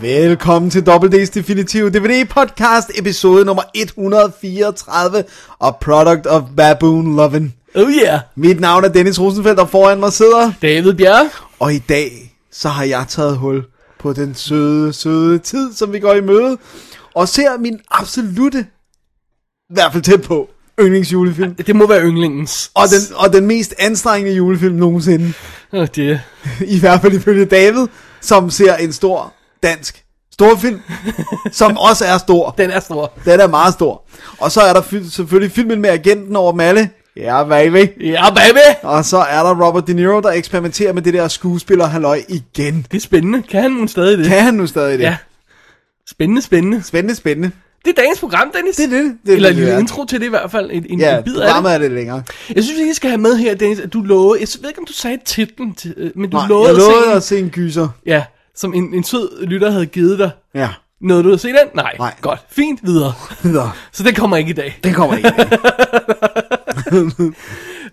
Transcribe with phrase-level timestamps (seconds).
[0.00, 5.24] Velkommen til WD's Definitive DVD Podcast, episode nummer 134
[5.58, 7.80] og Product of Baboon Lovin'.
[7.80, 8.20] Oh yeah.
[8.36, 11.30] Mit navn er Dennis Rosenfeldt, og foran mig sidder, David Bjerg.
[11.58, 13.64] og i dag, så har jeg taget hul
[13.98, 16.58] på den søde, søde tid, som vi går i møde,
[17.14, 18.66] og ser min absolute,
[19.70, 20.48] i hvert fald tæt på,
[20.80, 21.54] yndlingsjulefilm.
[21.54, 22.70] Det må være yndlingens.
[22.74, 25.32] Og den, og den mest anstrengende julefilm nogensinde.
[25.72, 26.20] Oh, det.
[26.76, 27.86] I hvert fald ifølge David,
[28.20, 30.80] som ser en stor dansk storfilm,
[31.52, 32.50] som også er stor.
[32.58, 33.12] Den er stor.
[33.24, 34.02] Den er meget stor.
[34.38, 36.90] Og så er der fil- selvfølgelig filmen med agenten over dem alle.
[37.16, 38.06] Ja, baby.
[38.06, 38.58] Ja, baby.
[38.82, 42.86] Og så er der Robert De Niro, der eksperimenterer med det der skuespiller halløj igen.
[42.90, 43.42] Det er spændende.
[43.42, 44.26] Kan han nu stadig det?
[44.26, 45.04] Kan han nu stadig det?
[45.04, 45.16] Ja.
[46.10, 46.82] Spændende, spændende.
[46.82, 47.50] Spændende, spændende.
[47.84, 48.76] Det er dagens program, Dennis.
[48.76, 49.16] Det er det.
[49.26, 50.70] det, er Eller en lille intro til det i hvert fald.
[50.72, 51.72] En, en, Ja, en bid af det.
[51.74, 52.22] er det længere.
[52.54, 54.40] Jeg synes, vi skal have med her, Dennis, at du lovede...
[54.40, 56.98] Jeg ved ikke, om du sagde titlen, til, øh, men du Nej, lovede, jeg lovede
[57.04, 57.88] at se, at se en gyser.
[58.06, 58.24] Ja,
[58.60, 60.30] som en, en sød lytter havde givet dig.
[60.54, 60.68] Ja,
[61.00, 61.56] Nåede du at se den?
[61.74, 61.94] Nej.
[61.98, 62.14] Nej.
[62.20, 62.40] Godt.
[62.50, 62.80] Fint.
[62.82, 63.12] Videre.
[63.42, 63.70] videre.
[63.92, 64.78] Så den kommer ikke i dag.
[64.84, 65.32] Den kommer ikke.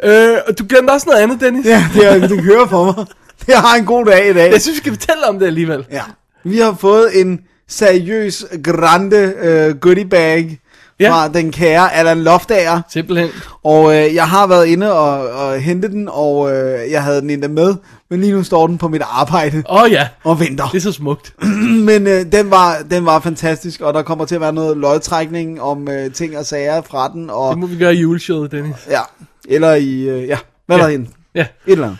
[0.03, 1.65] Øh, og du glemte også noget andet, Dennis.
[1.65, 3.05] ja, det, er, det kører for mig.
[3.47, 4.51] Jeg har en god dag i dag.
[4.51, 5.85] Jeg synes, vi skal fortælle om det alligevel.
[5.91, 6.01] Ja.
[6.43, 9.33] Vi har fået en seriøs, grande
[9.73, 10.59] uh, goodie bag
[10.99, 11.11] Ja.
[11.11, 12.81] fra den kære Allan Loftager.
[12.89, 13.29] Simpelthen.
[13.63, 17.29] Og øh, jeg har været inde og, og hentet den, og øh, jeg havde den
[17.29, 17.75] endda med.
[18.09, 20.67] Men lige nu står den på mit arbejde Åh oh, ja, og venter.
[20.67, 21.33] det er så smukt.
[21.89, 25.61] Men øh, den, var, den var fantastisk, og der kommer til at være noget lodtrækning
[25.61, 27.29] om øh, ting og sager fra den.
[27.29, 28.75] Og, Det må vi gøre i juleshowet, Dennis.
[28.89, 29.01] Ja,
[29.47, 30.01] eller i...
[30.09, 30.87] Øh, ja, hvad ja.
[30.87, 30.91] Ja.
[30.97, 31.03] der?
[31.35, 31.41] Ja.
[31.41, 31.99] Et eller andet.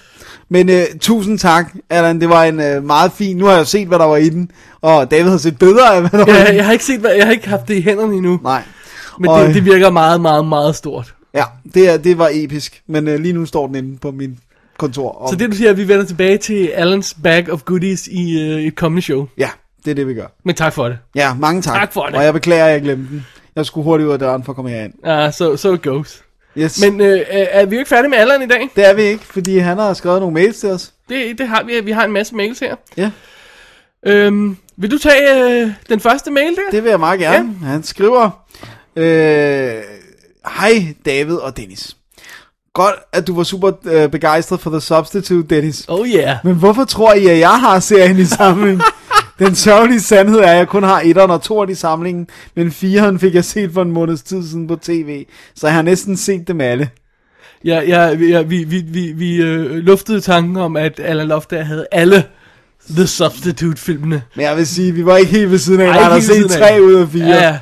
[0.50, 2.22] Men øh, tusind tak, Allan.
[2.22, 3.38] Det var en øh, meget fin...
[3.38, 4.51] Nu har jeg jo set, hvad der var i den.
[4.81, 6.56] Og David har set bedre af, hvad der var i Jeg, den.
[6.56, 8.62] jeg har ikke set, hvad- jeg har ikke haft det i hænderne endnu, Nej.
[9.19, 11.13] men Og, det, øh, det virker meget, meget, meget stort.
[11.34, 12.81] Ja, det, er, det var episk.
[12.88, 14.38] Men øh, lige nu står den inde på min
[14.78, 15.12] kontor.
[15.12, 18.42] Og, Så det du siger, at vi vender tilbage til Allens bag of goodies i
[18.42, 19.28] øh, et kommende show.
[19.38, 19.50] Ja,
[19.86, 20.28] det er det, vi gør.
[20.46, 20.98] Men tak for det.
[21.16, 21.80] Ja, mange tak.
[21.80, 22.16] Tak for det.
[22.16, 23.26] Og jeg beklager, at jeg glemte den.
[23.56, 24.94] Jeg skulle hurtigt ud af døren for at komme herind.
[25.28, 26.24] Uh, so, so it goes.
[26.58, 26.82] Yes.
[26.82, 28.70] Men øh, er vi jo ikke færdige med Allan i dag?
[28.76, 30.94] det er vi ikke, fordi han har skrevet nogle mails til os.
[31.09, 31.80] Det, det har vi.
[31.84, 32.76] Vi har en masse mails her.
[32.98, 33.12] Ja,
[34.06, 36.62] Øhm, vil du tage øh, den første mail der?
[36.72, 37.56] det vil jeg meget gerne.
[37.62, 37.68] Ja.
[37.68, 38.46] Han skriver,
[38.96, 39.74] øh,
[40.59, 41.98] Hej David og Dennis.
[42.78, 45.86] Godt, at du var super øh, begejstret for The Substitute, Dennis.
[45.88, 46.38] Oh yeah.
[46.44, 48.82] Men hvorfor tror I, at jeg har serien i samling?
[49.40, 53.20] Den sørgelige sandhed er, at jeg kun har etteren og toeren i samlingen, men fireren
[53.20, 56.48] fik jeg set for en måneds tid siden på tv, så jeg har næsten set
[56.48, 56.90] dem alle.
[57.66, 61.88] Ja, ja, ja vi, vi, vi, vi øh, luftede tanken om, at Alan Loftager havde
[61.92, 62.24] alle
[62.90, 64.22] The Substitute-filmene.
[64.36, 66.52] Men jeg vil sige, vi var ikke helt ved siden af, Ej, jeg har set
[66.52, 67.28] tre ud af fire.
[67.28, 67.58] Ja, ja.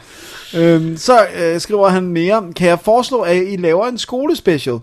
[0.57, 4.79] Øhm, så øh, skriver han mere, kan jeg foreslå, at I laver en skolespecial?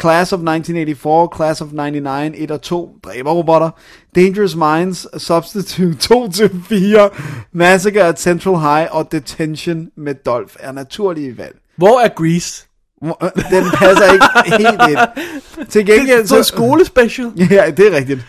[0.00, 3.70] Class of 1984, Class of 99, 1 og 2, dræberrobotter,
[4.14, 11.56] Dangerous Minds, Substitute 2-4, Massacre at Central High og Detention med Dolph er naturlige valg.
[11.76, 12.66] Hvor er Grease?
[13.00, 14.26] Den passer ikke
[14.58, 15.66] helt ind.
[15.68, 17.32] Til gengæld, Så skolespecial?
[17.50, 18.20] Ja, det er rigtigt.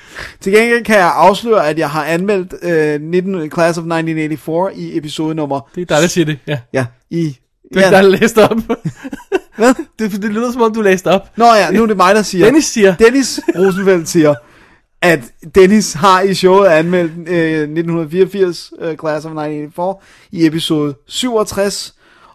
[0.42, 4.98] Til gengæld kan jeg afsløre, at jeg har anmeldt øh, 19, Class of 1984 i
[4.98, 5.70] episode nummer...
[5.76, 6.60] Det er dig, der siger det, ja.
[6.74, 7.38] Ja, i...
[7.74, 8.58] Det er dig, der læste op.
[9.58, 9.74] Hvad?
[10.00, 11.30] det, det lyder som om, du læste op.
[11.38, 12.46] Nå ja, nu er det mig, der siger...
[12.46, 14.34] Dennis siger, Dennis Rosenfeldt siger,
[15.02, 15.20] at
[15.56, 19.96] Dennis har i showet anmeldt øh, 1984 øh, Class of 1984
[20.32, 21.94] i episode 67,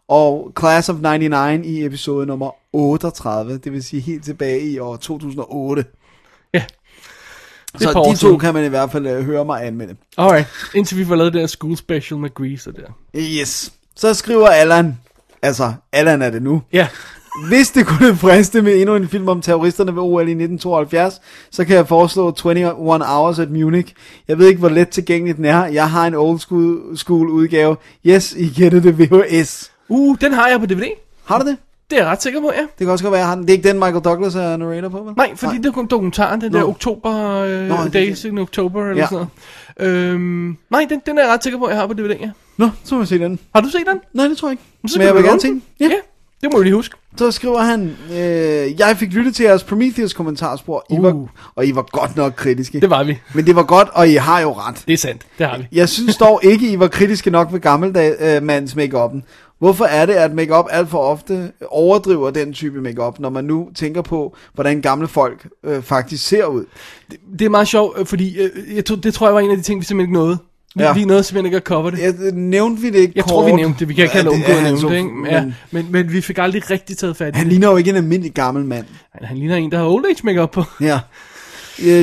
[0.08, 4.96] og Class of 99 i episode nummer 38, det vil sige helt tilbage i år
[4.96, 5.84] 2008.
[6.54, 6.64] Ja.
[7.78, 8.38] Så de to siden.
[8.38, 9.96] kan man i hvert fald øh, høre mig anmelde.
[10.18, 10.46] alright.
[10.74, 13.18] Indtil vi får lavet det der school special med Grease og der.
[13.40, 13.72] Yes.
[13.96, 14.98] Så skriver Allan,
[15.42, 16.88] altså Allan er det nu, Ja.
[17.48, 21.20] Hvis det kunne friste med endnu en film om terroristerne ved OL i 1972,
[21.50, 23.94] så kan jeg foreslå 21 Hours at Munich.
[24.28, 25.66] Jeg ved ikke, hvor let tilgængelig den er.
[25.66, 27.76] Jeg har en old school, school udgave.
[28.06, 29.72] Yes, I kender det VHS.
[29.88, 30.84] Uh, den har jeg på DVD.
[31.24, 31.56] Har du det?
[31.90, 32.60] Det er jeg ret sikker på, ja.
[32.60, 33.42] Det kan også godt være, jeg har den.
[33.44, 35.14] Det er ikke den, Michael Douglas er narrator på, vel?
[35.16, 36.68] Nej, fordi det er dokumentaren, den der Nå.
[36.68, 37.10] oktober,
[37.42, 39.08] øh, Nå, Days in October, eller Ja.
[39.08, 39.26] sådan
[39.78, 40.12] noget.
[40.12, 42.30] Øhm, nej, den, den er jeg ret sikker på, jeg har på DVD, ja.
[42.56, 43.38] Nå, så må vi se den.
[43.54, 44.00] Har du set den?
[44.12, 44.62] Nej, det tror jeg ikke.
[44.92, 45.62] Så Men jeg vil gerne se den.
[45.80, 45.84] Ja.
[45.84, 45.90] Ja,
[46.42, 46.94] Det må du lige huske.
[47.16, 51.02] Så skriver han, øh, jeg fik lyttet til jeres Prometheus kommentarspor, I Uh.
[51.02, 52.80] var, og I var godt nok kritiske.
[52.80, 53.18] Det var vi.
[53.34, 54.84] Men det var godt, og I har jo ret.
[54.86, 55.22] Det er sandt.
[55.38, 55.66] Det har vi.
[55.72, 59.20] Jeg synes dog ikke, I var kritiske nok ved gammelmands øh, make-up'en.
[59.58, 63.68] Hvorfor er det, at make-up alt for ofte overdriver den type make-up, når man nu
[63.74, 66.64] tænker på, hvordan gamle folk øh, faktisk ser ud?
[67.38, 69.56] Det er meget sjovt, øh, fordi øh, jeg tror, det tror jeg var en af
[69.56, 70.38] de ting, vi simpelthen ikke nåede.
[70.74, 70.88] Vi, Ja.
[70.88, 70.94] ja.
[70.94, 71.98] vi nåede simpelthen ikke at cover det.
[71.98, 73.30] Jeg, nævnte vi det ikke Jeg kort?
[73.30, 73.88] tror, vi nævnte det.
[73.88, 75.10] Vi kan ikke have Ja, undgå er at han nævne så- det, ikke?
[75.30, 77.52] Ja, men men, men vi fik aldrig rigtig taget fat i Han det.
[77.52, 78.86] ligner jo ikke en almindelig gammel mand.
[79.12, 80.62] Han, han ligner en, der har old age makeup på.
[80.80, 81.00] Ja.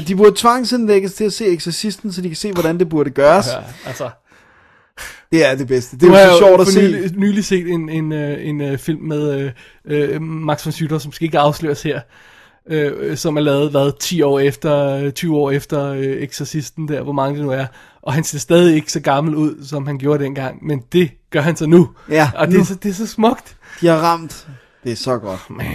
[0.08, 3.48] De burde tvangsindlægges til at se Exorcisten, så de kan se, hvordan det burde gøres.
[3.48, 3.58] Ja,
[3.88, 4.10] altså.
[5.32, 5.98] Det er det bedste.
[5.98, 6.82] Det er jo så sjovt at for se.
[6.82, 9.52] nylig, nylig set en, en, øh, en uh, film med
[9.86, 12.02] uh, uh, Max von Sydow, som skal ikke afsløres her,
[12.72, 17.14] uh, som er lavet, hvad, 10 år efter, 20 år efter uh, Exorcisten der, hvor
[17.14, 17.66] mange det nu er.
[18.02, 21.42] Og han ser stadig ikke så gammel ud, som han gjorde dengang, men det gør
[21.42, 21.90] han så nu.
[22.10, 22.60] Ja, Og det nu.
[22.62, 23.56] er, så, det er så smukt.
[23.82, 24.48] De har ramt.
[24.84, 25.50] Det er så godt.
[25.50, 25.68] Man.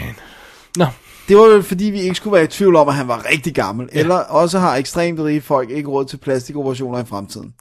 [0.76, 0.86] Nå,
[1.28, 3.54] Det var vel fordi, vi ikke skulle være i tvivl om, at han var rigtig
[3.54, 3.88] gammel.
[3.94, 3.98] Ja.
[4.00, 7.54] Eller også har ekstremt rige folk ikke råd til plastikoperationer i fremtiden.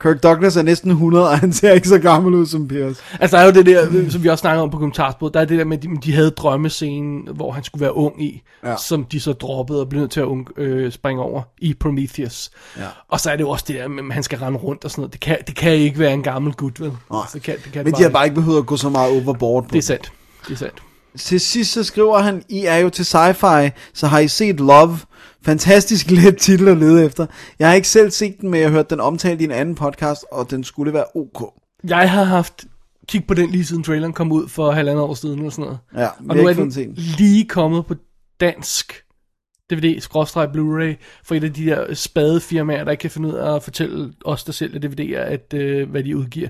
[0.00, 3.02] Kirk Douglas er næsten 100, og han ser ikke så gammel ud som Pierce.
[3.20, 5.44] Altså, der er jo det der, som vi også snakker om på kommentarsporet, der er
[5.44, 8.74] det der med, at de, de havde drømmescenen, hvor han skulle være ung i, Ja.
[8.76, 12.50] som de så droppede og blev nødt til at ung, øh, springe over i Prometheus.
[12.78, 12.82] Ja.
[13.08, 14.90] Og så er det jo også det der med, at han skal rende rundt og
[14.90, 15.12] sådan noget.
[15.12, 16.92] Det kan, det kan ikke være en gammel gut, vel?
[17.10, 17.20] Nej.
[17.32, 19.12] Det kan, det kan Men det de har bare ikke behøvet at gå så meget
[19.12, 20.12] overboard på Det er sandt.
[20.48, 20.82] Det er sandt.
[21.18, 24.98] Til sidst så skriver han, I er jo til sci-fi, så har I set Love.
[25.44, 27.26] Fantastisk let titel at lede efter.
[27.58, 29.74] Jeg har ikke selv set den, men jeg har hørt den omtalt i en anden
[29.74, 31.54] podcast, og den skulle være ok.
[31.88, 32.64] Jeg har haft
[33.08, 35.78] kig på den lige siden traileren kom ud for halvandet år siden eller sådan noget.
[35.96, 36.98] Ja, Og nu er den set.
[36.98, 37.94] lige kommet på
[38.40, 39.04] dansk
[39.70, 43.34] DVD, skråstreg Blu-ray, for et af de der spade firmaer, der ikke kan finde ud
[43.34, 46.48] af at fortælle os, der sælger DVD'er, at, øh, hvad de udgiver.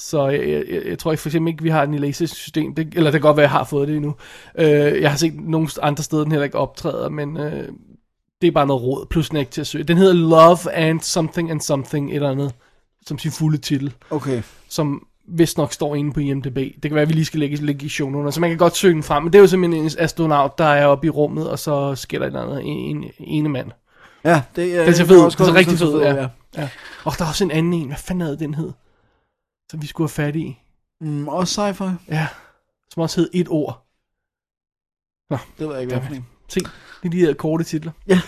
[0.00, 2.74] Så jeg, jeg, jeg, jeg tror ikke for eksempel ikke, vi har den i Laserdisc-system,
[2.74, 4.14] det, eller det kan godt være, at jeg har fået det endnu.
[4.58, 7.68] Øh, jeg har set nogle andre steder, den heller ikke optræder, men øh,
[8.40, 9.84] det er bare noget råd, plus den er ikke til at søge.
[9.84, 12.54] Den hedder Love and Something and Something, et eller andet,
[13.06, 14.42] som sin fulde titel Okay.
[14.68, 16.56] som vist nok står inde på IMDb.
[16.56, 18.76] Det kan være, at vi lige skal lægge, lægge i shownoterne, så man kan godt
[18.76, 19.22] søge den frem.
[19.22, 22.18] Men det er jo simpelthen en astronaut, der er oppe i rummet, og så sker
[22.18, 23.70] der et eller andet, en, en ene mand.
[24.24, 25.24] Ja, det er Den ser fed kan ud.
[25.24, 26.28] også Den godt rigtig fed ja.
[26.56, 26.68] ja.
[27.04, 27.86] Og der er også en anden en.
[27.86, 28.72] Hvad fanden havde den hed?
[29.70, 30.58] Som vi skulle have fat i.
[31.00, 31.90] Mm, også sci-fi.
[32.14, 32.28] Ja.
[32.94, 33.84] Som også hed et ord.
[35.30, 36.26] Det ved jeg ikke, hvad for en.
[36.48, 36.60] Se,
[37.02, 37.92] det er de her korte titler.
[38.08, 38.20] Ja.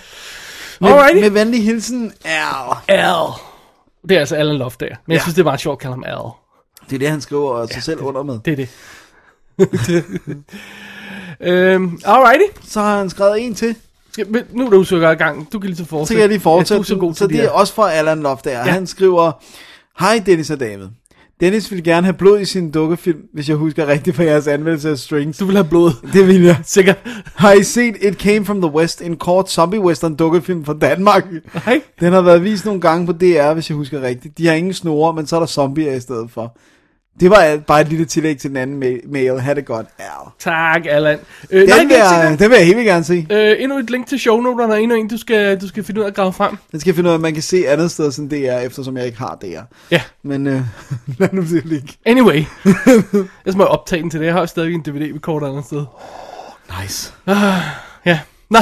[0.80, 1.20] Med, Alrighty.
[1.20, 2.76] med venlig hilsen, Al.
[2.88, 3.14] Al.
[4.08, 4.86] Det er altså Alan Loft der.
[4.86, 5.22] Men jeg Ja.
[5.22, 6.30] synes, det er meget sjovt at kalde ham Al.
[6.90, 8.38] Det er det, han skriver sig selv under med.
[8.44, 8.68] Det er det.
[11.40, 12.60] øhm, alrighty.
[12.68, 13.76] Så har han skrevet en til.
[14.18, 15.52] Ja, men nu er du så i gang.
[15.52, 16.14] Du kan lige så Så fortsætte.
[16.14, 16.74] kan jeg lige fortsætte.
[16.74, 18.58] Ja, du er så god så det de er også fra Allan Loftager.
[18.58, 18.64] Ja.
[18.66, 18.70] Ja.
[18.72, 19.32] Han skriver,
[20.00, 20.88] Hej Dennis og David.
[21.40, 24.90] Dennis ville gerne have blod i sin dukkefilm, hvis jeg husker rigtigt fra jeres anmeldelse
[24.90, 25.38] af Strings.
[25.38, 25.90] Du vil have blod.
[26.12, 26.56] Det vil jeg.
[26.64, 26.98] Sikkert.
[27.34, 31.26] Har I set It Came From The West, en kort zombie-western dukkefilm fra Danmark?
[31.66, 31.80] Nej.
[32.00, 34.38] Den har været vist nogle gange på DR, hvis jeg husker rigtigt.
[34.38, 36.56] De har ingen snore, men så er der zombier i stedet for.
[37.20, 39.40] Det var bare et lille tillæg til den anden ma- mail.
[39.40, 40.06] Ha' det godt, Al.
[40.38, 41.18] Tak, Allan.
[41.50, 43.26] Øh, Den, nej, vil jeg, den vil jeg helt gerne se.
[43.30, 46.04] øh, endnu et link til shownoterne, og endnu en, du skal, du skal finde ud
[46.04, 46.56] af at grave frem.
[46.72, 49.06] Den skal finde ud af, at man kan se andet sted end DR, eftersom jeg
[49.06, 49.60] ikke har DR.
[49.90, 50.60] Ja, Men øh,
[51.18, 51.88] lad nu det ligge.
[52.06, 52.44] anyway.
[53.46, 54.26] jeg må optage den til det.
[54.26, 55.84] Jeg har jo stadig en DVD-recorder andet sted.
[56.82, 57.12] Nice.
[58.06, 58.18] Ja.
[58.50, 58.58] Nå,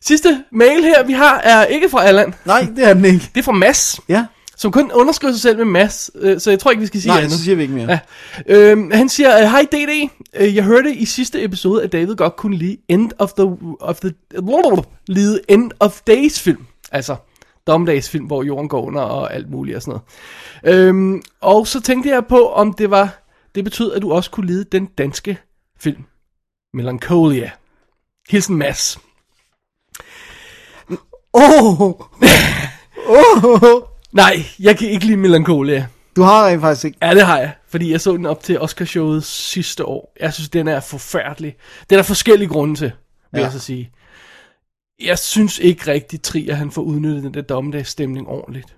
[0.00, 2.34] sidste mail her, vi har, er ikke fra Allan.
[2.44, 3.30] Nej, det er den ikke.
[3.34, 4.24] Det er fra Mads, Ja,
[4.58, 6.10] som kun underskriver sig selv med Mads.
[6.14, 7.32] Øh, så jeg tror ikke, vi skal sige nej, andet.
[7.32, 7.90] så siger vi ikke mere.
[7.90, 8.00] Ja.
[8.46, 12.56] Øhm, han siger, hej DD, Øh, jeg hørte i sidste episode, at David godt kunne
[12.56, 14.14] lide End of the, of the
[15.06, 16.64] lide End of Days film.
[16.92, 17.16] Altså,
[17.66, 20.00] dommedagsfilm, hvor jorden går under og alt muligt og sådan
[20.64, 20.78] noget.
[20.78, 23.22] Øhm, og så tænkte jeg på, om det var,
[23.54, 25.38] det betød, at du også kunne lide den danske
[25.80, 26.02] film,
[26.74, 27.50] Melancholia.
[28.28, 28.98] Hilsen Mads.
[31.34, 31.80] Åh!
[33.08, 33.82] Åh!
[34.12, 35.86] Nej, jeg kan ikke lide Melancholia.
[36.16, 36.98] Du har rent faktisk ikke...
[37.02, 40.12] Ja, det har jeg, fordi jeg så den op til Oscarshowet sidste år.
[40.20, 41.56] Jeg synes, den er forfærdelig.
[41.90, 42.92] Det er der forskellige grunde til,
[43.32, 43.38] vil Ja.
[43.38, 43.44] ja.
[43.44, 43.90] jeg så sige.
[45.02, 48.76] Jeg synes ikke rigtig, Trier han får udnyttet den der dommedagsstemning ordentligt.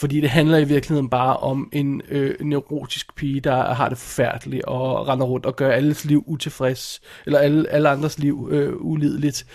[0.00, 4.64] Fordi det handler i virkeligheden bare om en øh, neurotisk pige, der har det forfærdeligt
[4.64, 9.46] og render rundt og gør alles liv utilfreds, eller alle, alle andres liv øh, ulideligt.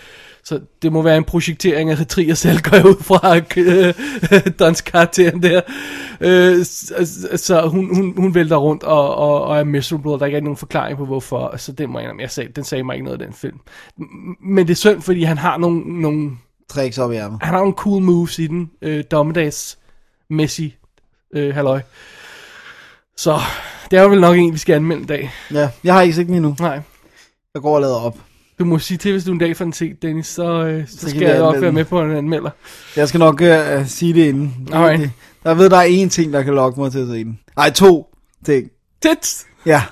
[0.44, 4.80] Så det må være en projektering af Trier selv, går jeg ud fra øh, Dons
[4.80, 5.60] karakteren der.
[6.20, 10.26] Øh, så, så hun, hun, hun vælter rundt og, og, og er miserable, og der
[10.26, 11.56] ikke er nogen forklaring på hvorfor.
[11.56, 13.58] Så det må jeg, jeg sagde, den sagde mig ikke noget af den film.
[14.40, 16.30] Men det er synd, fordi han har nogle, nogle
[16.68, 17.38] Tricks op i ærmet.
[17.42, 18.70] han har nogle cool moves i den.
[18.82, 19.78] Øh, dommedags
[20.30, 20.76] Messi
[21.34, 21.80] øh, halløj.
[23.16, 23.38] Så
[23.90, 25.32] Det er jo vel nok en, vi skal anmelde en dag.
[25.52, 26.56] Ja, jeg har ikke set den endnu.
[26.60, 26.80] Nej.
[27.54, 28.18] Jeg går og lader op.
[28.58, 31.00] Du må sige til, hvis du en dag får den set, Dennis, så, øh, så,
[31.00, 32.50] kan skal jeg nok være med på en anmelder.
[32.96, 34.68] Jeg skal nok uh, sige det inden.
[34.98, 35.10] Det-
[35.44, 37.38] Der ved, der er én ting, der kan lokke mig til at se den.
[37.56, 38.14] Nej, to
[38.46, 38.70] ting.
[39.02, 39.46] Tits!
[39.66, 39.82] Ja.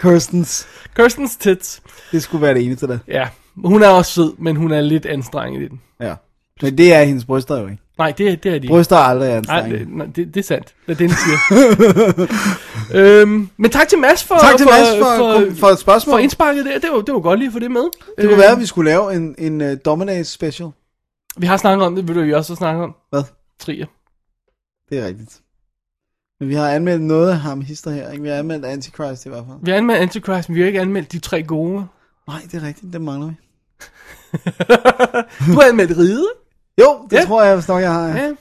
[0.00, 0.66] Kirstens.
[0.96, 1.82] Kirstens tits.
[2.12, 2.98] Det skulle være det eneste der.
[3.08, 5.80] Ja, hun er også sød, men hun er lidt anstrenget i den.
[6.00, 6.14] Ja.
[6.62, 7.82] Men det er hendes bryster jo ikke.
[7.98, 8.68] Nej, det, det er de.
[8.68, 9.78] Bryster er aldrig Nej, anstrengende.
[9.78, 10.74] det, nej det, det er sandt.
[10.84, 12.26] Hvad den siger.
[13.22, 16.12] øhm, men tak til Mads for, Tak til for, Mads for, for, for et spørgsmål.
[16.14, 16.78] for indsparket der.
[16.78, 17.84] Det var, det var godt lige at få det med.
[18.18, 20.68] det kunne være, at vi skulle lave en, en uh, Dominace special.
[21.36, 22.94] Vi har snakket om det, vil du vi også har snakket om.
[23.10, 23.22] Hvad?
[23.60, 23.86] Trier.
[24.90, 25.40] Det er rigtigt.
[26.40, 28.22] Men vi har anmeldt noget af ham hister her, ikke?
[28.22, 29.56] Vi har anmeldt Antichrist i hvert fald.
[29.62, 31.86] Vi har anmeldt Antichrist, men vi har ikke anmeldt de tre gode.
[32.28, 32.92] Nej, det er rigtigt.
[32.92, 33.34] Det mangler vi.
[35.46, 36.26] Du har anmeldt Ride.
[36.80, 37.24] Jo, det Ja.
[37.24, 38.08] tror jeg, nok jeg har.
[38.08, 38.14] Ja.
[38.16, 38.32] Ja.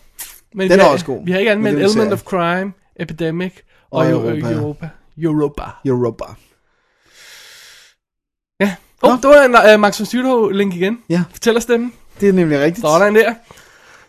[0.55, 1.25] Men Den vi er også god.
[1.25, 2.13] Vi har ikke anmeldt Element serie.
[2.13, 3.53] of Crime, Epidemic
[3.91, 4.29] og, Og Europa.
[4.29, 4.53] Europa.
[4.53, 4.89] Europa.
[5.17, 5.63] Europa.
[5.85, 6.23] Europa.
[8.59, 8.75] Ja.
[9.01, 10.99] Oh, det var en uh, Max von Sydow link igen.
[11.09, 11.23] Ja.
[11.31, 11.93] Fortæl os dem.
[12.19, 12.81] Det er nemlig rigtigt.
[12.85, 13.33] Sådan der.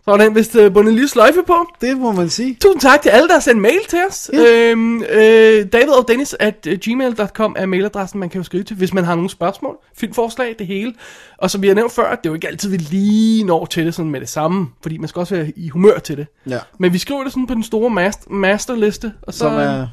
[0.04, 1.66] Så var den vist uh, bundet en lille sløjfe på.
[1.80, 2.56] Det må man sige.
[2.60, 4.30] Tusind tak til alle, der har sendt mail til os.
[4.32, 4.70] Ja.
[4.70, 8.76] Øhm, øh, David og Dennis at øh, gmail.com er mailadressen, man kan jo skrive til,
[8.76, 10.94] hvis man har nogle spørgsmål, filmforslag, det hele.
[11.38, 13.86] Og som vi har nævnt før, det er jo ikke altid, vi lige når til
[13.86, 16.26] det sådan med det samme, fordi man skal også være i humør til det.
[16.48, 16.58] Ja.
[16.78, 19.86] Men vi skriver det sådan på den store master, masterliste, og så, Som, er,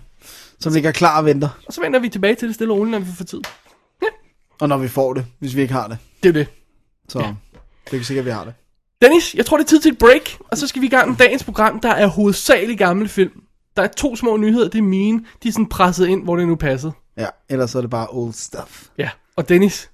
[0.60, 1.50] som ligger klar og venter.
[1.68, 3.42] og så vender vi tilbage til det stille og roligt, når vi får tid.
[4.60, 5.98] Og når vi får det, hvis vi ikke har det.
[6.24, 6.48] Det er det.
[7.10, 7.26] Så ja.
[7.86, 8.54] det er ikke sikkert, at vi har det.
[9.02, 11.10] Dennis, jeg tror, det er tid til et break, og så skal vi i gang
[11.10, 13.32] med dagens program, der er hovedsageligt gamle film.
[13.76, 15.22] Der er to små nyheder, det er mine.
[15.44, 16.94] De er sådan presset ind, hvor det nu passede.
[17.18, 18.86] Ja, ellers er det bare old stuff.
[18.98, 19.90] Ja, og Dennis,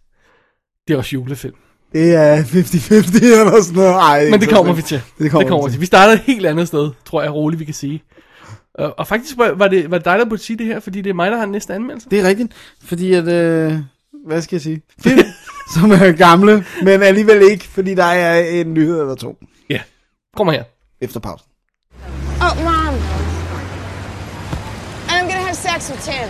[0.88, 1.56] det er også julefilm.
[1.94, 2.46] Det er 50-50
[3.40, 3.94] eller sådan noget.
[3.94, 5.02] Ej, Men det kommer vi til.
[5.20, 5.82] Det kommer, det kommer vi til.
[5.82, 8.04] Vi starter et helt andet sted, tror jeg roligt, vi kan sige.
[8.76, 11.02] Og, og faktisk var var det, var det dig, der burde sige det her, fordi
[11.02, 12.10] det er mig, der har den næste anmeldelse.
[12.10, 13.74] Det er rigtigt, fordi at, øh,
[14.28, 15.20] hvad skal jeg sige, film,
[15.74, 19.36] som er gamle, men alligevel ikke, fordi der er en nyhed eller to
[19.70, 19.80] Ja,
[20.38, 20.64] kommer her.
[21.02, 21.48] efter pausen.
[22.42, 22.94] Oh, Mom.
[25.10, 26.30] And I'm gonna have sex with Tim.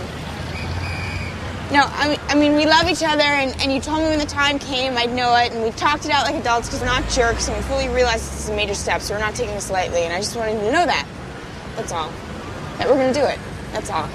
[1.70, 4.18] No, I mean, I mean, we love each other, and, and you told me when
[4.18, 6.94] the time came I'd know it, and we talked it out like adults because we're
[6.96, 9.54] not jerks, and we fully realize this is a major step, so we're not taking
[9.54, 11.06] this lightly, and I just wanted you to know that.
[11.76, 12.10] That's all.
[12.78, 13.38] That we're gonna do it.
[13.74, 14.08] That's all.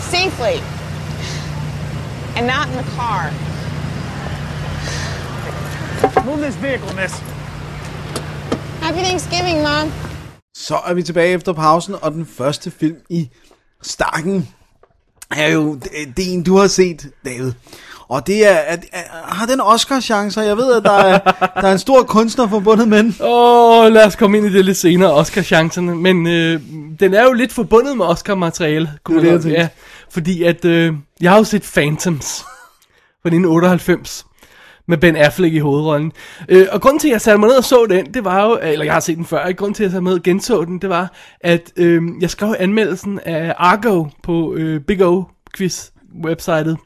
[0.00, 0.60] Safely.
[2.38, 3.22] And not in the car.
[6.24, 7.12] Move this vehicle, miss.
[8.82, 9.92] Happy Thanksgiving, Mom.
[10.54, 13.30] Så er vi tilbage efter pausen, og den første film i
[13.82, 14.48] stakken
[15.36, 17.52] er jo det, det en, du har set, David.
[18.08, 18.84] Og det er, at,
[19.24, 20.42] har den Oscar-chancer?
[20.42, 21.18] Jeg ved, at der er,
[21.60, 23.16] der er en stor kunstner forbundet med den.
[23.20, 25.94] Åh, oh, lad os komme ind i det lidt senere, Oscar-chancerne.
[25.94, 26.60] Men øh,
[27.00, 28.92] den er jo lidt forbundet med Oscar-materiale.
[29.04, 29.68] kunne Det er man det, Ja,
[30.10, 32.40] fordi at, øh, jeg har jo set Phantoms
[33.22, 34.26] fra 1998
[34.88, 36.12] med Ben Affleck i hovedrollen.
[36.48, 38.58] Øh, og grunden til, at jeg satte mig ned og så den, det var jo,
[38.62, 39.58] eller jeg har set den før, ikke?
[39.58, 42.30] grunden til, at jeg satte mig ned og genså den, det var, at øh, jeg
[42.30, 45.24] skrev anmeldelsen af Argo på øh, Big O
[45.56, 45.90] Quiz
[46.24, 46.76] websitet.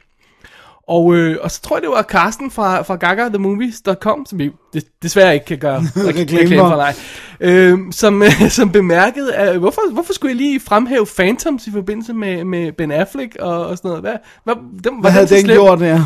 [0.87, 4.83] Og, øh, og så tror jeg, det var Carsten fra, fra gagathemovies.com, som vi des,
[5.01, 6.69] desværre ikke kan gøre Reklame for.
[6.69, 6.95] for, nej,
[7.39, 12.13] øh, som, øh, som bemærkede, at, hvorfor, hvorfor skulle jeg lige fremhæve Phantoms i forbindelse
[12.13, 14.03] med, med Ben Affleck og, og sådan noget?
[14.03, 15.55] Hvad, hvad, var Hvad havde den slem?
[15.55, 16.05] gjort der?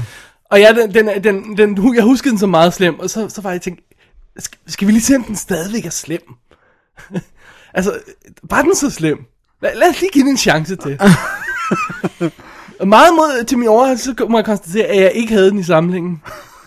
[0.52, 3.42] Og ja, den, den, den, den, jeg huskede den så meget slem, og så, så
[3.42, 3.82] var jeg tænkt,
[4.40, 6.22] skal, skal vi lige se, om den stadigvæk er slem?
[7.74, 8.00] altså,
[8.44, 9.18] var den så slem?
[9.62, 11.00] Lad, lad os lige give den en chance til.
[12.86, 15.64] Meget mod til min overraskelse, så må jeg konstatere, at jeg ikke havde den i
[15.64, 16.22] samlingen.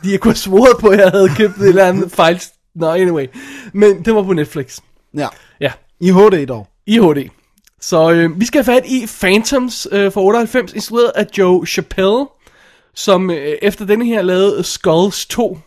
[0.04, 2.42] De jeg kunne have svoret på, at jeg havde købt et eller andet fejl.
[2.74, 3.26] Nå, anyway.
[3.72, 4.78] Men den var på Netflix.
[5.14, 5.28] Ja,
[5.60, 6.66] Ja, i HD dog.
[6.86, 7.28] i HD.
[7.80, 12.26] Så øh, vi skal have fat i Phantoms øh, fra 98, instrueret af Joe Chappelle,
[12.94, 15.58] som øh, efter denne her lavede Skulls 2.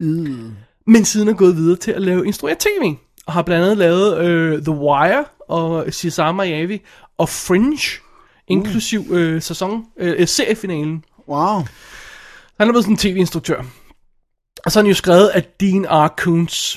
[0.00, 0.50] Mm.
[0.86, 2.94] Men siden er gået videre til at lave instrueret tv.
[3.26, 6.78] Og har blandt andet lavet øh, The Wire og Cesar Miami
[7.18, 8.00] og Fringe,
[8.48, 11.04] inklusiv øh, sæson, øh, seriefinalen.
[11.28, 11.62] Wow.
[12.58, 13.62] Han er blevet sådan en tv-instruktør.
[14.64, 16.08] Og så er han jo skrevet af Dean R.
[16.08, 16.76] Koontz.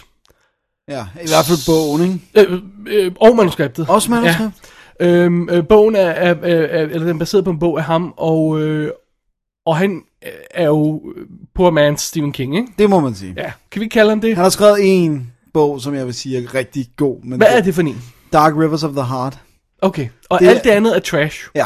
[0.88, 2.04] Ja, i hvert fald bogen,
[2.36, 2.52] ikke?
[2.52, 3.90] Øh, øh, og manuskriptet.
[3.90, 4.54] Også manuskript?
[5.00, 5.06] Ja.
[5.06, 7.84] Øhm, øh, bogen er, er, er, er, eller den er baseret på en bog af
[7.84, 8.92] ham, og, øh,
[9.66, 10.02] og han
[10.52, 11.02] er jo
[11.56, 12.74] poor man's Stephen King, ikke?
[12.78, 13.34] Det må man sige.
[13.38, 14.36] Ja, kan vi kalde ham det?
[14.36, 17.24] Han har skrevet en bog, som jeg vil sige er rigtig god.
[17.24, 18.02] Men Hvad er det for en?
[18.34, 19.40] Dark Rivers of the Heart.
[19.82, 21.40] Okay, og Det det er- alt det andet er trash.
[21.56, 21.66] Ja.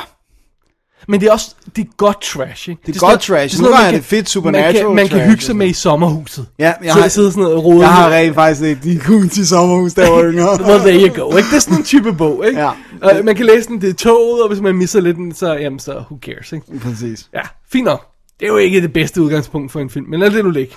[1.08, 2.82] Men det er også, det er godt trash, ikke?
[2.86, 3.62] Det er sådan godt noget- trash.
[3.62, 6.46] man er det fedt Man supernatural kan, man kan trash hygge sig med i sommerhuset.
[6.60, 7.80] Ja, jeg så har- sidder sådan noget og roder.
[7.82, 10.50] Jeg har rent faktisk lidt de kunne til sommerhus, der var yngre.
[10.66, 11.38] Well, there you go.
[11.38, 11.50] Ikke?
[11.50, 12.60] Det er sådan en type bog, ikke?
[12.60, 12.70] Ja.
[13.02, 15.54] Og man kan læse den, det er toget, og hvis man misser lidt, den, så,
[15.54, 16.80] jamen, så who cares, ikke?
[16.80, 17.30] Præcis.
[17.34, 17.42] Ja,
[17.72, 18.08] fint nok.
[18.40, 20.76] Det er jo ikke det bedste udgangspunkt for en film, men lad det nu ligge.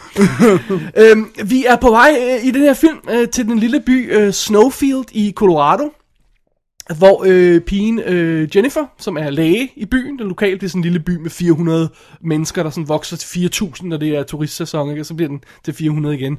[0.97, 4.15] øhm, vi er på vej øh, i den her film øh, til den lille by
[4.17, 5.93] øh, Snowfield i Colorado,
[6.99, 10.79] hvor øh, pigen øh, Jennifer, som er læge i byen, den lokale, det er sådan
[10.79, 11.89] en lille by med 400
[12.21, 15.03] mennesker, der sådan vokser til 4.000, når det er turistsæson, ikke?
[15.03, 16.39] og så bliver den til 400 igen.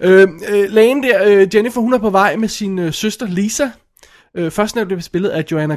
[0.00, 3.70] Øh, øh, lægen der, øh, Jennifer, hun er på vej med sin øh, søster Lisa.
[4.34, 5.76] Øh, først nævnt det spillet af Joanna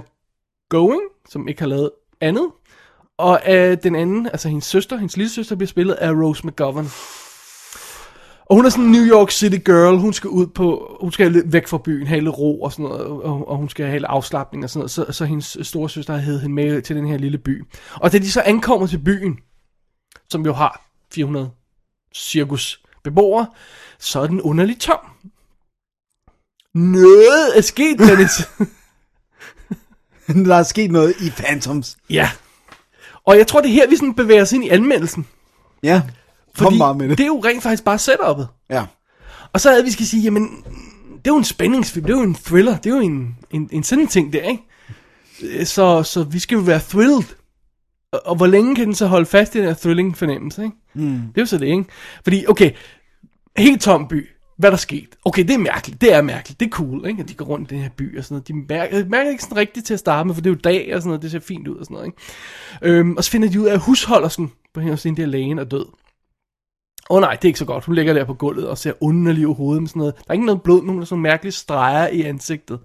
[0.70, 1.89] Going, som ikke har lavet
[2.22, 2.48] andet.
[3.17, 6.88] Og øh, den anden, altså hendes søster, hendes lille søster, bliver spillet af Rose McGovern.
[8.45, 11.31] Og hun er sådan en New York City girl, hun skal ud på, hun skal
[11.31, 14.00] lidt væk fra byen, have lidt ro og sådan noget, og, og hun skal have
[14.00, 16.95] lidt afslappning og sådan noget, så, så hendes store søster har hævet hende med til
[16.95, 17.63] den her lille by.
[17.95, 19.38] Og da de så ankommer til byen,
[20.29, 21.51] som jo har 400
[22.15, 23.47] cirkus beboere,
[24.00, 25.00] så er den underligt tom.
[26.73, 28.50] Noget er sket, Dennis.
[30.47, 31.97] Der er sket noget i Phantoms.
[32.09, 32.31] ja.
[33.25, 35.27] Og jeg tror, det er her, vi sådan bevæger os ind i anmeldelsen.
[35.83, 36.01] Ja,
[36.57, 37.17] kom Fordi bare med det.
[37.17, 38.45] det er jo rent faktisk bare setup'et.
[38.69, 38.86] Ja.
[39.53, 40.50] Og så det, vi skal sige, jamen,
[41.05, 43.69] det er jo en spændingsfilm, det er jo en thriller, det er jo en, en,
[43.72, 44.63] en sådan en ting der, ikke?
[45.43, 47.24] Øh, Så, så vi skal jo være thrilled.
[48.12, 50.75] Og, og hvor længe kan den så holde fast i den her thrilling fornemmelse, ikke?
[50.93, 51.03] Mm.
[51.03, 51.86] Det er jo så det, ikke?
[52.24, 52.72] Fordi, okay,
[53.57, 55.07] helt tom by, hvad der sket?
[55.25, 57.24] Okay, det er mærkeligt, det er mærkeligt, det er cool, ikke?
[57.24, 58.48] At de går rundt i den her by og sådan noget.
[58.48, 60.95] De mærker, mærker ikke sådan rigtigt til at starte med, for det er jo dag
[60.95, 62.98] og sådan noget, det ser fint ud og sådan noget, ikke?
[63.00, 65.60] Øhm, og så finder de ud af, at husholdersken på hende hos den der lægen
[65.60, 65.86] er død.
[67.10, 67.86] Åh oh, nej, det er ikke så godt.
[67.86, 70.15] Hun ligger der på gulvet og ser underlig ud i hovedet med sådan noget.
[70.17, 72.79] Der er ikke noget blod, nogen sådan mærkelige streger i ansigtet.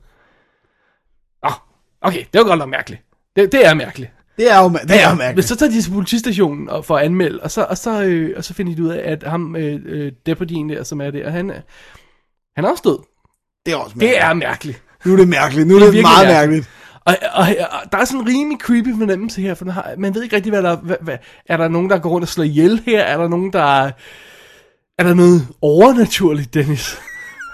[1.42, 1.52] Oh,
[2.00, 3.02] okay, det var godt nok mærkeligt.
[3.36, 4.10] Det, det er mærkeligt.
[4.36, 5.48] Det er jo, det er jo Men mærkeligt.
[5.48, 8.44] så tager de til politistationen og for at anmelde, og så, og så, øh, og
[8.44, 11.60] så finder de ud af, at ham, øh, øh, der, som er der, han, er-
[12.56, 12.98] han er også død.
[13.66, 14.14] Det er også mærkeligt.
[14.14, 14.82] Det er mærkeligt.
[15.04, 15.68] Nu er det mærkeligt.
[15.68, 16.50] Nu er Det er det, virkelig meget mærkeligt.
[16.50, 16.77] mærkeligt.
[17.08, 20.22] Og, og, og der er sådan en rimelig creepy fornemmelse her, for har, man ved
[20.22, 21.16] ikke rigtig, hvad der hvad, hvad,
[21.46, 23.02] er der nogen, der går rundt og slår ihjel her?
[23.02, 23.90] Er der nogen, der
[24.98, 26.98] er der noget overnaturligt, Dennis?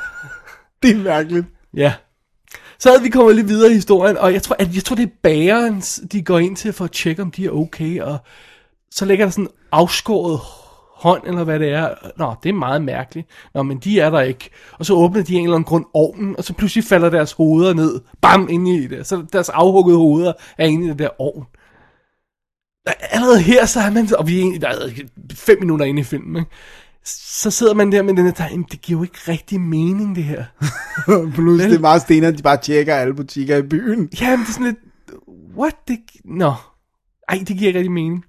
[0.83, 1.47] Det er mærkeligt.
[1.77, 1.93] Ja.
[2.79, 5.03] Så havde vi kommet lidt videre i historien, og jeg tror, at, jeg tror det
[5.03, 8.19] er bageren, de går ind til for at tjekke, om de er okay, og
[8.91, 10.41] så ligger der sådan afskåret
[10.95, 11.95] hånd, eller hvad det er.
[12.17, 13.29] Nå, det er meget mærkeligt.
[13.55, 14.51] Nå, men de er der ikke.
[14.79, 17.75] Og så åbner de en eller anden grund ovnen, og så pludselig falder deres hoveder
[17.75, 18.01] ned.
[18.23, 19.07] Bam, ind i det.
[19.07, 21.45] Så deres afhuggede hoveder er inde i den der ovn.
[23.11, 24.89] Allerede her, så er man, og vi er egentlig- der er
[25.35, 26.51] fem minutter inde i filmen, ikke?
[27.07, 30.25] så sidder man der med den her "Jamen, det giver jo ikke rigtig mening, det
[30.25, 30.45] her.
[31.35, 34.09] Plus, det er meget stenere, at de bare tjekker alle butikker i byen.
[34.21, 34.77] Ja, men det er sådan lidt,
[35.57, 35.75] what?
[35.89, 36.53] Det, nå,
[37.29, 38.25] ej, det giver ikke rigtig mening.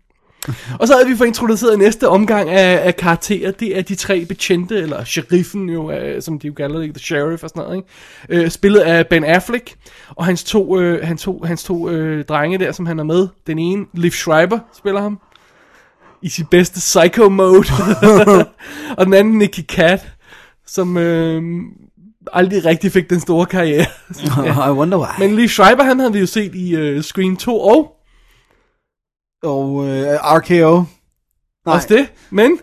[0.80, 3.52] Og så havde vi fået introduceret næste omgang af, af karakterer.
[3.52, 7.00] Det er de tre betjente, eller sheriffen jo, øh, som de jo kalder det, the
[7.00, 7.76] sheriff og sådan noget,
[8.30, 8.44] ikke?
[8.44, 9.76] Øh, spillet af Ben Affleck,
[10.10, 13.28] og hans to, øh, hans to, hans to øh, drenge der, som han er med.
[13.48, 15.20] Den ene, Liv Schreiber, spiller ham.
[16.22, 17.66] I sit bedste psycho mode.
[18.98, 20.08] og den anden, Nicky Cat,
[20.68, 21.44] som øh,
[22.34, 23.86] aldrig rigtig fik den store karriere.
[24.70, 25.28] I wonder why.
[25.28, 27.95] Men Lee Schreiber, han havde vi jo set i uh, Screen 2 og
[29.46, 30.84] Og øh, RKO.
[31.66, 31.76] Nej.
[31.76, 32.08] også det.
[32.30, 32.60] Men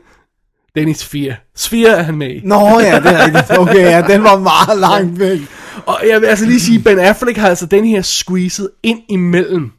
[0.75, 1.37] Dennis Sphere.
[1.57, 2.40] Sphere er han med i.
[2.45, 3.59] Nå ja, det er rigtigt.
[3.59, 5.40] Okay, ja, den var meget langt væk.
[5.87, 9.73] Og jeg vil altså lige sige, Ben Affleck har altså den her squeezet ind imellem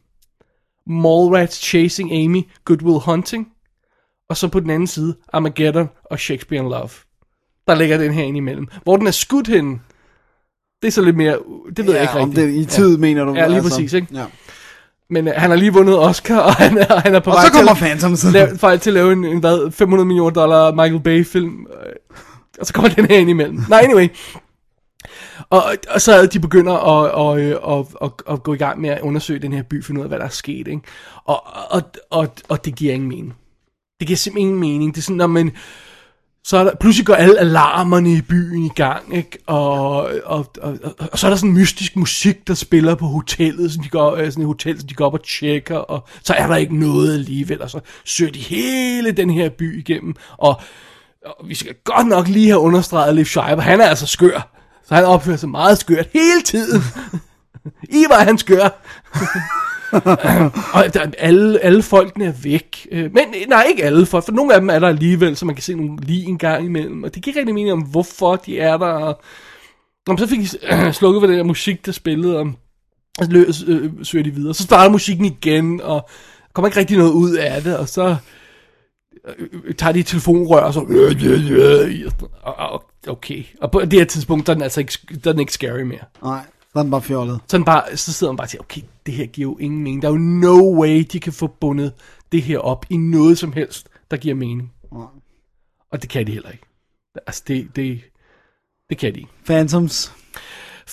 [0.86, 3.48] Mallrats Chasing Amy, Good Will Hunting,
[4.28, 6.90] og så på den anden side Armageddon og Shakespeare in Love.
[7.66, 8.68] Der ligger den her ind imellem.
[8.82, 9.80] Hvor den er skudt henne,
[10.82, 11.38] det er så lidt mere,
[11.76, 12.48] det ved jeg ikke om rigtigt.
[12.48, 13.00] det i tid, ja.
[13.00, 13.34] mener du?
[13.34, 14.08] Ja, lige præcis, ikke?
[14.12, 14.24] Ja.
[15.10, 17.44] Men uh, han har lige vundet Oscar, og han er, han er på Og vej
[17.44, 18.24] så til kommer at- Phantoms.
[18.32, 21.66] lave, for, til at lave en, en hvad, 500 millioner dollar Michael Bay film.
[21.86, 21.92] øh,
[22.60, 23.60] Og så kommer den her ind imellem.
[23.68, 24.08] Nej, anyway.
[25.50, 27.30] Og, og så de begynder at, og,
[27.62, 30.10] og, og, at gå i gang med at undersøge den her by, finde ud af,
[30.10, 30.68] hvad der er sket.
[30.68, 30.80] Ikke?
[31.24, 33.34] Og, og, og, og det giver ingen mening.
[34.00, 34.94] Det giver simpelthen ingen mening.
[34.94, 35.52] Det er sådan, når man...
[36.46, 39.38] Så er der, pludselig går alle alarmerne i byen i gang, ikke?
[39.46, 43.72] Og, og, og, og, og så er der sådan mystisk musik, der spiller på hotellet,
[43.72, 46.34] som de går, øh, sådan et hotel, som de går op og tjekker, og så
[46.34, 50.60] er der ikke noget alligevel, og så søger de hele den her by igennem, og,
[51.26, 54.50] og vi skal godt nok lige have understreget Liv Schreiber, han er altså skør,
[54.84, 56.82] så han opfører sig meget skørt hele tiden.
[58.00, 58.68] I var han skør
[60.74, 62.86] og der, alle, alle folkene er væk.
[62.92, 65.54] Øh, men nej, ikke alle folk, for nogle af dem er der alligevel, så man
[65.54, 67.02] kan se nogle lige en gang imellem.
[67.02, 68.86] Og det giver ikke rigtig mening om, hvorfor de er der.
[68.86, 69.22] Og,
[70.06, 72.52] Nå, men så fik de slukket for den der musik, der spillede, og
[73.22, 74.54] så løs, øh, søger de videre.
[74.54, 76.08] Så starter musikken igen, og
[76.52, 78.16] kommer ikke rigtig noget ud af det, og så
[79.38, 80.80] øh, øh, tager de et telefonrør, og så...
[83.08, 83.44] Okay.
[83.60, 85.80] Og på det her tidspunkt, der er den altså ikke, der er den ikke scary
[85.80, 86.04] mere.
[86.22, 86.40] Nej,
[86.74, 87.40] så er den bare fjollet.
[87.46, 89.82] Så, den bare, så sidder man bare og siger, okay, det her giver jo ingen
[89.82, 90.02] mening.
[90.02, 91.92] Der er jo no way, de kan få bundet
[92.32, 94.72] det her op i noget som helst, der giver mening.
[94.92, 95.06] Nej.
[95.92, 96.64] Og det kan de heller ikke.
[97.26, 98.00] Altså, det, det,
[98.88, 99.30] det kan de ikke.
[99.46, 100.12] Phantoms.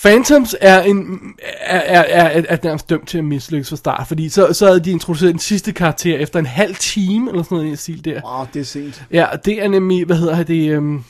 [0.02, 1.20] Phantoms er, en,
[1.60, 4.80] er, er, er, er nærmest dømt til at mislykkes fra start, fordi så, så havde
[4.80, 8.20] de introduceret den sidste karakter efter en halv time, eller sådan noget i stil der.
[8.24, 9.04] Wow, det er sent.
[9.10, 11.04] Ja, det er nemlig, hvad hedder det, um,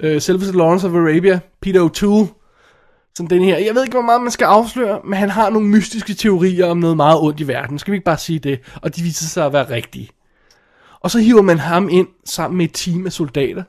[0.00, 2.39] øh, Sylvester Lawrence of Arabia, Peter O'Toole,
[3.20, 3.58] som den her.
[3.58, 6.76] Jeg ved ikke, hvor meget man skal afsløre, men han har nogle mystiske teorier om
[6.78, 7.78] noget meget ondt i verden.
[7.78, 8.60] Skal vi ikke bare sige det?
[8.82, 10.08] Og de viser sig at være rigtige.
[11.00, 13.62] Og så hiver man ham ind sammen med et team af soldater.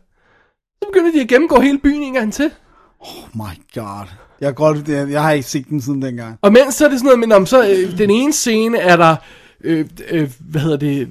[0.83, 2.51] Så begynder de at gennemgå hele byen en gang til.
[2.99, 4.07] Oh my god.
[4.41, 6.37] Jeg, godt, det- jeg har ikke set den siden dengang.
[6.41, 8.95] Og mens så er det sådan noget, men om så øh, den ene scene er
[8.97, 9.15] der,
[9.63, 11.09] øh, øh, hvad hedder det,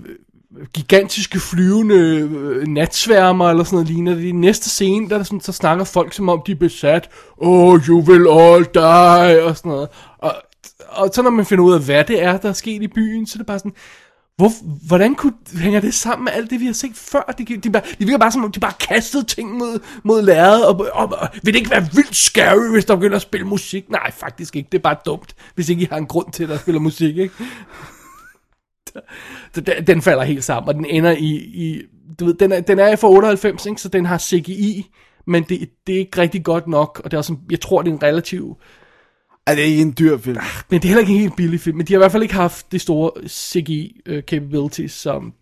[0.75, 4.29] gigantiske flyvende øh, natsværmer eller sådan noget lignende.
[4.29, 7.11] I næste scene, der, er der sådan, så snakker folk som om de er besat.
[7.37, 9.89] Oh, you will all die, og sådan noget.
[10.19, 10.35] Og,
[10.89, 13.27] og så når man finder ud af, hvad det er, der er sket i byen,
[13.27, 13.75] så er det bare sådan,
[14.37, 14.51] hvor,
[14.87, 17.35] hvordan kunne, hænger det sammen med alt det, vi har set før?
[17.39, 20.67] De, de, bare, de virker bare som om, de bare kastede ting mod, mod lærredet,
[20.67, 23.91] og, og, og, vil det ikke være vildt scary, hvis der begynder at spille musik?
[23.91, 24.69] Nej, faktisk ikke.
[24.73, 27.17] Det er bare dumt, hvis ikke I har en grund til, at der spiller musik,
[27.17, 27.35] ikke?
[29.55, 31.83] Så den, den falder helt sammen, og den ender i, i
[32.18, 33.81] du ved, den er, den er fra 98, ikke?
[33.81, 34.87] så den har CGI,
[35.26, 37.83] men det, det er ikke rigtig godt nok, og det er også, en- jeg tror,
[37.83, 38.57] det er en relativ
[39.46, 40.38] Er det ikke en dyr film?
[40.70, 41.76] men det er heller ikke en helt billig film.
[41.76, 45.33] Men de har i hvert fald ikke haft det store CGI uh, capabilities, som...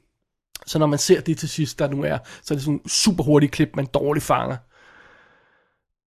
[0.66, 2.88] Så når man ser det til sidst, der nu er, så er det sådan en
[2.88, 4.56] super hurtig klip, man dårligt fanger.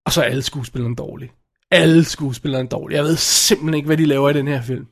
[0.06, 1.32] Og så er alle skuespillerne dårlige.
[1.72, 2.98] Alle skuespillerne dårlige.
[2.98, 4.86] Jeg ved simpelthen ikke, hvad de laver i den her film.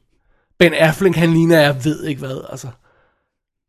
[0.60, 2.68] Ben Affleck, han ligner, jeg ved ikke hvad, altså.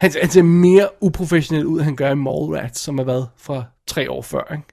[0.01, 3.65] Han, han ser mere uprofessionel ud, end han gør i Mallrats, som er været fra
[3.87, 4.67] tre år før, ikke?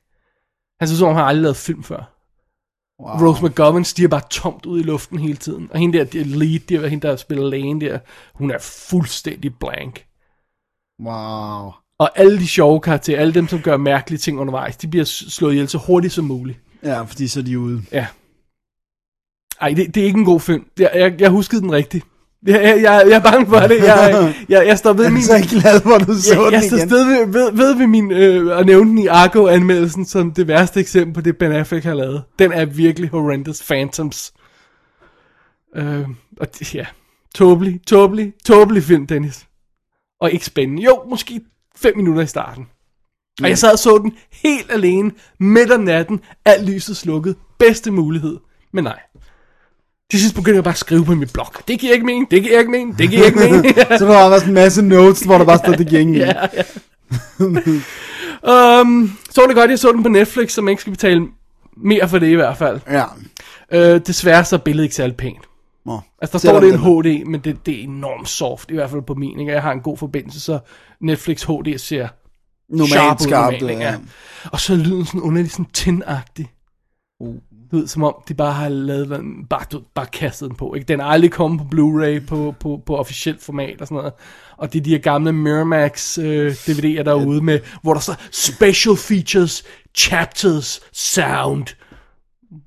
[0.80, 2.14] Han ser ud som om, han aldrig lavet film før.
[3.02, 3.28] Wow.
[3.28, 5.68] Rose McGovern stiger bare tomt ud i luften hele tiden.
[5.72, 8.00] Og hende der, der lead, der, hende der spiller lægen der,
[8.36, 10.06] hun er fuldstændig blank.
[11.00, 11.72] Wow.
[12.00, 15.54] Og alle de sjove karakterer, alle dem, som gør mærkelige ting undervejs, de bliver slået
[15.54, 16.60] ihjel så hurtigt som muligt.
[16.84, 17.84] Ja, fordi så er de ude.
[17.92, 18.08] Ja.
[19.62, 20.65] Ej, det, det er ikke en god film.
[20.80, 22.06] Jeg, jeg, jeg huskede den rigtigt.
[22.46, 23.84] Jeg, jeg, jeg, jeg er bange for det.
[23.84, 25.22] Jeg, jeg, jeg står ved Jeg min...
[25.22, 26.89] er så glad for, at du så jeg, den jeg står igen.
[26.89, 31.13] ved, ved, ved, ved min, øh, at nævne den i Argo-anmeldelsen som det værste eksempel
[31.13, 32.24] på det, Ben Affleck har lavet.
[32.39, 33.63] Den er virkelig horrendous.
[33.63, 34.34] Phantoms.
[35.76, 36.06] Øh,
[36.39, 36.86] og ja,
[37.36, 39.46] tåbelig, tåbelig, tåbelig film, Dennis.
[40.22, 40.84] Og ikke spændende.
[40.84, 41.41] Jo, måske
[41.76, 42.67] fem minutter i starten.
[43.43, 47.36] Og jeg sad og så den helt alene, midt om natten, alt lyset slukket.
[47.60, 48.38] Bedste mulighed.
[48.74, 49.00] Men nej.
[50.12, 51.48] Til sidst begyndte jeg bare at skrive på min blog.
[51.67, 53.76] Det giver ikke mening, det giver ikke mening, det giver ikke mening.
[54.00, 56.36] Så du har også en masse notes, hvor der bare står, det giver ingen mening.
[56.38, 56.48] ja,
[58.43, 58.82] ja.
[58.82, 61.28] um, så var det godt, jeg så den på Netflix, så man ikke skal betale
[61.78, 62.80] mere for det i hvert fald.
[62.89, 63.04] Ja.
[63.76, 65.41] Uh, desværre så er billedet ikke særlig pænt.
[65.86, 66.00] Nå.
[66.22, 68.89] Altså der står det den en HD, men det, det er enormt soft, i hvert
[68.89, 69.39] fald på min.
[69.39, 69.52] Ikke?
[69.52, 70.60] Jeg har en god forbindelse, så
[71.02, 72.08] Netflix HD ser
[72.70, 73.96] Normalt sharp ud normalt, ja.
[74.52, 76.52] Og så er lyden sådan underligt sådan tinagtig.
[77.20, 77.36] Uh.
[77.72, 80.74] Du ved, som om de bare har lavet den, bare, du, bare kastet den på.
[80.74, 80.86] Ikke?
[80.86, 84.14] Den er aldrig kommet på Blu-ray på, på, på officielt format og sådan noget.
[84.58, 88.96] Og det er de her gamle Miramax øh, DVD'er derude med, hvor der så special
[88.96, 89.64] features,
[89.96, 91.66] chapters, sound.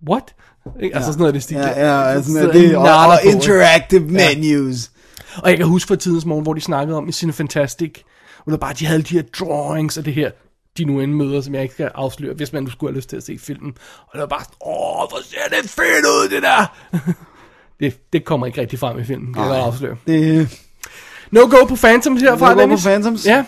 [0.08, 0.34] What?
[0.82, 0.96] Ikke?
[0.96, 1.56] Altså sådan noget af det stil.
[1.56, 4.90] Ja, ja, altså, Så det, og, og på, interactive menus.
[5.36, 8.02] Og jeg kan huske fra tidens morgen, hvor de snakkede om i Cine Fantastic,
[8.44, 10.30] hvor der bare, de havde de her drawings af det her,
[10.78, 13.08] de nu end møder, som jeg ikke skal afsløre, hvis man nu skulle have lyst
[13.08, 13.74] til at se filmen.
[14.00, 16.76] Og det var bare, sådan, åh, hvor ser det fedt ud, det der!
[17.80, 19.96] det, det kommer ikke rigtig frem i filmen, kan jeg afsløre.
[20.06, 20.48] Det,
[21.30, 22.80] No go på Phantoms herfra, No go på.
[22.82, 23.26] Phantoms.
[23.26, 23.44] Ja.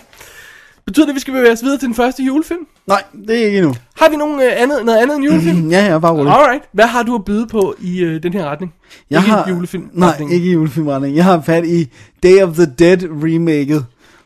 [0.85, 2.67] Betyder det, at vi skal bevæge os videre til den første julefilm?
[2.87, 3.75] nej, det er ikke endnu.
[3.95, 5.69] Har vi nogen, øh, andet, noget andet end julefilm?
[5.71, 6.35] Ja, ja, bare roligt.
[6.35, 6.63] Alright.
[6.71, 8.73] Hvad har du at byde på i øh, den her retning?
[9.09, 9.89] Jeg ikke har, julefilm.
[9.93, 11.15] Nej, ikke i julefilmretning.
[11.15, 11.91] Jeg har fat i
[12.23, 13.85] Day of the Dead remaket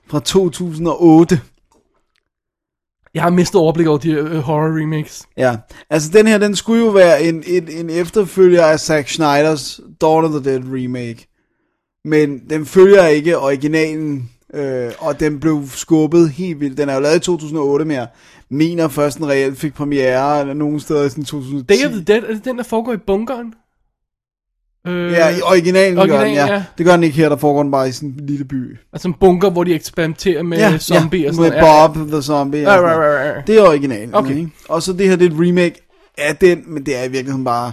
[0.10, 1.41] fra 2008.
[3.17, 5.23] Jeg har mistet overblik over de øh, horror remakes.
[5.38, 5.58] Ja,
[5.89, 10.25] altså den her, den skulle jo være en, en, en efterfølger af Zack Schneiders Dawn
[10.25, 11.27] of the Dead remake.
[12.06, 16.77] Men den følger ikke originalen, øh, og den blev skubbet helt vildt.
[16.77, 18.08] Den er jo lavet i 2008, men jeg
[18.49, 21.75] mener først den reelt fik premiere nogen steder i sådan 2010.
[21.75, 23.53] Day of the Dead, er det den, der foregår i bunkeren?
[24.88, 26.54] Øh, Ja, i originalen, originalen, gør den, ja.
[26.54, 26.63] ja.
[26.78, 28.78] Det gør den ikke her, der foregår den bare i sådan en lille by.
[28.93, 31.93] Altså en bunker, hvor de eksperimenterer med ja, zombie ja, og sådan med noget.
[31.95, 32.62] Bob the Zombie.
[32.62, 33.34] Ja, og ja, ja, ja.
[33.47, 34.15] Det er originalen.
[34.15, 34.36] Okay.
[34.36, 34.50] Ikke?
[34.69, 35.76] Og så det her, det er et remake
[36.17, 37.71] af den, men det er i virkeligheden bare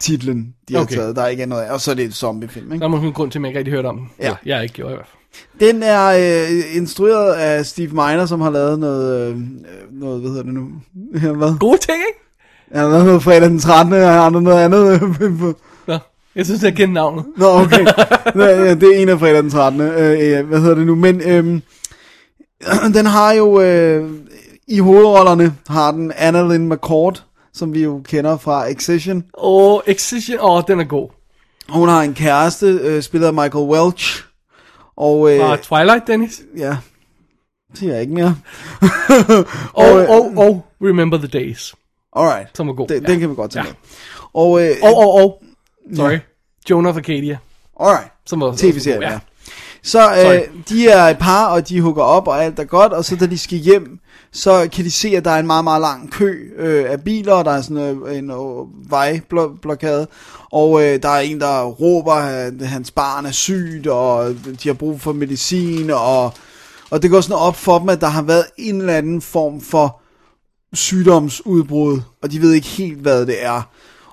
[0.00, 0.94] titlen, de har Okay.
[0.96, 1.16] taget.
[1.16, 1.72] Der er ikke noget af.
[1.72, 2.84] Og så er det et zombiefilm, Der ikke?
[2.84, 4.08] er måske en grund til, at man ikke rigtig hørt om den.
[4.20, 4.34] Ja.
[4.46, 5.20] Jeg har ikke gjort i hvert fald.
[5.72, 9.36] Den er øh, instrueret af Steve Miner, som har lavet noget, øh,
[9.92, 10.68] noget hvad hedder det nu?
[11.38, 11.58] Hvad?
[11.58, 12.20] Gode ting, ikke?
[12.72, 13.92] Han har lavet noget fredag den 13.
[13.92, 15.00] og han har noget andet.
[16.36, 17.24] Jeg synes, jeg kender navnet.
[17.36, 17.86] Nå, okay.
[18.34, 19.80] Nå, ja, det er en af fredag den 13.
[19.80, 20.94] Øh, ja, hvad hedder det nu?
[20.94, 21.62] Men øhm,
[22.96, 23.60] den har jo...
[23.60, 24.10] Øh,
[24.68, 29.24] I hovedrollerne har den Annalyn McCord, som vi jo kender fra Excision.
[29.38, 31.08] Åh, Excision, åh, den er god.
[31.68, 34.24] Hun har en kæreste, øh, spillet af Michael Welch.
[34.96, 36.42] Og øh, Fra Twilight, Dennis.
[36.56, 36.76] ja,
[37.74, 38.36] siger jeg ikke mere.
[39.72, 41.74] Og, øh, og, og Remember the Days,
[42.16, 42.88] Alright, som var god.
[42.88, 43.12] den, ja.
[43.12, 43.70] den kan vi godt tage Ja.
[43.70, 43.76] med.
[44.34, 45.42] Og, øh, Og, og, og,
[45.96, 46.18] sorry,
[46.70, 47.38] Joan of Arcadia,
[47.80, 48.10] alright.
[48.26, 49.12] som var tv-serien, ja.
[49.12, 49.18] ja.
[49.82, 53.04] Så øh, de er et par, og de hugger op, og alt er godt, og
[53.04, 53.98] så da de skal hjem,
[54.32, 57.32] så kan de se, at der er en meget, meget lang kø øh, af biler,
[57.32, 60.06] og der er sådan øh, en øh, vejblokade,
[60.52, 64.74] og øh, der er en, der råber, at hans barn er sygt, og de har
[64.74, 66.32] brug for medicin, og,
[66.90, 69.60] og det går sådan op for dem, at der har været en eller anden form
[69.60, 70.00] for
[70.72, 73.62] sygdomsudbrud, og de ved ikke helt, hvad det er.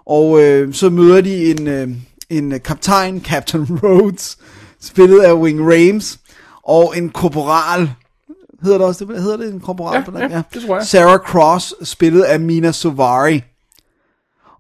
[0.06, 1.90] Og øh, så møder de en, øh,
[2.30, 4.38] en kaptajn, Captain Rhodes,
[4.82, 6.20] spillet af Wing Rames,
[6.64, 7.90] og en korporal,
[8.64, 9.22] hedder det også det?
[9.22, 10.32] Hedder det en korporal Ja, på den?
[10.32, 10.86] ja, det tror jeg.
[10.88, 13.44] Sarah Cross, spillet af Mina Sovari.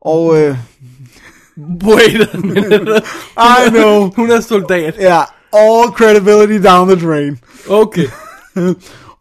[0.01, 0.58] Og øh,
[1.84, 3.01] Wait a minute.
[3.65, 4.95] I know, Hun er soldat.
[4.99, 5.21] ja,
[5.54, 7.39] all credibility down the drain.
[7.69, 8.08] Okay.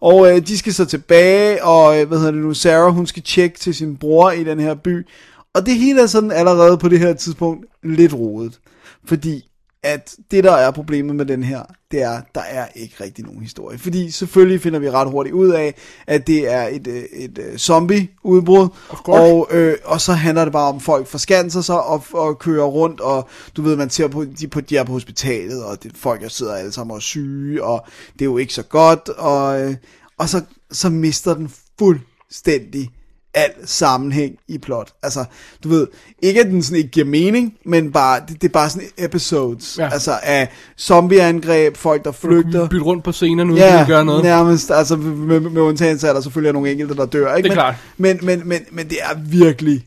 [0.00, 3.22] Og øh, de skal så tilbage, og øh, hvad hedder det nu, Sarah, hun skal
[3.22, 5.06] tjekke til sin bror i den her by.
[5.54, 8.60] Og det hele er sådan allerede på det her tidspunkt lidt rodet.
[9.04, 9.50] Fordi
[9.82, 13.42] at det, der er problemet med den her, det er, der er ikke rigtig nogen
[13.42, 13.78] historie.
[13.78, 15.74] Fordi selvfølgelig finder vi ret hurtigt ud af,
[16.06, 18.68] at det er et, øh, et, et zombie-udbrud.
[18.88, 19.22] course.
[19.22, 22.64] Og, øh, og så handler det bare om, at folk forskanser sig og, og kører
[22.64, 25.92] rundt, og du ved, man ser på, de, på, de er på hospitalet, og det,
[25.96, 29.08] folk der sidder alle sammen og er syge, og det er jo ikke så godt,
[29.08, 29.76] og, øh,
[30.18, 32.90] og så, så mister den fuldstændig
[33.34, 34.92] al sammenhæng i plot.
[35.02, 35.24] Altså,
[35.64, 35.86] du ved,
[36.22, 39.78] ikke at den sådan ikke giver mening, men bare, det, det er bare sådan episodes,
[39.78, 39.88] Ja.
[39.92, 42.68] altså af zombieangreb, folk der flygter.
[42.68, 44.24] Bytte rundt på scenerne, uden ja, at gøre noget.
[44.24, 47.48] nærmest, altså med, med undtagelse er der selvfølgelig nogle enkelte, der dør, ikke?
[47.48, 47.74] Det er men, klart.
[47.96, 49.86] Men, men, men, men det er virkelig,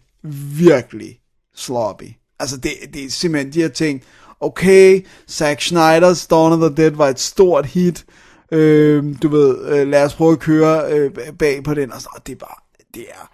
[0.58, 1.20] virkelig
[1.56, 2.10] sloppy.
[2.40, 4.02] Altså det, det er simpelthen de her ting,
[4.40, 8.06] okay, Zack Snyder's Dawn of the Dead var et stort hit,
[8.52, 12.10] øh, du ved, øh, lad os prøve at køre øh, bag på den, og, så,
[12.16, 12.56] og det er bare,
[12.94, 13.30] det er,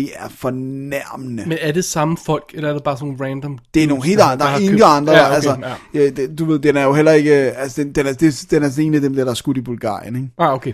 [0.00, 1.44] det er fornærmende.
[1.46, 3.58] Men er det samme folk, eller er det bare sådan random?
[3.74, 5.56] Det er nogle helt der andre, der er ingen købt- andre, Ja, okay, altså,
[5.94, 6.00] ja.
[6.00, 8.62] ja, det, du ved, den er jo heller ikke, altså, den, den, er, det, den
[8.62, 10.28] er en af dem, der er skudt i Bulgarien, ikke?
[10.38, 10.72] Ah, okay.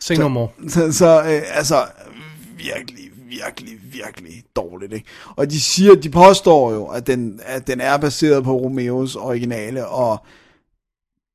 [0.00, 0.48] Say no more.
[0.68, 1.84] Så, så øh, altså,
[2.56, 5.06] virkelig, virkelig, virkelig dårligt, ikke?
[5.36, 9.86] Og de siger, de påstår jo, at den, at den er baseret på Romeos originale,
[9.86, 10.24] og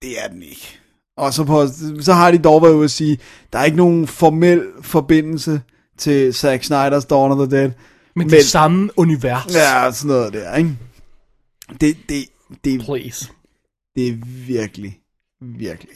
[0.01, 0.79] det er den ikke.
[1.17, 1.67] Og så, på,
[2.01, 3.17] så har de dog været ude at sige,
[3.53, 5.61] der er ikke nogen formel forbindelse
[5.97, 7.71] til Zack Snyder's Dawn of the Dead.
[8.15, 9.55] Men det samme univers.
[9.55, 10.77] Ja, sådan noget der, ikke?
[11.81, 12.25] Det, det,
[12.65, 13.29] det, Please.
[13.95, 14.13] det er
[14.47, 14.99] virkelig,
[15.41, 15.95] virkelig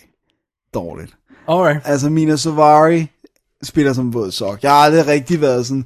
[0.73, 1.15] dårligt.
[1.47, 1.81] Alright.
[1.85, 3.07] Altså, Mina Sovari
[3.63, 4.63] spiller som våd sok.
[4.63, 5.85] Jeg har aldrig rigtig været sådan,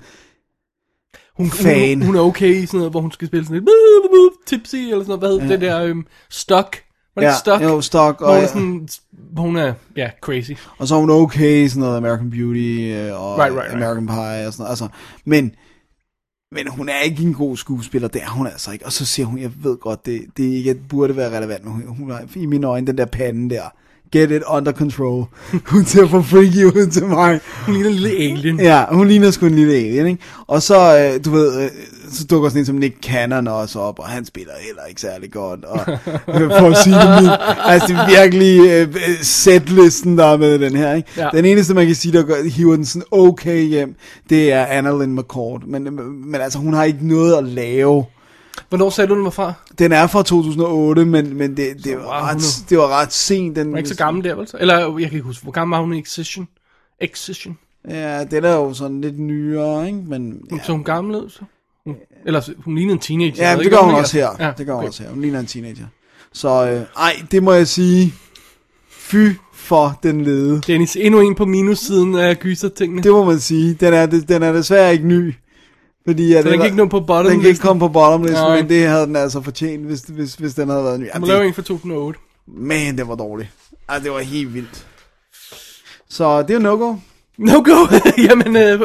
[1.37, 1.97] Hun, Fan.
[1.97, 3.69] hun, hun er okay i sådan noget, hvor hun skal spille sådan lidt
[4.45, 6.82] tipsy, eller sådan noget, hvad hedder det der, um, stuck.
[7.15, 7.61] Var det ja, stuck?
[7.61, 7.81] jo,
[8.19, 8.87] Hvor og, hun er sådan,
[9.37, 10.51] hun er, ja, crazy.
[10.77, 13.83] og så er hun okay sådan noget American Beauty øh, og Right, right, right.
[13.83, 14.69] American Pie og sådan noget.
[14.69, 14.87] Altså,
[15.25, 15.55] men,
[16.51, 18.85] men hun er ikke en god skuespiller, det er hun altså ikke.
[18.85, 21.95] Og så siger hun, jeg ved godt, det, det ikke burde være relevant, men hun,
[21.97, 23.63] hun har i mine øjne den der pande der.
[24.13, 25.25] Get it under control.
[25.71, 27.39] Hun ser for freaky ud til mig.
[27.65, 28.59] Hun ligner en lille alien.
[28.59, 30.23] Ja, hun ligner sgu en lille alien, ikke?
[30.47, 31.69] Og så, øh, du ved, øh,
[32.11, 35.31] så dukker sådan en som Nick Cannon også op, og han spiller heller ikke særlig
[35.31, 35.65] godt.
[35.65, 35.79] Og,
[36.41, 37.39] øh, for at sige det mildt.
[37.65, 41.09] Altså, det er virkelig øh, setlisten, der er med den her, ikke?
[41.17, 41.29] Ja.
[41.33, 43.95] Den eneste, man kan sige, der gør, hiver den sådan okay hjem,
[44.29, 45.61] det er Annalyn McCord.
[45.67, 48.05] Men, øh, men altså, hun har ikke noget at lave.
[48.73, 49.53] Hvornår sagde du, den var fra?
[49.79, 53.13] Den er fra 2008, men, men det, det, var var hun ret, det var ret
[53.13, 53.55] sent.
[53.55, 54.47] Den, Hun er ikke så gammel der, vel?
[54.59, 56.47] Eller, jeg kan ikke huske, hvor gammel var hun i Excision?
[57.01, 57.57] Excision?
[57.89, 59.99] Ja, den er jo sådan lidt nyere, ikke?
[60.07, 60.57] Men, Ja.
[60.63, 61.39] Så hun gammel ud, så?
[61.85, 63.49] Hun, eller hun lignede en teenager.
[63.51, 64.29] Ja, det gør hun er- også her.
[64.39, 64.87] Ja, det gør hun okay.
[64.87, 65.09] også her.
[65.09, 65.85] Hun ligner en teenager.
[66.33, 68.13] Så øh, ej, det må jeg sige.
[68.89, 70.61] Fy for den lede.
[70.67, 73.03] Dennis, endnu en på minussiden af gyser-tingene.
[73.03, 73.73] Det må man sige.
[73.73, 75.33] Den er, den er desværre ikke ny.
[76.07, 78.21] Fordi, ja, Så den kan ikke nå på bottom Den kan ikke komme på bottom
[78.23, 78.61] list, Nej.
[78.61, 81.03] men det havde den altså fortjent, hvis, hvis, hvis den havde været ny.
[81.05, 82.19] Du Ja, må lave det, en fra 2008.
[82.47, 83.49] man, det var dårligt.
[83.89, 84.85] Ej, det var helt vildt.
[86.09, 86.95] Så det er no-go.
[87.37, 87.87] No go!
[88.29, 88.81] Jamen, øh,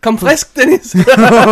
[0.00, 0.94] kom frisk, Dennis.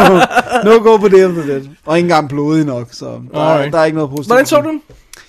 [0.66, 1.62] No-go på det the Dead.
[1.86, 3.72] Og ikke engang blodig nok, så der, er, Alright.
[3.72, 4.26] der er ikke noget positivt.
[4.28, 4.82] Hvordan så du den?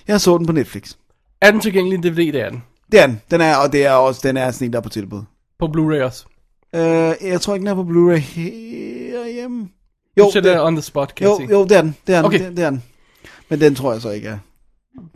[0.08, 0.94] Jeg så den på Netflix.
[1.42, 2.64] Er den tilgængelig i DVD, det er den?
[2.92, 3.22] Det er den.
[3.32, 5.22] Den er, og det er også, den er sådan en, der er på tilbud.
[5.60, 6.26] På Blu-ray også.
[6.76, 8.20] Øh, jeg tror ikke, den er på Blu-ray
[9.34, 9.70] herhjemme.
[10.18, 11.54] Jo, det, det on the spot, kan jo, jeg se.
[11.54, 11.96] jo, det er den.
[12.08, 12.40] Det er den, Okay.
[12.48, 12.84] det, det er den.
[13.50, 14.28] Men den tror jeg så ikke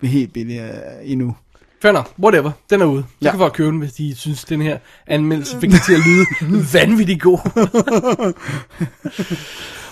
[0.04, 1.36] er helt billig uh, endnu.
[1.82, 2.52] Fair nok, whatever.
[2.70, 3.04] Den er ude.
[3.10, 3.30] Så Ja.
[3.30, 4.78] kan folk købe den, hvis de synes, den her
[5.08, 6.26] anmeldelse fik det til at lyde
[6.74, 7.38] vanvittigt god.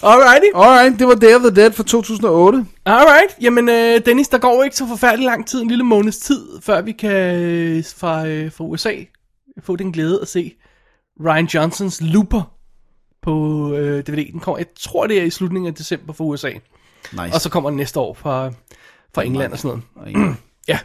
[0.04, 0.46] Alrighty.
[0.56, 2.66] Alright, det var Day of the Dead fra 2008.
[2.86, 6.48] Alright, jamen øh, Dennis, der går ikke så forfærdelig lang tid, en lille måneds tid,
[6.62, 8.94] før vi kan øh, fra, øh, fra USA
[9.64, 10.52] få den glæde at se
[11.26, 12.55] Ryan Johnsons Looper
[13.26, 14.32] på øh, DVD.
[14.32, 16.50] Den kommer, jeg tror det er i slutningen af december for USA,
[17.12, 17.34] Nice.
[17.34, 18.52] og så kommer den næste år fra,
[19.16, 20.36] fra England og sådan noget.
[20.68, 20.80] Ja.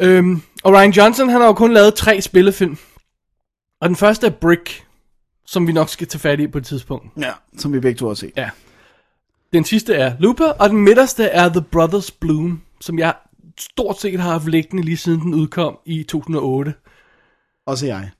[0.00, 2.76] Øhm, og Ryan Johnson, han har jo kun lavet tre spillefilm.
[3.80, 4.84] Og den første er Brick,
[5.46, 7.06] som vi nok skal tage fat i på et tidspunkt.
[7.16, 8.32] ja, som vi begge to har set.
[8.36, 8.50] Ja.
[9.52, 13.14] Den sidste er Looper, og den midterste er The Brothers Bloom, som jeg
[13.58, 16.74] stort set har haft liggende lige siden den udkom i 2008.
[17.66, 18.10] Også jeg.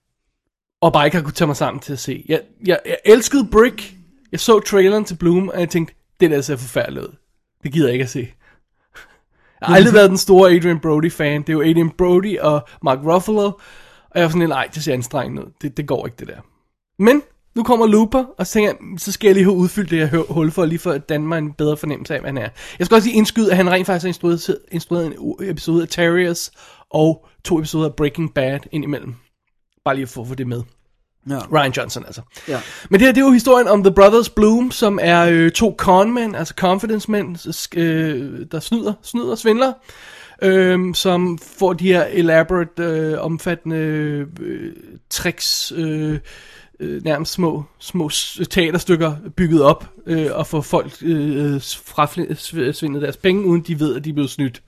[0.80, 2.24] Og bare ikke har kunne tage mig sammen til at se.
[2.28, 3.94] Jeg, jeg, jeg elskede Brick.
[4.32, 7.16] Jeg så traileren til Bloom, og jeg tænkte, det der ser forfærdeligt ud.
[7.62, 8.32] Det gider jeg ikke at se.
[9.60, 11.42] Jeg har aldrig været den store Adrian Brody-fan.
[11.42, 13.44] Det er jo Adrian Brody og Mark Ruffalo.
[13.44, 15.50] Og jeg var sådan lidt, nej, det ser anstrengende ud.
[15.62, 16.40] Det, det går ikke, det der.
[16.98, 17.22] Men
[17.54, 20.32] nu kommer Looper, og så tænker jeg, så skal jeg lige have udfyldt det her
[20.32, 22.48] hul for, lige for at danne mig en bedre fornemmelse af, hvad han er.
[22.78, 25.88] Jeg skal også lige indskyde, at han rent faktisk har instrueret, instrueret en episode af
[25.88, 26.50] Terriers,
[26.90, 29.14] og to episoder af Breaking Bad indimellem.
[29.84, 30.62] Bare lige for at få det med.
[31.28, 31.38] Ja.
[31.52, 32.22] Ryan Johnson altså.
[32.48, 32.60] Ja.
[32.90, 35.74] Men det her, det er jo historien om The Brothers Bloom, som er øh, to
[35.78, 37.36] conmen, altså confidence mænd,
[37.76, 39.72] øh, der snyder, snyder svindler,
[40.42, 43.76] øh, som får de her elaborate, øh, omfattende
[44.40, 44.72] øh,
[45.10, 46.18] tricks, øh,
[46.80, 48.08] øh, nærmest små, små
[48.50, 54.04] teaterstykker bygget op, øh, og får folk øh, frafsvindet deres penge, uden de ved, at
[54.04, 54.62] de er blevet snydt.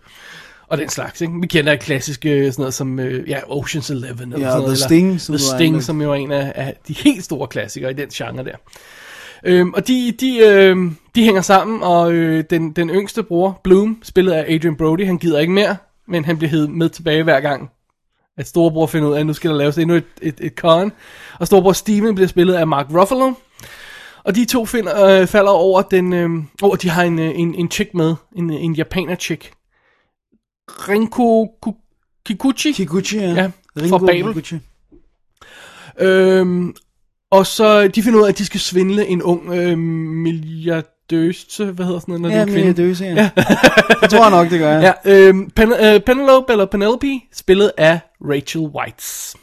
[0.73, 1.33] Og den slags, ikke?
[1.41, 4.33] Vi kender klassiske sådan noget som, øh, ja, Ocean's Eleven.
[4.33, 6.53] Eller Ja, sådan noget, The eller Sting, som The Sting, som jo er en af,
[6.55, 8.57] af de helt store klassikere i den genre der.
[9.45, 10.77] Øhm, og de, de, øh,
[11.15, 15.19] de hænger sammen, og øh, den, den yngste bror, Bloom, spillet af Adrian Brody, han
[15.19, 15.77] gider ikke mere,
[16.09, 17.71] men han bliver hed med tilbage hver gang,
[18.39, 20.93] at storebror finder ud af, at nu skal der laves endnu et, et, et con.
[21.41, 23.33] Og storebror Steven bliver spillet af Mark Ruffalo.
[24.25, 26.31] Og de to finder, øh, falder over den, øh,
[26.63, 29.53] over, de har en, øh, en, en chick med, en, en japaner chick.
[30.89, 31.77] Rinko Ku-
[32.27, 32.73] Kikuchi.
[32.73, 33.33] Kikuchi, ja.
[33.33, 34.27] Ja, Ringo fra Babel.
[34.35, 34.59] Kikuchi.
[36.01, 36.75] Øhm,
[37.31, 41.87] og så de finder ud af, at de skal svindle en ung øh, milliardøse, hvad
[41.87, 42.69] hedder sådan noget, når det Ja, er en kvinde.
[42.69, 43.31] det døse, ja.
[44.03, 44.95] det tror jeg nok, det gør jeg.
[45.07, 49.37] Ja, øhm, Pen, øh, Penelope, eller Penelope, spillet af Rachel Whites.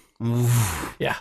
[0.99, 1.13] Ja.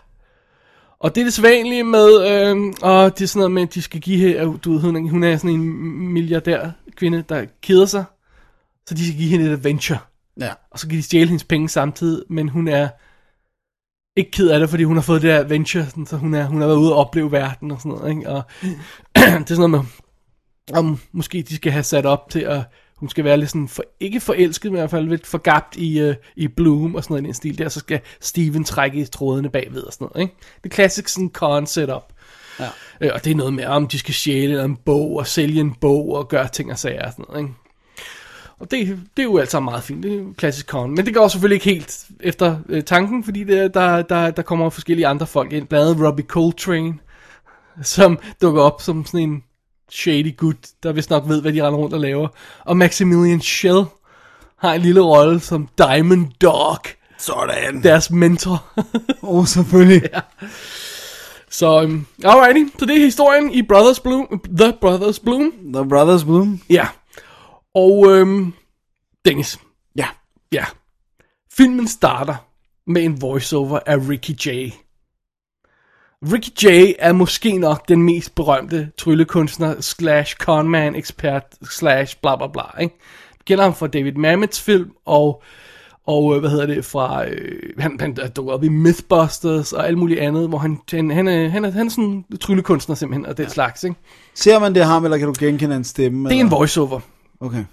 [1.00, 3.82] Og det er det sædvanlige med, øh, og det er sådan noget med, at de
[3.82, 5.68] skal give her, du ved, hun, hun er sådan en
[6.12, 8.04] milliardær kvinde, der keder sig,
[8.88, 9.98] så de skal give hende et adventure.
[10.40, 10.52] Ja.
[10.70, 12.88] Og så kan de stjæle hendes penge samtidig, men hun er
[14.16, 16.46] ikke ked af det, fordi hun har fået det der adventure, sådan, så hun, er,
[16.46, 18.28] hun har været ude og opleve verden og sådan noget, ikke?
[18.28, 18.42] Og
[19.14, 19.80] det er sådan noget med,
[20.72, 22.62] om måske de skal have sat op til at,
[22.96, 26.08] hun skal være lidt sådan, for, ikke forelsket, men i hvert fald lidt forgabt i,
[26.08, 29.04] uh, i Bloom og sådan noget i den stil der, så skal Steven trække i
[29.04, 30.34] trådene bagved og sådan noget, ikke?
[30.64, 32.12] Det klassiske sådan con setup.
[32.60, 32.68] Ja.
[33.00, 35.74] Øh, og det er noget med, om de skal stjæle en bog og sælge en
[35.74, 37.54] bog og gøre ting og sager og sådan noget, ikke?
[38.60, 40.94] Og det, det er jo alt sammen meget fint, det er jo klassisk con.
[40.94, 44.70] Men det går selvfølgelig ikke helt efter øh, tanken, fordi det, der, der, der kommer
[44.70, 46.94] forskellige andre folk ind, blandt andet Robbie Coltrane,
[47.82, 49.42] som dukker op som sådan en
[49.90, 52.28] shady gut, der vist nok ved, hvad de render rundt og laver.
[52.64, 53.84] Og Maximilian Schell
[54.58, 56.78] har en lille rolle som Diamond Dog,
[57.18, 57.82] Sådan.
[57.82, 58.64] deres mentor.
[59.22, 60.02] Åh, oh, selvfølgelig.
[60.14, 60.20] ja.
[61.50, 65.52] så, um, alrighty, så det er historien i Brothers Bloom, The Brothers Bloom.
[65.74, 66.60] The Brothers Bloom.
[66.70, 66.86] Ja.
[67.78, 68.52] Og øhm,
[69.24, 69.58] Dennis,
[69.96, 70.06] Ja.
[70.52, 70.64] ja.
[71.56, 72.34] Filmen starter
[72.86, 74.70] med en voiceover af Ricky Jay.
[76.32, 82.46] Ricky Jay er måske nok den mest berømte tryllekunstner slash conman ekspert slash bla bla
[82.46, 82.98] bla, ikke?
[83.46, 85.42] Kender ham fra David Mammoths film, og,
[86.06, 89.86] og øh, hvad hedder det, fra, øh, han, han er dukket op i Mythbusters og
[89.86, 92.94] alt muligt andet, hvor han, han, han, er, han, er, han er sådan en tryllekunstner
[92.96, 93.96] simpelthen, og det slags, ikke?
[94.34, 96.28] Ser man det ham, eller kan du genkende hans stemme?
[96.28, 96.56] Det er en eller?
[96.56, 97.00] voiceover.
[97.40, 97.64] Okay.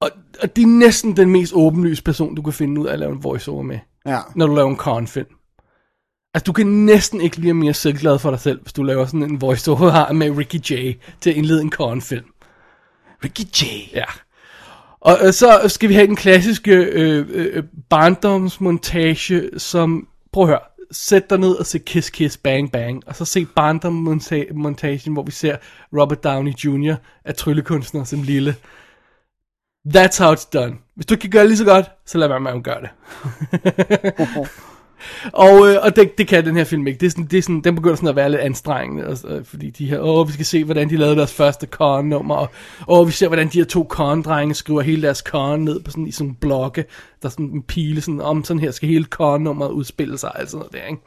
[0.00, 0.10] Og,
[0.42, 3.12] og det er næsten den mest åbenlyse person, du kan finde ud af at lave
[3.12, 4.20] en voiceover med, Ja.
[4.34, 5.26] når du laver en con-film.
[6.34, 9.22] Altså, du kan næsten ikke blive mere selvglad for dig selv, hvis du laver sådan
[9.22, 12.26] en voiceover med Ricky Jay til at indlede en con-film.
[13.24, 13.64] Ricky J.
[13.94, 14.04] Ja.
[15.00, 20.60] Og øh, så skal vi have den klassiske øh, øh, barndomsmontage, som, prøv at høre,
[20.90, 25.30] sæt dig ned og se Kiss Kiss Bang Bang, og så se barndomsmontagen, hvor vi
[25.30, 25.56] ser
[26.00, 26.94] Robert Downey Jr.
[27.24, 28.54] af tryllekunstner som lille.
[29.94, 30.76] That's how it's done.
[30.94, 32.80] Hvis du ikke kan gøre det lige så godt, så lad være med at gøre
[32.80, 32.90] det.
[35.32, 37.00] og øh, og det, det kan den her film ikke.
[37.00, 39.44] Det er sådan, det er sådan, den begynder sådan at være lidt anstrengende, og, øh,
[39.44, 42.50] fordi de her, åh, vi skal se, hvordan de lavede deres første con-nummer, og
[42.88, 46.06] åh, vi ser, hvordan de her to con-drenge skriver hele deres con ned på sådan,
[46.06, 46.84] i sådan en blokke,
[47.22, 50.56] der er sådan en pile, sådan, om sådan her skal hele con-nummeret udspille sig, altså
[50.56, 51.02] noget der, ikke?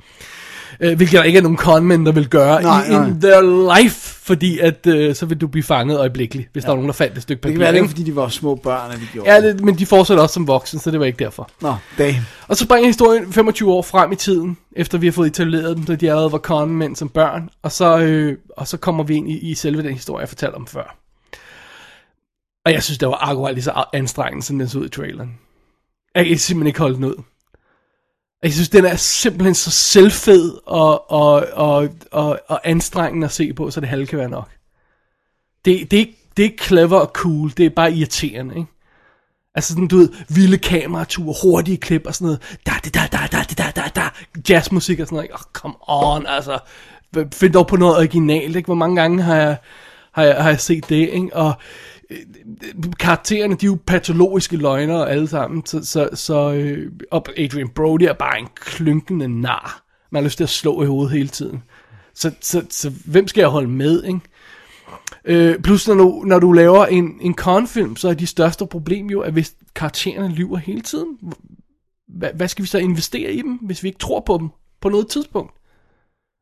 [0.80, 3.08] Øh, hvilket der ikke er nogen conmen, der vil gøre Nej, i, nej.
[3.08, 6.66] in their life, fordi at, øh, så vil du blive fanget øjeblikkeligt, hvis ja.
[6.68, 7.54] der er nogen, der fandt et stykke Det papir.
[7.54, 7.84] kan være, det ikke?
[7.84, 10.34] var, fordi de var små børn, at de gjorde Ja, det, men de fortsætter også
[10.34, 11.50] som voksne, så det var ikke derfor.
[11.62, 12.18] Nå, damn.
[12.48, 15.86] Og så springer historien 25 år frem i tiden, efter vi har fået etableret dem,
[15.86, 17.50] så de allerede var conmænd som børn.
[17.64, 20.56] Og så, øh, og så kommer vi ind i, i selve den historie, jeg fortalte
[20.56, 20.96] om før.
[22.66, 25.34] Og jeg synes, det var akkurat lige så anstrengende, som den så ud i traileren.
[26.16, 27.16] Jeg kan simpelthen ikke holde den ud.
[28.44, 33.54] Jeg synes, den er simpelthen så selvfed og, og, og, og, og anstrengende at se
[33.54, 34.50] på, så det halve kan være nok.
[35.66, 38.72] Det, det, er ikke, det er ikke clever og cool, det er bare irriterende, ikke?
[39.56, 42.58] Altså sådan, du ved, vilde kamerature, hurtige klip og sådan noget.
[42.66, 44.10] Da, da, da, da, da, da, da, da,
[44.50, 45.32] jazzmusik og sådan noget.
[45.32, 46.60] Oh, come on, altså.
[47.34, 48.68] Find dog på noget originalt, ikke?
[48.68, 49.58] Hvor mange gange har jeg,
[50.12, 51.36] har jeg, har jeg set det, ikke?
[51.36, 51.54] Og
[52.99, 55.66] karaktererne, de er jo patologiske løgnere alle sammen.
[55.66, 59.86] Så, så, så øh, og Adrian Brody er bare en klynkende nar.
[60.12, 61.64] Man har lyst til at slå i hovedet hele tiden.
[62.14, 64.20] Så, så, så hvem skal jeg holde med, ikke?
[65.26, 69.10] Øh, plus når du, når du laver en, en konfilm, så er de største problem
[69.10, 71.18] jo, at hvis karaktererne lyver hele tiden,
[72.07, 74.49] hvad, hvad skal vi så investere i dem, hvis vi ikke tror på dem
[74.82, 75.53] på noget tidspunkt?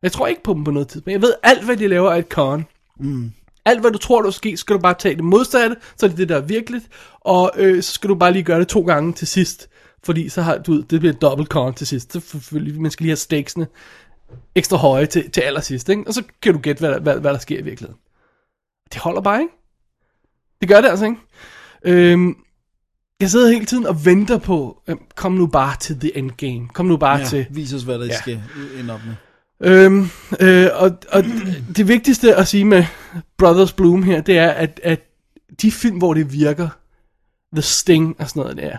[0.01, 1.13] Jeg tror ikke på dem på noget tidspunkt.
[1.13, 2.65] Jeg ved, alt hvad de laver af et con.
[2.99, 3.32] Mm.
[3.68, 6.18] Alt hvad du tror, der ske, skal du bare tage det modsatte, så er det
[6.18, 6.88] det, der er virkeligt,
[7.22, 9.70] og øh, så skal du bare lige gøre det to gange til sidst,
[10.03, 12.13] fordi så har du, det bliver dobbelt con til sidst.
[12.13, 13.68] Så selvfølgelig, man skal lige have stakesene
[14.55, 16.03] ekstra høje til, til allersidst, ikke?
[16.07, 17.99] og så kan du gætte, hvad, hvad, hvad der sker i virkeligheden.
[18.93, 19.53] Det holder bare, ikke?
[20.61, 21.18] Det gør det altså, ikke?
[21.86, 22.36] Øhm,
[23.20, 26.68] jeg sidder hele tiden og venter på, øhm, kom nu bare til the endgame.
[26.74, 27.45] Kom nu bare Ja, til...
[27.49, 28.18] vis os, hvad der Ja.
[28.18, 28.41] skal
[28.80, 29.15] ende op med.
[29.62, 31.24] Øhm, øh, og, og
[31.78, 32.86] det vigtigste at sige med
[33.38, 35.01] Brothers Bloom her, det er, at, at
[35.62, 36.70] de film, hvor det virker,
[37.53, 38.78] The Sting og sådan noget der,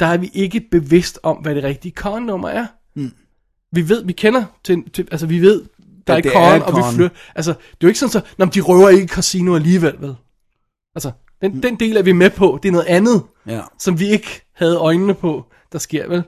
[0.00, 2.66] der er vi ikke bevidst om, hvad det rigtige con-nummer er.
[2.96, 3.12] Mm.
[3.72, 5.64] Vi ved, vi kender til, til altså vi ved,
[6.06, 8.20] der At er er et og vi flytter, altså det er jo ikke sådan så,
[8.38, 10.14] når de røver ikke casino alligevel, vel?
[10.94, 11.62] Altså, den, mm.
[11.62, 13.60] den del er vi med på, det er noget andet, Ja.
[13.78, 16.22] som vi ikke havde øjnene på, der sker, vel?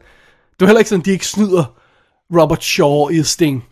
[0.53, 1.78] Det er heller ikke sådan, at de ikke snyder
[2.41, 3.64] Robert Shaw i Sting.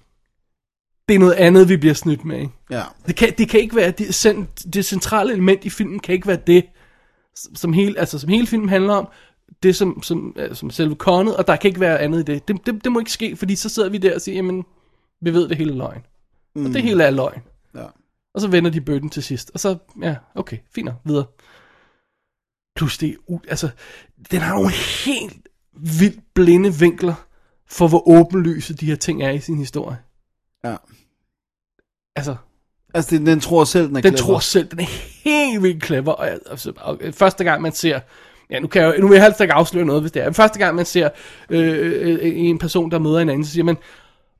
[1.10, 2.52] Det er noget andet, vi bliver snydt med, ikke?
[2.70, 2.82] Ja.
[3.06, 6.26] Det kan, det kan ikke være, det, cent- det centrale element i filmen kan ikke
[6.26, 6.64] være det,
[7.34, 9.08] som hele, altså, som hele filmen handler om,
[9.62, 12.48] det som, som, som selve konnet, og der kan ikke være andet i det.
[12.48, 12.66] det.
[12.66, 14.64] Det, det må ikke ske, fordi så sidder vi der og siger, jamen,
[15.22, 16.02] vi ved det hele er løgn.
[16.54, 16.66] Mm.
[16.66, 17.42] Og det hele er løgn.
[17.74, 17.84] Ja.
[18.34, 19.50] Og så vender de bøtten til sidst.
[19.54, 21.26] Og så, ja, okay, fint nok, videre.
[22.76, 23.16] Plus det,
[23.48, 23.68] altså,
[24.30, 24.70] den har nogle
[25.04, 27.14] helt vildt blinde vinkler
[27.66, 29.98] for, hvor åbenlyse de her ting er i sin historie.
[30.64, 30.76] Ja.
[32.16, 32.36] Altså,
[32.94, 34.26] Altså, den, den tror selv, den er den clever.
[34.32, 34.86] tror selv, den er
[35.24, 36.12] helt vildt clever.
[36.12, 38.00] Og, altså, og, første gang man ser,
[38.50, 40.26] ja nu, kan jeg, nu vil jeg helst ikke afsløre noget, hvis det er.
[40.26, 41.08] Men første gang man ser
[41.50, 43.76] øh, øh, en person, der møder en anden, så siger man,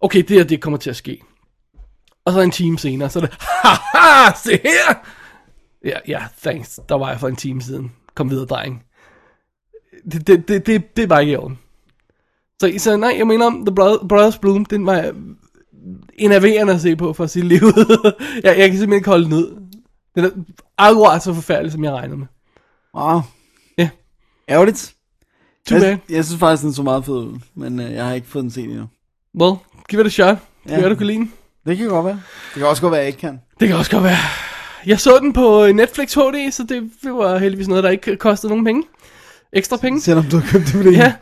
[0.01, 1.21] okay, det her, det kommer til at ske.
[2.25, 4.95] Og så en time senere, så er det, haha, se her!
[5.85, 7.93] Ja, ja, thanks, der var jeg for en time siden.
[8.15, 8.85] Kom videre, dreng.
[10.13, 11.59] Det, det, det, det, det var ikke i orden.
[12.61, 15.15] Så, så nej, jeg mener om The Brother- Brothers Bloom, den var
[16.15, 17.61] enerverende at se på for sit liv.
[18.45, 19.63] jeg, jeg kan simpelthen ikke holde ud.
[20.15, 20.31] Den er
[20.79, 22.27] akkurat så forfærdelig, som jeg regnede med.
[22.95, 23.21] Wow.
[23.79, 23.89] Ja,
[24.49, 24.95] Ærgerligt.
[25.69, 25.89] too bad.
[25.89, 28.43] Jeg, jeg synes faktisk, den så meget fed ud, men øh, jeg har ikke fået
[28.43, 28.87] den set endnu.
[29.41, 29.57] Well,
[29.89, 30.37] give it a shot.
[30.65, 30.81] Det Ja.
[30.81, 30.89] ja.
[30.89, 31.33] du kan lide den.
[31.67, 32.21] Det kan godt være.
[32.55, 33.41] Det kan også godt være, at jeg ikke kan.
[33.61, 34.17] Det kan også godt være.
[34.87, 38.65] Jeg så den på Netflix HD, så det var heldigvis noget, der ikke kostede nogen
[38.65, 38.83] penge.
[39.53, 40.01] Ekstra penge.
[40.01, 40.93] Selvom du har købt det.
[40.93, 41.15] Ja.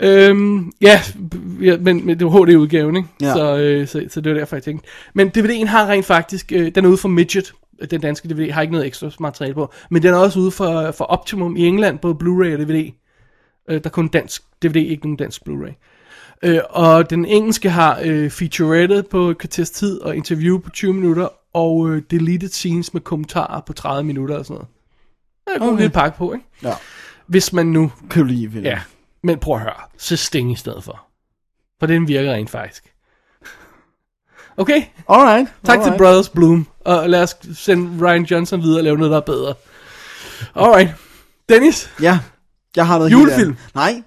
[0.00, 1.00] Øhm, ja,
[1.62, 3.08] ja, men, men det var HD-udgaven, ikke?
[3.20, 3.32] Ja.
[3.32, 4.88] Så, øh, så, så det var derfor, jeg tænkte.
[5.14, 7.52] Men DVD'en har rent faktisk, øh, den er ude for Midget,
[7.90, 10.90] den danske DVD, har ikke noget ekstra materiale på, men den er også ude for,
[10.90, 12.92] for Optimum i England, både Blu-ray og DVD.
[13.70, 15.74] Øh, der er kun dansk DVD, ikke nogen dansk Blu-ray.
[16.42, 20.92] Øh, og den engelske har øh, featurette på et kvarters tid, og interview på 20
[20.94, 24.68] minutter, og øh, deleted scenes med kommentarer på 30 minutter og sådan noget.
[25.46, 25.78] Der er en god Okay.
[25.78, 26.44] lille pakke på, ikke?
[26.62, 26.72] Ja.
[27.26, 28.64] Hvis man nu Kan lide filmen?
[28.64, 28.80] Ja,
[29.22, 29.72] men prøv at høre.
[29.98, 31.02] Så Sting i stedet for.
[31.80, 32.92] For den virker rent faktisk.
[34.56, 35.48] Okay, Alright.
[35.64, 35.92] tak alright.
[35.92, 36.66] til Brothers Bloom.
[36.80, 39.54] Og lad os sende Ryan Johnson videre og lave noget, der er bedre.
[40.54, 40.90] Alright.
[41.48, 42.18] Dennis, Ja,
[42.76, 43.56] jeg har noget Julefilm.
[43.56, 43.74] helt.
[43.74, 44.02] Nej.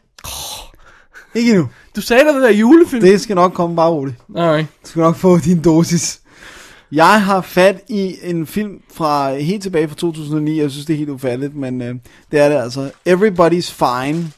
[1.36, 1.70] Ikke endnu.
[1.95, 3.01] du sagde der det der julefilm.
[3.01, 4.17] Det skal nok komme bare roligt.
[4.38, 4.67] Alright.
[4.84, 6.18] Du skal nok få din dosis.
[6.91, 10.59] Jeg har fat i en film fra helt tilbage fra 2009.
[10.61, 11.95] Jeg synes, det er helt ufatteligt, men øh,
[12.31, 12.91] det er det altså.
[13.09, 14.31] Everybody's Fine.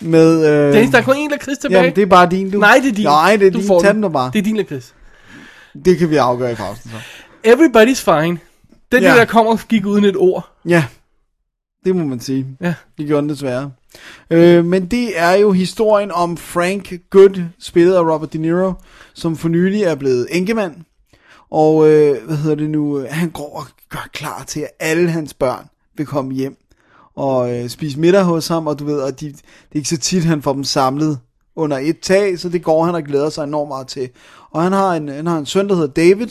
[0.00, 1.80] Med, øh, Dennis, der er kun en lakrids tilbage.
[1.80, 2.58] Jamen, det er bare din, du.
[2.58, 3.04] Nej, det er din.
[3.04, 3.68] Nej, det er du din.
[3.80, 4.02] Tag den.
[4.02, 4.30] du bare.
[4.32, 4.94] Det er din lakrids.
[5.84, 6.96] Det kan vi afgøre i pausen så.
[7.50, 8.38] Everybody's fine.
[8.92, 9.08] Den Ja.
[9.08, 10.48] der, der kommer og gik uden et ord.
[10.68, 10.84] Ja,
[11.84, 12.46] det må man sige.
[12.60, 12.74] Ja.
[12.98, 13.70] Det gjorde den desværre.
[14.30, 18.72] Øh, men det er jo historien om Frank Good, spillet af Robert De Niro,
[19.14, 20.74] som for nylig er blevet enkemand.
[21.50, 22.98] Og øh, hvad hedder det nu?
[22.98, 26.56] Øh, han går og gør klar til, at alle hans børn vil komme hjem
[27.16, 28.66] og øh, spise middag hos ham.
[28.66, 29.42] Og du ved, at de, det
[29.72, 31.18] er ikke så tit, han får dem samlet
[31.56, 34.08] under et tag, så det går han og glæder sig enormt meget til.
[34.50, 36.28] Og han har en, han har en søn, der hedder David,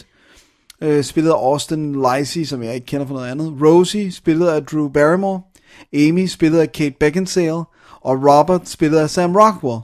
[0.81, 3.53] øh, spillet af Austin Lacey, som jeg ikke kender for noget andet.
[3.61, 5.41] Rosie, spillet af Drew Barrymore.
[5.93, 7.63] Amy, spillet af Kate Beckinsale.
[8.01, 9.79] Og Robert, spillet af Sam Rockwell.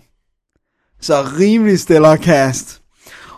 [1.01, 2.82] Så rimelig stellar cast.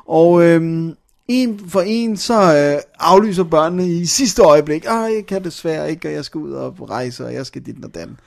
[0.07, 0.93] Og øhm,
[1.27, 4.85] en for en, så øh, aflyser børnene i sidste øjeblik.
[4.85, 7.75] Ej, jeg kan desværre ikke, og jeg skal ud og rejse, og jeg skal dit
[7.85, 8.17] og dan.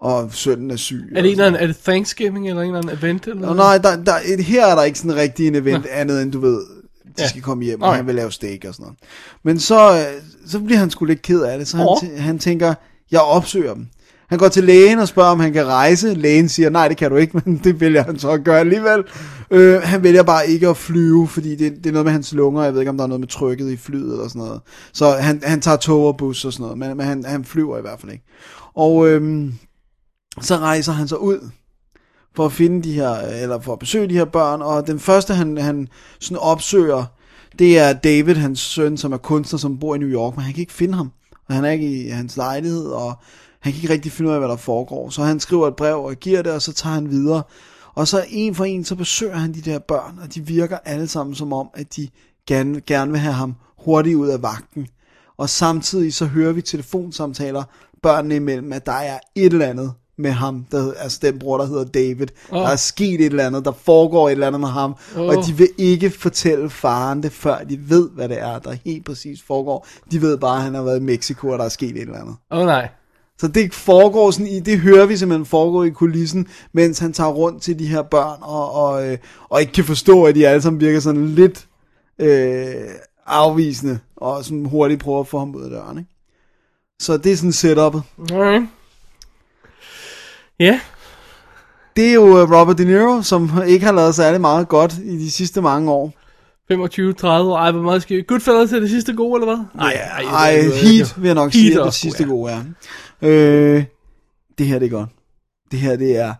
[0.00, 1.12] Og sønnen er syg.
[1.16, 3.26] Er det, en er det Thanksgiving eller en eller anden event?
[3.26, 3.56] Eller noget?
[3.56, 6.40] nej, der, der, et- her er der ikke sådan rigtig en event andet end du
[6.40, 6.60] ved,
[7.04, 7.28] de Ja.
[7.28, 7.96] skal komme hjem, og Okay.
[7.96, 8.98] han vil lave steak og sådan noget.
[9.42, 12.38] Men så, øh, så bliver han sgu lidt ked af det, så han, tæ- han
[12.38, 12.74] tænker,
[13.10, 13.86] jeg opsøger dem.
[14.28, 16.14] Han går til lægen og spørger, om han kan rejse.
[16.14, 19.04] Lægen siger, nej, det kan du ikke, men det vælger han så at gøre alligevel.
[19.50, 22.62] Øh, han vælger bare ikke at flyve, fordi det, det er noget med hans lunger.
[22.62, 24.60] Jeg ved ikke, om der er noget med trykket i flyet eller sådan noget.
[24.92, 27.78] Så han, han tager tog og bus og sådan noget, men, men han, han flyver
[27.78, 28.24] i hvert fald ikke.
[28.74, 29.54] Og øhm,
[30.40, 31.50] så rejser han så ud
[32.36, 35.34] for at finde de her, eller for at besøge de her børn, og den første,
[35.34, 35.88] han, han
[36.20, 37.04] sådan opsøger,
[37.58, 40.54] det er David, hans søn, som er kunstner, som bor i New York, men han
[40.54, 41.10] kan ikke finde ham,
[41.48, 43.14] og han er ikke i hans lejlighed, og
[43.68, 46.04] han kan ikke rigtig finde ud af, hvad der foregår, så han skriver et brev
[46.04, 47.42] og giver det, og så tager han videre,
[47.94, 51.08] og så en for en, så besøger han de der børn, og de virker alle
[51.08, 52.08] sammen som om, at de
[52.46, 54.86] gerne, gerne vil have ham hurtigt ud af vagten,
[55.36, 57.62] og samtidig så hører vi telefonsamtaler
[58.02, 61.66] børnene imellem, at der er et eller andet med ham, der, altså den bror, der
[61.66, 62.26] hedder David.
[62.50, 62.58] Oh.
[62.58, 65.26] Der er sket et eller andet, der foregår et eller andet med ham, oh.
[65.26, 69.06] og de vil ikke fortælle faren det, før de ved, hvad det er, der helt
[69.06, 69.86] præcis foregår.
[70.10, 72.18] De ved bare, at han har været i Mexico, og der er sket et eller
[72.18, 72.36] andet.
[72.50, 72.88] Åh oh, nej.
[73.40, 77.30] Så det foregår sådan i, det hører vi simpelthen foregår i kulissen, mens han tager
[77.30, 79.18] rundt til de her børn, og, og, øh,
[79.48, 81.66] og ikke kan forstå, at de alle sammen virker sådan lidt
[82.18, 82.74] øh,
[83.26, 86.10] afvisende, og sådan hurtigt prøver at få ham ud af døren, ikke?
[87.00, 88.02] Så det er sådan setupet.
[90.60, 90.80] Ja,
[91.96, 95.16] Det er jo øh, Robert De Niro, som ikke har lavet særlig meget godt i
[95.18, 96.12] de sidste mange år.
[96.68, 97.56] 25, 30 år.
[97.56, 98.22] Ej, hvor meget skal.
[98.24, 99.64] Goodfellas er det sidste gode, eller hvad?
[99.84, 102.52] Ej, ej, Ej, er- Heat vil jeg nok Heat sige, er det sidste god, gode
[102.52, 102.62] er.
[103.22, 103.84] Øh,
[104.58, 105.10] det her det er godt.
[105.70, 106.34] Det her det er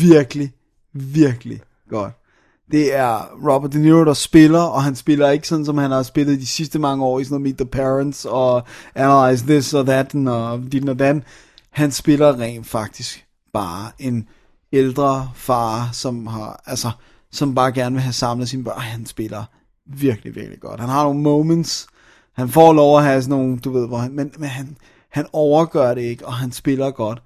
[0.00, 0.52] virkelig,
[0.92, 1.60] virkelig
[1.90, 2.12] godt.
[2.70, 6.02] Det er Robert De Niro, der spiller, og han spiller ikke sådan, som han har
[6.02, 8.62] spillet de sidste mange år i sådan noget Meet the Parents, og
[8.94, 11.24] Analyze This og That, og din og den.
[11.70, 14.28] Han spiller rent faktisk bare en
[14.72, 16.90] ældre far, som har, altså,
[17.32, 18.80] som bare gerne vil have samlet sine børn.
[18.80, 19.44] Han spiller
[19.86, 20.80] virkelig, virkelig godt.
[20.80, 21.86] Han har nogle moments,
[22.32, 24.76] han får lov at have sådan nogle, du ved, hvor han, men, men han,
[25.14, 27.22] han overgør det ikke, og han spiller godt.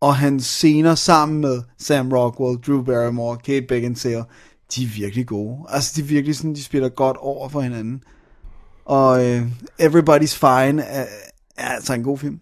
[0.00, 4.24] Og hans scener sammen med Sam Rockwell, Drew Barrymore, Kate Beckinsale,
[4.74, 5.58] de er virkelig gode.
[5.68, 8.02] Altså, de er virkelig sådan, de spiller godt over for hinanden.
[8.84, 9.42] Og øh,
[9.82, 11.06] Everybody's Fine er,
[11.58, 12.40] er altså en god film.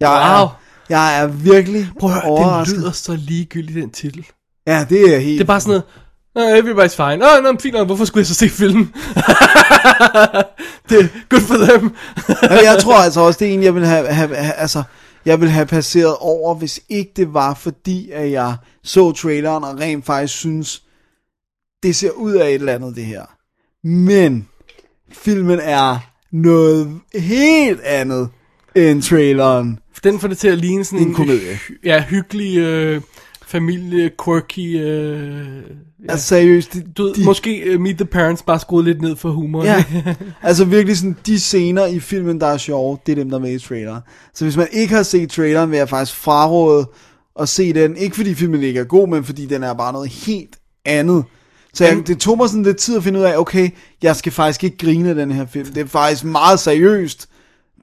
[0.00, 0.46] Jeg, Wow.
[0.46, 4.26] er, jeg er virkelig Prøv at høre, den lyder så ligegyldig, den titel.
[4.66, 5.38] Ja, det er helt...
[5.38, 5.84] Det er bare sådan noget,
[6.36, 7.24] oh, everybody's fine.
[7.24, 8.94] Åh, oh, no, fint nok, hvorfor skulle jeg så se filmen?
[10.88, 11.94] det er good for them.
[12.64, 14.82] Jeg tror altså også, det er en, jeg vil have, have, have altså,
[15.24, 19.78] jeg vil have passeret over, hvis ikke det var fordi, at jeg så traileren og
[19.80, 20.82] rent faktisk synes,
[21.82, 23.22] det ser ud af et eller andet, det her.
[23.84, 24.48] Men
[25.12, 25.98] filmen er
[26.32, 28.28] noget helt andet
[28.74, 29.78] end traileren.
[30.04, 31.54] Den får det til at ligne sådan En komedie.
[31.54, 33.00] hy- ja, hyggelig øh,
[33.46, 35.62] familie, quirky, øh,
[36.04, 36.12] Ja.
[36.12, 39.30] Altså seriøst, de, du de, måske uh, Meet the Parents bare skruet lidt ned for
[39.30, 39.64] humor.
[39.64, 39.84] Ja,
[40.42, 43.40] altså virkelig sådan, de scener i filmen, der er sjove, det er dem, der er
[43.40, 44.00] med i traileren.
[44.34, 46.88] Så hvis man ikke har set traileren, vil jeg faktisk fraråde
[47.40, 47.96] at se den.
[47.96, 51.24] Ikke fordi filmen ikke er god, men fordi den er bare noget helt andet.
[51.74, 53.70] Så jeg, det tog mig sådan lidt tid at finde ud af, okay,
[54.02, 55.66] jeg skal faktisk ikke grine af den her film.
[55.66, 57.28] Det er faktisk meget seriøst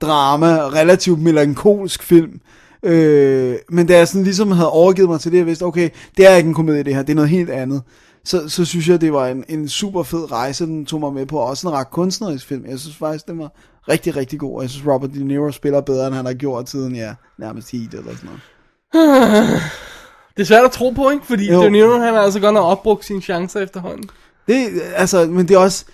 [0.01, 2.39] drama, relativt melankolsk film.
[2.83, 6.27] Øh, men da jeg sådan ligesom havde overgivet mig til det, jeg vidste, okay, det
[6.31, 7.81] er ikke en komedie det her, det er noget helt andet.
[8.25, 11.25] Så, så synes jeg, det var en, en super fed rejse, den tog mig med
[11.25, 11.37] på.
[11.37, 12.65] Også en ret kunstnerisk film.
[12.65, 13.51] Jeg synes faktisk, den var
[13.89, 14.61] rigtig, rigtig god.
[14.61, 17.93] Jeg synes, Robert De Niro spiller bedre, end han har gjort siden, ja, nærmest Heat
[17.93, 18.41] eller sådan noget.
[20.37, 21.25] Det er svært at tro på, ikke?
[21.25, 21.63] Fordi Jo.
[21.63, 24.09] De Niro, han har altså godt nok opbrugt sine chancer efterhånden.
[24.47, 25.85] Det, altså, men det er også,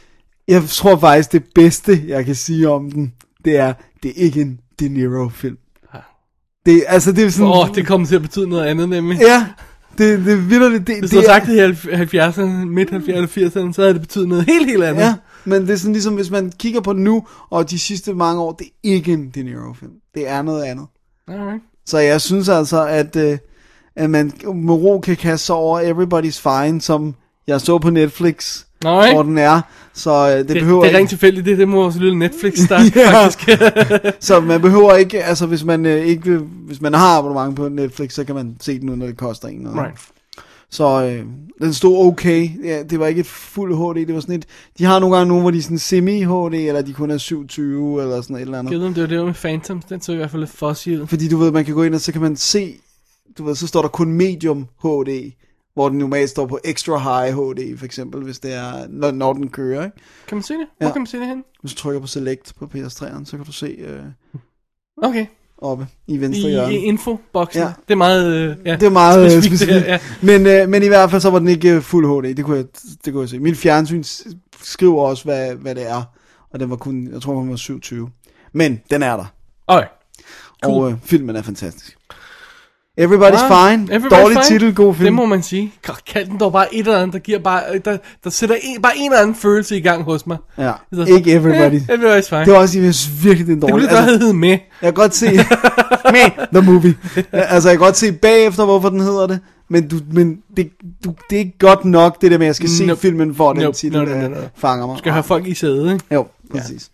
[0.48, 3.14] Jeg tror faktisk, det bedste, jeg kan sige om den,
[3.46, 3.74] det er,
[4.04, 5.58] det er ikke en De Niro-film.
[6.66, 7.48] Det, altså, det er sådan...
[7.52, 9.20] Åh, oh, det kommer til at betyde noget andet nemlig.
[9.22, 9.46] Ja,
[9.98, 11.82] det, det vildt, det, Hvis det du havde er- sagt
[12.12, 15.02] det i 70'erne, midt 70'erne, 80'erne, så havde det betydet noget helt, helt andet.
[15.02, 15.14] Ja,
[15.46, 18.52] men det er sådan ligesom, hvis man kigger på nu, og de sidste mange år,
[18.52, 19.92] det er ikke en De Niro-film.
[20.16, 20.86] Det er noget andet.
[21.28, 21.62] Alright.
[21.86, 23.38] Så jeg synes altså, at, øh,
[23.96, 27.16] at man med ro kan kaste sig over Everybody's Fine, som
[27.48, 29.14] jeg så på Netflix, Nej.
[29.14, 29.62] hvor den er.
[29.94, 32.20] Så øh, det, Det, behøver det er ikke, rent tilfældigt, det, det må vores lille
[32.20, 32.78] Netflix Ja.
[33.26, 33.50] faktisk.
[34.20, 37.70] så man behøver ikke, altså hvis man øh, ikke vil, hvis man har abonnement på
[37.70, 39.78] Netflix, så kan man se den uden, at det koster en noget.
[39.80, 40.00] right.
[40.72, 41.26] Så øh,
[41.62, 42.50] den stod okay.
[42.64, 44.46] Ja, det var ikke et fuld HD, det var sådan et,
[44.78, 48.02] de har nogle gange nogle, hvor de er sådan semi-HD, eller de kun er 27,
[48.02, 48.72] eller sådan et eller andet.
[48.72, 51.08] Jeg ved, om det var det med Phantoms, den så i hvert fald lidt ud.
[51.08, 52.74] Fordi du ved, man kan gå ind, og så kan man se,
[53.38, 55.32] du ved, så står der kun medium HD,
[55.80, 59.34] hvor den normalt står på extra high HD, for eksempel, hvis det er, når, når
[59.34, 59.98] den kører, ikke?
[60.28, 60.68] Kan man se det?
[60.78, 60.92] Hvor Ja.
[60.94, 61.44] kan man se det hen?
[61.62, 64.00] Hvis du trykker på select på PS3'eren, så kan du se øh,
[65.04, 65.26] Okay.
[65.58, 66.74] oppe i venstre I, i hjørne.
[66.76, 67.62] infoboksen.
[67.62, 67.68] Ja.
[67.68, 67.74] Ja.
[67.88, 68.34] Det er meget...
[68.36, 68.74] Øh, ja.
[68.76, 69.86] Det er meget øh, specifikt, specifikt.
[69.86, 72.36] her, Men, øh, men i hvert fald så var den ikke øh, fuld HD.
[72.38, 72.66] Det kunne jeg,
[73.06, 73.40] det kunne jeg se.
[73.40, 74.04] Min fjernsyn
[74.64, 76.04] skriver også, hvad, hvad det er.
[76.54, 78.10] Og den var kun, jeg tror, den var 27.
[78.54, 79.26] Men den er der.
[79.68, 79.88] Okay.
[80.64, 80.84] Cool.
[80.84, 81.98] Og øh, filmen er fantastisk.
[83.00, 83.70] Everybody's Wow.
[83.70, 83.96] Fine.
[83.96, 84.60] Everybody's Dårlig Fine.
[84.60, 85.06] titel, god film.
[85.06, 85.74] Det må man sige.
[86.08, 88.82] Kald den dog bare et eller andet, der giver bare, øh, der, der sætter en,
[88.82, 90.38] bare en eller anden følelse i gang hos mig.
[90.58, 91.76] Ja, Så- ikke Everybody.
[91.76, 92.46] Eh, everybody's fine.
[92.46, 94.50] Det var også, jeg synes virkelig, det er en det kunne godt hedde med.
[94.50, 95.26] jeg kan godt se,
[96.16, 96.96] med the movie.
[97.32, 99.40] altså, jeg kan godt se bagefter, hvorfor den hedder det.
[99.70, 100.70] Men, du, men det,
[101.06, 103.02] du, det er ikke godt nok, det der med, at jeg skal se Nope.
[103.02, 103.78] filmen, for at den Nope.
[103.78, 104.38] titel No, no, no, øh, no.
[104.58, 104.94] fanger mig.
[104.96, 106.06] Du skal have folk i sædet, ikke?
[106.16, 106.90] Jo, præcis.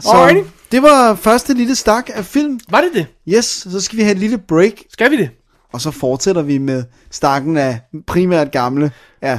[0.00, 0.48] Så Alrighty.
[0.72, 2.60] Det var første lille stak af film.
[2.68, 3.06] Var det det?
[3.36, 5.30] Yes, så skal vi have et lille break, Skal vi det?
[5.72, 8.92] og så fortsætter vi med stakken af primært gamle.
[9.22, 9.38] Ja,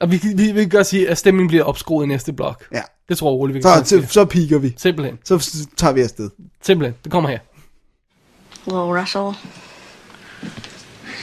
[0.00, 2.64] Og vi, vi, vi kan godt sige, at stemningen bliver opskruet i næste blok.
[2.74, 2.82] ja.
[3.08, 4.74] Det tror jeg roligt, vi kan Så, så, så piker vi.
[4.76, 5.18] Simpelthen.
[5.24, 6.30] Så tager vi afsted.
[6.62, 6.94] Simpelthen.
[7.04, 7.38] Det kommer her.
[8.64, 9.24] Little Russell.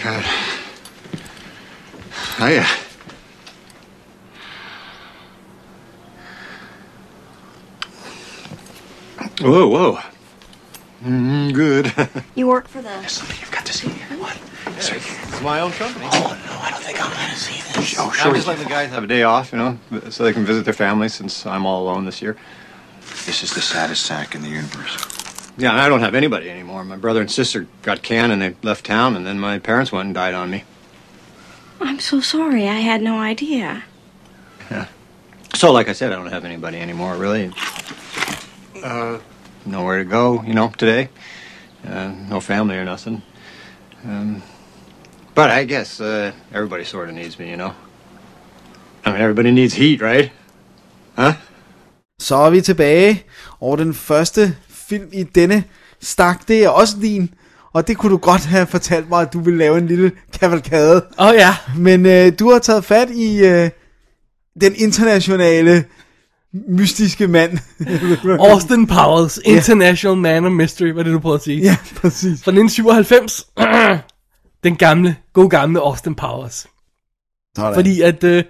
[0.03, 0.23] God.
[2.37, 2.63] Hiya.
[9.41, 9.99] Whoa, whoa.
[11.03, 11.91] Mm, good.
[12.35, 12.89] You work for the.
[12.89, 14.17] There's Something you've got to see here.
[14.17, 14.37] What?
[14.77, 16.05] It's my own company.
[16.11, 17.95] Oh, no, I don't think I'm going to see this.
[17.99, 18.27] Oh, sure.
[18.29, 20.65] I'm just letting the guys have a day off, you know, so they can visit
[20.65, 22.35] their families since I'm all alone this year.
[23.25, 24.97] This is the saddest sack in the universe.
[25.57, 26.83] Yeah, and I don't have anybody anymore.
[26.83, 30.07] My brother and sister got canned and they left town, and then my parents went
[30.07, 30.63] and died on me.
[31.79, 32.67] I'm so sorry.
[32.67, 33.83] I had no idea.
[34.69, 34.87] Yeah.
[35.53, 37.49] So, like I said, I don't have anybody anymore, really.
[38.85, 39.17] Uh,
[39.65, 41.09] nowhere to go, you know, today.
[41.87, 43.23] Uh, no family or nothing.
[44.03, 44.43] Um,
[45.33, 47.73] but I guess uh, everybody sort of needs me, you know.
[49.03, 50.31] I mean, everybody needs heat, right?
[51.17, 51.33] Huh?
[52.19, 53.23] Så er vi tilbage,
[53.59, 55.63] og den første film i denne
[56.01, 57.33] stak, det er også din.
[57.73, 61.05] Og det kunne du godt have fortalt mig, at du ville lave en lille kavalkade.
[61.19, 61.55] Åh oh, ja.
[61.77, 63.69] Men øh, du har taget fat i øh,
[64.61, 65.85] den internationale
[66.67, 67.57] mystiske mand.
[68.51, 71.61] Austin Powers, International Man of Mystery, hvad er det, du prøver at sige?
[71.61, 72.43] ja, præcis.
[72.43, 73.47] Fra 1997.
[74.63, 76.67] Den gamle, god gamle Austin Powers.
[77.55, 77.73] Sådan.
[77.75, 78.43] Fordi at øh,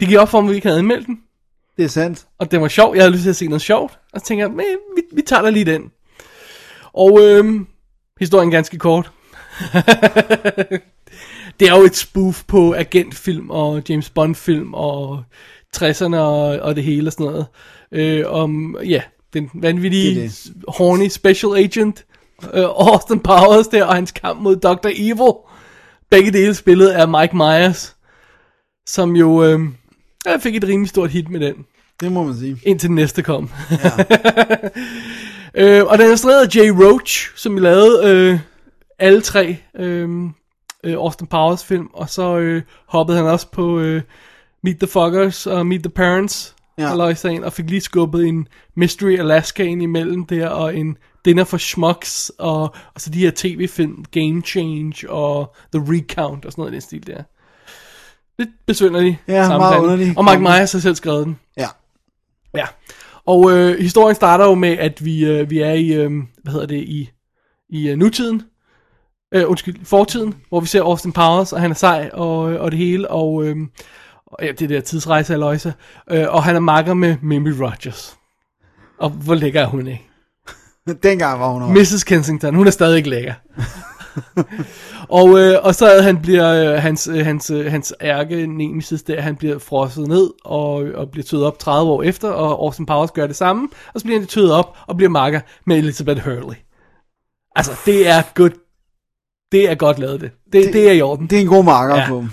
[0.00, 1.18] det gik op for mig, at vi ikke havde anmeldt den.
[1.76, 2.26] Det er sandt.
[2.38, 2.96] Og det var sjovt.
[2.96, 3.98] Jeg havde lyst til at se noget sjovt.
[4.12, 4.64] Og så tænker jeg, "Men,
[4.96, 5.82] vi, vi tager da lige den.
[6.92, 7.66] Og øhm,
[8.20, 9.10] historien er ganske kort.
[11.60, 15.22] det er jo et spoof på agentfilm og James Bond film og
[15.82, 17.46] 60'erne og, og det hele og sådan noget.
[17.92, 19.02] Øh, om, ja,
[19.32, 22.04] den vanvittige, Det er horny special agent,
[22.54, 24.88] øh, Austin Powers der, og hans kamp mod Dr.
[24.96, 25.32] Evil.
[26.10, 27.96] Begge dele spillet af Mike Myers,
[28.86, 29.60] som jo øh,
[30.40, 31.54] fik et rimelig stort hit med den
[32.00, 32.56] Det må man sige.
[32.62, 33.50] indtil den næste kom.
[33.70, 33.90] Ja.
[35.80, 38.38] øh, og den er instrueret af Jay Roach, som lavede øh,
[38.98, 40.08] alle tre øh,
[40.84, 44.02] øh, Austin Powers film, og så øh, hoppede han også på øh,
[44.62, 46.94] Meet the Fuckers og Meet the Parents, Ja.
[46.96, 47.44] ja.
[47.44, 52.32] og, fik lige skubbet en Mystery Alaska ind imellem der, og en Dinner for Schmucks,
[52.38, 52.62] og,
[52.94, 56.80] og så de her tv-film, Game Change og The Recount, og sådan noget i den
[56.80, 57.22] stil der.
[58.38, 59.16] Lidt besynderligt.
[59.28, 60.48] Ja, meget underlig Og Mike kombi.
[60.48, 61.38] Myers har selv skrevet den.
[61.56, 61.68] Ja.
[62.54, 62.66] Ja.
[63.26, 66.10] Og øh, historien starter jo med, at vi, øh, vi er i, øh,
[66.42, 67.10] hvad hedder det, i,
[67.68, 68.42] i øh, nutiden.
[69.34, 72.70] Øh, undskyld, fortiden, hvor vi ser Austin Powers, og han er sej og, øh, og
[72.70, 73.56] det hele, og, øh,
[74.26, 75.74] og ja, det der tidsrejse af løjse.
[76.10, 78.16] Øh, og han er makker med Mimi Rogers.
[78.98, 80.06] Og hvor lækker er hun ikke?
[81.02, 81.94] Dengang var hun også.
[81.96, 82.04] Mrs.
[82.04, 83.34] Kensington, hun er stadig ikke lækker.
[85.08, 89.20] og, øh, og så han bliver øh, hans, øh, hans, øh, hans ærke nemesis der,
[89.20, 93.10] han bliver frosset ned og, og bliver tøet op 30 år efter, og Austin Powers
[93.10, 96.56] gør det samme, og så bliver han tøet op og bliver makker med Elizabeth Hurley.
[97.56, 98.50] Altså, det er good.
[99.52, 100.30] Det er godt lavet det.
[100.52, 101.26] Det, det, det er i orden.
[101.26, 102.08] Det er en god marker Ja.
[102.08, 102.24] på.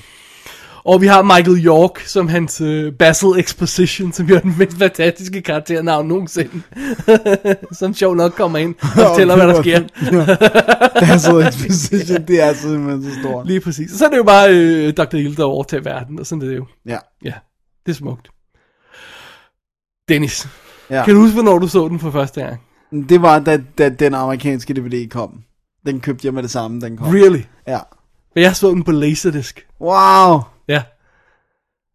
[0.86, 5.42] Og vi har Michael York som hans øh, Basil Exposition, som er den mest fantastiske
[5.42, 6.62] karakternavn nogensinde.
[7.80, 9.80] som sjov nok kommer ind og fortæller, hvad der sker.
[11.00, 13.48] Det er så exposition, det er simpelthen så stort.
[13.48, 13.92] Lige præcis.
[13.92, 15.18] Og så er det jo bare øh, Dr.
[15.18, 16.66] Hilde, der overtager verden, og sådan er det jo.
[16.86, 16.98] Ja.
[17.26, 17.34] Ja,
[17.86, 18.30] det er smukt.
[20.10, 20.48] Dennis,
[20.90, 21.06] ja.
[21.06, 22.62] kan du huske, hvornår du så den for første gang?
[23.10, 25.44] Det var, da, da den amerikanske DVD kom.
[25.86, 27.08] Den købte jeg med det samme, den kom.
[27.08, 27.42] Really?
[27.68, 27.80] Ja.
[28.36, 29.58] Men jeg så den på Laserdisc.
[29.82, 30.53] Wow!
[30.68, 30.84] Ja.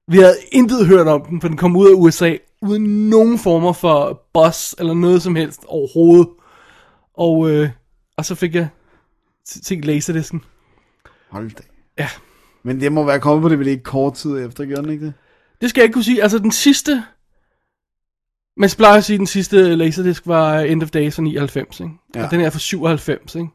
[0.09, 3.73] Vi havde intet hørt om den, for den kom ud af USA, uden nogen former
[3.73, 6.29] for buzz eller noget som helst overhovedet.
[7.15, 7.71] Og, øh,
[8.17, 8.69] og så fik jeg
[9.45, 10.45] set Laserdisken.
[11.31, 11.63] Hold da.
[11.99, 12.09] Ja.
[12.63, 15.15] Men det må være kommet på DVD kort tid efter, gjorde den ikke det?
[15.61, 16.23] Det skal jeg ikke kunne sige.
[16.23, 17.05] Altså den sidste...
[18.57, 21.93] Man plejer at sige, at den sidste Laserdisc var End of Days fra 99, ikke?
[22.15, 22.21] Ja.
[22.21, 22.25] Ja.
[22.25, 23.49] Og den er fra 97, ikke?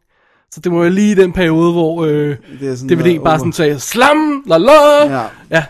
[0.53, 3.79] Så det være lige den periode, hvor øh, Det er sådan DVD bare sådan sagde,
[3.79, 4.71] slam, la la.
[5.05, 5.23] Ja.
[5.51, 5.63] ja.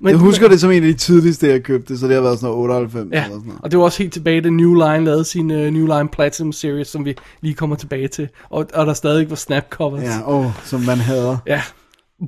[0.00, 2.38] Men, Jeg husker det som en af de tidligste, jeg købte, så det har været
[2.38, 3.60] sådan noget 98 Ja, eller sådan noget.
[3.62, 6.52] og det var også helt tilbage, da New Line lavede sin uh, New Line Platinum
[6.52, 8.28] Series, som vi lige kommer tilbage til.
[8.50, 10.02] Og, og der stadig var snap covers.
[10.02, 11.36] Ja, åh, som man hader.
[11.46, 11.62] ja.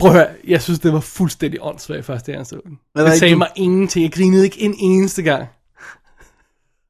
[0.01, 2.79] Prøv at høre, jeg synes, det var fuldstændig åndssvagt første gang, jeg så den.
[3.07, 4.03] Det sagde du- mig ingenting.
[4.03, 5.45] Jeg grinede ikke en eneste gang.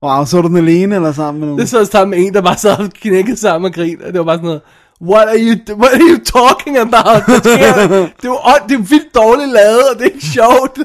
[0.02, 1.60] Wow, så du den alene eller sammen med nogen?
[1.60, 4.18] Det så sammen med en, der bare sad og knækkede sammen og grin, og det
[4.18, 4.60] var bare sådan noget,
[5.02, 7.26] What are you, what are you talking about?
[7.26, 7.88] Det, sker,
[8.22, 10.78] det, ånd- det er vildt dårligt lavet, og det er ikke sjovt.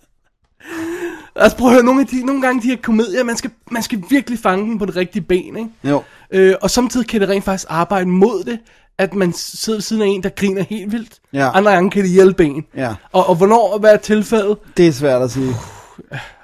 [1.36, 3.82] altså prøv at høre, nogle, af de, nogle gange de her komedier, man skal, man
[3.82, 5.68] skal virkelig fange dem på det rigtige ben, ikke?
[5.84, 6.02] Jo.
[6.30, 8.58] Øh, og samtidig kan det rent faktisk arbejde mod det,
[8.98, 11.12] at man sidder ved siden af en, der griner helt vildt.
[11.32, 11.56] Ja.
[11.56, 12.64] Andre gange kan det hjælpe en.
[12.76, 12.94] Ja.
[13.12, 14.56] Og, og hvornår og hvad er tilfældet?
[14.76, 15.54] Det er svært at sige.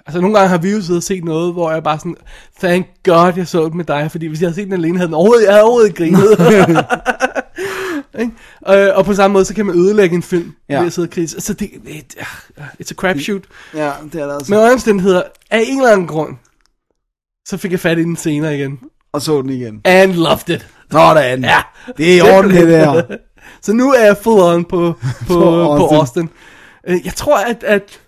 [0.06, 2.16] Altså nogle gange har vi jo siddet og set noget, hvor jeg bare sådan,
[2.60, 5.06] thank god, jeg så det med dig, fordi hvis jeg havde set den alene, havde
[5.06, 6.38] den overhovedet, jeg havde overhovedet grinet.
[8.62, 10.78] Og, og på samme måde, så kan man ødelægge en film, ja.
[10.78, 11.46] Ved at sidde og kritisk.
[11.46, 12.14] Så det, it,
[12.58, 13.42] uh, it's a crapshoot.
[13.74, 14.52] Ja, det er der altså.
[14.52, 16.36] Med andre omstændigheder, af en eller anden grund,
[17.46, 18.80] så fik jeg fat i den senere igen.
[19.12, 19.80] Og så den igen.
[19.84, 20.66] And loved it.
[20.92, 21.44] Sådan.
[21.44, 21.58] Ja.
[21.96, 23.02] Det er i orden, det der.
[23.62, 25.96] Så nu er jeg full on på, på, På på Austin.
[25.98, 26.28] Austin.
[26.88, 28.00] Øh, Jeg tror, at, at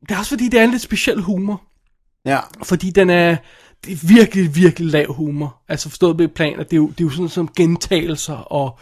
[0.00, 1.62] det er også fordi, det er en lidt speciel humor.
[2.24, 2.40] Ja.
[2.62, 3.36] Fordi den er,
[3.84, 5.56] det er virkelig, virkelig lav humor.
[5.68, 8.78] Altså forstået på plan, at det er jo, det er jo sådan som gentagelser og...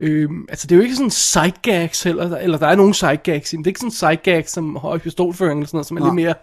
[0.00, 3.50] Øhm, altså det er jo ikke sådan sidegags heller, eller der er nogle sidegags.
[3.50, 6.08] Det er ikke sådan sidegags som høj pistolføring eller sådan noget, som er Nej.
[6.08, 6.34] lidt mere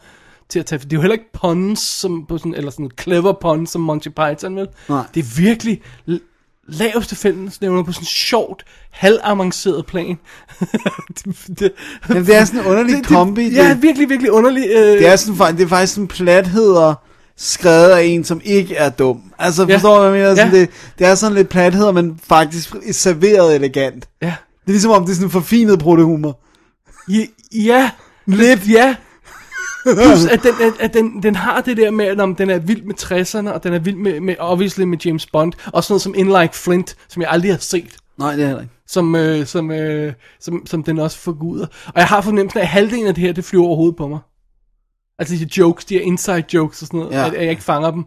[0.49, 0.79] til at tage.
[0.79, 4.07] Det er jo heller ikke puns, som på sådan, eller sådan clever puns som Monty
[4.07, 4.67] Python, vel?
[4.89, 5.03] Nej.
[5.13, 5.81] Det er virkelig
[6.71, 10.17] laveste fællesnævner på sådan en sjovt, halvavanceret plan.
[11.25, 11.71] det, det,
[12.09, 13.49] Jamen, det er sådan en underlig kombi.
[13.49, 14.63] Ja, Det- virkelig, virkelig underlig.
[14.69, 16.93] Øh, Det er, sådan, det er faktisk sådan platheder
[17.37, 19.21] skrevet af en, som ikke er dum.
[19.39, 19.75] Altså, Ja.
[19.75, 20.35] forstår du, hvad jeg mener?
[20.35, 20.59] Sådan, Ja.
[20.59, 24.07] det, det er sådan lidt platheder, men faktisk serveret elegant.
[24.21, 24.27] ja.
[24.61, 26.39] Det er ligesom om, det er sådan en forfinet protehumor.
[27.09, 27.89] Ja, ja,
[28.25, 28.95] lidt, ja.
[29.95, 32.59] Plus, at, den, at, at den, den har det der med, at om den er
[32.59, 35.93] vild med 60'erne, og den er vild med, med, obviously med James Bond, og sådan
[35.93, 38.73] noget som In Like Flint, som jeg aldrig har set, Nej, det er heller ikke.
[38.87, 41.65] som, øh, som, øh, som, som den også forguder.
[41.85, 44.07] Og jeg har fornemmelsen af, at halvdelen af det her, det flyver over hovedet på
[44.07, 44.19] mig.
[45.19, 47.27] Altså de jokes, de her inside jokes og sådan noget, ja.
[47.27, 48.05] at, at jeg ikke fanger dem.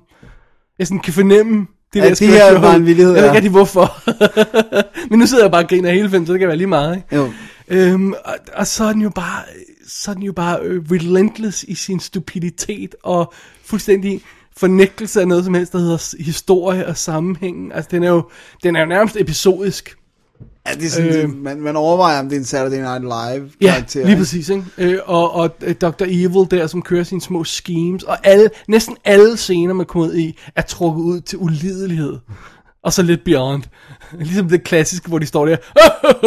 [0.78, 3.36] Jeg sådan kan fornemme, det, Ja, det her er bare en vittighed, Jeg ved ikke
[3.36, 4.03] rigtig hvorfor.
[5.11, 6.97] Men nu sidder jeg bare og griner hele filmen, så det kan være lige meget,
[6.97, 7.16] ikke?
[7.16, 7.32] Jo.
[7.68, 9.43] Øhm, og, og så er den jo bare,
[9.86, 13.32] så er den jo bare øh, relentless i sin stupiditet og
[13.64, 14.22] fuldstændig
[14.57, 17.74] fornægtelse af noget som helst, der hedder historie og sammenhæng.
[17.74, 18.22] Altså, den er jo,
[18.62, 19.97] den er jo nærmest episodisk.
[20.69, 21.37] Ja, det er sådan, Øh.
[21.37, 24.07] man, man overvejer, om det er en Saturday Night Live Ja, karakter.
[24.07, 24.65] lige præcis, ikke?
[24.79, 26.05] Øh, og, og øh, Dr.
[26.09, 30.63] Evil der, som kører sine små schemes, og alle, næsten alle scener med komedi er
[30.63, 32.19] trukket ud til ulidelighed.
[32.85, 33.63] Og så lidt beyond.
[34.19, 35.57] Ligesom det klassiske, hvor de står der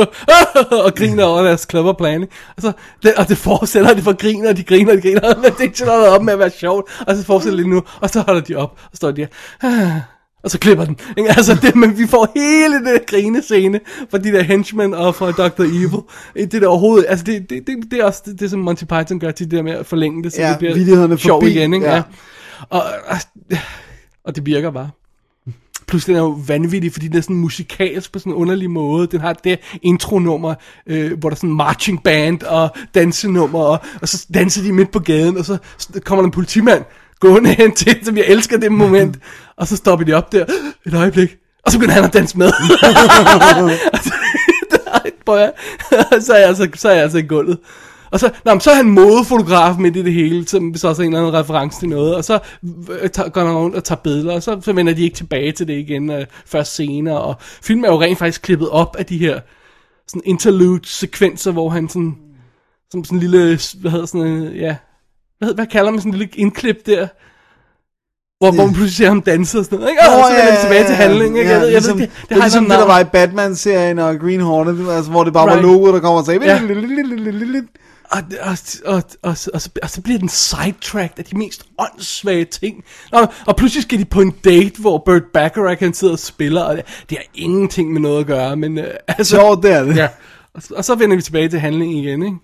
[0.86, 2.22] og griner over deres clever plan.
[2.22, 2.34] ikke?
[2.56, 2.72] Og, så,
[3.04, 5.44] det, og det fortsætter, og de får griner, og de griner, og de griner, men
[5.52, 7.04] det er ikke op med at være sjovt.
[7.08, 9.28] Og så fortsætter det nu, og så holder de op, og står de
[9.62, 10.02] der.
[10.46, 10.98] Og så klipper den.
[11.18, 11.30] Ikke?
[11.30, 13.80] Altså, det, men vi får hele det der grinescene
[14.12, 15.64] fra de der henchmen og fra Dr.
[15.64, 16.52] Evil.
[16.52, 19.20] Det der overhovedet, altså det, det, det, det er også det, det, som Monty Python
[19.20, 21.74] gør til det der med at forlænge det, så Ja, det bliver forbi, igen.
[21.74, 21.86] Ikke?
[21.86, 21.96] ja.
[21.96, 22.02] Ja.
[22.70, 23.18] Og, og,
[24.24, 24.90] og det virker bare.
[25.88, 29.08] Plus den er jo vanvittig, fordi den er sådan musikalsk på sådan en underlig måde.
[29.08, 30.56] Den har det der intronummer,
[30.88, 34.92] øh, hvor der er sådan marching band og dansenummer, og, og så danser de midt
[34.92, 35.58] på gaden, og så
[36.06, 36.84] kommer der en politimand
[37.20, 39.18] gående hen til, som jeg elsker det moment.
[39.58, 40.46] Og så stopper de op der,
[40.88, 41.36] et øjeblik,
[41.66, 42.48] Og så begynder han at danse med.
[45.38, 47.58] At- så er jeg altså, så er jeg altså i gulvet.
[48.12, 51.06] Og så, nå, så er han modefotograf midt i det hele, som så også er
[51.06, 52.40] en eller anden reference til noget, og så
[53.02, 55.52] øh, tager- går han rundt og tager billeder, og så, så vender de ikke tilbage
[55.52, 59.06] til det igen øh, først senere, og filmen er jo rent faktisk klippet op af
[59.06, 59.40] de her
[60.08, 62.16] sådan interlude-sekvenser, hvor han sådan,
[62.92, 64.76] som sådan en lille, hvad hedder sådan en, ja,
[65.46, 67.08] hvad, hvad kalder man sådan en lille indklip der,
[68.40, 70.02] hvor, hvor man pludselig ser ham danse og sådan noget, ikke?
[70.02, 71.50] Og, så vender de tilbage til handling, ikke?
[71.52, 73.00] jeg ved, jeg ligesom, ved, det, det, det, er har ligesom sådan det, der var
[73.00, 75.64] i Batman-serien og Green Hornet, altså, hvor det bare Right.
[75.64, 76.46] var logoet, der kommer og sagde...
[76.46, 76.52] Ja.
[76.52, 76.58] Ja.
[78.12, 82.46] Og, og, og, og, og, så, og så bliver den sidetracked af de mest åndssvage
[82.46, 82.84] ting.
[83.12, 86.62] Og, og pludselig skal de på en date, hvor Burt Bacharach han sidder og spiller,
[86.64, 89.36] og det, det har ingenting med noget at gøre, men øh, altså...
[89.36, 89.96] Sjovt, det er det.
[89.98, 90.08] Ja,
[90.54, 92.38] og, så- og så vender vi tilbage til handling igen, ikke?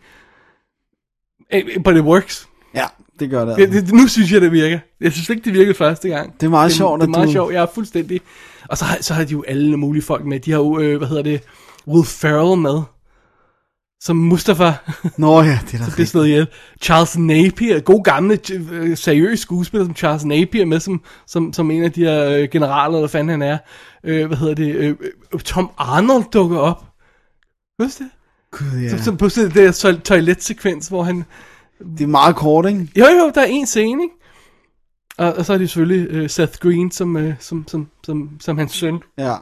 [1.84, 2.48] But it works.
[2.76, 2.86] Ja,
[3.20, 3.56] det gør det.
[3.58, 3.82] Det, altså.
[3.82, 4.80] det, nu synes jeg, det virker.
[5.02, 6.34] Jeg synes ikke, det virkede første gang.
[6.42, 8.22] Det er meget det, sjovt, Det er meget du- sjovt, jeg er fuldstændig...
[8.70, 10.40] Og så har, så har de jo alle mulige folk med.
[10.40, 11.42] De har jo, øh, hvad hedder det,
[11.88, 12.82] Will Ferrell med.
[14.04, 14.74] Som Mustafa,
[15.18, 16.48] Nå ja, det er da det slået ihjel.
[16.82, 18.40] Charles Napier, god gamle,
[18.72, 22.48] øh, seriøs skuespiller som Charles Napier med som, som, som en af de her øh,
[22.52, 23.58] generaler, eller hvad fanden han er.
[24.04, 24.76] Øh, hvad hedder det?
[24.76, 24.96] Øh,
[25.34, 26.86] øh, Tom Arnold dukker op.
[27.82, 28.10] Husk det?
[28.52, 28.90] Gud, ja.
[28.90, 31.26] Som, som på det der toil- toiletsekvens, hvor han...
[31.98, 32.88] Det er meget kort, ikke?
[32.98, 34.16] Jo, jo, der er en scene, ikke?
[35.18, 38.58] Og, og så er det selvfølgelig uh, Seth Green som, uh, som, som, som, som
[38.58, 39.00] hans søn.
[39.18, 39.34] Ja.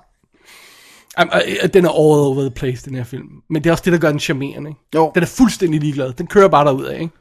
[1.21, 3.27] Um, uh, den er all over the place, den her film.
[3.49, 4.81] Men det er også det, der gør den charmerende, ikke?
[4.95, 5.11] Jo.
[5.15, 6.13] Den er fuldstændig ligeglad.
[6.13, 7.13] Den kører bare derud af, ikke?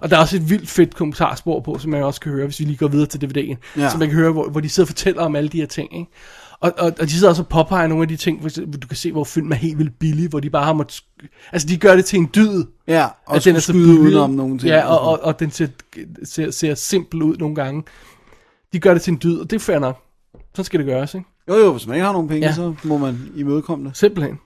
[0.00, 2.60] Og der er også et vildt fedt kommentarspor på, som jeg også kan høre, hvis
[2.60, 3.80] vi lige går videre til DVD'en.
[3.80, 3.90] Ja.
[3.90, 5.98] Som jeg kan høre, hvor, hvor de sidder og fortæller om alle de her ting,
[5.98, 6.10] ikke?
[6.62, 8.88] Og, og, og de sidder også og påpeger nogle af de ting, for eksempel, du
[8.88, 11.04] kan se, hvor filmen er helt vildt billig, hvor de bare har måttet...
[11.52, 12.64] Altså, de gør det til en dyd.
[12.88, 14.00] Ja, og at den er så skyde billig.
[14.00, 14.68] udenom nogle ting.
[14.68, 15.66] Ja, og, og, og den ser,
[16.24, 17.82] ser, ser simpel ud nogle gange.
[18.72, 20.02] De gør det til en dyd, og det er fair nok.
[20.54, 21.26] Så skal det gøres, ikke?
[21.48, 22.54] Jo, jo, hvis man ikke har nogen penge, Ja.
[22.54, 23.96] så må man imødekomme det.
[23.96, 24.38] Simpelthen.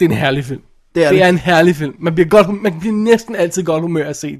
[0.00, 0.62] Det er en herlig film.
[0.94, 1.24] Det er det det.
[1.24, 1.94] er en herlig film.
[1.98, 4.38] Man bliver, godt, man bliver næsten altid godt humør at se den.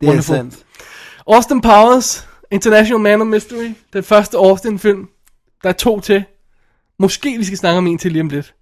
[0.00, 0.36] Det er Wonderful.
[0.36, 0.64] sandt.
[1.26, 3.70] Austin Powers, International Man of Mystery.
[3.92, 5.08] Den første Austin-film.
[5.62, 6.24] Der er to til.
[6.98, 8.54] Måske vi skal snakke om en til lige om lidt.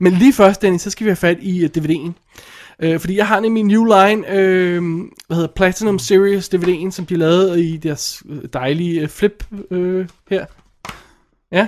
[0.00, 2.12] Men lige først, Dennis, så skal vi have fat i uh, DVD'en.
[2.86, 7.16] Uh, fordi jeg har nemlig new line, uh, hvad hedder Platinum Series DVD'en, som de
[7.16, 10.46] lavede i deres øh, dejlige uh, flip uh, her.
[11.52, 11.66] Ja.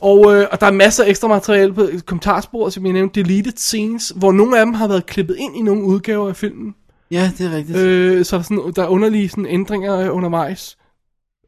[0.00, 3.52] Og, øh, og der er masser af ekstra materiale på kommentarsporet, som jeg nævnte, deleted
[3.56, 6.74] scenes, hvor nogle af dem har været klippet ind i nogle udgaver af filmen.
[7.10, 7.78] Ja, det er rigtigt.
[7.78, 10.76] Øh, så er der, sådan, der er underlige sådan, ændringer øh, undervejs.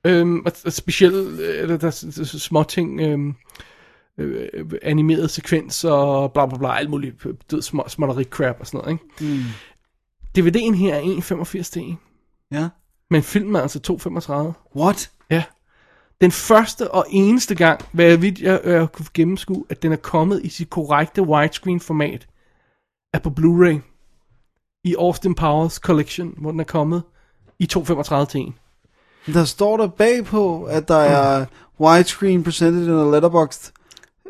[0.05, 1.90] Øhm, og, og specielt øh, der, der,
[2.24, 3.18] små ting, øh,
[4.18, 4.49] øh,
[4.82, 8.78] animerede sekvenser og bla bla bla, alt muligt, øh, ved, små, småtteri crap og sådan
[8.78, 9.34] noget, ikke?
[9.34, 9.42] Mm.
[10.38, 11.96] DVD'en her er 1,85 til 1,
[12.53, 12.68] Ja.
[13.11, 13.80] men filmen er altså
[14.74, 14.78] 2,35.
[14.80, 15.11] What?
[15.30, 15.44] Ja.
[16.20, 19.96] Den første og eneste gang, hvad jeg vidt jeg, jeg kunne gennemskue, at den er
[19.96, 22.28] kommet i sit korrekte widescreen format,
[23.14, 23.80] er på Blu-ray
[24.84, 27.03] i Austin Powers Collection, hvor den er kommet
[27.59, 28.53] i 2,35 til 1.
[29.34, 31.46] Der står der bagpå, at der er
[31.80, 33.72] widescreen presented in a letterboxd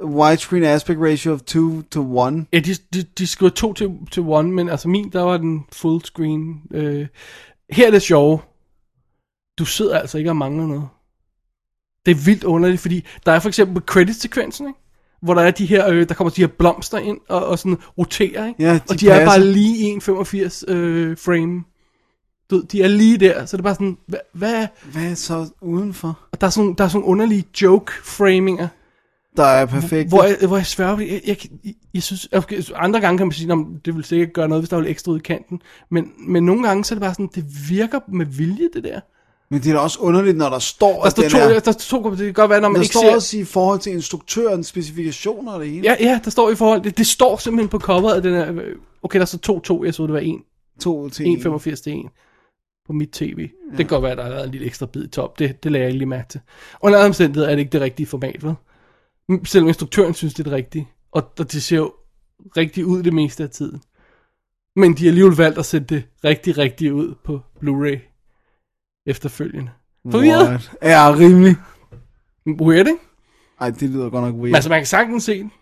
[0.05, 2.47] widescreen aspect ratio of 2 to 1.
[2.53, 5.65] Ja, de, de, de skriver 2 til, til 1, men altså min, der var den
[5.73, 6.63] full screen.
[6.71, 7.07] Øh,
[7.71, 8.41] her er det sjove.
[9.59, 10.89] Du sidder altså ikke og mangler noget.
[12.07, 14.79] Det er vildt underligt, fordi der er for eksempel credit-sekvensen, ikke?
[15.23, 17.79] hvor der er de her, øh, der kommer de her blomster ind og, og sådan
[17.99, 18.63] roterer, ikke?
[18.63, 19.27] Ja, de og de er passer.
[19.27, 21.65] bare lige i 1,85 øh, frame.
[22.51, 25.15] Du ved, de er lige der, så det er bare sådan, hvad, hvad Hvad er
[25.15, 26.19] så udenfor?
[26.33, 28.69] og der er sådan, der er sådan underlige joke-framinger,
[29.37, 30.09] Der er perfekt.
[30.09, 33.33] hvor jeg, hvor jeg sværger, jeg, jeg, jeg, jeg synes, okay, andre gange kan man
[33.33, 35.23] sige, "Nå, men det vil sikkert gøre noget, hvis der var lidt ekstra ud i
[35.23, 38.85] kanten, men, men nogle gange, så er det bare sådan, det virker med vilje, det
[38.85, 39.01] der.
[39.51, 41.59] Men det er da også underligt, når der står, Der at står den to, er...
[41.61, 43.15] der står to, det kan godt være, når man Der ikke står ser...
[43.15, 45.83] også i forhold til instruktørens specifikationer og det hele.
[45.85, 48.63] Ja, ja, der står i forhold, det, det står simpelthen på coveret, at den er,
[49.03, 50.35] okay, der står 2-2, jeg så det var 1,
[50.81, 51.39] To til en.
[51.39, 52.07] 1,85 til 1
[52.89, 53.39] på mit tv.
[53.39, 53.77] Ja.
[53.77, 55.63] Det kan godt være, at der er lavet en lille ekstra bid i top, det,
[55.65, 56.41] det lagde jeg ikke lige mærke til.
[56.83, 58.55] Under andre omstændigheder er det ikke det rigtige format, vel?
[59.45, 61.93] Selvom instruktøren synes, det er det rigtige, og, og det ser jo
[62.57, 63.83] rigtigt ud det meste af tiden.
[64.77, 67.99] Men de har alligevel valgt at sætte det rigtig, rigtig ud på Blu-ray
[69.07, 69.71] efterfølgende.
[70.11, 70.73] Forvirret?
[70.83, 71.57] Ja, rimelig.
[72.61, 73.01] Weird, ikke?
[73.61, 74.49] Ej, det lyder godt nok weird.
[74.49, 75.53] Men altså, man kan sagtens se den.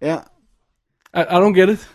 [0.00, 0.16] Ja.
[1.14, 1.90] I, I don't get it.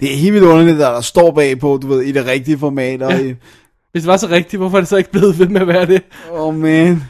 [0.00, 3.02] Det er helt vildt underligt, at der står bagpå, du ved, i det rigtige format.
[3.02, 3.18] Og Ja.
[3.24, 3.34] i...
[3.92, 5.86] Hvis det var så rigtigt, hvorfor er det så ikke blevet ved med at være
[5.86, 6.02] det?
[6.30, 7.02] Oh man.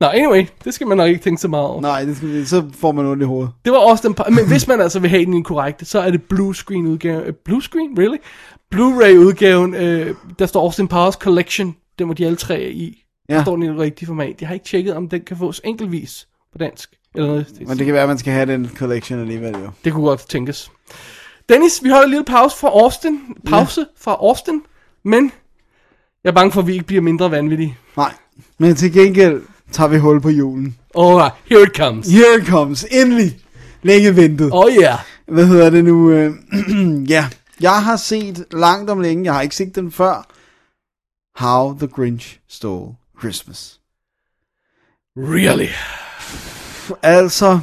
[0.00, 1.80] Nå, anyway, det skal man nok ikke tænke så meget over.
[1.80, 3.50] Nej, det skal så får man ondt i hovedet.
[3.64, 4.16] Det var også den...
[4.20, 7.24] pa- Men hvis man altså vil have den korrekte, så er det blue screen udgave.
[7.26, 7.98] Øh, blue screen?
[7.98, 8.16] Really?
[8.74, 11.76] Blu-ray udgaven, øh, der står Austin Powers Collection.
[11.98, 13.04] Den var de alle tre i.
[13.28, 13.34] Ja.
[13.34, 14.36] Der står den i det rigtige format.
[14.40, 16.90] Jeg har ikke tjekket, om den kan fås enkeltvis på dansk.
[17.14, 17.46] Eller noget.
[17.66, 19.70] Men det kan være, at man skal have den collection alligevel jo.
[19.84, 20.70] Det kunne godt tænkes.
[21.50, 23.20] Dennis, vi holder en lille pause fra Austin.
[23.46, 23.86] Pause ja.
[23.96, 24.62] fra Austin.
[25.04, 25.32] Men
[26.24, 27.78] jeg er bange for, at vi ikke bliver mindre vanvittige.
[27.96, 28.14] Nej,
[28.58, 29.42] men til gengæld
[29.72, 30.76] tager vi hul på julen.
[30.98, 32.08] Alright, here it comes.
[32.08, 33.38] Here it comes, endelig.
[33.82, 34.50] Længe ventet.
[34.52, 34.98] Oh yeah.
[35.26, 36.10] Hvad hedder det nu?
[36.10, 36.32] øh,
[37.14, 37.28] ja,
[37.60, 40.26] jeg har set langt om længe, jeg har ikke set den før.
[41.44, 43.80] How the Grinch Stole Christmas.
[45.16, 45.68] Really?
[47.02, 47.60] Altså,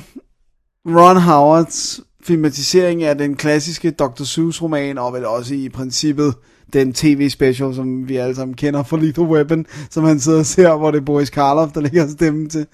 [0.85, 4.23] Ron Howards filmatisering af den klassiske Dr.
[4.23, 6.33] Seuss roman, og vel også i princippet
[6.73, 10.75] den tv-special, som vi alle sammen kender fra Lethal Weapon, som han sidder og ser,
[10.77, 12.65] hvor det er Boris Karloff, der lægger stemmen til.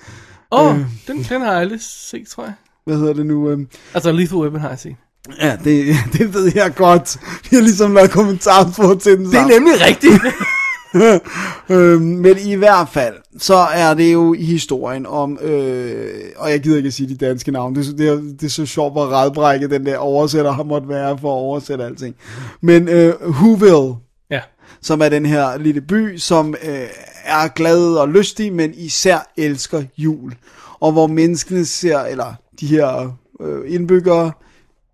[0.51, 0.86] Åh, oh, Øh.
[1.08, 2.54] den, den har jeg aldrig set, tror jeg.
[2.86, 3.49] Hvad hedder det nu?
[3.49, 4.95] øhm, Altså, Lethal Weapon har jeg set.
[5.41, 7.18] Ja, det, det ved jeg godt.
[7.49, 9.54] Vi har ligesom lavet kommentarer på til den Det er sammen.
[9.62, 10.14] nemlig rigtigt.
[11.70, 16.60] øhm, men i hvert fald, så er det jo i historien om, øh, og jeg
[16.60, 18.94] gider ikke at sige de danske navne, det, er- det, er, det er så sjovt,
[18.94, 22.16] hvor redbrækket den der oversætter har måttet være for at oversætte alting.
[22.62, 23.96] Men øh, Whoville,
[24.30, 24.39] ja.
[24.82, 26.88] som er den her lille by, som øh,
[27.26, 30.34] er glad og lystig, men især elsker jul.
[30.80, 34.32] Og hvor menneskene ser, eller de her øh, indbyggere,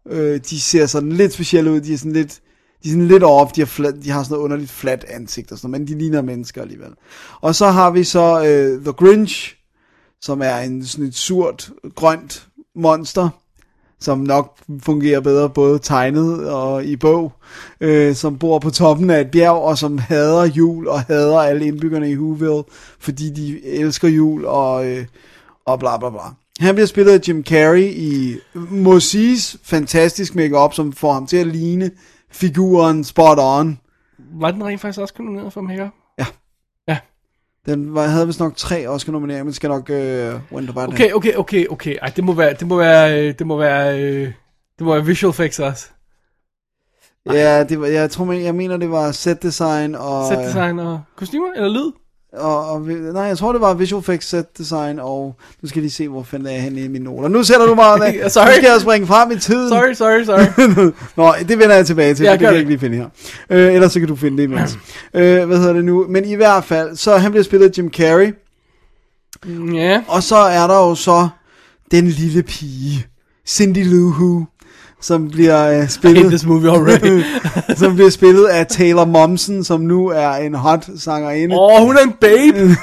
[0.09, 2.39] øh, de ser sådan lidt specielle ud, de er sådan lidt,
[2.83, 5.51] de er sådan lidt off, de har, flat, de har sådan noget underligt flat ansigt
[5.51, 6.91] og sådan noget, men de ligner mennesker alligevel.
[7.41, 9.55] Og så har vi så øh, The Grinch,
[10.21, 13.29] som er en sådan et surt, grønt monster,
[13.99, 17.31] som nok fungerer bedre både tegnet og i bog,
[17.81, 21.65] øh, som bor på toppen af et bjerg, og som hader jul og hader alle
[21.65, 22.63] indbyggerne i Whoville,
[22.99, 25.05] fordi de elsker jul og, øh,
[25.65, 26.21] og bla bla bla.
[26.59, 28.35] Han bliver spillet af Jim Carrey i,
[28.69, 31.91] må siges, fantastisk makeup som får ham til at ligne
[32.31, 33.79] figuren spot on.
[34.17, 35.89] Var den rent faktisk også nomineret for makeup?
[36.19, 36.25] Ja.
[36.87, 36.97] Ja.
[37.65, 40.93] Den var, havde vist nok tre Oscar-nomineringer, men skal nok øh, Wonder Button.
[40.93, 41.95] Okay, okay, okay, okay.
[42.01, 44.33] Ej, det må være, det må være, øh, det må være, øh,
[44.79, 45.87] det må være visual effects også.
[47.25, 50.27] Ja, det var, jeg tror, jeg mener, det var set design og...
[50.27, 51.91] Set design og kostymer, eller lyd?
[52.33, 55.81] Og, og, nej, jeg tror, det var visual effects, set design, og nu skal jeg
[55.83, 57.27] lige se, hvor fanden er jeg henne i mine noter.
[57.29, 58.01] Nu sætter du mig af.
[58.31, 58.45] Sorry.
[58.45, 59.69] Nu skal jeg springe frem i tiden.
[59.69, 60.91] Sorry, sorry, sorry.
[61.17, 63.07] Nå, det vender jeg tilbage til, Ja, det kan jeg ikke lige finde her.
[63.49, 64.77] Øh, ellers så kan du finde det imens.
[65.13, 66.05] øh, hvad hedder det nu?
[66.09, 68.33] Men i hvert fald, så han bliver spillet af Jim Carrey,
[69.73, 70.03] Ja.
[70.07, 71.29] og så er der jo så
[71.91, 73.05] den lille pige,
[73.47, 74.45] Cindy Lou Who,
[75.01, 76.27] som bliver øh, I hate spillet...
[76.27, 77.23] this movie already.
[77.81, 81.55] som bliver spillet af Taylor Momsen, som nu er en hot sangerinde.
[81.55, 82.75] Åh, oh, hun er en babe.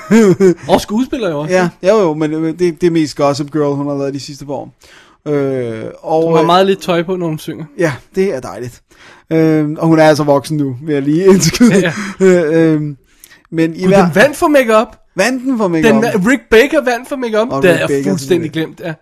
[0.73, 1.55] og skuespiller jo også.
[1.55, 4.47] Ja, jo jo, men det, det er mest Gossip Girl, hun har været de sidste
[4.47, 4.75] par år.
[5.29, 7.65] Øh, og, Hun har øh, meget lidt tøj på, når hun synger.
[7.79, 8.83] Ja, det er dejligt.
[9.33, 11.79] Øh, og hun er altså voksen nu, vil jeg lige indskyde.
[11.79, 12.83] Ja, øh, øh,
[13.51, 14.05] men i Gud, hver...
[14.05, 14.97] den vandt for makeup.
[15.17, 17.63] Vandt den for Den, make Rick Baker vandt for makeup.
[17.63, 18.95] Det er jeg fuldstændig glemt, ja.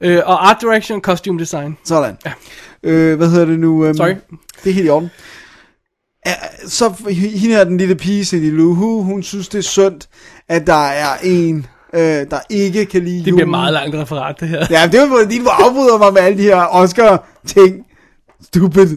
[0.00, 1.76] Øh, og art direction og costume design.
[1.84, 2.16] Sådan.
[2.26, 2.32] Ja.
[2.82, 3.88] Øh, hvad hedder det nu?
[3.88, 4.14] Um, Sorry.
[4.64, 5.10] Det er helt i orden.
[6.26, 6.34] Ja,
[6.66, 10.00] så hende her, den lille pige, Cindy Lou Who, hun synes, det er synd,
[10.48, 14.48] at der er en, øh, der ikke kan lide Det bliver meget langt referat, det
[14.48, 14.66] her.
[14.70, 17.86] Ja, det var fordi, du afbryder mig med alle de her Oscar-ting.
[18.42, 18.96] Stupid.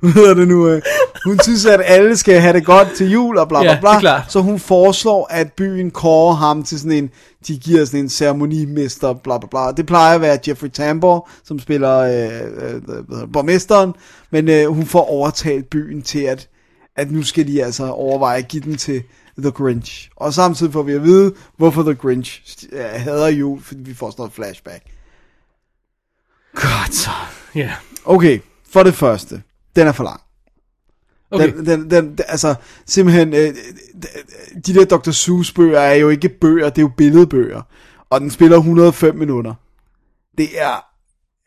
[0.00, 0.68] Hvad hedder det nu?
[0.68, 0.82] øh?
[1.24, 3.90] Hun synes, at alle skal have det godt til jul og bla bla Ja, bla.
[3.90, 4.32] det er klart.
[4.32, 7.10] Så hun foreslår, at byen kårer ham til sådan en,
[7.48, 9.72] de giver sådan en ceremonimester, bla bla bla.
[9.72, 13.92] Det plejer at være Jeffrey Tambor, som spiller øh, øh, borgmesteren.
[14.30, 16.48] Men øh, hun får overtalt byen til, at,
[16.96, 19.02] at nu skal de altså overveje at give den til
[19.38, 20.10] The Grinch.
[20.16, 22.42] Og samtidig får vi at vide, hvorfor The Grinch
[22.76, 24.82] hader jul, fordi vi får sådan noget flashback.
[26.54, 27.10] Godt så.
[27.54, 27.72] Ja.
[28.04, 28.38] Okay,
[28.72, 29.42] for det første,
[29.76, 30.20] den er for lang.
[31.30, 31.52] Okay.
[31.52, 32.54] Den, den, den, den, altså,
[32.86, 33.54] simpelthen, øh,
[34.66, 35.10] de der Dr.
[35.10, 37.62] Seuss bøger er jo ikke bøger, det er jo billedbøger.
[38.10, 39.54] Og den spiller 105 minutter.
[40.38, 40.84] Det er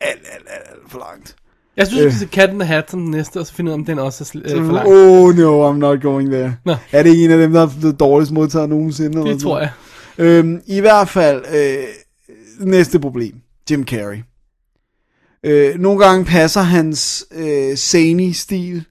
[0.00, 1.36] alt, alt, alt, alt for langt.
[1.76, 2.12] Jeg synes, vi Øh.
[2.12, 3.84] skal se Cat in the Hat som den næste, og så finde ud af, om
[3.84, 4.88] den også er øh, for lang.
[4.88, 6.56] Oh no, I'm not going there.
[6.64, 6.74] Nå.
[6.92, 9.30] Er det en af dem, der er blevet dårligst modtaget nogensinde?
[9.30, 9.70] Det tror jeg.
[10.18, 11.84] Øhm, I hvert fald, øh,
[12.66, 13.34] næste problem.
[13.70, 14.22] Jim Carrey.
[15.42, 18.84] Øh, nogle gange passer hans øh, zany stil.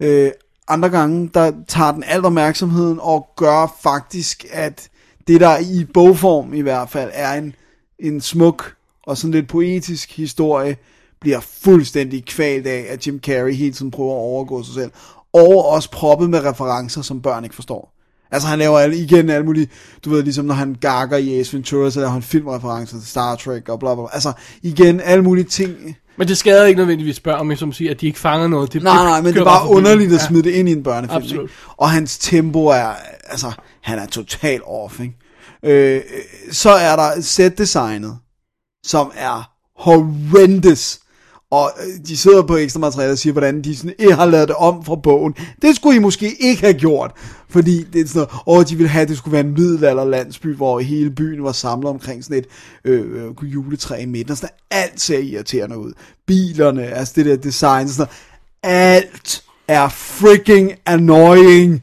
[0.00, 0.30] Øh,
[0.68, 4.88] andre gange, der tager den alt opmærksomheden og gør faktisk, at
[5.28, 7.54] det der i bogform i hvert fald er en,
[7.98, 10.76] en smuk og sådan lidt poetisk historie,
[11.20, 14.90] bliver fuldstændig kvalt af, at Jim Carrey hele tiden prøver at overgå sig selv.
[15.32, 17.95] Og også proppet med referencer, som børn ikke forstår.
[18.30, 19.68] Altså han laver alle, igen alle mulige,
[20.04, 23.36] du ved ligesom når han gakker i Ace Ventura, så laver han filmreferencer til Star
[23.36, 24.04] Trek og bla bla.
[24.12, 25.96] Altså igen alle mulige ting.
[26.16, 28.72] Men det skader ikke nødvendigvis børn, men som siger, at de ikke fanger noget.
[28.72, 31.22] Det, Nej, nej, men det er bare underligt at smide det ind i en børnefilm.
[31.22, 31.42] Absolut.
[31.42, 31.54] Ikke?
[31.76, 32.92] Og hans tempo er,
[33.24, 33.52] altså,
[33.82, 35.14] han er totalt off, ikke?
[35.62, 36.02] Øh,
[36.50, 38.18] så er der set-designet,
[38.86, 40.98] som er horrendous.
[41.50, 44.48] Og øh, de sidder på ekstra materiale og siger, hvordan de sådan, I har lavet
[44.48, 45.34] det om fra bogen.
[45.62, 47.12] Det skulle I måske ikke have gjort.
[47.48, 50.56] Fordi det er sådan noget, åh, de ville have, at det skulle være en middelalderlandsby,
[50.56, 52.46] hvor hele byen var samlet omkring sådan et
[52.84, 54.30] øh, øh juletræ i midten.
[54.30, 55.92] Og sådan alt ser irriterende ud.
[56.26, 58.08] Bilerne, altså det der design, sådan
[58.62, 58.96] noget.
[59.02, 61.82] Alt er freaking annoying.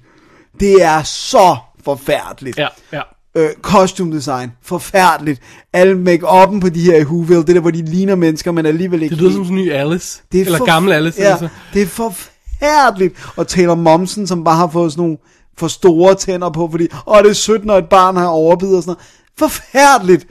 [0.59, 2.57] Det er så forfærdeligt.
[2.57, 3.01] Ja, ja.
[3.35, 5.41] Øh, costume design, forfærdeligt.
[5.73, 9.03] Alle make-up'en på de her i Whoville, det der, hvor de ligner mennesker, men alligevel
[9.03, 10.21] ikke Det lyder som sådan en ny Alice.
[10.31, 11.21] Det er Eller for- gammel Alice.
[11.21, 11.47] Ja, altså.
[11.73, 13.15] det er forfærdeligt.
[13.35, 15.17] Og Taylor Momsen, som bare har fået sådan nogle
[15.57, 18.83] for store tænder på, fordi, åh, det er sødt, når et barn har overbidet og
[18.83, 18.95] sådan
[19.39, 19.51] noget.
[19.51, 20.27] Forfærdeligt.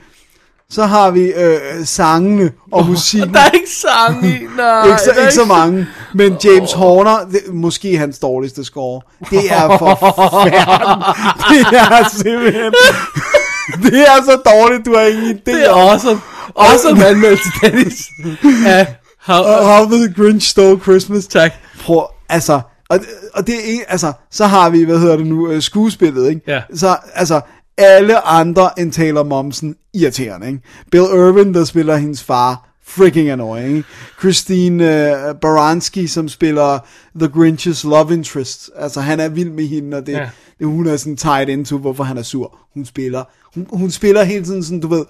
[0.73, 3.33] Så har vi øh, sangene og musikken.
[3.33, 4.85] Der er ikke sang i, nej.
[4.85, 9.01] ikke, så, ikke så mange, men James Horner, det, måske hans dårligste score.
[9.29, 11.69] Det er forfærdeligt.
[11.71, 12.73] Det er simpelthen...
[13.83, 15.89] Det er så dårligt, du har ingen idé Det er om.
[15.89, 16.19] awesome.
[16.55, 18.09] Awesome anmeldelse, Dennis.
[18.65, 18.85] Ja,
[19.25, 21.27] how, Og How the Grinch Stole Christmas.
[21.27, 21.51] tak.
[21.85, 22.99] Prøv, altså, og,
[23.33, 26.41] og det er altså, så har vi, hvad hedder det nu, øh, skuespillet, ikke?
[26.47, 26.61] Ja.
[26.75, 27.41] Så, altså,
[27.77, 30.59] alle andre end Taylor Momsen irriterende, ikke?
[30.91, 33.83] Bill Irvin, der spiller hendes far, freaking annoying?
[34.19, 36.79] Christine uh, Baranski, som spiller
[37.19, 40.19] The Grinch's love interest, altså, han er vild med hende, og det, Ja.
[40.19, 40.29] ja.
[40.59, 42.57] det hun er sådan tied into, hvorfor han er sur.
[42.73, 43.23] Hun spiller,
[43.55, 45.05] hun, hun spiller hele tiden sådan, du ved,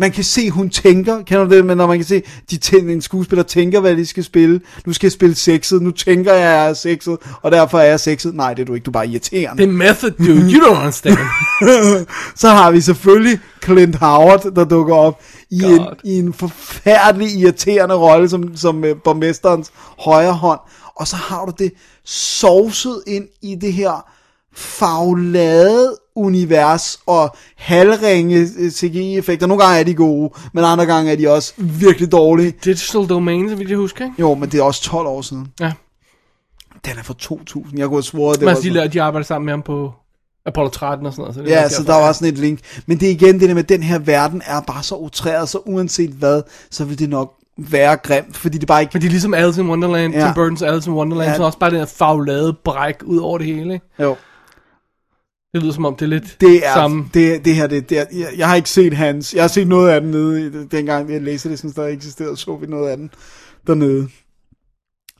[0.00, 2.92] man kan se, hun tænker, kender du det, men når man kan se, de tænker,
[2.92, 4.60] en skuespiller tænker, hvad de skal spille.
[4.86, 7.84] Nu skal jeg spille sexet, nu tænker jeg, at jeg er sexet, og derfor er
[7.84, 8.34] jeg sexet.
[8.34, 9.62] Nej, det er du ikke, du er bare irriterende.
[9.62, 10.52] Det er method, dude.
[10.52, 11.18] You don't understand.
[12.42, 17.94] Så har vi selvfølgelig Clint Howard, der dukker op i en, i en forfærdelig irriterende
[17.94, 20.60] rolle som, som uh, borgmesterens højre hånd.
[20.96, 21.72] Og så har du det
[22.04, 24.10] sovset ind i det her
[24.54, 29.46] faglade univers og halvringe øh, CGI-effekter.
[29.46, 32.54] Nogle gange er de gode, men andre gange er de også virkelig dårlige.
[32.64, 34.16] Digital Domain, så vidt jeg husker, ikke?
[34.18, 35.46] Jo, men det er også 12 år siden.
[35.60, 35.72] Ja.
[36.84, 37.78] Den er fra 2000.
[37.78, 39.62] Jeg kunne have svoret, det Men var de, sådan- la- de arbejder sammen med ham
[39.62, 39.92] på
[40.46, 41.34] Apollo 13 og sådan noget.
[41.34, 42.60] Så det Ja, så derfor, der var sådan et link.
[42.86, 45.48] Men det er igen det der med, at den her verden er bare så utræret,
[45.48, 48.90] så uanset hvad, så vil det nok være grimt, fordi det bare ikke...
[48.94, 50.20] Men det er ligesom Alice in Wonderland, Ja.
[50.20, 51.36] Tim Burton's Alice in Wonderland, ja.
[51.36, 53.86] så også bare den her faglade bræk ud over det hele, ikke?
[53.98, 54.16] Jo,
[55.54, 56.74] Det lyder som om, det er lidt det er...
[56.74, 57.08] samme.
[57.14, 59.34] Det, det her, det, det er, jeg, jeg har ikke set hans...
[59.34, 62.56] Jeg har set noget af den nede, dengang jeg læste det, sådan der eksisterede, så
[62.56, 63.10] vi noget af den
[63.66, 64.08] dernede.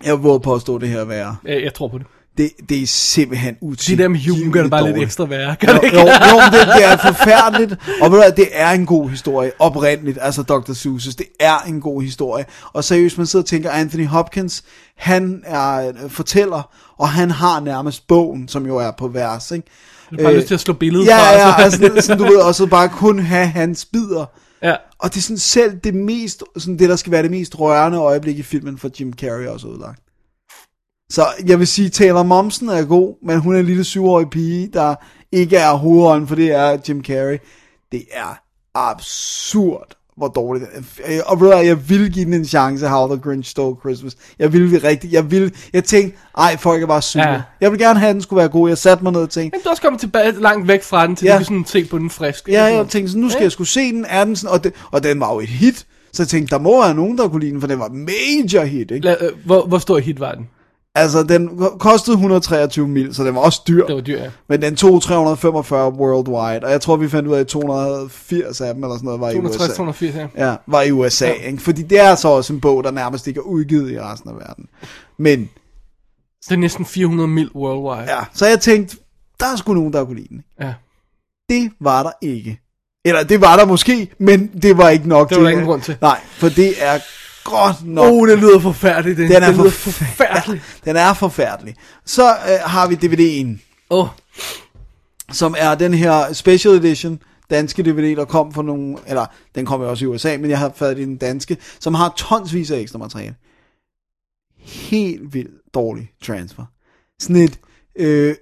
[0.04, 1.36] Jeg vil påstå det her være.
[1.44, 2.06] Jeg, jeg tror på det.
[2.38, 3.98] Det, det er simpelthen De util.
[3.98, 5.56] der med julen gør det bare lidt ekstra værre.
[5.60, 5.96] Gør det Jo, ikke?
[5.98, 7.76] jo, jo men det, det er forfærdeligt.
[8.02, 9.52] Og ved du det er en god historie.
[9.58, 10.72] Oprindeligt, altså Dr.
[10.72, 12.44] Seuss' det er en god historie.
[12.72, 14.64] Og seriøst, man sidder og tænker, Anthony Hopkins,
[14.96, 19.68] han er fortæller, og han har nærmest bogen, som jo er på vers, ikke?
[20.11, 21.32] Jeg har bare lyst til at slå billedet ja, fra.
[21.32, 24.26] ja, så- altså, sådan, du ved, og så bare kun have hans bidder.
[24.62, 24.74] ja.
[24.98, 27.98] Og det er sådan selv det mest, sådan det der skal være det mest rørende
[27.98, 30.00] øjeblik i filmen for Jim Carrey også udlagt.
[31.11, 34.70] Så jeg vil sige, Taylor Momsen er god, men hun er en lille syvårig pige,
[34.72, 34.94] der
[35.32, 37.38] ikke er hovedrollen, for det er Jim Carrey.
[37.92, 38.40] Det er
[38.74, 41.22] absurd, hvor dårligt det er.
[41.22, 44.16] Og ved jeg ville give den en chance, How the Grinch Stole Christmas.
[44.38, 45.12] Jeg ville det rigtigt.
[45.12, 47.28] Jeg ville, jeg tænkte, ej, folk er bare sure.
[47.28, 47.32] Ja.
[47.32, 47.40] Ja.
[47.60, 48.68] Jeg vil gerne have, at den skulle være god.
[48.68, 51.06] Jeg satte mig ned og tænkte, Men du er også kommet tilbage langt væk fra
[51.06, 51.32] den, til Ja.
[51.32, 52.48] du kan sådan se på den frisk.
[52.48, 54.72] Ja, jeg tænkte sådan, nu skal jeg skulle se den, er den sådan, og, det,
[54.90, 55.86] og den var jo et hit.
[56.12, 58.64] Så jeg tænkte, der må være nogen, der kunne lide den, for den var major
[58.64, 59.04] hit, ikke?
[59.06, 60.49] La, øh, hvor, hvor stor hit var den?
[60.95, 63.87] Altså, den ko- kostede 123 mil, så den var også dyr.
[63.87, 64.30] Det var dyr, ja.
[64.49, 68.75] Men den tog 345 worldwide, og jeg tror, vi fandt ud af, at 280 af
[68.75, 69.83] dem, eller sådan noget, var i USA.
[69.83, 70.49] 260-280, ja.
[70.50, 71.33] Ja, var i USA, ja.
[71.33, 71.58] ikke?
[71.62, 74.37] Fordi det er så også en bog, der nærmest ikke er udgivet i resten af
[74.37, 74.67] verden.
[75.18, 75.49] Men,
[76.42, 78.12] Så det er næsten 400 mil worldwide.
[78.17, 78.96] ja, så jeg tænkte,
[79.41, 80.42] der er sgu nogen, der kunne lide den.
[80.61, 80.75] ja.
[81.49, 82.61] Det var der ikke.
[83.04, 85.83] Eller det var der måske, men det var ikke nok Det var der ingen grund
[85.83, 85.96] til.
[86.00, 86.99] Nej, for det er
[87.50, 88.12] godt nok.
[88.12, 89.18] Oh, det lyder forfærdeligt.
[89.18, 90.08] Det, Den er lyder forfærdelig.
[90.08, 90.62] forfærdeligt.
[90.84, 91.74] Den er forfærdelig.
[92.06, 93.58] Så øh, har vi DVD'en,
[93.90, 94.08] Åh, oh,
[95.32, 99.82] som er den her special edition danske DVD, der kom for nogle, eller den kom
[99.82, 102.98] jo også i USA, men jeg har fået den danske, som har tonsvis af ekstra
[102.98, 103.34] materiale.
[104.58, 106.64] Helt vildt dårlig transfer.
[107.20, 107.58] Sådan et,
[107.96, 108.34] øh,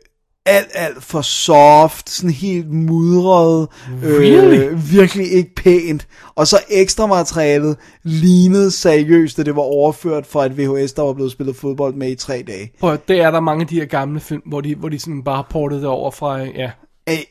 [0.48, 3.68] alt, alt for soft, sådan helt mudret,
[4.04, 4.56] Really?
[4.58, 6.06] øh, virkelig ikke pænt.
[6.34, 11.12] Og så ekstra materialet lignede seriøst, at det var overført fra et VHS, der var
[11.12, 12.70] blevet spillet fodbold med i tre dage.
[12.80, 15.22] prøv det er der mange af de her gamle film, hvor de, hvor de sådan
[15.22, 16.70] bare portet det over fra, ja.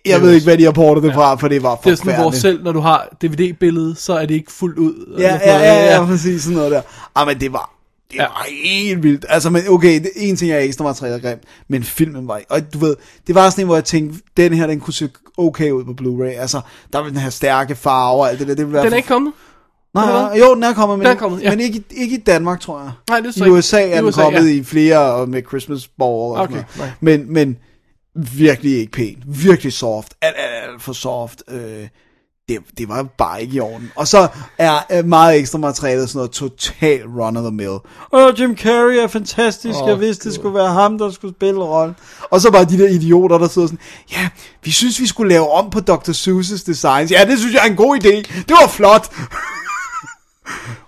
[0.06, 2.06] Jeg ved ikke, hvad de har portet det fra, for det var Det er sådan,
[2.16, 2.42] hvor forfærdeligt.
[2.42, 5.16] selv når du har DVD-billedet, så er det ikke fuldt ud.
[5.20, 6.82] Ja, ja, noget, ja, ja, præcis sådan noget der.
[7.16, 7.74] Ah, men det var
[8.12, 8.24] Det ja.
[8.24, 9.26] var helt vildt.
[9.30, 12.52] Altså, men okay, det, en ting er ekstra materiale grimt, men filmen var ikke.
[12.52, 12.96] Og du ved,
[13.28, 15.92] det var sådan en, hvor jeg tænkte, den her, den kunne se okay ud på
[16.02, 16.40] Blu-ray.
[16.42, 16.62] Altså,
[16.94, 18.56] der var den her stærke farve og alt det der.
[18.56, 19.34] Det ville være Den er ikke kommet?
[19.94, 21.50] Nej, jo, den er kommet, men, Den er kommet, ja.
[21.50, 22.92] men ikke, i- ikke i Danmark, tror jeg.
[23.10, 24.54] Nej, det er så I USA er den USA, kommet ja.
[24.60, 26.94] i flere og med Christmas Ball og Okay, sådan noget.
[27.02, 27.58] Men, men
[28.16, 29.24] virkelig ikke pæn.
[29.28, 30.14] Virkelig soft.
[30.22, 31.44] Alt, alt, alt for soft.
[31.50, 31.88] Øh,
[32.50, 33.92] det, det var bare ikke i orden.
[33.96, 37.78] Og så er meget ekstra materiale sådan noget total run of the mill.
[38.14, 39.80] Åh, Jim Carrey er fantastisk.
[39.82, 41.96] Åh, jeg vidste, det skulle være ham, der skulle spille rollen.
[42.30, 43.80] Og så bare de der idioter, der sidder sådan,
[44.12, 44.30] ja,
[44.64, 46.12] vi synes, vi skulle lave om på Dr.
[46.12, 47.12] Seuss' designs.
[47.12, 48.16] Ja, det synes jeg er en god idé.
[48.40, 49.12] Det var flot.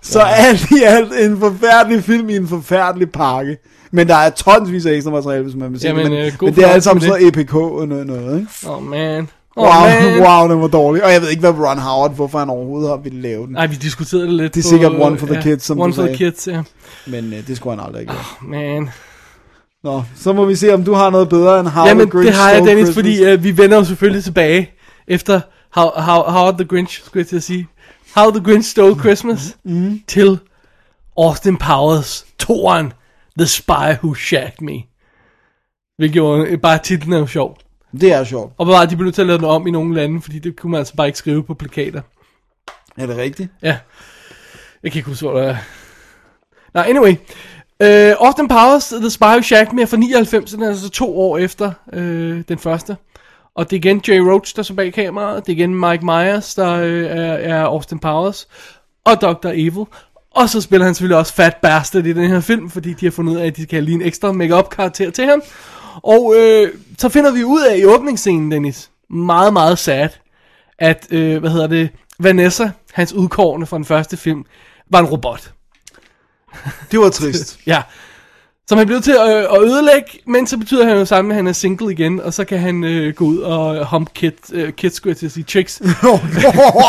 [0.02, 3.56] Så alt i alt en forfærdelig film i en forfærdelig pakke.
[3.92, 6.12] Men der er tonsvis af ekstra materiale, hvis man vil sige Jamen, det.
[6.12, 8.70] Men, øh, god men det er alt sammen sådan noget EPK og noget, noget ikke?
[8.70, 9.28] Oh man.
[9.56, 9.70] Oh, Wow,
[10.10, 10.20] man.
[10.22, 11.04] wow, den var dårlig.
[11.04, 13.52] Og jeg ved ikke, hvad Ron Howard, hvorfor han overhovedet har ville lave den.
[13.52, 15.94] Nej, vi diskuterede det lidt Det er sikkert One for the ja, Kids, som One
[15.94, 16.30] for the sagde.
[16.30, 16.62] Kids, ja.
[17.06, 18.48] Men øh, det skulle han aldrig have gjort.
[18.50, 18.90] Man.
[19.84, 22.26] Nå, så må vi se, om du har noget bedre end How Jamen, the Grinch
[22.26, 22.94] det har jeg, Dennis, Christmas.
[22.94, 24.70] fordi uh, vi vender jo selvfølgelig tilbage
[25.08, 25.40] efter
[25.74, 27.68] How, how, how the Grinch, skulle jeg til at sige.
[28.16, 30.00] How the Grinch Stole Christmas mm.
[30.08, 30.38] til
[31.18, 32.92] Austin Powers, toren,
[33.38, 34.82] The Spy Who Shagged Me.
[35.98, 37.56] Hvilket jo, øh, bare titlen er jo sjov.
[37.92, 38.52] Det er sjovt.
[38.58, 40.56] Og bare, de blev nødt til at lave den om i nogle lande, fordi det
[40.56, 42.02] kunne man altså bare ikke skrive på plakater.
[42.96, 43.50] Er det rigtigt?
[43.62, 43.78] Ja.
[44.82, 45.56] Jeg kan ikke huske, hvor det er.
[46.74, 47.12] Nå, anyway.
[47.84, 51.18] Uh, Austin Powers, The Spy Who Shagged Me er fra 99, den er altså to
[51.18, 52.96] år efter uh, den første.
[53.54, 55.46] Og det er igen Jay Roach, der er bag kameraet.
[55.46, 58.48] Det er igen Mike Myers, der uh, er, er Austin Powers.
[59.04, 59.48] Og Dr.
[59.48, 59.84] Evil.
[60.34, 63.10] Og så spiller han selvfølgelig også Fat Bastard i den her film, fordi de har
[63.10, 65.42] fundet ud af, at de kan lige en ekstra make-up karakter til ham.
[66.02, 70.08] Og øh, så finder vi ud af i åbningsscenen, Dennis, meget, meget sad,
[70.78, 74.44] at, øh, hvad hedder det, Vanessa, hans udkårende fra den første film,
[74.90, 75.52] var en robot.
[76.90, 77.58] Det var trist.
[77.66, 77.82] Ja.
[78.68, 81.46] Som han blev til at, at ødelægge, men så betyder han jo sammen, at han
[81.46, 84.94] er single igen, og så kan han øh, gå ud og hump kid, øh, kids,
[84.94, 85.74] skulle jeg til at sige, chicks.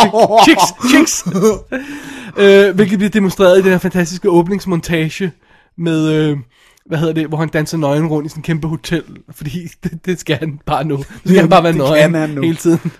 [0.46, 1.26] chicks, chicks.
[2.38, 5.32] øh, hvilket bliver demonstreret i den her fantastiske åbningsmontage
[5.78, 6.38] med, øh,
[6.86, 9.04] hvad hedder det, hvor han danser nøgen rundt i sådan en kæmpe hotel,
[9.36, 10.98] fordi det, det skal han bare nu.
[10.98, 12.42] Det skal han bare være nøgen han nu.
[12.42, 12.80] hele tiden.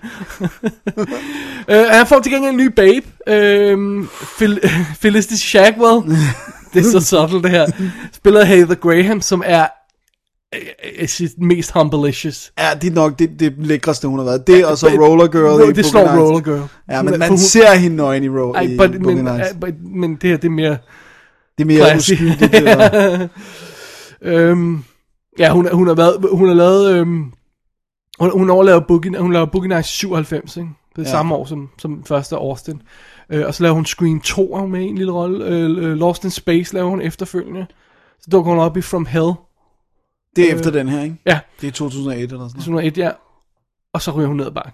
[1.70, 4.04] øh, han får til gengæld en ny babe, øh,
[4.38, 4.60] Phil,
[5.02, 6.16] Felicity Shagwell.
[6.74, 7.66] det er så subtle det her.
[8.12, 9.66] Spiller Heather Graham, som er
[10.54, 10.60] øh,
[11.00, 12.52] øh, sit mest humblicious.
[12.58, 14.46] Ja, det er nok det, det lækreste, hun har været.
[14.46, 16.00] Det og så Roller Girl i Det slår.
[16.18, 16.62] Roller Girl.
[16.90, 19.74] Ja, men man hun- ser hende nøgen i, ro- i but, Boogie men, uh, but,
[19.94, 20.76] men det her, det er mere...
[21.58, 22.54] Det er mere uskyldigt.
[24.22, 24.84] Øhm,
[25.38, 27.32] ja, hun, hun har været, hun har lavet, øhm,
[28.20, 30.68] hun, hun overlaver Boogie, hun laver Boogie Nights 97, ikke?
[30.96, 31.10] Det er Ja.
[31.10, 32.82] samme år som, som første Austin.
[33.30, 35.44] Øh, og så laver hun Scream 2, er hun med en lille rolle.
[35.44, 37.66] Øh, øh, Lost in Space laver hun efterfølgende.
[38.20, 39.32] Så dukker hun op i From Hell.
[40.36, 41.16] Det er efter den her, ikke?
[41.26, 42.54] Ja, Det er 2001 eller sådan noget.
[42.54, 43.10] 2001, ja.
[43.94, 44.72] Og så ryger hun ned ad bakken.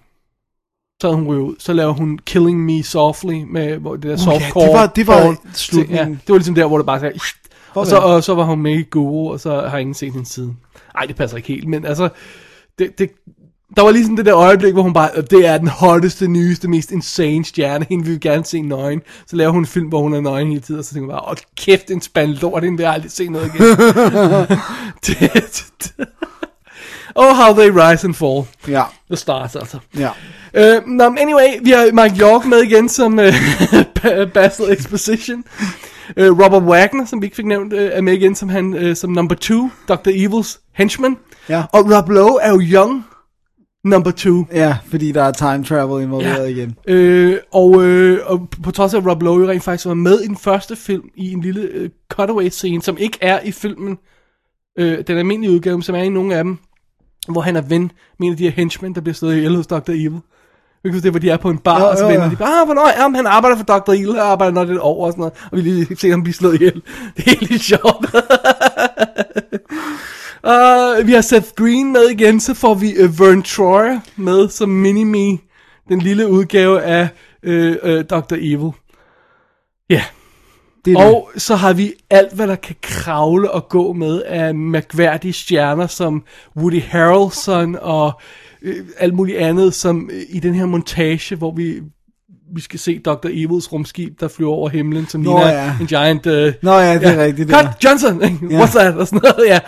[1.03, 1.55] Så hun ryger ud.
[1.59, 4.65] Så laver hun Killing Me Softly med hvor det der Uh, softcore.
[4.65, 5.97] ja, det var- det var slutningen.
[5.97, 7.19] Ja, det var ligesom der, hvor det bare sagde...
[7.79, 10.29] Og så, og så var hun med i Guru, og så har ingen set hende
[10.29, 10.59] siden.
[10.95, 12.09] Nej, det passer ikke helt, men altså...
[12.79, 13.11] Det, det,
[13.77, 16.69] der var lige sådan det der øjeblik, hvor hun bare, det er den hotteste, nyeste,
[16.69, 19.03] mest insane stjerne, hende vil vi gerne se nøgen.
[19.27, 21.21] Så laver hun en film, hvor hun er nøgen hele tiden, og så tænker jeg
[21.21, 23.67] bare, åh kæft, en spand lort, hende vil jeg aldrig se noget igen.
[25.07, 25.63] det,
[27.15, 28.43] oh, how they rise and fall.
[28.69, 29.79] Ja, The stars, altså.
[29.99, 30.11] ja.
[30.55, 35.45] Uh, no, anyway, vi har Mike York med igen som uh, Basil Exposition.
[36.17, 38.95] Uh, Robert Wagner, som vi ikke fik nævnt, uh, er med igen som, han, uh,
[38.95, 40.11] som number two, Dr.
[40.15, 41.17] Evils henchman.
[41.49, 41.63] Ja.
[41.73, 43.05] Og Rob Lowe er jo young
[43.85, 44.45] number two.
[44.53, 46.49] Ja, fordi der er time travel involveret ja.
[46.49, 46.77] igen.
[46.87, 50.27] Øh, og, øh, og på trods af, at Rob Lowe rent faktisk var med i
[50.27, 53.99] den første film, i en lille øh, cutaway scene, som ikke er i filmen,
[54.79, 56.59] øh, den almindelige udgave, som er i nogle af dem,
[57.29, 59.67] hvor han er ven med en af de her henchmen, der bliver slået ihjel hos
[59.67, 59.91] Dr.
[59.91, 60.21] Evil.
[60.85, 62.31] Jeg kan det, hvor de er på en bar, Jo, og så vender jo.
[62.31, 63.27] de bare, ah, hvornår er han?
[63.27, 63.93] Arbejder for Dr.
[63.93, 66.35] Evil, han arbejder nok lidt over og sådan noget, og vi lige se ham blive
[66.35, 66.83] slået ihjel.
[67.17, 68.15] Det er helt sjovt.
[70.45, 74.71] Uh, vi har Seth Green med igen, så får vi uh, Vern Troyer med som
[74.71, 75.39] mini-me,
[75.89, 77.09] den lille udgave af
[77.47, 78.35] uh, uh, Dr.
[78.35, 78.71] Evil.
[79.91, 80.05] Ja,
[80.85, 81.07] Det er det.
[81.15, 85.87] og så har vi alt, hvad der kan kravle og gå med af mærkværdige stjerner,
[85.87, 86.23] som
[86.57, 88.21] Woody Harrelson og
[88.63, 91.81] øh, alt muligt andet, som øh, i den her montage, hvor vi
[92.55, 93.29] vi skal se Dr.
[93.31, 95.75] Evils rumskib, der flyver over himlen, som Nå, ligner ja.
[95.81, 96.27] en giant...
[96.27, 97.89] Øh, Nå ja, det er rigtigt, det Cut der.
[97.89, 98.23] Johnson!
[98.51, 98.65] Ja.
[98.65, 98.95] What's that?
[98.95, 99.61] Og sådan noget, ja.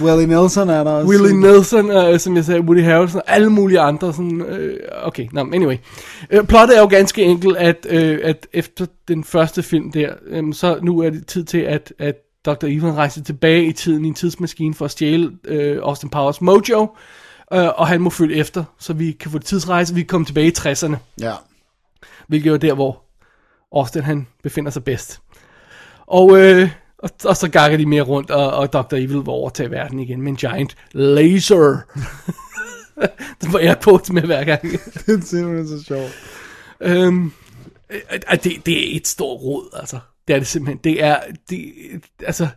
[0.06, 1.08] Willie Nelson er der også.
[1.08, 4.12] Willie Nelson, øh, som jeg sagde, Woody Harrelson, og alle mulige andre.
[4.12, 5.76] Sådan, øh, okay, no, anyway.
[6.30, 10.54] Øh, plottet er jo ganske enkelt, at, øh, at efter den første film der, øh,
[10.54, 12.14] så nu er det tid til, at, at
[12.46, 12.64] Dr.
[12.64, 16.88] Evil rejser tilbage i tiden i en tidsmaskine for at stjæle øh, Austin Powers mojo,
[17.52, 20.46] øh, og han må følge efter, så vi kan få tidsrejse, vi kan komme tilbage
[20.46, 21.34] i 60'erne, Ja.
[22.28, 23.02] hvilket er der, hvor
[23.72, 25.20] Austin han befinder sig bedst.
[26.06, 28.94] Og, øh, og, og så gakker de mere rundt, og, og Dr.
[28.94, 31.78] Evil vil overtage verden igen med en giant laser.
[33.42, 34.62] det var jeg på med hver gang.
[35.06, 36.10] Det er simpelthen så sjovt.
[36.80, 37.32] øhm,
[37.90, 38.00] øh,
[38.44, 39.98] det, det er et stort råd, altså.
[40.28, 40.78] Det er det simpelthen.
[40.84, 41.18] Det er,
[41.50, 41.72] det,
[42.26, 42.48] altså,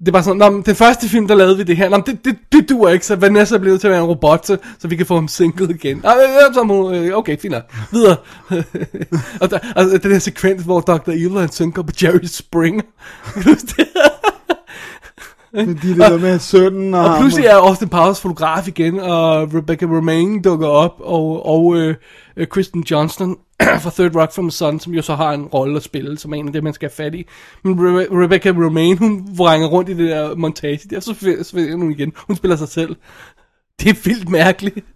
[0.00, 2.24] det er bare sådan, Nå, den første film, der lavede vi det her, Nå, det,
[2.24, 4.88] det, det duer ikke, så Vanessa blev nødt til at være en robot, så, så
[4.88, 6.04] vi kan få ham sinket igen.
[6.06, 7.62] Øh, øh, okay, fint nok.
[7.92, 8.16] Videre.
[9.42, 11.10] og, der, og den her sekvens, hvor Dr.
[11.10, 12.82] Evil han synker på Jerry Springer.
[15.52, 15.82] Du huske det?
[15.82, 20.42] Det der med sønnen og, Og pludselig er Austin Powers fotograf igen, og Rebecca Romaine
[20.42, 21.94] dukker op, og, og øh,
[22.36, 23.36] øh, Kristen Johnston
[23.82, 26.32] fra Third Rock from the Sun, som jo så har en rolle at spille, som
[26.32, 27.26] er en af dem, man skal have fat i.
[27.64, 31.90] Men Re- Rebecca Romaine, hun vrænger rundt i det der montage, der så forsvinder hun
[31.90, 32.12] igen.
[32.26, 32.96] Hun spiller sig selv.
[33.80, 34.86] Det er vildt mærkeligt.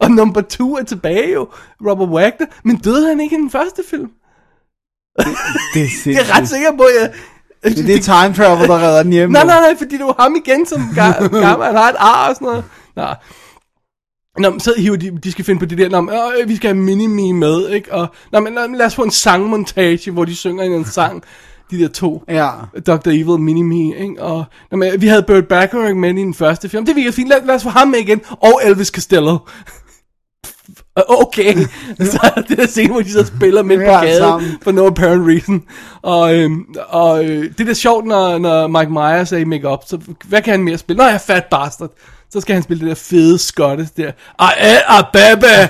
[0.00, 1.48] Og number two er tilbage jo,
[1.86, 4.10] Robert Wagner, men døde han ikke i den første film?
[5.74, 7.12] Det er Jeg er ret sikker på, at jeg...
[7.64, 9.32] Det er det time travel, der redder den hjemme.
[9.32, 12.28] Nej, nej, nej, fordi det var ham igen, som ga- gammel, han har et ar
[12.28, 12.64] og sådan noget.
[12.96, 13.04] Nå.
[14.38, 16.56] Nå, men så hiver de, de skal finde på det der, Nå, men, øh, vi
[16.56, 17.92] skal have Mini-Me med, ikke?
[17.94, 21.22] Og, nå, men, lad os få en sangmontage, hvor de synger en sang,
[21.70, 22.22] de der to.
[22.28, 22.50] Ja.
[22.86, 23.08] Dr.
[23.08, 24.22] Evil, Mini-Me, ikke?
[24.22, 27.28] Og, nå, men, vi havde Burt Bacharach med i den første film, det virker fint,
[27.28, 29.38] lad, lad os få ham med igen, og Elvis Costello.
[30.96, 31.54] Okay,
[32.12, 34.50] så er det der scene, hvor de så spiller midt på Ja, gaden, sammen.
[34.62, 35.62] for no apparent reason.
[36.02, 39.78] Og, øhm, og øh, det er da sjovt, når, når Mike Myers er i make-up,
[39.86, 40.98] så hvad kan han mere spille?
[40.98, 41.90] Nå, jeg er fat bastard.
[42.32, 44.10] Så skal han spille det der fede Scottish der.
[44.40, 44.52] I
[44.88, 45.68] a baby!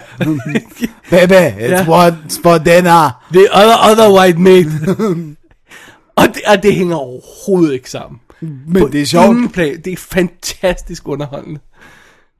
[1.11, 1.83] Baby, it's Ja.
[1.85, 3.25] what's for dinner.
[3.33, 4.71] The other, other white mate.
[6.17, 8.21] og, det, og det hænger overhovedet ikke sammen.
[8.67, 9.53] Men det er sjovt.
[9.53, 9.81] Plan.
[9.85, 11.61] Det er fantastisk underholdende.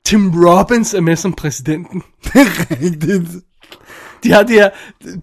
[0.05, 2.03] Tim Robbins er med som præsidenten.
[2.25, 3.45] Rigtigt.
[4.25, 4.71] De har det her,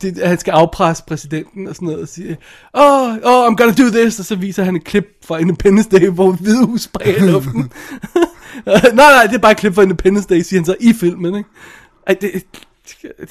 [0.02, 2.38] de, han skal afpresse præsidenten og sådan noget, og sige,
[2.74, 6.08] oh, oh, I'm gonna do this, og så viser han et klip fra Independence Day,
[6.08, 7.72] hvor hvide hus sprayer i luften.
[8.66, 11.36] nej, nej, det er bare et klip fra Independence Day, siger han så i filmen,
[11.36, 11.50] ikke?
[12.08, 12.32] Ej, det,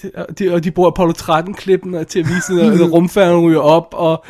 [0.03, 3.89] det, de, og de bruger Apollo 13-klippen til at vise, når, når rumfærgen ryger op,
[3.93, 4.25] og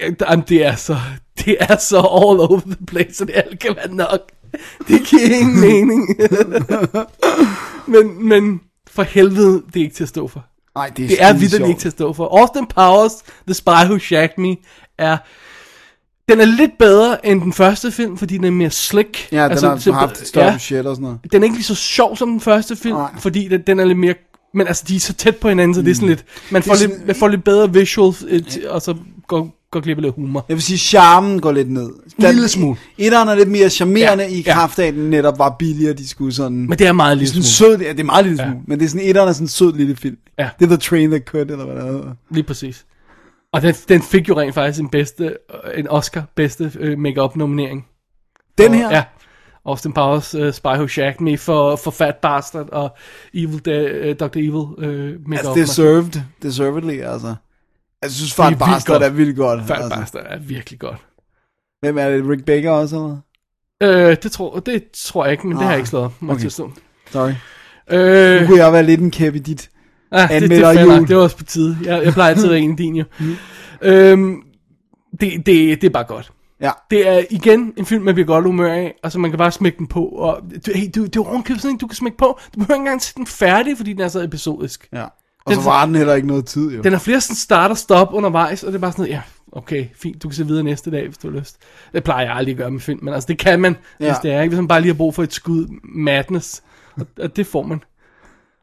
[0.00, 0.96] jamen, det er så,
[1.44, 4.20] det er så all over the place, så det alt kan være nok.
[4.88, 6.08] Det giver ingen mening.
[7.86, 8.60] men, men
[8.90, 10.44] for helvede, det er ikke til at stå for.
[10.74, 12.38] Nej, det er, Det er vidderligt ikke til at stå for.
[12.40, 13.12] Austin Powers,
[13.46, 14.56] The Spy Who Shagged Me,
[14.98, 15.16] er...
[16.28, 19.28] Den er lidt bedre end den første film, fordi den er mere slick.
[19.32, 21.18] Ja, den altså, så- har haft et større ja, budget og sådan noget.
[21.32, 23.10] Den er ikke lige så sjov som den første film, Nej.
[23.18, 24.14] fordi den, den er lidt mere...
[24.54, 26.24] Men altså, de er så tæt på hinanden, så det er sådan lidt...
[26.50, 26.74] Man får, Mm.
[26.74, 28.94] er lidt, sådan- man får lidt bedre visuals, øh, til- og så
[29.26, 30.44] går, går glip af lidt humor.
[30.48, 31.90] Jeg vil sige, charmen går lidt ned.
[32.18, 32.76] Lille smule.
[32.98, 36.08] Etteren er lidt mere charmerende Ja, i kraft af, at den netop var billigere, de
[36.08, 36.58] skulle sådan...
[36.68, 37.44] Men det er meget lille smule.
[37.44, 38.48] sød, ja, det er meget lille Ja.
[38.50, 40.16] smule, men det er sådan, etteren er sådan en sød lille film.
[40.38, 40.48] Ja.
[40.58, 42.10] Det er The Train That Could, eller hvad det hedder.
[42.30, 42.84] Lige præcis.
[43.52, 47.36] Og den, den fik jo rent faktisk en bedste, øh, en Oscar bedste øh, make-up
[47.36, 47.86] nominering.
[48.58, 48.90] Den her?
[48.90, 49.04] Ja.
[49.66, 52.96] Austin Powers uh, Spy Who Shagged Me for, for Fat Bastard og
[53.34, 54.36] Evil De, uh, Dr.
[54.36, 55.32] Evil uh, make-up.
[55.32, 56.22] Altså, deserved.
[56.42, 57.34] Deservedly, altså.
[58.02, 59.60] Jeg synes, Fat Det er Bastard er vildt godt.
[59.66, 59.98] Fat altså.
[59.98, 60.96] Bastard er virkelig godt.
[61.80, 62.28] Hvem er det?
[62.28, 63.18] Rick Baker også, eller?
[64.10, 66.40] Øh, det, tror, det tror jeg ikke, men det har jeg Ah, ikke slået okay.
[66.40, 66.72] tilstå.
[67.10, 67.32] Sorry.
[67.90, 69.70] Øh, Nu kunne jeg være lidt en kæp i dit.
[70.12, 71.08] ah, det, det, er jul.
[71.08, 71.78] det var også på tide.
[71.84, 73.04] Jeg, jeg plejer altid at en din jo.
[73.82, 74.42] øhm,
[75.20, 76.32] det, det, det er bare godt.
[76.60, 76.70] Ja.
[76.90, 79.50] Det er igen en film, man bliver godt humør af, og så man kan bare
[79.52, 80.04] smække den på.
[80.04, 82.38] Og, du, hey, du, det er ovenkøbet sådan en, du kan smække på.
[82.54, 84.88] Du behøver ikke engang se den færdig, fordi den er så episodisk.
[84.92, 85.04] Ja.
[85.48, 86.82] Og så Den- var den heller ikke noget tid, jo.
[86.82, 89.20] Den har flere sådan start og stop undervejs, og det er bare sådan noget, ja,
[89.52, 91.56] okay, fint, du kan se videre næste dag, hvis du har lyst.
[91.92, 94.04] Det plejer jeg aldrig at gøre med film, men altså det kan man, ja.
[94.06, 94.50] Hvis det er, ikke?
[94.50, 96.62] Hvis man bare lige har brug for et skud madness,
[96.96, 97.80] og, og det får man.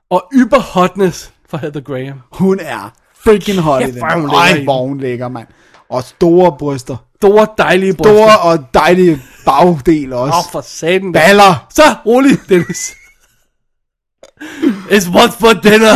[0.09, 2.19] Og yber hotness fra Heather Graham.
[2.31, 2.93] Hun er
[3.23, 4.01] freaking hot i Kæft, den.
[4.01, 4.63] hvor er hun i Ej, den.
[4.63, 5.47] hvor hun lækker, mand.
[5.89, 6.95] Og store bryster.
[7.15, 8.13] Store, dejlige bryster.
[8.13, 10.33] Store og dejlige bagdel også.
[10.33, 11.11] Åh, oh, for satan.
[11.11, 11.67] Baller.
[11.69, 12.95] Så, rolig, Dennis.
[14.89, 15.95] It's what for dinner.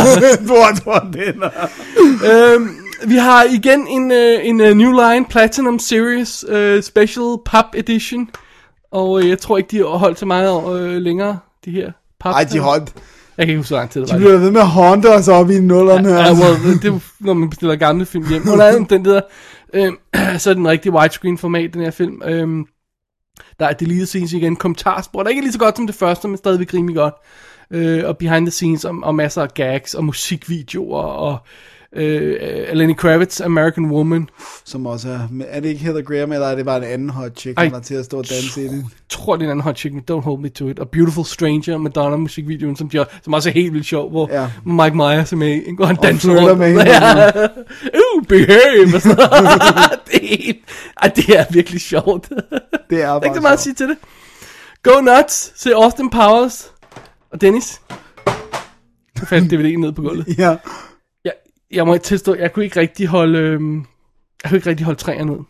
[0.84, 2.54] Var den her?
[2.54, 2.76] øhm,
[3.06, 8.30] vi har igen en, øh, en uh, New Line Platinum Series uh, Special Pop Edition.
[8.92, 12.32] Og øh, jeg tror ikke, de har holdt så meget øh, længere, de her pop.
[12.34, 12.92] Ej, de holdt.
[13.38, 14.16] Jeg kan ikke huske, hvor lang tid det var.
[14.18, 16.08] De bliver ved med at håndte os op i nullerne.
[16.08, 16.44] Ja, altså.
[16.44, 18.48] well, det er når man bestiller gamle film hjem.
[18.52, 19.20] Under alle omstændigheder,
[19.74, 19.92] øh,
[20.38, 22.22] så er den rigtig widescreen format, den her film.
[22.24, 22.48] Øh,
[23.58, 26.28] Der er deleted scenes igen, kommentarspor, der ikke er lige så godt som det første,
[26.28, 27.14] men stadigvæk rimelig godt.
[27.72, 31.38] Øh, og behind the scenes, og, og masser af gags, og musikvideoer, og
[31.96, 32.36] øh,
[32.72, 34.28] Lenny Kravitz, American Woman.
[34.64, 35.18] Som også er...
[35.48, 37.80] Er det ikke Heather Graham, eller er det bare en anden hot chick, der er
[37.80, 38.84] til at stå og danse i det?
[39.08, 40.78] Tror, det er en anden hot chick, men Don't Hold Me To It.
[40.78, 44.50] Og Beautiful Stranger, Madonna musikvideoen, som, de, som også er helt vildt sjov, hvor Ja.
[44.64, 46.58] Mike Myers er med, hvor han Og danser rundt.
[46.58, 46.82] med hende.
[46.82, 47.30] ja.
[48.16, 48.86] Uh, behave!
[48.96, 49.02] og
[50.12, 50.56] det,
[51.02, 52.28] er det er virkelig sjovt.
[52.28, 53.96] Det er Der er bare ikke så meget at sige til det.
[54.82, 56.72] Go nuts, se Austin Powers
[57.32, 57.80] og Dennis.
[59.20, 60.38] Jeg fandt DVD'en ned på gulvet.
[60.38, 60.56] Ja.
[61.24, 61.32] Jeg,
[61.70, 63.76] jeg må tilstå, jeg kunne ikke rigtig holde, øhm,
[64.42, 65.44] jeg kunne ikke rigtig holde træerne ud.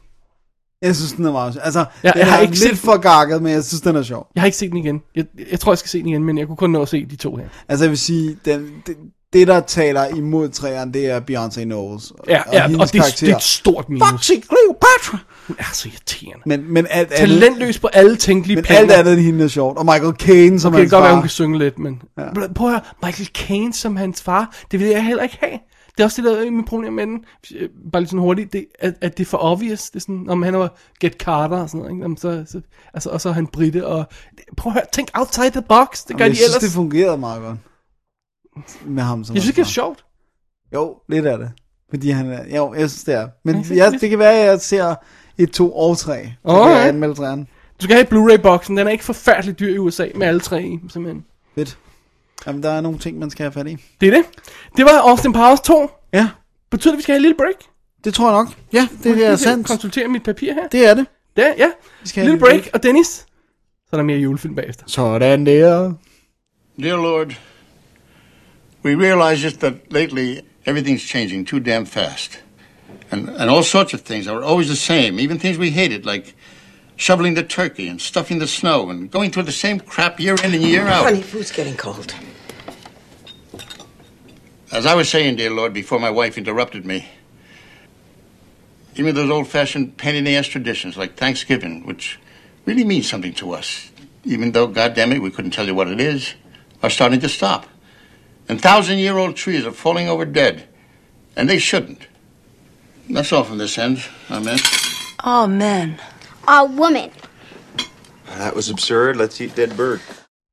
[0.83, 1.63] Jeg synes, den er meget sjov.
[1.65, 4.29] Altså, jeg jeg har ikke lidt set- for gakket, men jeg synes, den er sjov.
[4.35, 5.03] Jeg har ikke set den igen.
[5.17, 7.05] Jeg, jeg tror, jeg skal se den igen, men jeg kunne kun nå at se
[7.07, 7.49] de to her.
[7.69, 8.97] Altså, jeg vil sige, den, det,
[9.33, 12.13] det, der taler imod træerne, det er Beyoncé Knowles.
[12.29, 13.27] Ja, ja og det, er- karakter.
[13.27, 14.09] det er et stort minus.
[14.11, 15.19] Foxy Cleopatra!
[15.47, 16.43] Hun er så irriterende.
[16.47, 18.81] Men, men alt andet, Talentløs på alle tænkelige men planer.
[18.81, 19.79] alt andet end hende er sjovt.
[19.79, 21.15] Og Michael Caine som Okay, det hans kan godt være, far.
[21.15, 22.03] hun kan synge lidt, men...
[22.19, 22.25] Ja.
[22.55, 25.59] Prøv at høre, Michael Caine som hans far, det vil jeg heller ikke have.
[25.97, 27.25] Det er også det, der er mit problem med den.
[27.57, 29.91] Øh, Bare lidt sådan hurtigt, det, at, at det er for obvious.
[29.91, 32.03] Det er sådan, om han var Get Carter og sådan noget, ikke?
[32.03, 32.61] Jamen, så, så,
[32.95, 34.05] altså, og så er han britte, og...
[34.57, 36.05] Prøv at høre, tænk outside the box.
[36.09, 36.63] Det gør jeg de synes, ellers.
[36.63, 37.59] det fungerede meget godt.
[38.85, 39.71] Med ham som jeg synes det er far.
[39.71, 40.05] sjovt.
[40.75, 41.51] Jo, lidt af det.
[41.91, 42.57] Fordi han er...
[42.57, 43.29] Jo, jeg synes, det er.
[43.45, 44.95] Men Jeg det- det kan være, at jeg ser
[45.39, 46.17] et, to og tre.
[46.47, 47.47] Kan jeg træerne.
[47.81, 48.77] Du skal have Blu-ray-boksen.
[48.77, 51.25] Den er ikke forfærdelig dyr i USA med alle tre i, simpelthen.
[51.55, 51.79] Fedt.
[52.47, 53.77] Jamen, der er nogle ting, man skal have fat i.
[54.01, 54.25] Det er det.
[54.77, 55.91] Det var Austin Powers 2.
[56.13, 56.29] Ja,
[56.71, 57.55] Betyder det, at vi skal have en lille break?
[58.05, 58.49] det tror jeg nok.
[58.73, 59.67] Ja, det, det er sandt.
[59.67, 60.69] Konsultere mit papir her.
[60.69, 61.07] Det er det.
[61.37, 61.71] Det er, ja.
[62.03, 62.71] Vi skal have Lille en break.
[62.75, 63.27] Og Dennis, så
[63.93, 64.85] er der mere julefilm bagefter.
[64.87, 65.93] Sådan der.
[66.83, 67.27] Dear Lord,
[68.83, 72.41] we realize just that lately everything's changing too damn fast.
[73.11, 76.35] And, and all sorts of things are always the same, even things we hated, like
[76.97, 80.55] shoveling the turkey and stuffing the snow and going through the same crap year in
[80.55, 81.05] and year out.
[81.05, 82.15] Honey, food's getting cold.
[84.71, 87.09] As I was saying, dear Lord, before my wife interrupted me,
[88.95, 92.19] even those old fashioned pain in the ass traditions like Thanksgiving, which
[92.67, 93.91] really mean something to us,
[94.25, 96.35] even though, goddamn it, we couldn't tell you what it is,
[96.83, 97.67] are starting to stop.
[98.51, 100.55] And thousand year old trees are falling over dead,
[101.37, 102.09] and they shouldn't.
[103.15, 103.99] That's all from this end.
[104.29, 104.59] Amen.
[105.25, 106.01] Oh, men.
[106.49, 107.11] A woman.
[108.39, 109.17] That was absurd.
[109.17, 110.01] Let's eat dead bird.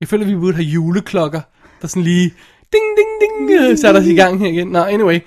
[0.01, 1.41] Jeg føler, vi burde have juleklokker,
[1.81, 2.33] der sådan lige...
[2.73, 4.67] Ding, ding, ding, øh, satte os i gang her igen.
[4.67, 5.19] Nå, anyway.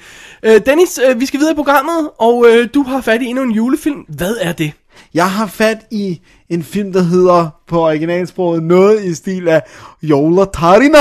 [0.43, 3.45] Øh, Dennis, øh, vi skal videre i programmet, og øh, du har fat i endnu
[3.45, 4.05] en julefilm.
[4.09, 4.73] Hvad er det?
[5.15, 9.63] Jeg har fat i en film, der hedder på originalsproget noget i stil af
[10.03, 10.99] Jola Tarina,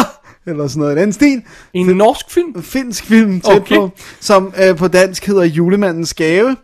[0.49, 1.41] eller sådan noget i den stil.
[1.73, 2.63] En norsk film?
[2.63, 3.75] Finsk film tæt Okay.
[3.75, 3.89] på,
[4.19, 6.55] som øh, på dansk hedder Julemandens Gave.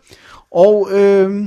[0.50, 1.44] Og øh,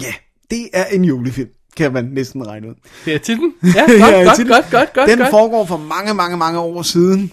[0.00, 0.12] ja,
[0.50, 2.74] det er en julefilm, kan man næsten regne ud.
[3.04, 3.52] Det er titlen.
[3.76, 5.30] Ja, godt, Ja, godt, godt, godt, godt, Den godt.
[5.30, 7.32] foregår for mange, mange, mange år siden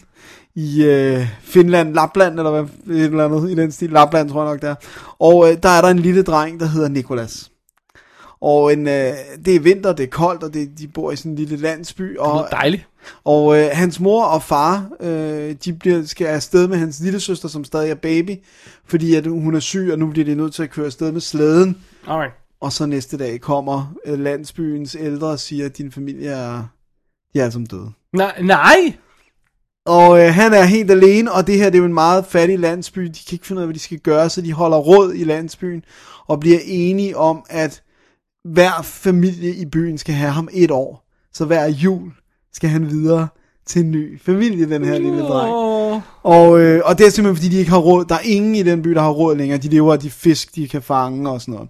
[0.56, 3.90] i øh, Finland, Lapland, eller hvad, et eller andet i den stil.
[3.90, 4.76] Lapland, tror jeg nok, der.
[5.20, 7.50] Og øh, der er der en lille dreng, der hedder Nikolas.
[8.42, 9.14] Og en, øh,
[9.46, 12.18] det er vinter, det er koldt, og det, de bor i sådan en lille landsby.
[12.18, 12.88] Og, lyder dejligt.
[13.24, 17.48] Og øh, hans mor og far, øh, de bliver, skal afsted med hans lille søster,
[17.48, 18.36] som stadig er baby,
[18.86, 21.22] fordi at hun er syg, og nu bliver de nødt til at køre afsted med
[21.22, 21.78] slæden.
[22.08, 22.34] Alright.
[22.62, 26.64] Og så næste dag kommer øh, landsbyens ældre og siger, at din familie er,
[27.34, 27.92] de er sammen døde.
[28.14, 28.94] Nej, nej!
[29.86, 32.60] Og øh, han er helt alene, og det her det er jo en meget fattig
[32.60, 33.02] landsby.
[33.02, 35.24] De kan ikke finde ud af, hvad de skal gøre, så de holder råd i
[35.24, 35.84] landsbyen
[36.28, 37.84] og bliver enige om, at
[38.44, 41.10] hver familie i byen skal have ham et år.
[41.34, 42.12] Så hver jul
[42.54, 43.28] skal han videre
[43.66, 45.54] til en ny familie, den her lille dreng.
[46.24, 48.06] Og, øh, og det er simpelthen fordi, de ikke har råd.
[48.06, 49.58] Der er ingen i den by, der har råd længere.
[49.58, 51.70] De lever af de fisk, de kan fange og sådan noget.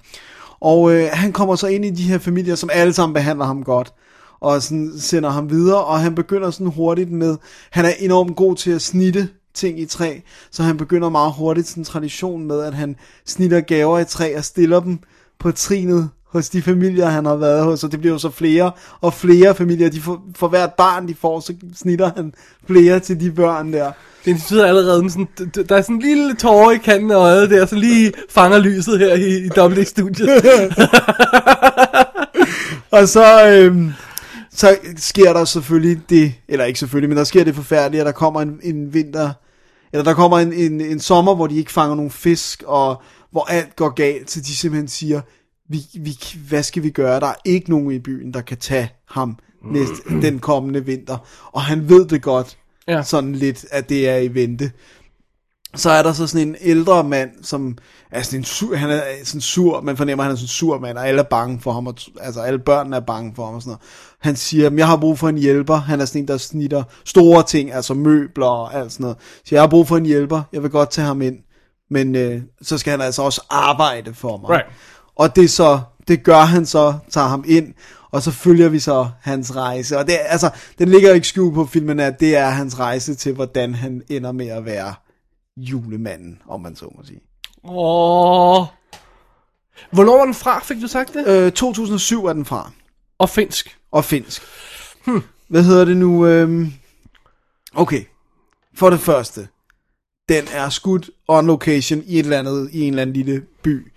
[0.62, 3.64] Og øh, han kommer så ind i de her familier, som alle sammen behandler ham
[3.64, 3.94] godt.
[4.40, 7.38] Og sådan sender ham videre, og han begynder sådan hurtigt med,
[7.72, 10.20] han er enormt god til at snitte ting i træ,
[10.52, 12.96] så han begynder meget hurtigt sådan en tradition med, at han
[13.26, 15.00] snitter gaver i træ og stiller dem
[15.40, 18.72] på trinet hos de familier, han har været hos, og det bliver jo så flere
[19.02, 19.90] og flere familier.
[19.90, 22.34] De får, for hvert barn, de får, så snitter han
[22.68, 23.92] flere til de børn der.
[24.26, 25.28] Det betyder allerede, sådan,
[25.70, 29.00] der er sådan en lille tårer i kanten af øjet der, så lige fanger lyset
[29.00, 30.30] her i, i WD-studiet.
[32.92, 33.92] Og så, øhm,
[34.52, 38.12] så sker der selvfølgelig det, eller ikke selvfølgelig, men der sker det forfærdelige, at der
[38.12, 39.32] kommer en, en vinter,
[39.94, 43.02] eller der kommer en, en, en sommer, hvor de ikke fanger nogen fisk, og
[43.32, 45.22] hvor alt går galt, så de simpelthen siger,
[45.74, 46.18] vi, vi,
[46.50, 47.20] hvad skal vi gøre?
[47.20, 51.18] Der er ikke nogen i byen, der kan tage ham næste, den kommende vinter.
[51.52, 53.04] Og han ved det godt, Ja.
[53.04, 54.72] sådan lidt, at det er i vente.
[55.76, 57.78] så er der så sådan en ældre mand, som
[58.12, 60.48] er sådan en sur, han er sådan sur, man fornemmer, at han er sådan en
[60.48, 63.46] sur mand, og alle er bange for ham, og, altså alle børnene er bange for
[63.46, 63.82] ham og sådan noget.
[64.20, 67.44] Han siger, jeg har brug for en hjælper, han er sådan en, der snitter store
[67.44, 69.18] ting, altså møbler og alt sådan noget.
[69.46, 71.38] Så jeg har brug for en hjælper, jeg vil godt tage ham ind,
[71.90, 74.50] men øh, så skal han altså også arbejde for mig.
[74.50, 74.66] Right.
[75.16, 77.74] Og det så, det gør han så, tager ham ind,
[78.12, 79.98] og så følger vi så hans rejse.
[79.98, 80.50] Og det, altså,
[80.80, 84.32] den ligger ikke skjult på filmen, at det er hans rejse til, hvordan han ender
[84.32, 84.94] med at være
[85.58, 87.20] julemanden, om man så må sige.
[87.64, 88.66] Åh.
[89.92, 91.28] Hvornår var den fra, fik du sagt det?
[91.28, 92.72] Øh, 2007 er den fra,
[93.20, 93.78] Og finsk.
[93.92, 94.42] og finsk.
[95.06, 95.24] Hmm.
[95.48, 96.26] Hvad hedder det nu?
[96.28, 96.74] Øhm...
[97.76, 98.04] Okay,
[98.76, 99.48] for det første,
[100.30, 103.93] den er skudt on location i et eller andet, i en eller anden lille by,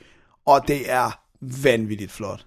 [0.47, 1.19] og det er
[1.63, 2.47] vanvittigt flot.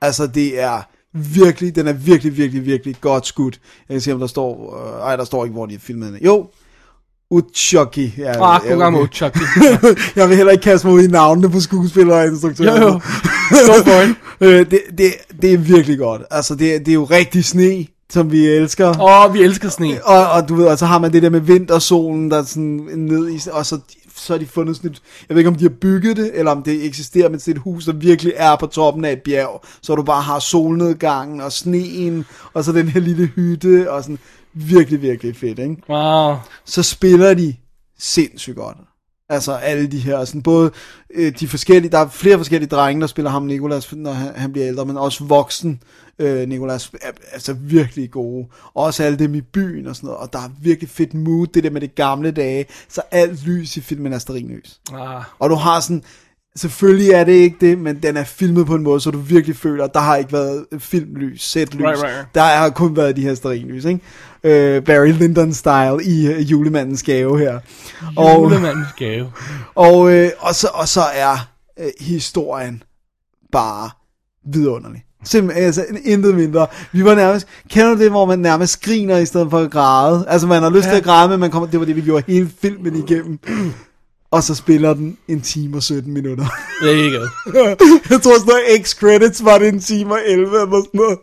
[0.00, 3.60] Altså, det er virkelig, den er virkelig, virkelig, virkelig godt skudt.
[3.88, 6.18] Jeg kan se, om der står, øh, ej, der står ikke, hvor de er filmet.
[6.24, 6.46] Jo,
[7.30, 8.14] Uchoki.
[8.18, 9.38] Ja, Ah, gang med Chucky.
[10.16, 12.80] jeg vil heller ikke kaste mig ud i navnene på skuespillere og instruktører.
[12.80, 13.00] Jo, jo.
[13.50, 14.16] Go for it.
[14.48, 15.12] øh, det, det,
[15.42, 16.22] det er virkelig godt.
[16.30, 18.88] Altså, det, det er jo rigtig sne, som vi elsker.
[18.88, 20.04] Åh, oh, vi elsker sne.
[20.04, 22.80] Og, og du ved, og så har man det der med vintersolen, der er sådan
[22.96, 23.78] ned i, og så,
[24.20, 26.50] så har de fundet sådan et, jeg ved ikke om de har bygget det, eller
[26.50, 29.22] om det eksisterer, men det er et hus, der virkelig er på toppen af et
[29.22, 32.24] bjerg, så du bare har solnedgangen og sneen,
[32.54, 34.18] og så den her lille hytte, og sådan
[34.54, 35.76] virkelig, virkelig fedt, ikke?
[35.88, 36.36] Wow.
[36.64, 37.54] så spiller de
[37.98, 38.76] sindssygt godt.
[39.30, 40.70] Altså alle de her, sådan både
[41.14, 44.52] øh, de forskellige, der er flere forskellige drenge, der spiller ham Nikolas, når han, han
[44.52, 45.82] bliver ældre, men også voksen
[46.18, 48.46] øh, Nikolas er altså virkelig gode.
[48.74, 51.64] Også alle dem i byen og sådan noget, og der er virkelig fedt mood, det
[51.64, 54.80] der med det gamle dage, så alt lys i filmen er stearinlys.
[54.92, 55.22] Ah.
[55.38, 56.02] Og du har sådan,
[56.56, 59.56] selvfølgelig er det ikke det, men den er filmet på en måde, så du virkelig
[59.56, 61.86] føler, at der har ikke været filmlys, sætlys.
[61.86, 62.26] Right, right.
[62.34, 64.00] Der har kun været de her stearinlys, ikke?
[64.44, 67.60] Øh, Barry Lyndon-style i uh, julemandens gave her.
[68.16, 69.32] Og, Julemandens gave.
[69.74, 71.48] og, øh, og, så, og så er
[71.80, 72.82] øh, historien
[73.52, 73.90] bare
[74.52, 75.04] vidunderlig.
[75.24, 76.66] Simpelthen, altså, intet mindre.
[76.92, 80.24] Vi var nærmest, kender du det, hvor man nærmest griner i stedet for at græde?
[80.28, 80.90] Altså, man har lyst ja.
[80.90, 83.38] til at græde, men man kommer, det var det, vi gjorde hele filmen igennem.
[84.30, 86.44] Og så spiller den en time og 17 minutter.
[86.82, 87.26] There you go.
[88.10, 91.18] jeg tror sådan noget X-credits var det en time og 11 eller sådan noget.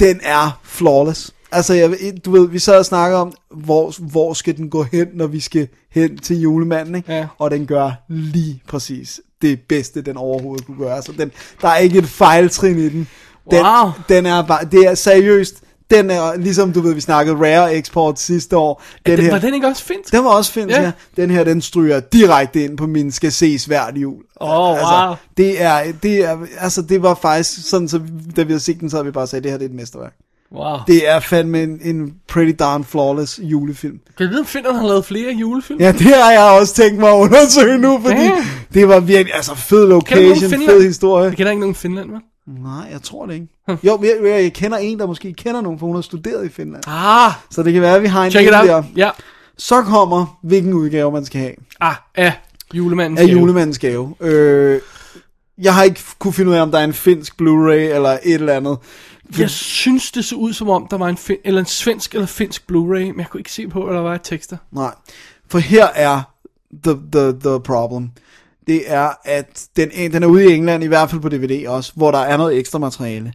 [0.00, 1.34] Den er flawless.
[1.52, 1.90] Altså, jeg,
[2.24, 5.40] du ved, vi sad og snakkede om, hvor, hvor skal den gå hen, når vi
[5.40, 7.12] skal hen til julemanden, ikke?
[7.12, 7.26] Ja.
[7.38, 10.96] Og den gør lige præcis det bedste, den overhovedet kunne gøre.
[10.96, 11.32] Altså, den,
[11.62, 13.08] der er ikke et fejltrin i den.
[13.50, 13.90] Den, Wow.
[14.08, 15.54] den er bare, det er seriøst,
[15.90, 18.82] den er, ligesom du ved, vi snakkede Rare Export sidste år.
[19.06, 20.12] Den, Den, her, var den ikke også finsk?
[20.12, 20.80] den var også finsk, Ja.
[20.80, 20.92] ja.
[21.16, 21.22] ja.
[21.22, 24.22] Den her, den stryger direkte ind på min skal ses hvert jul.
[24.40, 24.74] Åh, wow.
[24.74, 28.00] altså, det er, det er, altså det var faktisk sådan, så
[28.36, 29.74] da vi havde set den, så havde vi bare sagt, det her det er et
[29.74, 30.14] mesterværk.
[30.54, 30.76] Wow.
[30.86, 33.98] Det er fandme en, en pretty darn flawless julefilm.
[34.16, 35.80] Kan jeg vide, om Finder har lavet flere julefilm?
[35.80, 38.44] Ja, det har jeg også tænkt mig at undersøge nu, fordi Damn.
[38.74, 41.24] det var virkelig, altså fed location, fed historie.
[41.24, 42.20] Jeg kender ikke nogen Finland, vel?
[42.62, 43.46] Nej, jeg tror det ikke.
[43.68, 46.48] Jo, jeg, jeg, jeg kender en, der måske kender nogen, for hun har studeret i
[46.48, 46.82] Finland.
[46.86, 48.66] Ah, Så det kan være, at vi har en check it en out.
[48.66, 48.82] der.
[48.96, 49.10] Ja.
[49.58, 51.52] Så kommer, hvilken udgave man skal have.
[51.80, 52.32] Ah, af
[52.74, 53.38] julemandens af gave.
[53.38, 54.14] julemandens gave.
[54.20, 54.80] Øh,
[55.58, 58.34] jeg har ikke kunne finde ud af, om der er en finsk Blu-ray eller et
[58.34, 58.78] eller andet.
[59.38, 62.26] Jeg synes, det så ud som om, der var en, fin- eller en svensk eller
[62.26, 64.56] finsk Blu-ray, men jeg kunne ikke se på, hvad der var tekster.
[64.72, 64.94] Nej,
[65.48, 66.22] for her er
[66.84, 68.10] the, the, the problem.
[68.66, 71.92] Det er, at den, den er ude i England, i hvert fald på DVD også,
[71.96, 73.32] hvor der er noget ekstra materiale.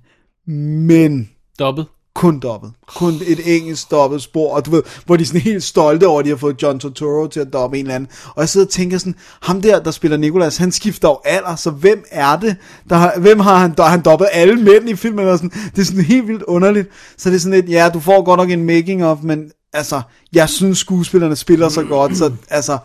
[0.48, 1.86] Men Dobbet.
[2.16, 2.74] Kun dobbelt.
[2.88, 6.20] Kun et engelsk dobbelt spor, og du ved, hvor de er sådan helt stolte over,
[6.20, 8.10] at de har fået John Turturro til at dobbe en eller anden.
[8.28, 11.56] Og jeg sidder og tænker sådan, ham der, der spiller Nicolas, han skifter jo alder,
[11.56, 12.56] så hvem er det?
[12.90, 15.28] Der har, hvem har han, der har han dobbet alle mænd i filmen?
[15.28, 15.50] Og sådan.
[15.50, 16.90] Det er sådan helt vildt underligt.
[17.18, 20.02] Så det er sådan lidt, ja, du får godt nok en making of, men altså,
[20.34, 22.78] jeg synes skuespillerne spiller så godt, så altså,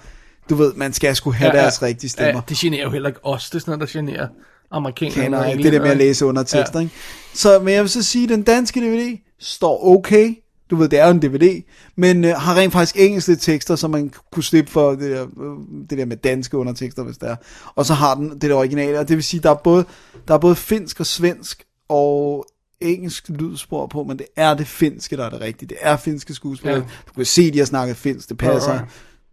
[0.51, 2.33] du ved, man skal sgu have ja, deres rigtige stemmer.
[2.33, 3.51] Ja, det generer jo heller ikke os.
[3.51, 4.29] Det er sådan noget, der generer
[4.71, 5.25] amerikanerne.
[5.25, 6.81] Englænderne, det der med at læse under tekster, ja.
[6.81, 6.95] ikke?
[7.35, 10.35] Så, men jeg vil så sige, at den danske DVD står okay.
[10.71, 11.63] Du ved, det er jo en DVD,
[11.97, 15.87] men øh, har rent faktisk engelske tekster, så man kunne slippe for det der, øh,
[15.91, 17.37] det der med danske undertekster, hvis det er.
[17.75, 19.85] Og så har den det der originale, og det vil sige, der er både,
[20.29, 22.47] der er både finsk og svensk og
[22.81, 25.69] engelsk lydspor på, men det er det finske, der er det rigtige.
[25.69, 26.79] Det er finske skuespillere.
[26.79, 26.85] Ja.
[26.85, 27.09] Ja.
[27.09, 28.71] Du kan se, de har snakket finsk, det passer.
[28.71, 28.91] Alright.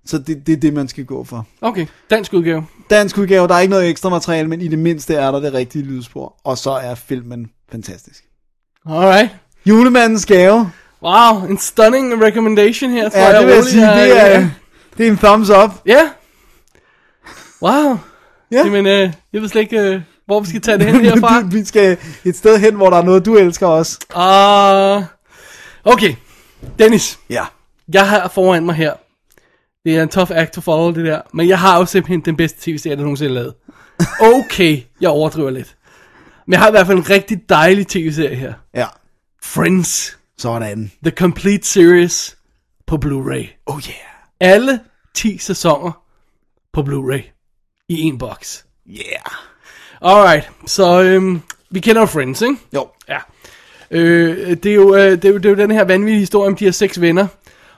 [0.07, 1.45] Så det, det er det, man skal gå for.
[1.61, 2.65] Okay, dansk udgave.
[2.89, 5.53] Dansk udgave, der er ikke noget ekstra materiale, men i det mindste er der det
[5.53, 6.35] rigtige lydspor.
[6.43, 8.23] Og så er filmen fantastisk.
[8.89, 9.29] Alright.
[9.65, 10.71] Julemandens gave.
[11.03, 13.39] Wow, en stunning recommendation her, tror Ja, jeg.
[13.39, 14.49] det vil jeg sige, det er,
[14.97, 15.71] det er en thumbs up.
[15.85, 16.01] Ja.
[17.61, 17.97] Wow.
[18.51, 18.57] Ja.
[18.65, 21.41] Jamen, øh, jeg ved slet ikke, øh, hvor vi skal tage det hen herfra.
[21.41, 23.99] Vi skal et sted hen, hvor der er noget, du elsker også.
[24.15, 25.03] Uh,
[25.93, 26.15] okay,
[26.79, 27.19] Dennis.
[27.29, 27.45] Ja.
[27.93, 28.93] Jeg har foran mig her
[29.88, 31.22] Det er en tough act to follow, det der.
[31.34, 33.53] Men jeg har jo simpelthen den bedste tv-serie, der nogensinde er lavet.
[34.35, 35.76] Okay, jeg overdriver lidt.
[36.45, 38.53] Men jeg har i hvert fald en rigtig dejlig tv-serie her.
[38.73, 38.85] Ja.
[39.43, 40.18] Friends.
[40.38, 40.91] Sådan.
[41.03, 42.38] The Complete Series
[42.88, 43.64] på Blu-ray.
[43.65, 44.53] Oh yeah.
[44.53, 44.80] Alle
[45.14, 45.91] 10 sæsoner
[46.73, 47.22] på Blu-ray.
[47.89, 48.65] I en boks.
[48.89, 49.31] Yeah.
[50.01, 52.55] Alright, så øhm, vi kender jo Friends, ikke?
[52.73, 52.88] Jo.
[53.09, 53.19] Ja.
[53.91, 56.47] Øh, det, er jo, øh, det, er jo, det er jo den her vanvittige historie
[56.47, 57.27] om de her seks venner,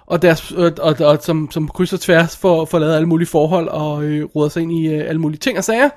[0.10, 3.68] og, deres, og, og, og som, som krydser tværs for, for lavet alle mulige forhold
[3.68, 5.90] og øh, råder sig ind i øh, alle mulige ting og sager.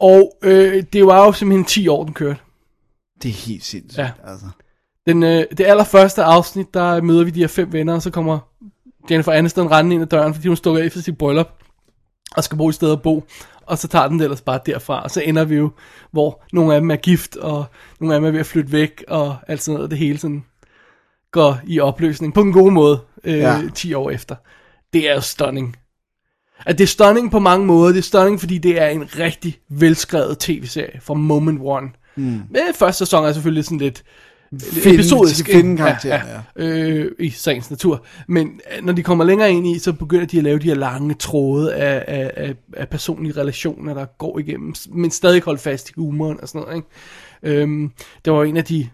[0.00, 2.40] Og øh, det var jo simpelthen 10 år, den kørte.
[3.22, 4.10] Det er helt sindssygt, Ja.
[4.26, 4.46] altså.
[5.06, 8.38] Den, øh, det allerførste afsnit, der møder vi de her fem venner, og så kommer
[9.10, 11.48] Jennifer Aniston rendende ind ad døren, fordi hun stukker efter sit bryllup,
[12.36, 13.24] og skal bo et sted at bo.
[13.66, 15.70] Og så tager den det ellers bare derfra, og så ender vi jo,
[16.10, 17.64] hvor nogle af dem er gift, og
[18.00, 20.44] nogle af dem er ved at flytte væk, og alt sådan noget, det hele sådan
[21.32, 23.56] går i opløsning på en god måde, øh, Ja.
[23.56, 23.62] ja.
[23.74, 24.34] 10 år efter.
[24.92, 25.76] Det er jo stunning.
[26.66, 27.88] At det er stunning på mange måder.
[27.92, 31.88] Det er stunning, fordi det er en rigtig velskrevet tv-serie fra Moment One.
[32.16, 32.22] Mm.
[32.24, 34.02] Men første sæson er selvfølgelig sådan lidt
[34.62, 35.46] Finde- episodisk.
[35.46, 35.76] finde ikke?
[35.76, 36.26] karakteren,
[36.56, 38.04] Øh, I sagens natur.
[38.28, 40.74] Men øh, når de kommer længere ind i, så begynder de at lave de her
[40.74, 45.90] lange tråde af, af, af, af personlige relationer, der går igennem, men stadig holde fast
[45.90, 46.76] i humoren og sådan noget.
[46.76, 47.60] Ikke?
[47.62, 47.90] Øhm,
[48.24, 48.88] det var en af de,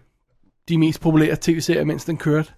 [0.68, 2.50] de mest populære tv-serier, mens den kørte.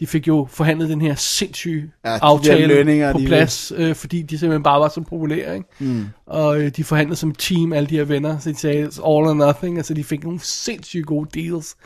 [0.00, 4.38] De fik jo forhandlet den her sindssyge Ja, aftale lønninger, på plads, øh, fordi de
[4.38, 5.54] simpelthen bare var så populære.
[5.56, 5.66] Ikke?
[5.78, 6.04] Mm.
[6.26, 9.34] Og øh, de forhandlede som team, alle de her venner, så de sagde, all or
[9.34, 11.76] nothing, altså de fik nogle sindssygt gode deals.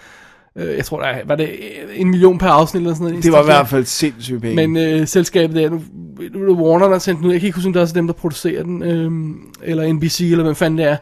[0.57, 1.51] Øh, jeg tror, der er- var det
[1.95, 3.25] en million per afsnit eller sådan noget.
[3.25, 4.69] Det var i hvert fald sindssygt penge.
[4.69, 5.83] Men øh, selskabet der, nu,
[6.35, 7.95] nu er Warner, der sendte den ud, jeg kan ikke huske, om det er også
[7.95, 9.11] dem, der producerer den, øh,
[9.63, 10.97] eller NBC, eller hvem fanden det er.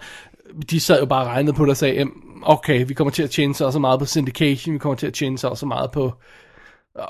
[0.71, 2.13] De sad jo bare og regnede på det og sagde, "Jamen,
[2.43, 5.15] okay, vi kommer til at tjene så så meget på syndication, vi kommer til at
[5.15, 6.13] tjene så så meget på...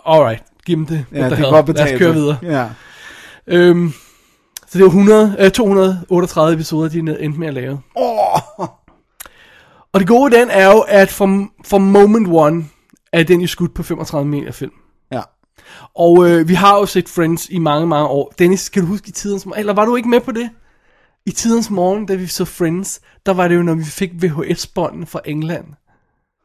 [0.06, 1.06] Alright, giv dem det.
[1.12, 1.50] ja, det kan hell?
[1.50, 2.38] godt Lad betale os køre videre.
[2.42, 2.68] Ja.
[3.46, 3.92] Øhm,
[4.66, 7.80] så det var 100, øh, 238 episoder, de endte med at lave.
[7.94, 8.68] Oh.
[9.92, 12.64] Og det gode den er jo, at for, for Moment One
[13.12, 14.72] er den jo skudt på 35 meter film.
[15.12, 15.20] Ja.
[15.94, 18.32] Og øh, vi har jo set Friends i mange, mange år.
[18.38, 19.60] Dennis, kan du huske i tidens morgen?
[19.60, 20.50] Eller var du ikke med på det?
[21.26, 25.06] I tidens morgen, da vi så Friends, der var det jo, når vi fik VHS-båndene
[25.06, 25.64] fra England.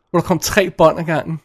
[0.10, 1.40] Hvor der kom tre bånd ad gangen.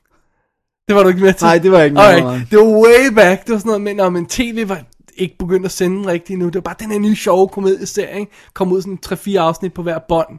[0.88, 1.44] Det var du ikke med til?
[1.44, 2.50] Nej, det var ikke med Alright.
[2.50, 3.46] Det var way back.
[3.46, 4.82] Det var sådan noget med, når men tv var
[5.16, 6.46] ikke begyndt at sende rigtigt nu.
[6.46, 8.32] Det var bare den her nye sjove komedieserie, ikke?
[8.54, 10.38] Kom ud sådan 3-4 afsnit på hver bånd.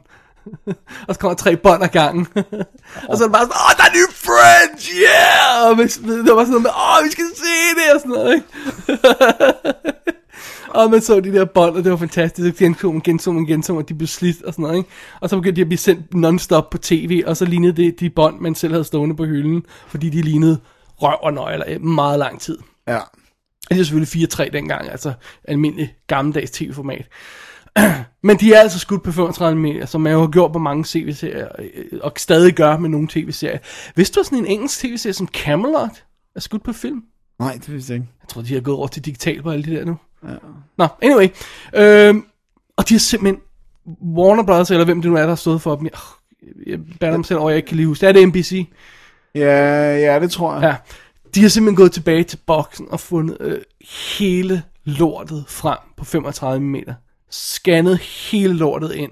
[1.08, 2.26] og så kommer tre bånd ad gangen.
[3.08, 5.70] og så er det bare sådan, åh, der er nye Friends, yeah!
[5.70, 5.76] Og
[6.26, 8.48] det var sådan noget med, åh, vi skal se det, og sådan noget, ikke?
[10.74, 12.58] og man så de der bånd, og det var fantastisk.
[12.58, 14.90] Så genså man, genså man, genså man, de blev slidt og sådan noget, ikke?
[15.20, 18.10] Og så begyndte de at blive sendt non-stop på tv, og så lignede det de
[18.10, 20.60] bånd, man selv havde stående på hylden, fordi de lignede
[21.02, 22.58] røv og nøgler i meget lang tid.
[22.88, 22.98] Ja.
[23.68, 25.12] Det er selvfølgelig 4-3 dengang, altså
[25.44, 27.06] almindelig gammeldags tv-format.
[28.22, 30.84] Men de er altså skudt på 35 meter, som man jo har gjort på mange
[30.86, 33.58] tv-serier, øh, og stadig gør med nogle tv-serier.
[33.96, 36.04] Vidste du, sådan en engelsk tv-serie som Camelot
[36.36, 37.02] er skudt på film?
[37.38, 38.12] Nej, det vidste jeg ikke.
[38.22, 39.96] Jeg tror, de har gået over til digital på alle de der nu.
[40.28, 40.34] Ja.
[40.78, 41.28] Nå, anyway.
[41.74, 42.24] Øhm,
[42.76, 43.42] og de har simpelthen,
[44.16, 45.92] Warner Brothers, eller hvem det nu er, der har stået for dem, jeg,
[46.66, 48.06] jeg bærer dem selv over, jeg ikke kan lige huske.
[48.06, 48.66] Er det NBC?
[49.34, 50.62] Ja, ja, det tror jeg.
[50.62, 50.74] Ja.
[51.34, 53.58] De har simpelthen gået tilbage til boksen og fundet øh,
[54.18, 56.94] hele lortet frem på 35 meter.
[57.30, 59.10] Scannet hele lortet ind.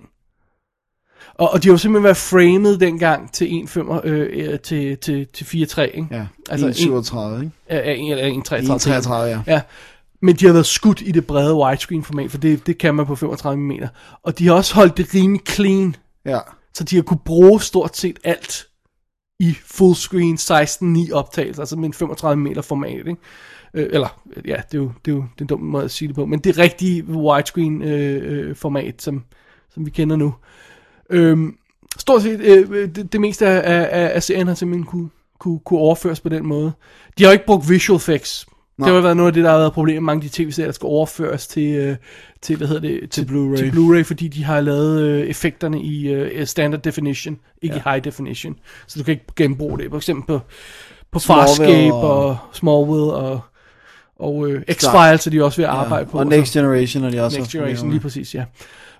[1.34, 5.26] Og, og de har jo simpelthen været framed dengang til 1,5 øh, øh, til, til,
[5.26, 6.06] til 4,3, ikke?
[6.10, 7.52] Ja, Altså 1,37, ikke?
[7.70, 8.42] Ja, ja, en- eller
[9.02, 9.08] 1,33.
[9.08, 9.42] 1,33, ja.
[9.46, 9.60] Ja.
[10.22, 13.06] Men de har været skudt i det brede widescreen format, for det, det kan man
[13.06, 13.88] på 35 meter.
[14.22, 16.38] Og de har også holdt det rimelig clean, Ja.
[16.74, 18.66] så de har kunne bruge stort set alt
[19.40, 23.16] i fullscreen 16.9 optagelser, altså med en 35 meter format, ikke?
[23.74, 25.90] Øh, eller, ja, det er jo, det er jo det er en dum måde at
[25.90, 29.24] sige det på, men det rigtige widescreen øh, øh, format, som,
[29.74, 30.34] som vi kender nu.
[31.10, 31.56] Øhm,
[31.98, 35.80] stort set, øh, det, det meste af, af, af serien har simpelthen kunne, kunne, kunne
[35.80, 36.72] overføres på den måde.
[37.18, 38.46] De har ikke brugt visual effects.
[38.86, 40.44] Det har jo været noget af det, der har været problemet med mange af de
[40.44, 41.96] tv-serier, der skal overføres til, øh,
[42.42, 43.10] til hvad hedder det?
[43.10, 43.56] Til, Blu-ray.
[43.56, 47.80] Til Blu-ray, fordi de har lavet øh, effekterne i øh, standard definition, ikke ja.
[47.80, 48.56] i high definition.
[48.86, 49.86] Så du kan ikke genbruge det.
[49.90, 50.40] For eksempel på,
[51.10, 53.40] på Farscape og- og, Smallville og,
[54.18, 56.18] og øh, X-Files er de også ved at arbejde på.
[56.18, 57.38] Og så- Next Generation er de også.
[57.38, 58.44] Next Generation, lige præcis, ja.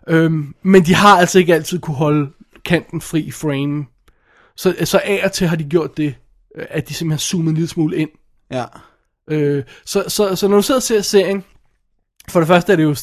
[0.08, 2.30] Øhm, men de har altså ikke altid kunne holde
[2.64, 3.84] kanten fri i frame.
[4.56, 6.14] Så, så af og til har de gjort det,
[6.56, 8.10] øh, at de simpelthen zoomet en lille smule ind.
[8.52, 8.64] Ja.
[9.30, 11.44] Øh, så, så, så når du sidder og ser serien,
[12.28, 12.96] for det første er det jo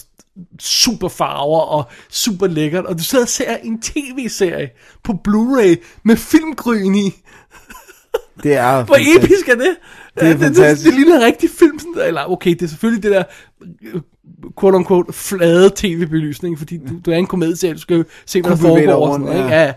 [0.60, 4.70] super farver og super lækkert, og du sidder og ser en tv-serie
[5.04, 7.12] på Blu-ray med filmgryn i.
[8.44, 9.26] Det er Hvor fantastisk.
[9.26, 9.76] episk er det?
[10.16, 10.86] Det er det, det, fantastisk.
[10.86, 11.80] det ligner rigtig film.
[11.80, 12.04] Sådan, der.
[12.04, 13.24] eller okay, det er selvfølgelig det der
[13.82, 14.02] øh,
[14.60, 18.58] quote unquote flade tv-belysning, fordi du, du er en komedieserie, du skal se, hvad der
[18.58, 19.08] foregår.
[19.08, 19.56] Og sådan, noget, ikke?
[19.56, 19.74] Ja,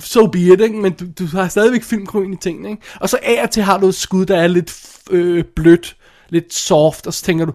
[0.00, 0.76] so be it, ikke?
[0.76, 2.70] men du, du har stadigvæk filmkrøn i tingene.
[2.70, 2.82] Ikke?
[3.00, 4.74] Og så af og til har du et skud, der er lidt
[5.10, 5.96] øh, blødt,
[6.28, 7.52] lidt soft, og så tænker du,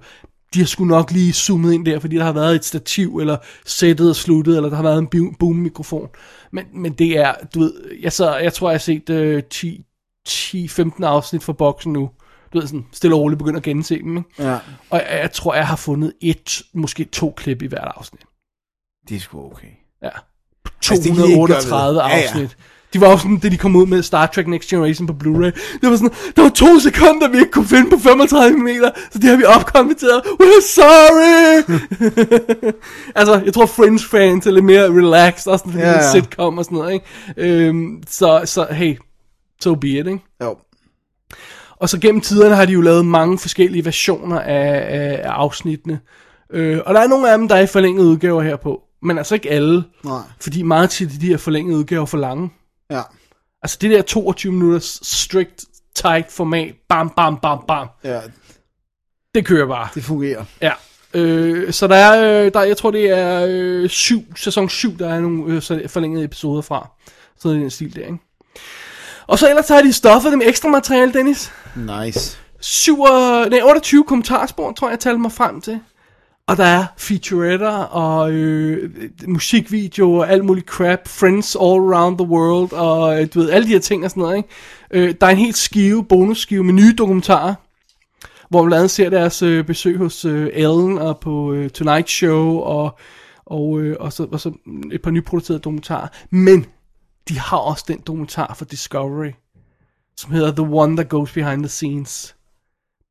[0.54, 3.38] de har sgu nok lige zoomet ind der, fordi der har været et stativ, eller
[3.66, 6.10] sættet er sluttet, eller der har været en boom- boom-mikrofon.
[6.52, 9.86] Men, men det er, du ved, jeg, så, jeg tror, jeg har set øh, 10
[10.30, 12.10] 10-15 afsnit fra boksen nu.
[12.54, 14.18] Du ved, sådan stille og roligt begynder at gense dem.
[14.18, 14.30] Ikke?
[14.40, 14.58] Ja.
[14.90, 18.22] Og jeg, jeg tror, jeg har fundet et, måske to klip i hvert afsnit.
[19.10, 19.68] Det er sgu okay.
[20.04, 20.10] Ja.
[20.90, 22.02] Altså, det kan de ikke gøre 238 ved.
[22.02, 22.24] Ja, ja.
[22.24, 22.58] afsnit.
[22.94, 25.80] De var jo sådan, da de kom ud med Star Trek Next Generation på Blu-ray.
[25.82, 29.20] Det var sådan, der var to sekunder, vi ikke kunne finde på 35 meter, så
[29.20, 30.22] det har vi opkonverteret.
[30.26, 31.82] We're sorry!
[33.20, 35.98] altså, jeg tror Fringe fans er lidt mere relaxed, også Ja, det er ja.
[35.98, 37.06] en sitcom og sådan noget, ikke?
[37.38, 38.98] Øhm, så, så hey,
[39.62, 40.20] so be it, ikke?
[40.44, 40.58] Jo.
[41.84, 46.00] Og så gennem tiderne har de jo lavet mange forskellige versioner af, af, af afsnittene.
[46.50, 48.82] Øh, og der er nogle af dem, der er i forlængede udgaver herpå.
[49.02, 49.84] Men altså ikke alle.
[50.04, 50.22] Nej.
[50.42, 52.50] Fordi meget tit er de her forlængede udgaver for lange.
[52.92, 53.02] Ja.
[53.64, 55.66] Altså det der 22 minutters strict,
[55.96, 57.88] tight format, bam, bam, bam, bam.
[58.04, 58.22] Ja,
[59.36, 59.88] Det kører bare.
[59.96, 60.46] det fungerer.
[60.62, 60.72] Ja.
[61.14, 65.10] Øh, så der er, øh, der, jeg tror det er øh, syv, sæson 7, der
[65.10, 66.90] er nogle øh, forlængede episoder fra.
[67.40, 68.18] Sådan den stil der, ikke?
[69.34, 71.52] Og så ellers har de stoffet dem ekstra materiale, Dennis.
[71.76, 72.38] Nice.
[72.60, 72.98] 7,
[73.50, 75.80] nej, 28 kommentarspor, tror jeg, jeg talte mig frem til.
[76.48, 78.92] Og der er featuretter og øh,
[79.28, 81.08] musikvideoer og alt muligt crap.
[81.08, 84.22] Friends all around the world og øh, du ved, alle de her ting og sådan
[84.22, 84.38] noget.
[84.38, 84.50] Ikke?
[84.92, 87.54] Øh, der er en helt skive, bonusskive med nye dokumentarer.
[88.50, 92.10] Hvor man blandt andet ser deres øh, besøg hos øh, Ellen og på øh, Tonight
[92.10, 92.98] Show og,
[93.46, 94.52] og, øh, og, så, og så
[94.92, 96.08] et par nyproducerede dokumentarer.
[96.30, 96.66] Men
[97.30, 99.32] de har også den dokumentar for Discovery,
[100.18, 102.36] som hedder The One That Goes Behind the Scenes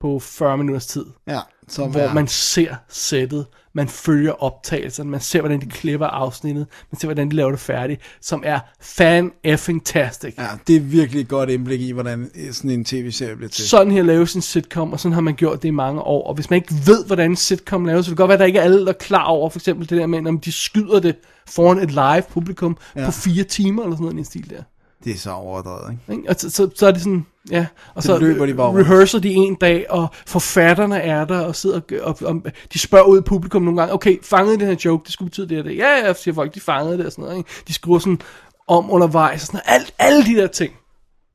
[0.00, 1.04] på 40 minutters tid.
[1.26, 6.06] Ja, som Hvor er- man ser sættet, man følger optagelserne, man ser, hvordan de klipper
[6.06, 10.34] afsnittet, man ser, hvordan de laver det færdigt, som er fan effing tastic.
[10.38, 13.68] Ja, det er virkelig et godt indblik i, hvordan sådan en tv-serie bliver til.
[13.68, 16.26] Sådan her laves en sitcom, og sådan har man gjort det i mange år.
[16.28, 18.40] Og hvis man ikke ved, hvordan en sitcom laves, så kan det godt være, at
[18.40, 20.52] der ikke er alle, der er klar over, for eksempel det der med, når de
[20.52, 21.16] skyder det
[21.46, 23.04] foran et live publikum Ja.
[23.04, 24.62] på fire timer, eller sådan noget i den stil der.
[25.04, 26.12] Det er så overdrevet, ikke?
[26.12, 26.28] Ikke?
[26.30, 28.80] Og så, så, så er det sådan, ja, og Så så løber de bare rundt.
[28.80, 32.42] rehearser de en dag, og forfatterne er der, og sidder og, og, og
[32.72, 35.48] de spørger ud i publikum nogle gange, okay, fangede den her joke, det skulle betyde
[35.48, 35.76] det og det.
[35.76, 37.36] Ja, ja, siger folk, de fangede det og sådan noget.
[37.38, 37.50] Ikke?
[37.68, 38.20] De skriver sådan
[38.68, 39.80] om undervejs, og sådan noget.
[39.80, 40.72] Alt, alle de der ting,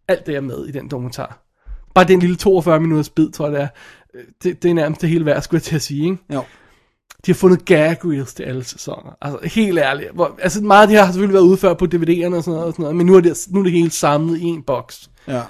[0.07, 1.43] alt det er med i den dokumentar.
[1.95, 3.67] Bare den lille 42 minutters bid, tror jeg det er.
[4.15, 6.17] Øh, Det, det er nærmest det hele værd, skulle jeg til at sige, ikke?
[6.33, 6.43] Jo.
[7.27, 9.17] De har fundet gag reels til alle sæsoner.
[9.21, 10.09] Altså helt ærligt.
[10.13, 12.65] Hvor, altså meget af det her har selvfølgelig været udført på DVD'erne og sådan noget,
[12.65, 15.09] og sådan noget men nu er, det, nu er det hele samlet i en boks.
[15.27, 15.41] Ja.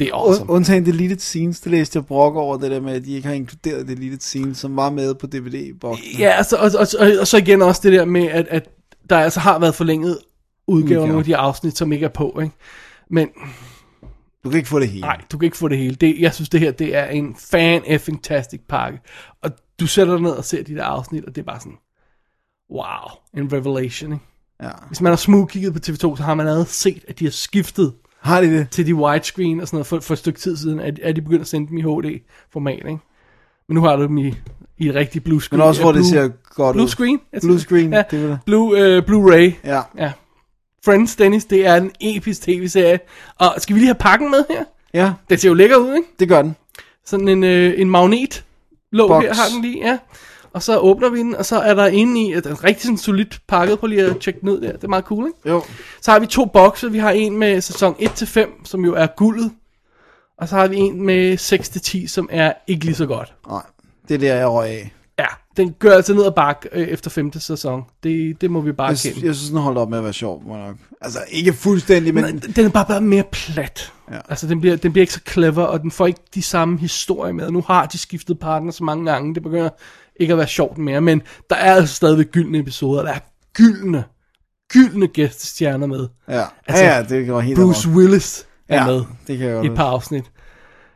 [0.00, 0.50] Det er awesome.
[0.50, 3.28] Und, undtagen deleted scenes, det læste jeg brok over det der med, at de ikke
[3.28, 6.18] har inkluderet deleted scenes, som var med på DVD-boksen.
[6.18, 8.68] Ja, altså, og, og, og, og så igen også det der med, at, at
[9.10, 10.18] der altså har været forlænget
[10.66, 12.54] udgaver af nogle af de afsnit, som ikke er på, ikke?
[13.10, 13.28] Men
[14.44, 15.00] Du kan ikke få det hele.
[15.00, 15.94] nej, du kan ikke få det hele.
[15.94, 18.98] Det, jeg synes, det her, det er en fan effing tastic pakke.
[19.42, 21.78] Og du sætter dig ned og ser de der afsnit, og det er bare sådan,
[22.70, 24.24] wow, en revelation, ikke?
[24.62, 24.70] Ja.
[24.86, 27.30] Hvis man har smooth kigget på TV2, så har man allerede set, at de har
[27.32, 28.70] skiftet Har de det?
[28.70, 31.22] til de widescreen og sådan noget for, for et stykke tid siden, at, at de
[31.22, 32.98] begyndt at sende dem i HD-format, ikke?
[33.68, 34.34] Men nu har du dem i,
[34.78, 35.58] i et rigtigt blue screen.
[35.58, 36.80] Men også, hvor det blue- ser godt ud.
[36.80, 37.20] Blue screen?
[37.42, 38.38] Blue screen, Ja, det er det.
[38.46, 39.52] Blue, øh, Blu-ray.
[39.68, 39.80] Ja.
[39.98, 40.12] Ja.
[40.84, 43.00] Friends, Dennis, det er en episk tv-serie.
[43.38, 44.64] Og skal vi lige have pakken med her?
[44.94, 46.08] Ja, Den ser jo lækker ud, ikke?
[46.18, 46.56] det gør den.
[47.04, 48.44] Sådan en, øh, en magnet
[48.92, 49.24] låg Box.
[49.24, 49.98] her har den lige, ja.
[50.52, 53.40] Og så åbner vi den, og så er der inde i, er rigtig sådan solidt
[53.48, 54.72] pakket på lige at tjekke ud der.
[54.72, 55.48] Det er meget cool, ikke?
[55.48, 55.62] Jo.
[56.00, 56.92] Så har vi to bokse.
[56.92, 59.52] Vi har en med sæson 1-5, som jo er guldet.
[60.38, 61.38] Og så har vi en med
[62.04, 63.34] 6-10, som er ikke lige så godt.
[63.48, 63.62] Nej,
[64.08, 64.94] det er der, jeg røg af.
[65.58, 67.84] Den gør altså ned ad bakke øh, efter femte sæson.
[68.02, 69.26] Det, det må vi bare Jeg, kende.
[69.26, 70.76] jeg synes, den holdt op med at være sjov, må nok.
[71.00, 72.24] Altså, ikke fuldstændig, men...
[72.24, 73.92] Men den er bare, bare mere plat.
[74.10, 74.18] Ja.
[74.28, 77.32] Altså, den bliver, den bliver ikke så clever, og den får ikke de samme historier
[77.32, 77.50] med.
[77.50, 79.68] Nu har de skiftet partner så mange gange, det begynder
[80.20, 83.02] ikke at være sjovt mere, men der er altså stadigvæk gyldne episoder.
[83.02, 83.18] Der er
[83.54, 84.04] gyldne,
[84.72, 86.08] gyldne gæstestjerner med.
[86.28, 89.64] Ja, Altså, ja, ja det var helt Bruce Willis er Ja, med det kan jeg
[89.64, 90.24] i et par afsnit.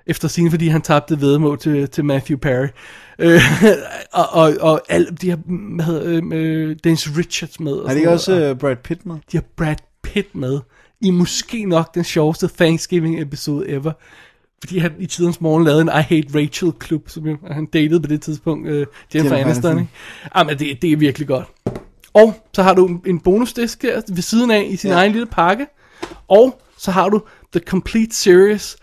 [0.07, 2.67] Efter sin, fordi han tabte vedmål til, til Matthew Perry.
[3.23, 3.41] Øh,
[4.13, 5.39] og, og, og alle, de har,
[5.75, 7.73] hvad hedder, øh, øh, Dennis Richards med.
[7.73, 8.19] og Er det sådan ikke noget.
[8.19, 9.15] også uh, Brad Pitt med?
[9.33, 10.61] De har Brad Pitt med
[11.01, 13.93] i måske nok den sjoveste Thanksgiving-episode ever.
[14.65, 18.07] Fordi han i tidens morgen lavede en I Hate Rachel-klub, som jo, han datede på
[18.07, 18.85] det tidspunkt uh,
[19.15, 19.79] Jennifer Aniston.
[19.79, 19.91] Ikke?
[20.37, 21.47] Jamen, det, det er virkelig godt.
[22.15, 24.97] Og så har du en- bonusdisk her ved siden af i sin Ja.
[24.97, 25.67] egen lille pakke.
[26.29, 27.21] Og så har du
[27.53, 28.77] The Complete Series,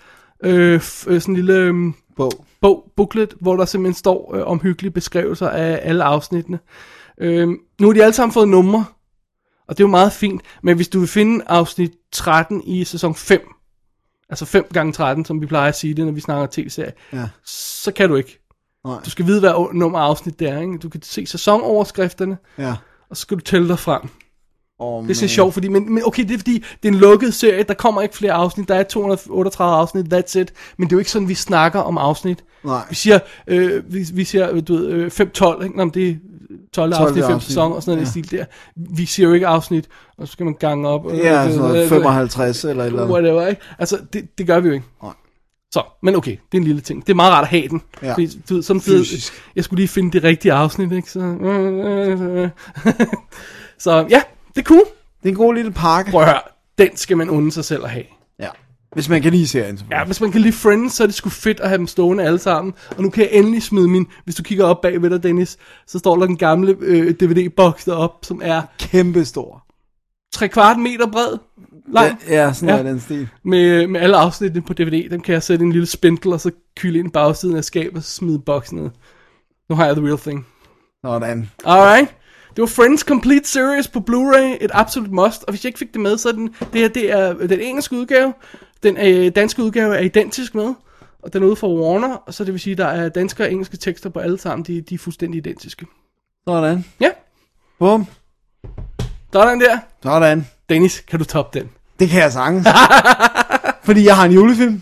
[0.43, 1.73] øh, øh, sådan en lille øh,
[2.17, 2.45] Bog.
[2.61, 6.59] Bog, booklet, hvor der simpelthen står øh, omhyggelige beskrivelser af alle afsnittene.
[7.17, 7.47] Øh,
[7.81, 8.85] nu har de alle sammen fået numre,
[9.67, 13.15] og det er jo meget fint, men hvis du vil finde afsnit 13 i sæson
[13.15, 13.41] 5,
[14.29, 17.29] altså 5 gange 13, som vi plejer at sige det, når vi snakker tv-serie, Ja.
[17.45, 18.39] så kan du ikke.
[18.85, 18.99] Nej.
[19.05, 20.59] Du skal vide, hvad nummer afsnit det er.
[20.59, 20.77] Ikke?
[20.77, 22.75] Du kan se sæsonoverskrifterne, Ja.
[23.09, 24.01] og så skal du tælle dig frem.
[24.79, 26.53] Oh, Det er så sjovt, fordi, men, men okay, det er fordi,
[26.83, 30.39] det er en lukket serie, der kommer ikke flere afsnit, der er 238 afsnit, that's
[30.39, 32.43] it, men det er jo ikke sådan, vi snakker om afsnit.
[32.63, 32.81] Nej.
[32.89, 35.77] Vi siger, øh, vi, vi siger, øh, du ved, øh, 5-12, ikke?
[35.77, 36.15] Nå, det er
[36.73, 37.47] 12 afsnit, 5 afsnit.
[37.47, 38.11] sæson og sådan noget ja.
[38.11, 38.45] stil der.
[38.75, 39.87] Vi siger jo ikke afsnit,
[40.17, 41.11] og så skal man gange op.
[41.11, 43.13] øh, Ja, øh, sådan øh, noget øh, 55 eller eller andet.
[43.13, 43.61] Whatever, ikke?
[43.79, 44.85] Altså, det, det gør vi jo ikke.
[45.03, 45.13] Nej.
[45.71, 47.07] Så, men okay, det er en lille ting.
[47.07, 47.81] Det er meget rart at have den.
[48.03, 48.13] Ja.
[48.13, 49.33] Fordi, du ved, Fysisk.
[49.55, 51.11] jeg skulle lige finde det rigtige afsnit, ikke?
[51.11, 51.19] Så,
[53.79, 54.21] så ja,
[54.55, 54.83] det er cool.
[55.23, 56.11] Det er en god lille pakke.
[56.11, 56.41] Prøv at høre,
[56.77, 58.05] den skal man unde sig selv at have.
[58.39, 58.49] Ja.
[58.93, 59.79] Hvis man kan lide serien.
[59.91, 62.23] Ja, hvis man kan lide Friends, så er det sgu fedt at have dem stående
[62.23, 62.73] alle sammen.
[62.97, 65.57] Og nu kan jeg endelig smide min, hvis du kigger op bag ved dig, Dennis,
[65.87, 69.65] så står der den gamle øh, DVD-boks deroppe, som er Kæmpe stor.
[70.33, 71.37] 3 kvart meter bred.
[71.93, 72.19] Lang.
[72.27, 72.79] Ja, ja, sådan ja.
[72.79, 73.27] er den stil.
[73.43, 76.51] Med, med alle afsnittene på DVD, dem kan jeg sætte en lille spindel, og så
[76.77, 78.89] kylde ind bagsiden af skabet, og smide boksen ned.
[79.69, 80.47] Nu har jeg The Real Thing.
[81.05, 81.49] Sådan.
[81.65, 82.15] Alright.
[82.49, 85.43] Det var Friends Complete Series på Blu-ray, et absolut must.
[85.43, 87.59] Og hvis jeg ikke fik det med, så er den, det her det er den
[87.59, 88.33] engelske udgave.
[88.83, 90.73] Den øh, danske udgave er identisk med.
[91.23, 93.51] Og den er ude fra Warner, og så det vil sige, der er danske og
[93.51, 94.65] engelske tekster på alle sammen.
[94.65, 95.85] De, de er fuldstændig identiske.
[96.47, 96.85] Sådan.
[96.99, 97.09] Ja,
[97.79, 98.07] Bum.
[99.33, 99.77] sådan der.
[100.03, 100.47] Sådan.
[100.69, 101.69] Dennis, kan du toppe den?
[101.99, 102.67] Det kan jeg sagtens.
[103.87, 104.81] Fordi jeg har en julefilm.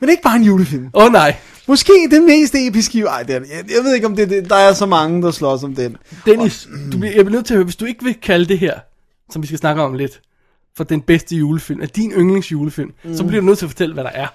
[0.00, 0.90] Men ikke bare en julefilm.
[0.94, 1.36] Åh oh, nej.
[1.66, 3.00] Måske den mest episke.
[3.02, 5.22] Ej, det er, jeg, jeg ved ikke, om det, er det der er så mange,
[5.22, 5.96] der slås om den.
[6.26, 8.58] Dennis, du, bliver- jeg bliver nødt til at høre, hvis du ikke vil kalde det
[8.58, 8.78] her,
[9.30, 10.20] som vi skal snakke om lidt,
[10.76, 13.16] for den bedste julefilm, er din yndlingsjulefilm, mm.
[13.16, 14.26] så bliver du nødt til at fortælle, hvad der er.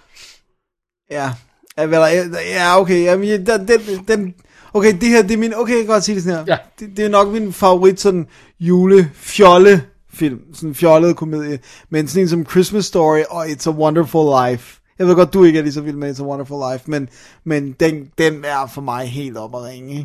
[1.12, 1.32] Ja.
[1.78, 3.04] Ja, vel, ja, ja okay.
[3.04, 4.34] Jamen, ja, den, den, den,
[4.74, 5.54] okay, det her, det er min...
[5.56, 6.46] Okay, jeg kan godt sige det sådan her.
[6.48, 6.58] Ja.
[6.80, 8.28] Det, det er nok min favorit sådan
[8.60, 9.84] julefjolle
[10.14, 10.40] film.
[10.54, 11.60] Sådan en fjollet komedie.
[11.90, 14.81] Men sådan en som Christmas Story og It's a Wonderful Life.
[15.02, 17.10] Jeg ved godt, du ikke er lige så vild med It's a Wonderful Life, men,
[17.44, 19.96] men den, den er for mig helt op at ringe.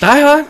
[0.00, 0.44] Die Hard?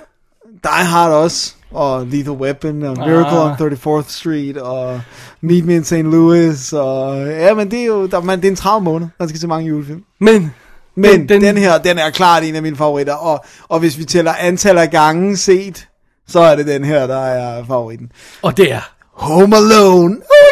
[0.63, 3.61] Die Hard også, og Lethal Weapon, og Miracle Ah.
[3.63, 5.01] on 34th Street, og
[5.41, 5.93] Meet Me in St.
[5.95, 9.29] Louis, og ja, men det er jo, der, man, det er en travl måned, man
[9.29, 10.03] skal se mange julefilm.
[10.21, 10.55] Men,
[10.95, 13.99] Men den- den, den her, den er klart en af mine favoritter, og, og hvis
[13.99, 15.89] vi tæller antal af gange set,
[16.29, 18.13] så er det den her, der er favoritten.
[18.43, 18.81] og det er...
[19.13, 20.46] Home Alone, yeah!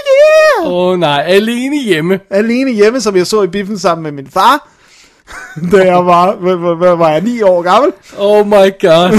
[0.65, 2.21] Åh oh, nej, alene hjemme.
[2.31, 4.69] Alene hjemme, som jeg så i biffen sammen med min far,
[5.73, 7.93] da jeg var, hvad, hvad, var jeg, 9 år gammel.
[8.19, 9.19] Oh my god.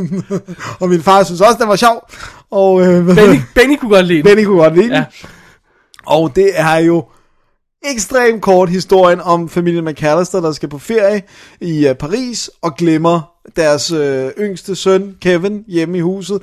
[0.80, 2.08] Og min far synes også, den var sjov.
[2.50, 4.24] Og, øh, Benny, Benny kunne godt lide den.
[4.24, 4.94] Benny kunne godt lide den.
[4.94, 5.04] Ja.
[6.06, 7.04] Og det er jo
[7.84, 11.22] ekstremt kort historien om familien McAllister, der skal på ferie
[11.60, 16.42] i uh, Paris og glemmer deres øh, yngste søn, Kevin, hjemme i huset.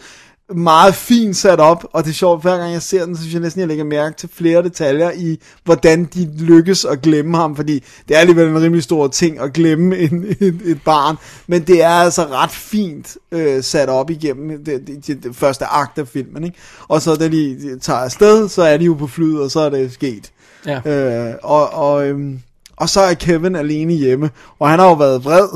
[0.56, 3.34] Meget fint sat op, og det er sjovt, hver gang jeg ser den, så synes
[3.34, 7.56] jeg næsten, jeg lægger mærke til flere detaljer i, hvordan de lykkes at glemme ham,
[7.56, 11.16] fordi det er alligevel en rimelig stor ting at glemme en, et, et barn,
[11.48, 15.66] men det er altså ret fint øh, sat op igennem det, det, det, det første
[15.66, 16.58] akt af filmen, ikke?
[16.88, 19.70] Og så da de tager afsted, så er de jo på flyet, og så er
[19.70, 20.32] det sket.
[20.66, 20.80] Ja.
[20.86, 22.40] Øh, og, og, øhm,
[22.78, 25.48] og så er Kevin alene hjemme, og han har jo været vred,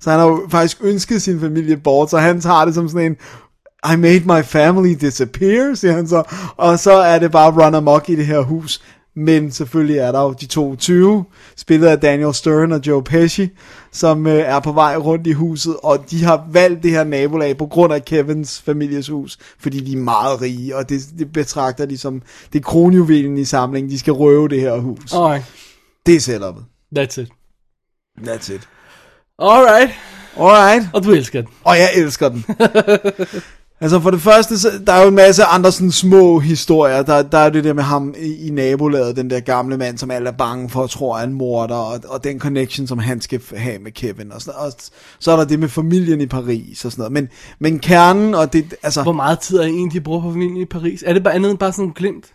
[0.00, 3.06] så han har jo faktisk ønsket sin familie bort, så han tager det som sådan
[3.06, 3.16] en,
[3.92, 6.22] I made my family disappear, siger han så,
[6.56, 8.82] og så er det bare run amok i det her hus.
[9.16, 11.24] Men selvfølgelig er der jo de 22,
[11.56, 13.48] spillet af Daniel Stern og Joe Pesci,
[13.92, 17.56] som øh, er på vej rundt i huset, og de har valgt det her nabolag
[17.58, 21.86] på grund af Kevins families hus, fordi de er meget rige, og det, det betragter
[21.86, 22.22] de som,
[22.52, 25.12] det kronjuvelen i samlingen, de skal røve det her hus.
[25.14, 25.44] Alright,
[26.06, 26.64] Det er setupet.
[26.98, 27.28] that's it.
[28.20, 28.68] That's it.
[29.38, 29.90] Alright,
[30.40, 30.88] Alright.
[30.92, 31.50] og du elsker den.
[31.64, 32.44] Og jeg elsker den.
[33.82, 37.02] altså for det første, så, der er jo en masse andre sådan små historier.
[37.02, 40.10] Der, der er det der med ham i, i nabolaget, den der gamle mand, som
[40.10, 43.40] alle er bange for, tror er en morder, og, og den connection, som han skal
[43.56, 44.32] have med Kevin.
[44.32, 44.72] Og, sådan, og
[45.18, 47.12] så er der det med familien i Paris og sådan noget.
[47.12, 47.28] Men,
[47.58, 50.64] men kernen, og det, altså, Hvor meget tid er egentlig, de bruger på familien i
[50.64, 51.04] Paris?
[51.06, 52.26] Er det bare andet end bare sådan glimt?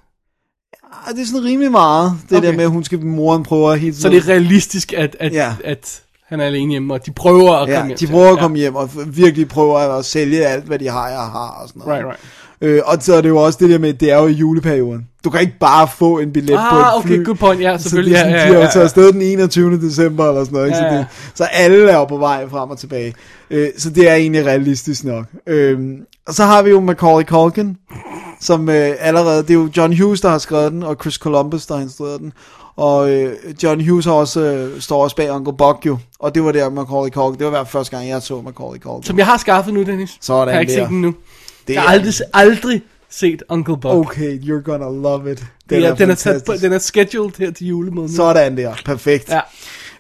[1.08, 2.48] ah, det er sådan rimelig meget, det Okay.
[2.48, 5.56] der med, at hun skal, moren prøver hele Så det er realistisk, at, at, Ja.
[5.64, 8.40] at han er alene hjemme, og de prøver at Ja, komme hjem de prøver at
[8.40, 11.82] komme hjem og virkelig prøver at sælge alt, hvad de har, jeg har og sådan
[11.86, 11.94] noget.
[11.94, 12.20] Right, right.
[12.62, 15.08] Øh, og så er det jo også det der med, det er jo i juleperioden.
[15.24, 17.14] Du kan ikke bare få en billet på Ah, et fly.
[17.16, 17.62] okay, good point.
[17.62, 18.14] Ja, Så selvfølgelig.
[18.14, 19.82] ja, de ja, har jo ja, taget afsted den 21.
[19.82, 20.68] december eller sådan noget.
[20.68, 20.78] Ikke?
[20.78, 20.98] Ja, Så, ja.
[21.00, 23.14] det, så alle er jo på vej frem og tilbage.
[23.50, 25.26] Øh, så det er egentlig realistisk nok.
[25.48, 25.80] Øh,
[26.28, 27.78] og så har vi jo Macaulay Culkin
[28.42, 31.66] som øh, allerede, det er jo John Hughes, der har skrevet den, og Chris Columbus,
[31.66, 32.34] der har instrueret den.
[32.76, 33.34] Og øh,
[33.64, 36.70] John Hughes har også, øh, står også bag Uncle Buck jo, og det var der
[36.70, 39.04] Macaulay Culkin, det var i hvert fald første gang, jeg så Macaulay Culkin.
[39.04, 40.18] Som jeg har skaffet nu, Dennis.
[40.22, 40.80] Sådan jeg har ikke der.
[40.80, 41.14] set den nu.
[41.68, 43.86] Det jeg har er- aldrig, aldrig set Uncle Buck.
[43.96, 45.46] Okay, you're gonna love it.
[45.70, 48.16] Den er, den, er sat den er scheduled her til julemåneden.
[48.16, 49.30] Sådan der, perfekt.
[49.30, 49.40] Ja.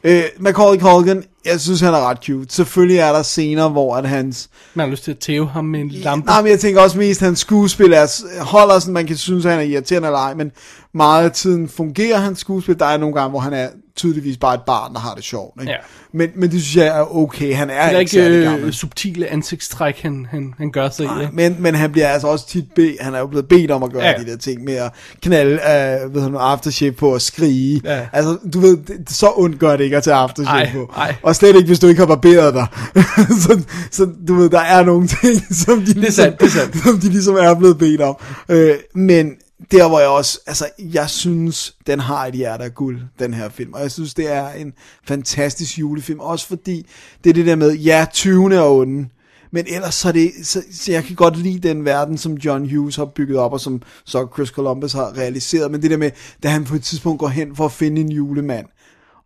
[0.04, 2.56] Øh, Macaulay Culkin, jeg synes, han er ret cute.
[2.56, 4.50] Selvfølgelig er der scener, hvor at hans...
[4.74, 6.26] Man har lyst til at tæve ham med en lampe.
[6.28, 9.46] Nej, men jeg tænker også mest, at hans skuespil er, holder sådan, man kan synes,
[9.46, 10.52] at han er irriterende eller ej, men
[10.94, 12.80] meget af tiden fungerer hans skuespil.
[12.80, 15.62] Der er nogle gange, hvor han er tydeligvis bare et barn, der har det sjovt.
[15.62, 15.72] Ikke?
[15.72, 15.78] Ja.
[16.12, 17.56] Men, men det synes jeg er okay.
[17.56, 21.08] Han er, Det er ikke ikke øh, subtile ansigtstræk, han, han, han gør sig i.
[21.08, 21.34] Nej, ikke?
[21.36, 23.92] men, men han bliver altså også tit bedt, han er jo blevet bedt om at
[23.92, 24.14] gøre Ja.
[24.26, 24.92] de der ting med at
[25.22, 27.82] knalde, uh, ved han, aftershave på og skrige.
[27.84, 28.08] Ja.
[28.14, 30.92] Altså, du ved, det, så ondt gør det ikke at tage aftershave Ej, på.
[30.98, 31.16] ej.
[31.24, 32.68] Og slet ikke, hvis du ikke har barberet dig.
[33.44, 33.62] så,
[33.92, 36.78] så, du ved, der er nogle ting, som de, ligesom, sandt, det er sandt.
[36.84, 38.16] som de ligesom er blevet bedt om.
[38.50, 38.58] Uh,
[38.94, 39.32] men
[39.72, 43.50] der hvor jeg også, altså, jeg synes, den har et hjerte af guld, den her
[43.50, 43.74] film.
[43.74, 44.74] Og jeg synes, det er en
[45.08, 46.20] fantastisk julefilm.
[46.20, 46.86] Også fordi,
[47.24, 48.56] det er det der med, ja, 20.
[48.56, 49.10] er onde,
[49.52, 52.76] men ellers så er det, så, så jeg kan godt lide den verden, som John
[52.76, 55.72] Hughes har bygget op, og som så Chris Columbus har realiseret.
[55.72, 56.12] Men det der med,
[56.44, 58.66] da han på et tidspunkt går hen for at finde en julemand,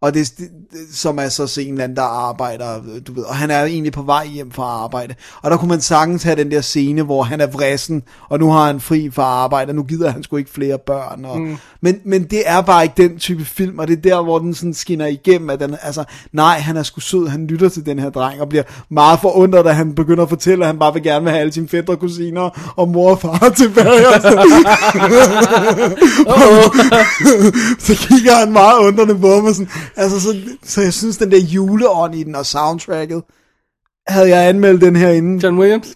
[0.02, 0.50] og det, det,
[0.94, 4.02] som er så en eller anden, der arbejder, du ved, og han er egentlig på
[4.02, 5.16] vej hjem fra arbejde.
[5.42, 8.52] Og der kunne man sagtens have den der scene, hvor han er vrissen, og nu
[8.52, 11.26] har han fri fra arbejde, og nu gider han sgu ikke flere børn.
[11.26, 11.58] Og, mm.
[11.82, 14.54] men, men det er bare ikke den type film, og det er der, hvor den
[14.54, 18.00] sådan skinner igennem, at den, altså, nej, han er sgu sød, han lytter til den
[18.00, 21.04] her dreng, og bliver meget forundret, da han begynder at fortælle, at han bare vil
[21.04, 24.06] gerne vil have alle sine fædre, kusiner og mor og far tilbage.
[27.86, 31.40] så kigger han meget undrende på mig, sådan, altså, så, så jeg synes, den der
[31.40, 33.24] juleånd i den, og soundtracket,
[34.08, 35.40] havde jeg anmeldt den her inden.
[35.40, 35.94] John Williams?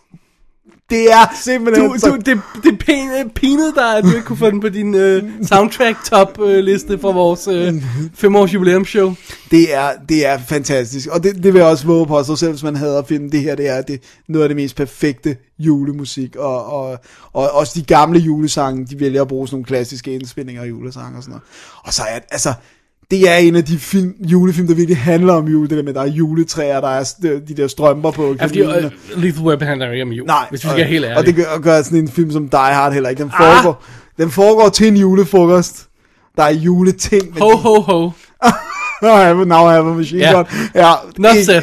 [0.89, 2.09] Det er simpelthen Du, så...
[2.09, 4.95] du, det, det er pin, pinet dig, at du ikke kunne få den på din
[4.95, 7.73] øh, soundtrack top øh, liste for vores øh,
[8.13, 9.13] femårs jubilæumsshow.
[9.51, 12.51] Det er, det er fantastisk, og det, det vil jeg også våge på, så selv
[12.51, 16.35] hvis man hader filmen, det her det er det, noget af det mest perfekte julemusik,
[16.35, 16.99] og, og,
[17.33, 21.17] og også de gamle julesange, de vælger at bruge sådan nogle klassiske indspilninger af julesange
[21.17, 21.43] og sådan noget.
[21.83, 22.53] Og så er altså,
[23.11, 25.93] det er en af de film, julefilm, der virkelig handler om jule, det der med,
[25.93, 28.91] der er juletræer, der er de, de der strømper på fordi kaninerne.
[29.15, 31.17] øh, Lethal Weapon handler ikke om jul, Nej, hvis vi skal være helt ærlige.
[31.17, 33.23] Og det gør, gør sådan en film som Die Hard heller ikke.
[33.23, 33.53] Den Ah!
[33.55, 33.83] foregår,
[34.17, 35.87] den foregår til en julefrokost.
[36.37, 37.23] Der er juleting.
[37.33, 38.01] Men Ho, ho, ho.
[39.01, 40.33] Now I have, now I have a machine Ja.
[40.33, 40.45] gun.
[40.75, 41.61] Ja, Not said.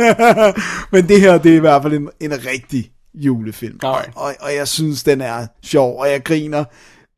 [0.92, 3.78] Men det her, det er i hvert fald en, en rigtig julefilm.
[3.82, 4.10] Alright.
[4.16, 6.64] Og, og jeg synes, den er sjov, og jeg griner.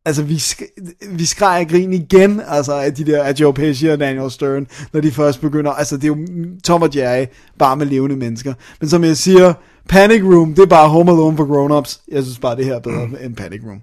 [0.05, 3.87] Altså, vi, sk- vi skreg af grin igen, altså af de der, af Joe Pesci
[3.87, 6.17] og Daniel Stern, når de først begynder, altså det er jo
[6.65, 7.27] Tom og Jerry,
[7.59, 8.55] bare med levende mennesker.
[8.81, 9.55] Men som jeg siger,
[9.89, 12.01] Panic Room, det er bare Home Alone for grown-ups.
[12.13, 13.81] Jeg synes bare, det her er bedre end Panic Room.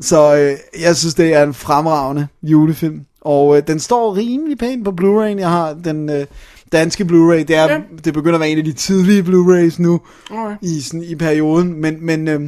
[0.00, 3.00] Så øh, jeg synes, det er en fremragende julefilm.
[3.20, 5.38] Og øh, den står rimelig pænt på Blu-ray.
[5.38, 6.26] Jeg har den øh,
[6.72, 7.36] danske Blu-ray.
[7.44, 7.80] Det, er, Ja.
[8.04, 10.00] det begynder at være en af de tidlige Blu-rays nu
[10.30, 10.58] Alright.
[10.62, 11.80] i, sådan, i perioden.
[11.80, 12.40] Men, men øh,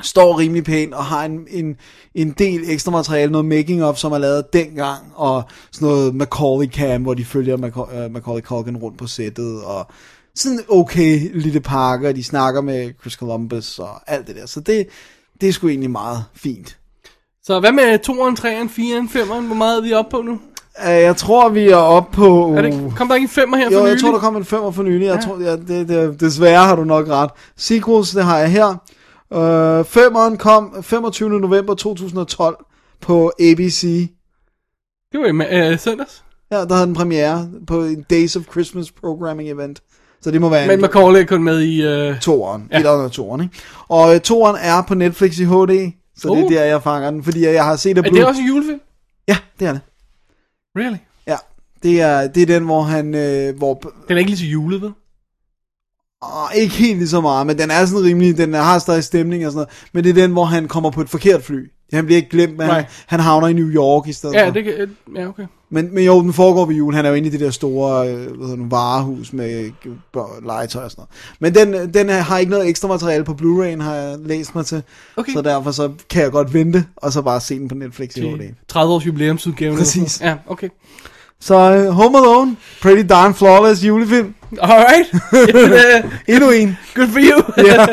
[0.00, 1.76] står rimelig pænt og har en, en,
[2.14, 5.42] en del ekstra materiale, noget making of, som er lavet dengang, og
[5.72, 9.86] sådan noget Macaulay Cam, hvor de følger Maca- øh, Macaulay Culkin rundt på sættet, og
[10.34, 14.46] sådan okay lille pakke, og de snakker med Chris Columbus og alt det der.
[14.46, 14.86] Så det,
[15.40, 16.76] det er sgu egentlig meget fint.
[17.44, 19.46] Så hvad med 2'eren, 3'eren, 4'eren, 5'eren?
[19.46, 20.38] Hvor meget er vi oppe på nu?
[20.84, 22.54] Jeg tror, vi er oppe på...
[22.56, 24.00] Er det, kom der ikke en 5'er her for Jo, jeg nylig?
[24.02, 25.06] tror, der kom en femmer for nylig.
[25.06, 25.20] Jeg Ja.
[25.20, 27.30] tror, ja, det, det, desværre har du nok ret.
[27.56, 28.76] Sequels, det har jeg her.
[29.34, 31.30] Uh, femmeren kom 25.
[31.30, 32.64] november 2012
[33.00, 33.82] på ABC.
[35.12, 36.24] Det var i øh, søndags.
[36.50, 39.82] Ja, der havde den premiere på en Days of Christmas Programming Event.
[40.20, 41.82] Så det må være Men en Macaulay er kun med i...
[41.82, 42.20] Øh...
[42.20, 42.68] toeren.
[42.72, 42.78] Ja.
[42.78, 43.54] Eller toeren, ikke?
[43.88, 45.92] Og uh, toeren er på Netflix i HD.
[46.16, 46.52] Så det er Uh.
[46.52, 47.24] der, jeg fanger den.
[47.24, 48.80] Fordi jeg har set Er det også en julefilm?
[49.28, 49.80] Ja, det er det.
[50.76, 50.96] Really?
[51.26, 51.36] Ja,
[51.82, 53.14] det er, det er den, hvor han...
[53.14, 53.74] Øh, hvor,
[54.08, 54.92] Den er ikke lige så julet, vel?
[56.22, 59.46] Åh, ikke helt lige så meget, men den er sådan rimelig, den har stadig stemning
[59.46, 59.68] og sådan noget.
[59.92, 61.70] Men det er den, hvor han kommer på et forkert fly.
[61.92, 64.52] Han bliver ikke glemt, men han, han havner i New York i stedet Ja, for.
[64.52, 64.72] det kan...
[64.72, 65.42] øh, Ja, okay.
[65.70, 66.94] Men, men jo, den foregår ved jul.
[66.94, 70.22] Han er jo inde i det der store øh, hvad hedder det, varehus med øh,
[70.46, 71.04] legetøj og sådan
[71.40, 71.54] noget.
[71.64, 74.66] Men den, den er- har ikke noget ekstra materiale på Blu-ray'en, har jeg læst mig
[74.66, 74.82] til.
[75.16, 75.32] Okay.
[75.32, 78.20] Så derfor så kan jeg godt vente, og så bare se den på Netflix i
[78.20, 78.40] HD.
[78.68, 79.76] 30 års jubilæumsudgave.
[79.76, 80.20] Præcis.
[80.20, 80.68] Ja, okay.
[81.40, 81.54] Så
[81.88, 84.34] uh, Home Alone, Pretty Darn Flawless julefilm.
[84.60, 85.14] Alright.
[85.32, 86.78] Øh, Endnu en.
[86.94, 87.42] Good for you.
[87.66, 87.86] ja.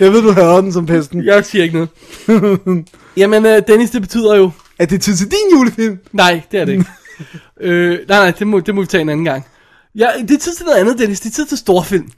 [0.00, 1.24] Jeg ved, du hader den som pesten.
[1.24, 2.84] Jeg siger ikke noget.
[3.16, 4.50] Jamen, øh, Dennis, det betyder jo...
[4.78, 5.98] Er det tid til din julefilm?
[6.12, 6.84] Nej, det er det ikke.
[7.60, 9.46] øh, nej, nej, det må, det må vi tage en anden gang.
[9.94, 11.20] Ja, det er tid til noget andet, Dennis.
[11.20, 12.10] Det er tid til storfilm.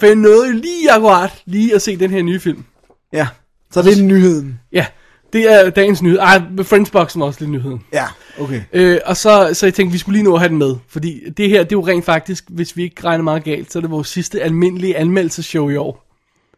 [0.00, 2.64] For jeg nåede jo lige akkurat lige at se den her nye film.
[3.12, 3.26] Ja.
[3.72, 4.60] Så det er nyheden.
[4.72, 4.86] Ja,
[5.32, 6.18] det er dagens nyhed.
[6.18, 7.84] Ej, Friendsboxen er også lidt nyheden.
[7.92, 8.04] Ja,
[8.40, 8.62] okay.
[8.72, 10.76] Øh, og så, så jeg tænkte, vi skulle lige nå at have den med.
[10.88, 13.78] Fordi det her, det er jo rent faktisk, hvis vi ikke regner meget galt, så
[13.78, 16.04] er det vores sidste almindelige anmeldelseshow i år.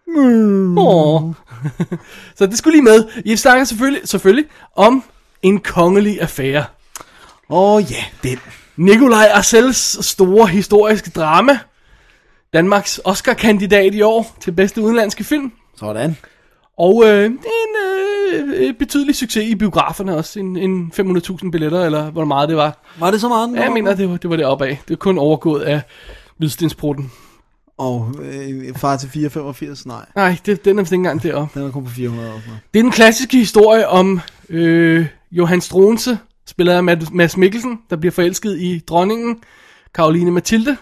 [0.07, 0.79] Mm.
[0.79, 1.35] Åh.
[2.39, 3.05] så det skulle lige med.
[3.27, 4.45] Jeg snakker selvfølgelig, selvfølgelig
[4.77, 5.05] om
[5.43, 6.65] en kongelig affære.
[7.51, 8.39] Åh oh, ja, den.
[8.77, 11.59] Nikolaj Arcels store historiske drama.
[12.53, 15.53] Danmarks Oscar-kandidat i år til bedste udenlandske film.
[15.77, 16.17] Sådan.
[16.81, 17.37] Og øh, en
[18.55, 20.41] øh, betydelig succes i biograferne også.
[20.41, 22.79] En, en 500.000 billetter, eller hvor meget det var.
[22.99, 23.55] Var det så meget?
[23.57, 24.69] Ja, jeg mener, det var det, var det opad.
[24.69, 25.81] Det er kun overgået af
[26.37, 27.13] Hvidstensprutten.
[27.79, 30.07] Og øh, far til 485, nej.
[30.17, 31.61] Nej, det, den er vist ikke engang deroppe.
[31.61, 32.61] Den er kun på 400 og sådan noget.
[32.75, 37.97] Det er den klassiske historie om øh, Johan Stronse, spillet af Mad- Mads Mikkelsen, der
[37.97, 39.37] bliver forelsket i dronningen,
[39.95, 40.77] Karoline Mathilde,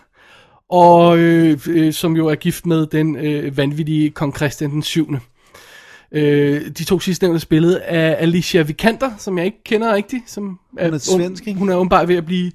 [0.70, 5.16] og øh, øh, som jo er gift med den øh, vanvittige kong Christian den 7.
[6.12, 10.30] Øh, de to sidstnævnte spillet af Alicia Vikander, som jeg ikke kender rigtigt.
[10.30, 11.59] Som Hun er svensk, ikke?
[11.59, 12.52] Hun er åbenbart ved at blive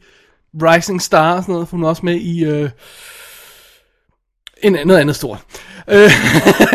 [0.55, 2.45] rising star og sådan noget, for hun er også med i...
[2.45, 2.69] Øh,
[4.63, 5.43] en, noget andet stort.
[5.89, 6.11] Øh,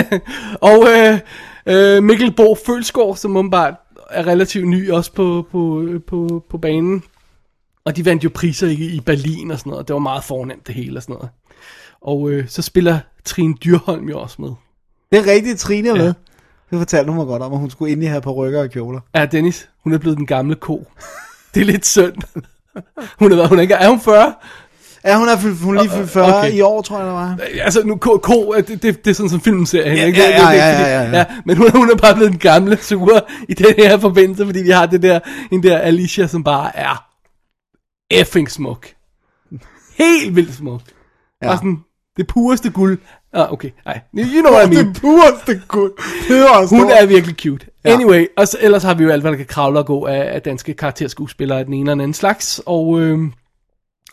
[0.71, 1.19] og øh,
[1.67, 3.75] øh, Mikkel Bo Følsgaard, som åbenbart
[4.11, 7.03] er relativt ny også på, på, på, på banen.
[7.85, 9.89] Og de vandt jo priser i, i Berlin og sådan noget.
[9.89, 11.31] Det var meget fornemt det hele og sådan noget.
[12.01, 14.51] Og øh, så spiller Trine Dyrholm jo også med.
[15.13, 16.15] Det er rigtigt, Trine er med.
[16.71, 18.71] Det fortalte hun mig godt om, at hun skulle ind i her på rykker og
[18.71, 19.01] kjoler.
[19.15, 20.87] Ja, Dennis, hun er blevet den gamle ko.
[21.55, 22.15] Det er lidt synd.
[23.19, 24.35] Hun er, hun er, ikke, er hun 40?
[25.05, 26.53] Ja, hun er, fyldt- hun er lige fyldt 40 Okay.
[26.53, 27.39] i år, tror jeg, det var.
[27.63, 30.21] Altså, nu, ko, ko det, det, det er sådan som filmen ser Ja, ikke?
[30.21, 31.25] ja, ja, ja, ja, ja, ja.
[31.45, 34.71] Men hun, hun er bare blevet den gamle sure i den her forbindelse, fordi vi
[34.71, 35.21] har det der,
[35.53, 37.05] en der Alicia, som bare er
[38.11, 38.87] effing smuk.
[39.99, 40.81] Helt vildt smuk.
[41.43, 41.47] Ja.
[41.47, 41.53] Ja.
[41.53, 41.79] Og sådan,
[42.17, 42.99] det pureste guld.
[43.33, 44.01] Ah, okay, nej.
[44.17, 44.87] You know what I mean.
[44.87, 45.91] Det pureste gud.
[46.69, 47.67] Hun er virkelig cute.
[47.85, 47.93] Ja.
[47.93, 50.35] Anyway, og så, ellers har vi jo alt, hvad der kan kravle og gå af,
[50.35, 53.19] af danske karakterskuespillere af den ene eller den anden slags, og, øh,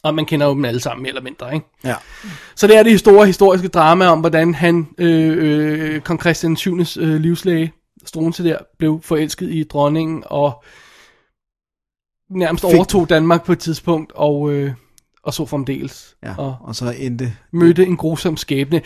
[0.04, 1.66] og man kender jo dem alle sammen mere eller mindre, ikke?
[1.84, 1.96] Ja.
[2.56, 6.78] Så det er det store historiske drama om, hvordan han, øh, øh, kong Christian 7.
[6.80, 7.74] Øh, livslæge,
[8.06, 10.64] Struense der, blev forelsket i dronningen, og
[12.30, 14.72] nærmest Fik- overtog Danmark på et tidspunkt, og, øh,
[15.26, 16.15] og så fremdeles.
[16.23, 17.34] Ja, Og og så endte...
[17.53, 18.81] mødte en grusom skæbne.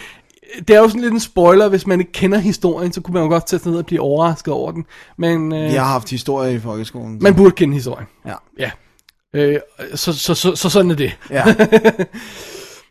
[0.67, 3.23] Det er jo sådan lidt en spoiler, hvis man ikke kender historien, så kunne man
[3.23, 4.85] jo godt sætte sig ned og blive overrasket over den.
[5.17, 7.19] Men øh, Vi har haft historie i folkeskolen.
[7.19, 8.07] så- man burde kende historien.
[8.25, 8.33] Ja.
[8.59, 8.71] Ja.
[9.33, 9.59] Øh,
[9.95, 11.17] så, så, så, så sådan er det.
[11.29, 11.43] Ja.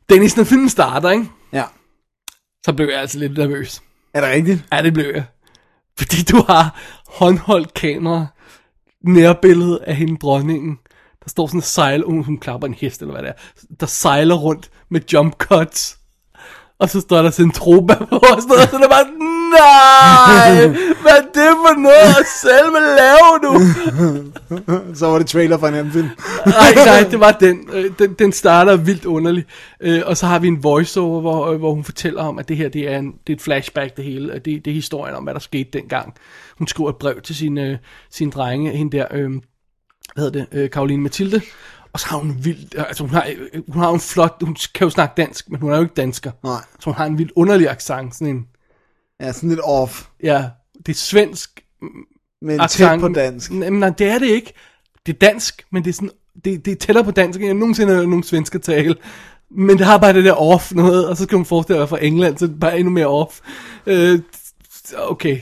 [0.08, 1.26] Dennis, når filmen starter, ikke?
[1.52, 1.64] ja.
[2.64, 3.82] så blev jeg altså lidt nervøs.
[4.14, 4.64] Er det rigtigt?
[4.72, 5.24] Ja, det blev jeg.
[5.98, 8.26] Fordi du har håndholdt kamera,
[9.04, 10.78] nærbillede af hende dronningen,
[11.24, 13.86] der står sådan en sejl, hun, hun klapper en hest, eller hvad det er, der
[13.86, 15.94] sejler rundt med jump cuts.
[16.80, 19.06] Og så står der Centropa på og sådan noget, så det er bare,
[19.50, 20.66] nej,
[21.02, 24.94] hvad er det for noget, selv hvad laver du?
[24.94, 26.08] Så var det trailer for en anden film.
[26.46, 27.68] Nej, nej, det var den.
[27.72, 29.48] Øh, Den, den starter vildt underligt.
[29.80, 32.56] Øh, Og så har vi en voiceover, hvor, øh, hvor hun fortæller om, at det
[32.56, 34.32] her det er, en, det er et flashback, det hele.
[34.34, 36.14] Det, det er historien om, hvad der skete dengang.
[36.58, 37.78] Hun skriver et brev til sine,
[38.10, 39.30] sine drenge, hende der, øh,
[40.14, 41.40] hvad hedder det, øh, Karoline Mathilde.
[41.92, 44.84] Og så har hun vild, altså hun har, øh, hun har en flot, hun kan
[44.84, 46.30] jo snakke dansk, men hun er jo ikke dansker.
[46.44, 46.60] Nej.
[46.80, 48.46] Så hun har en vild underlig accent, sådan en,
[49.20, 50.06] Ja, sådan lidt off.
[50.22, 50.44] ja,
[50.86, 51.60] det er svensk,
[52.42, 52.90] Men accent.
[52.90, 53.50] tæt på dansk.
[53.52, 54.52] Nej, nej, det er det ikke.
[55.06, 56.10] Det er dansk, men det er sådan,
[56.44, 58.94] det, det er tættere på dansk, end jeg nogensinde har nogen svensker tale.
[59.50, 62.04] Men det har bare det der off noget, og så skal man forestille sig fra
[62.04, 63.40] England, så det er bare endnu mere off.
[63.86, 64.18] Øh,
[64.98, 65.40] okay.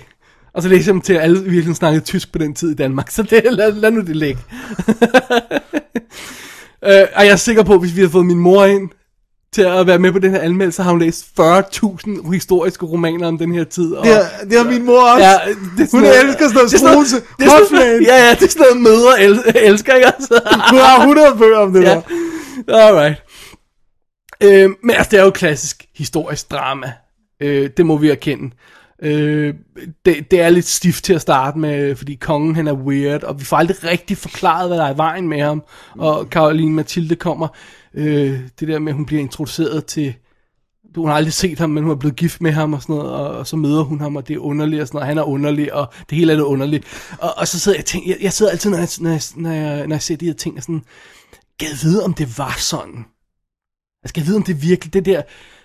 [0.57, 2.75] Og så læser jeg dem til, at alle virkelig snakkede tysk på den tid i
[2.75, 4.41] Danmark, så det, lad, lad nu det ligge.
[6.85, 8.89] øh, og jeg er sikker på, at hvis vi havde fået min mor ind
[9.53, 13.29] til at være med på den her anmeldelse, så har hun læst 40.000 historiske romaner
[13.29, 13.93] om den her tid.
[13.93, 15.25] Og, Det har, det har min mor også.
[15.27, 15.33] Ja,
[15.79, 17.17] det er Hun noget- elsker sådan noget er struse.
[18.09, 20.41] Ja, ja, det er sådan noget mødre el- elsker, ikke altså?
[20.71, 22.01] Hun har 100 bøger om det ja.
[22.69, 22.79] der.
[22.79, 23.23] Alright.
[24.43, 26.93] Øh, men altså, det er jo klassisk historisk drama.
[27.43, 28.51] Øh, det må vi erkende.
[29.03, 29.55] Øh,
[30.05, 33.41] det, det er lidt stift til at starte med, fordi kongen han er weird, og
[33.41, 35.63] vi får aldrig rigtig forklaret, hvad der er i vejen med ham.
[35.99, 37.49] Og Karoline Mathilde kommer,
[37.95, 40.15] øh, det der med, at hun bliver introduceret til,
[40.97, 43.13] hun har aldrig set ham, men hun er blevet gift med ham og sådan noget,
[43.13, 45.23] og, og så møder hun ham, og det er underligt og sådan noget, han er
[45.23, 46.85] underlig, og det hele er det underligt.
[47.19, 49.21] Og, og så sidder jeg og tænker, jeg, jeg sidder altid, når jeg, når, jeg,
[49.37, 50.83] når, jeg, når jeg ser de her ting, og sådan,
[51.63, 53.05] jeg vide, om det var sådan?
[54.03, 55.23] Jeg skal vide, om det virkelig, det der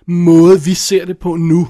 [0.08, 1.68] måde, vi ser det på nu.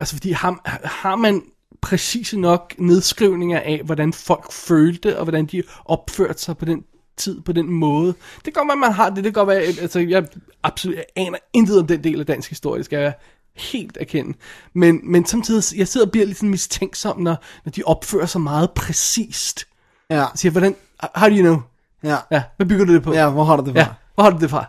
[0.00, 1.42] Altså, fordi har, har man
[1.80, 6.84] præcise nok nedskrivninger af, hvordan folk følte, og hvordan de opførte sig på den
[7.16, 8.14] tid, på den måde.
[8.44, 9.16] Det kan godt være, man har det.
[9.16, 10.26] Det kan godt være, altså, jeg
[10.62, 13.14] absolut jeg aner intet om den del af dansk historie, det skal jeg
[13.56, 14.38] helt erkende.
[14.74, 18.40] Men, men samtidig, jeg sidder og bliver lidt sådan mistænksom, når, når de opfører sig
[18.40, 19.64] meget præcist.
[20.10, 20.16] Ja.
[20.16, 20.76] Jeg siger, hvordan,
[21.14, 21.62] how do you know?
[22.02, 22.16] Ja.
[22.30, 23.12] Ja, hvad bygger du det på?
[23.12, 23.80] Ja, hvor har du det fra?
[23.80, 24.64] Ja, hvor har du det fra?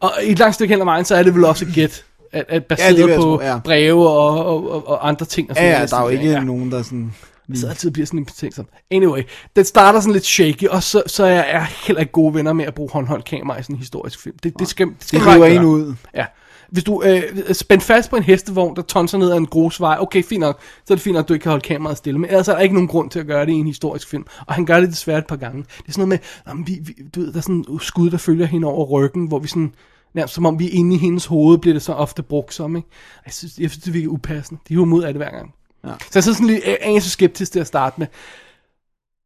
[0.00, 2.04] Og i et langt stykke hen ad vejen, så er det vel også et gæt,
[2.34, 3.58] at, at baseret Ja, det jeg på tro, ja.
[3.64, 5.50] breve og, og, og, og andre ting.
[5.50, 5.90] Og Ja, sådan ja, noget.
[5.90, 6.40] der er jo ikke Ja.
[6.40, 7.12] nogen, der sådan...
[7.48, 8.66] Jeg sidder altid bliver sådan en betænksom.
[8.90, 9.22] Anyway,
[9.56, 12.64] den starter sådan lidt shaky, og så, så er jeg heller ikke gode venner med
[12.64, 14.36] at bruge håndholdt kamera i sådan en historisk film.
[14.42, 15.94] Det, det skal, det skal Det river en ud.
[16.14, 16.26] Ja.
[16.70, 20.22] Hvis du øh, spænder fast på en hestevogn, der tonser ned ad en grusvej, okay,
[20.22, 22.18] fint nok, så er det fint nok, at du ikke kan holde kameraet stille.
[22.20, 24.24] Men ellers er der ikke nogen grund til at gøre det i en historisk film.
[24.46, 25.62] Og han gør det desværre et par gange.
[25.62, 28.16] Det er sådan noget med, jamen, vi, vi, du ved, der er sådan skud, der
[28.18, 29.72] følger hende over ryggen, hvor vi sådan,
[30.14, 32.76] nærmest som om vi er inde i hendes hoved, bliver det så ofte brugt som,
[32.76, 32.88] ikke?
[33.26, 34.60] Jeg synes, jeg synes det virker upassende.
[34.68, 35.54] De hiver mod af det hver gang.
[35.84, 35.92] Ja.
[36.00, 38.06] Så jeg sidder sådan lidt øh, anelse skeptisk til at starte med.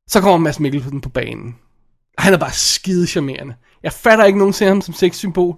[0.08, 1.56] Så kommer Mads Mikkelsen på banen.
[2.18, 3.54] Han er bare skide charmerende.
[3.82, 5.56] Jeg fatter ikke nogen ser ham som sexsymbol.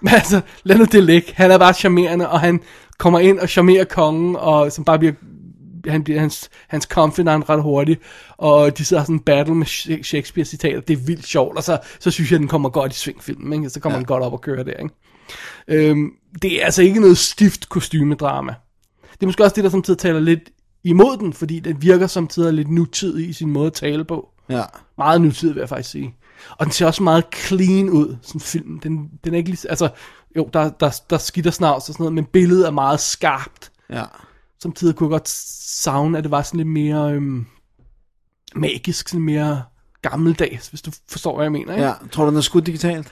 [0.00, 1.32] Men altså, lad nu det ligge.
[1.34, 2.60] Han er bare charmerende, og han
[2.98, 5.14] kommer ind og charmerer kongen, og som bare bliver,
[5.86, 8.00] han bliver hans, hans confidant ret hurtigt,
[8.36, 11.78] og de sidder sådan en battle med Sh- Shakespeare-citater, det er vildt sjovt, og så,
[12.00, 13.70] så synes jeg, den kommer godt i svingfilmen, ikke?
[13.70, 13.98] så kommer ja.
[13.98, 14.72] den godt op og kører der.
[14.72, 14.94] Ikke?
[15.68, 16.10] Øhm,
[16.42, 18.54] det er altså ikke noget stift kostymedrama.
[19.12, 20.50] Det er måske også det, der samtidig taler lidt
[20.84, 24.28] imod den, fordi den virker samtidig lidt nutidig i sin måde at tale på.
[24.48, 24.62] Ja.
[24.98, 26.14] Meget nutidig, vil jeg faktisk sige.
[26.50, 28.80] Og den ser også meget clean ud, sådan film.
[28.80, 29.88] Den, den er ikke lige, altså,
[30.36, 33.72] jo, der, der, der er og snavs og sådan noget, men billedet er meget skarpt.
[33.90, 34.04] Ja.
[34.62, 37.46] Samtidig kunne jeg godt savne, at det var sådan lidt mere øhm,
[38.54, 39.62] magisk, sådan mere
[40.02, 41.72] gammeldags, hvis du forstår, hvad jeg mener.
[41.74, 41.86] Ikke?
[41.86, 41.92] Ja.
[42.12, 43.08] Tror du, den er skudt digitalt?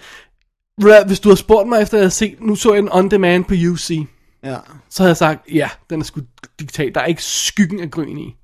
[1.06, 3.10] Hvis du har spurgt mig efter, at jeg havde set, nu så jeg den on
[3.10, 4.06] demand på UC,
[4.44, 4.56] Ja.
[4.90, 6.24] så havde jeg sagt, ja, den er skudt
[6.60, 6.94] digitalt.
[6.94, 8.36] Der er ikke skyggen af grøn i.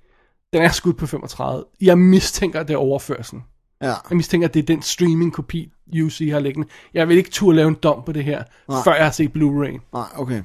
[0.52, 1.64] Den er skudt på 35.
[1.80, 3.42] Jeg mistænker, at det er overførselen.
[3.82, 3.94] Ja.
[4.10, 5.72] Jeg mistænker, at det er den streaming-kopi,
[6.02, 6.68] UC har liggende.
[6.94, 8.82] Jeg vil ikke turde lave en dom på det her, Nej.
[8.84, 9.88] før jeg har set Blu-ray.
[9.92, 10.42] Nej, okay.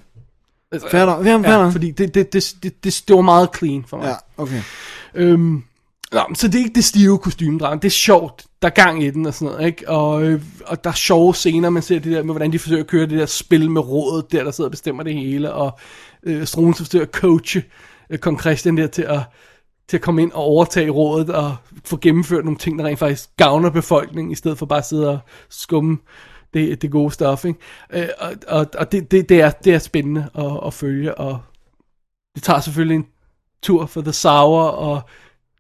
[0.72, 1.72] Altså, fair ja, nok.
[1.72, 4.08] fordi det, det, det, det, det, det var meget clean for mig.
[4.08, 4.62] Ja, okay.
[5.16, 5.64] Øhm,
[6.12, 7.76] nå, så det er ikke det stive kostymedrama.
[7.76, 8.46] Det er sjovt.
[8.62, 9.90] Der er gang i den og sådan noget, ikke?
[9.90, 12.84] Og, øh, og der er sjove scener, man ser det der med, hvordan de forsøger
[12.84, 15.80] at køre det der spil med rådet, der der sidder og bestemmer det hele, og
[16.24, 17.64] øh, Struens forsøger at coache
[18.10, 19.20] øh, kong Christian der til at,
[19.90, 23.30] til at komme ind og overtage rådet, og få gennemført nogle ting, der rent faktisk
[23.38, 25.20] gavner befolkningen, i stedet for bare at sidde og
[25.50, 25.98] skumme
[26.54, 27.60] det, det gode stof, ikke?
[27.94, 31.40] Øh, og og, og det, det, det, er, det er spændende at, at følge, og
[32.36, 33.06] det tager selvfølgelig en
[33.64, 35.02] tur for The Sour, og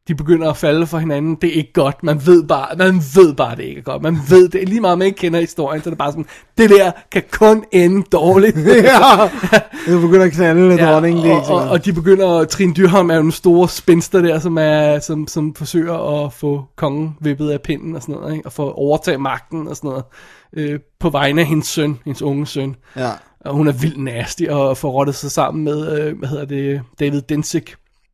[0.07, 1.35] de begynder at falde for hinanden.
[1.35, 2.03] Det er ikke godt.
[2.03, 4.01] Man ved bare, man ved bare, det ikke er godt.
[4.01, 4.69] Man ved det.
[4.69, 6.25] Lige meget man ikke kender historien, så er det bare sådan,
[6.57, 8.57] det der kan kun ende dårligt.
[8.67, 9.29] ja.
[9.87, 11.23] Det begynder at knalde lidt ja, dronningen.
[11.23, 14.57] Det og, og, og, de begynder, Trine Dyrholm er jo en store spænster der, som,
[14.57, 18.45] er, som, som forsøger at få kongen vippet af pinden og sådan noget, ikke?
[18.45, 20.03] og få overtage magten og sådan noget,
[20.53, 22.75] øh, på vegne af hendes søn, hendes unge søn.
[22.95, 23.11] Ja.
[23.39, 26.81] Og hun er vildt nasty og får rottet sig sammen med, øh, hvad hedder det,
[26.99, 27.63] David Densig.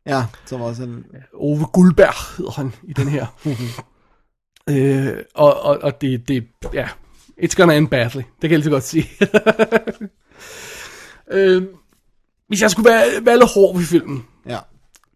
[0.06, 1.06] Ja, som også en...
[1.34, 3.26] Ove Guldberg hedder han i den her.
[4.70, 6.88] øh, og, og, og det, det, ja,
[7.42, 8.18] it's gonna end badly.
[8.22, 9.08] Det kan jeg altid godt sige.
[11.32, 11.64] øh,
[12.48, 14.60] hvis jeg skulle være, være lidt hård ved filmen, Ja.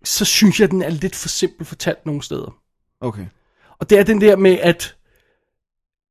[0.04, 2.58] så synes jeg, den er lidt for simpelt fortalt nogle steder.
[3.02, 3.26] Okay.
[3.80, 4.96] Og det er den der med, at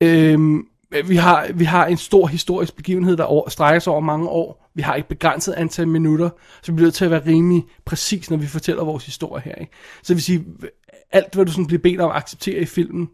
[0.02, 0.64] øhm,
[1.04, 4.70] vi, har, vi har en stor historisk begivenhed, der over, strækker sig over mange år.
[4.74, 6.30] Vi har et begrænset antal minutter,
[6.62, 9.54] så vi bliver nødt til at være rimelig præcis, når vi fortæller vores historie her.
[9.54, 9.72] Ikke?
[9.96, 10.44] Så det vil sige,
[11.12, 13.08] alt hvad du sådan bliver bedt om at acceptere i filmen,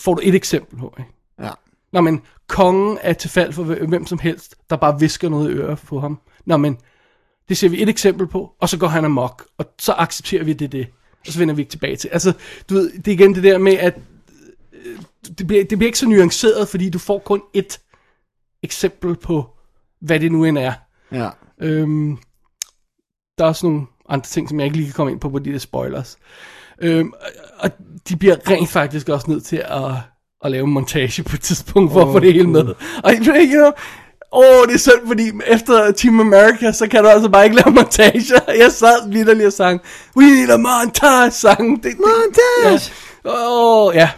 [0.00, 0.94] får du et eksempel på.
[0.98, 1.10] Ikke?
[1.42, 1.50] Ja.
[1.92, 5.54] Nå, men kongen er til fald for hvem som helst, der bare visker noget i
[5.54, 6.20] øret på ham.
[6.46, 6.78] Nå, men
[7.48, 10.52] det ser vi et eksempel på, og så går han amok, og så accepterer vi
[10.52, 10.86] det, det.
[11.26, 12.08] Og så vender vi ikke tilbage til.
[12.08, 12.32] Altså,
[12.68, 13.98] du ved, det er igen det der med, at
[14.72, 14.98] øh,
[15.38, 17.80] det bliver, det bliver ikke så nuanceret, fordi du får kun et
[18.62, 19.46] eksempel på,
[20.00, 20.72] hvad det nu end er.
[21.12, 21.30] Ja.
[21.60, 22.18] Øhm,
[23.38, 25.38] der er også nogle andre ting, som jeg ikke lige kan komme ind på, på
[25.38, 26.18] de der spoilers.
[26.82, 27.12] Øhm,
[27.58, 27.70] og
[28.08, 29.92] de bliver rent faktisk også nødt til at,
[30.44, 32.74] at lave en montage på et tidspunkt, for oh, at få det hele med.
[33.04, 33.72] Og you know,
[34.36, 37.56] Åh, oh, det er synd, fordi efter Team America, så kan du altså bare ikke
[37.56, 38.22] lave montage.
[38.62, 39.80] Jeg sad lidt og sang,
[40.16, 41.82] we need a montage sang.
[41.82, 42.92] Det, montage!
[43.24, 43.34] Åh, ja.
[43.34, 44.10] Oh, ja.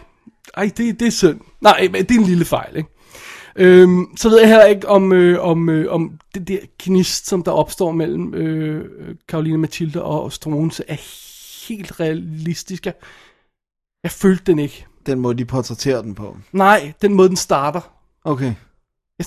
[0.56, 1.40] Ej, det, det er synd.
[1.60, 2.88] Nej, det er en lille fejl, ikke?
[3.56, 7.42] Øhm, så ved jeg heller ikke om, øh, om, øh, om det der gnist, som
[7.42, 8.84] der opstår mellem øh,
[9.28, 10.96] Karoline Mathilde og Struense, er
[11.68, 12.86] helt realistisk.
[12.86, 12.94] Jeg,
[14.02, 14.86] jeg følte den ikke.
[15.06, 16.36] Den måde, de portrætterer den på.
[16.52, 17.80] Nej, den måde, den starter.
[18.24, 18.54] Okay.
[19.18, 19.26] Jeg,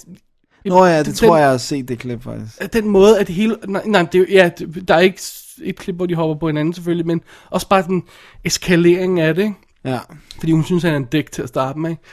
[0.65, 2.73] Nå ja, det den, tror jeg, jeg har set det klip faktisk.
[2.73, 3.57] Den måde, at det hele...
[3.67, 4.49] Nej, nej det, ja,
[4.87, 5.21] der er ikke
[5.61, 8.03] et klip, hvor de hopper på hinanden selvfølgelig, men også bare den
[8.43, 9.55] eskalering af det, ikke?
[9.85, 9.99] Ja.
[10.39, 12.03] Fordi hun synes, han er en dæk til at starte med, ikke?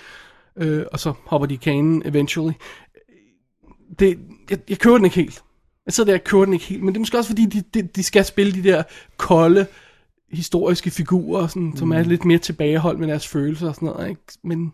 [0.58, 2.52] Øh, og så hopper de i kanen eventually.
[3.98, 4.18] Det,
[4.50, 5.42] jeg, jeg køber den ikke helt.
[5.86, 7.62] Jeg sidder der og kører den ikke helt, men det er måske også fordi, de,
[7.74, 8.82] de, de skal spille de der
[9.16, 9.66] kolde,
[10.32, 11.76] historiske figurer, sådan, mm.
[11.76, 14.22] som er lidt mere tilbageholdt med deres følelser og sådan noget, ikke?
[14.44, 14.72] Men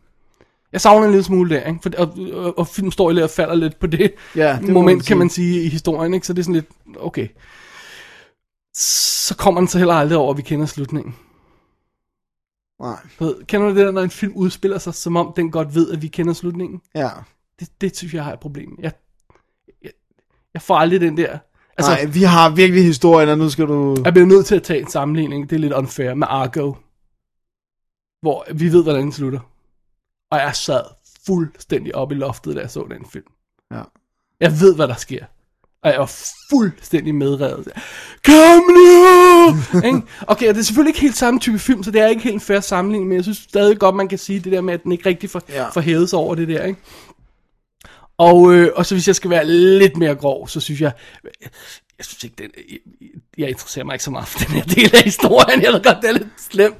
[0.73, 1.79] jeg savner en lille smule der, ikke?
[1.83, 4.97] For, og, og, og film står lidt og falder lidt på det, Ja, det moment,
[4.97, 5.55] man kan man sige.
[5.55, 6.27] sige, i historien, ikke?
[6.27, 6.69] Så det er sådan lidt,
[7.01, 7.29] okay.
[8.75, 11.15] Så kommer den så heller aldrig over, at vi kender slutningen.
[12.83, 13.01] Nej.
[13.19, 15.91] Ved, kender du det der, når en film udspiller sig, som om den godt ved,
[15.91, 16.81] at vi kender slutningen?
[16.95, 17.11] Ja.
[17.61, 18.79] Det, det synes jeg har et problem.
[18.79, 18.93] Jeg,
[19.83, 19.91] jeg,
[20.55, 21.39] jeg får aldrig den der...
[21.79, 23.97] Altså, Nej, vi har virkelig historien, og nu skal du...
[24.05, 26.75] Jeg bliver nødt til at tage en sammenligning, det er lidt unfair, med Argo.
[28.23, 29.41] Hvor vi ved, hvordan den slutter.
[30.31, 30.83] Og jeg sad
[31.27, 33.27] fuldstændig op i loftet, da jeg så den film.
[33.71, 33.83] Ja.
[34.41, 35.25] Jeg ved, hvad der sker.
[35.83, 36.13] Og jeg var
[36.51, 37.69] fuldstændig medrevet.
[38.25, 39.57] Kom nu!
[40.27, 42.35] Okay, og det er selvfølgelig ikke helt samme type film, så det er ikke helt
[42.35, 44.83] en fair sammenligning, men jeg synes stadig godt, man kan sige det der med, at
[44.83, 45.63] den ikke rigtig får, Ja.
[45.63, 45.69] ja.
[45.69, 46.65] får hævet sig over det der.
[46.65, 46.81] Ikke?
[48.19, 50.93] Og, øh, og så hvis jeg skal være lidt mere grov, så synes jeg,
[52.03, 52.79] jeg synes ikke, den, jeg,
[53.39, 55.63] jeg interesserer mig ikke så meget for den her del af historien.
[55.63, 56.75] Jeg ved godt, det er lidt slemt.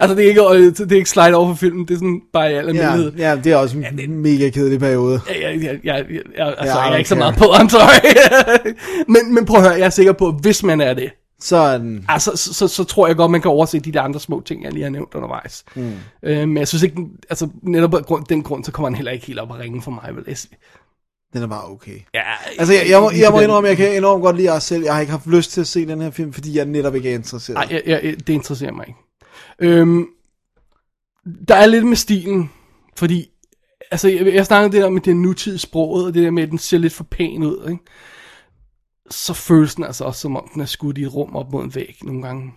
[0.00, 2.20] altså, det er ikke, øh, det er ikke slide over for filmen, det er sådan
[2.32, 3.12] bare i al Ja, almindelighed.
[3.12, 5.20] ja, det er også en ja, mega kedelig periode.
[5.28, 6.04] Jeg, jeg, jeg, jeg,
[6.38, 8.14] jeg, altså, Ja, jeg er ikke så meget på, I'm sorry.
[9.14, 11.10] men, men prøv at høre, jeg er sikker på, at hvis man er det,
[11.40, 12.04] Så den...
[12.08, 14.64] altså, så, så, så tror jeg godt, man kan overse de der andre små ting,
[14.64, 15.64] jeg lige har nævnt undervejs.
[15.76, 15.92] Mm.
[16.22, 19.12] Øh, men jeg synes ikke, den- altså netop grund, den grund, så kommer han heller
[19.12, 20.10] ikke helt op at ringe for mig.
[20.14, 20.24] Vel?
[20.28, 20.36] Jeg,
[21.32, 22.00] Den er bare okay.
[22.14, 22.22] ja,
[22.58, 24.84] Altså, jeg, jeg, må, jeg må indrømme, jeg kan enormt godt lide selv.
[24.84, 27.10] Jeg har ikke haft lyst til at se den her film, fordi jeg netop ikke
[27.10, 27.54] er interesseret.
[27.54, 29.00] Nej, jeg, jeg, det interesserer mig ikke.
[29.58, 30.06] Øhm,
[31.48, 32.50] der er lidt med stilen,
[32.96, 33.30] fordi,
[33.90, 36.50] altså, jeg, jeg snakkede det der med det nutidige sproget, og det der med, at
[36.50, 37.84] den ser lidt for pæn ud, ikke?
[39.10, 41.64] Så føles den altså også, som om den er skudt i et rum op mod
[41.64, 42.52] en væg nogle gange.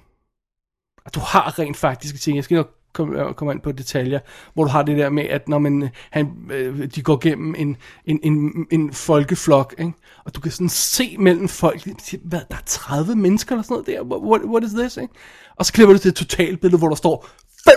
[1.05, 4.19] Og du har rent faktisk ting, jeg skal nok Øh, kommer ind på detaljer,
[4.53, 7.77] hvor du har det der med, at når man, han, øh, de går gennem en,
[8.05, 9.93] en, en, en folkeflok, ikke?
[10.25, 11.83] og du kan sådan se mellem folk,
[12.23, 15.13] hvad, der er 30 mennesker eller sådan noget der, what, what is this, ikke?
[15.55, 17.27] Og så klipper du til et totalbillede, hvor der står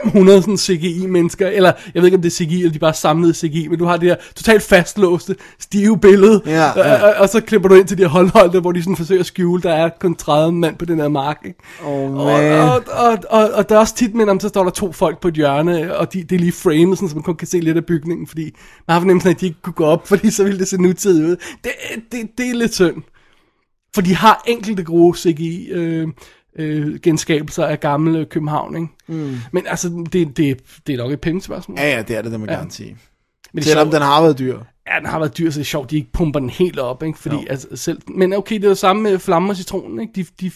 [0.05, 3.35] 500 sådan CGI-mennesker, eller jeg ved ikke, om det er CGI, eller de bare samlede
[3.35, 7.03] CGI, men du har det her totalt fastlåste, stive billede, Ja, ja.
[7.03, 9.21] Og, og, og, så klipper du ind til de her håndholdte, hvor de sådan forsøger
[9.21, 11.59] at skjule, der er kun 30 mand på den her mark, ikke?
[11.85, 12.61] Oh, Og, man.
[12.61, 15.21] og, og, og, og der er også tit med, om så står der to folk
[15.21, 17.61] på et hjørne, og de, det er lige framet, sådan, så man kun kan se
[17.61, 18.45] lidt af bygningen, fordi
[18.89, 21.27] man har fornemmelsen at de ikke kunne gå op, fordi så ville det se nutidigt
[21.27, 21.37] ud.
[21.65, 21.73] Det,
[22.13, 23.03] det, det er lidt synd.
[23.95, 26.09] For de har enkelte gode CGI øh,
[26.59, 28.89] øh, genskabelser af gamle København, ikke?
[29.09, 29.37] Mm.
[29.53, 31.79] Men altså, det, det, det er nok et pengespørgsmål.
[31.79, 32.59] Ja, ja, det er det, det må jeg Ja.
[32.59, 32.97] gerne sige.
[33.53, 34.59] Men Selvom sjovt, den har været dyr.
[34.89, 37.03] ja, den har været dyr, så det er sjovt, de ikke pumper den helt op,
[37.03, 37.19] ikke?
[37.19, 40.13] Fordi, altså, selv, men okay, det er jo samme med Flamme og Citronen, ikke?
[40.17, 40.51] De, de,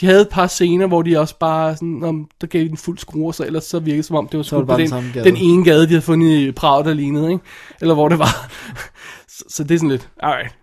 [0.00, 2.76] de havde et par scener, hvor de også bare sådan, om, der gav de den
[2.76, 5.24] fuld skrue, så ellers så virkede som om, det var skudt på bare den den,
[5.24, 7.44] den ene gade, de havde fundet i Prag, der lignede, ikke?
[7.80, 8.50] Eller hvor det var.
[9.36, 10.54] så, så, det er sådan lidt, alright.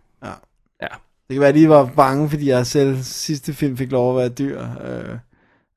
[1.30, 1.34] Ja.
[1.34, 1.36] Ja.
[1.36, 4.22] Det kan være, at de var bange, fordi jeg selv sidste film fik lov at
[4.22, 4.62] være dyr.
[4.62, 5.18] Øh,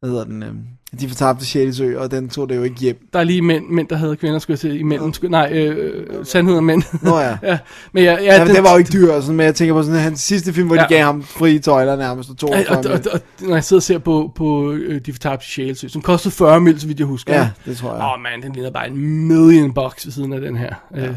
[0.00, 0.42] hvad hedder den?
[0.42, 0.52] Øh,
[1.00, 3.08] de fortabte Sjælesø, og den tog det jo ikke hjem.
[3.12, 5.12] Der er lige mænd, mænd der havde kvinder, skulle jeg sige, imellem.
[5.12, 6.82] Skulle, nej, øh, sandhed og mænd.
[7.02, 7.38] Nå ja.
[7.50, 7.58] ja.
[7.92, 9.74] Men ja, ja, Ja, men det var jo ikke dyr, og sådan, men jeg tænker
[9.74, 10.82] på sådan hans sidste film, hvor ja.
[10.82, 10.88] Ja.
[10.88, 12.92] de gav ham frie tøjler nærmest, og Og, ham og, ham.
[12.92, 16.34] og, og, når jeg sidder og ser på, på øh, De Fortabte Sjælesø, som kostede
[16.34, 17.34] 40 mil, så vidt jeg husker.
[17.34, 18.02] Ja, det tror jeg.
[18.02, 20.74] Åh oh, man, den ligner bare en million bucks ved siden af den her.
[20.96, 21.06] Ja.
[21.06, 21.14] Øh,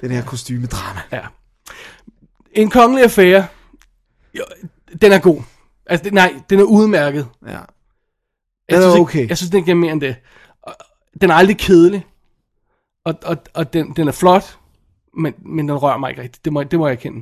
[0.00, 1.00] Den her kostymedrama.
[1.12, 1.20] ja.
[2.52, 3.46] En kongelig affære,
[4.34, 4.42] jo,
[5.02, 5.42] den er god.
[5.86, 7.28] Altså, det, nej, den er udmærket.
[7.46, 7.50] Ja.
[7.50, 7.60] Jeg
[8.68, 9.28] Den er synes ikke- okay.
[9.28, 10.16] Jeg synes, den giver mere end det.
[10.62, 10.74] Og,
[11.20, 12.06] den er aldrig kedelig.
[13.04, 14.58] Og, og, og den, den er flot,
[15.16, 16.44] men, men den rører mig ikke rigtigt.
[16.44, 17.18] Det må, det må jeg erkende.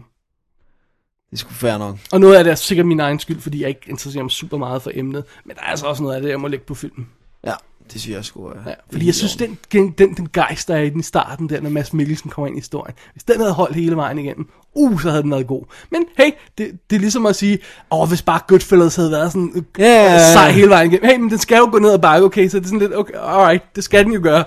[1.30, 1.96] Det er sgu fair nok.
[2.12, 4.56] Og noget af det er sikkert min egen skyld, fordi jeg ikke interesserer mig super
[4.58, 5.24] meget for emnet.
[5.44, 7.08] Men der er altså også noget af det, jeg må lægge på filmen.
[7.44, 7.54] Ja,
[7.92, 8.52] det synes jeg sgu.
[8.66, 11.60] Ja, fordi jeg synes, den, den, den, den gejst, der er i den starten, der,
[11.60, 15.02] når Mads Mikkelsen kommer ind i historien, hvis den havde holdt hele vejen igennem, uh,
[15.02, 15.64] så havde den været god.
[15.90, 17.58] Men hey, det, det er ligesom at sige,
[17.90, 20.32] åh, hvis bare Goodfellas havde været sådan uh, ja, ja.
[20.32, 21.10] sej hele vejen igennem.
[21.10, 22.94] Hey, men den skal jo gå ned ad bakke, okay, så det er sådan lidt,
[22.94, 24.44] okay, alright, det skal den jo gøre.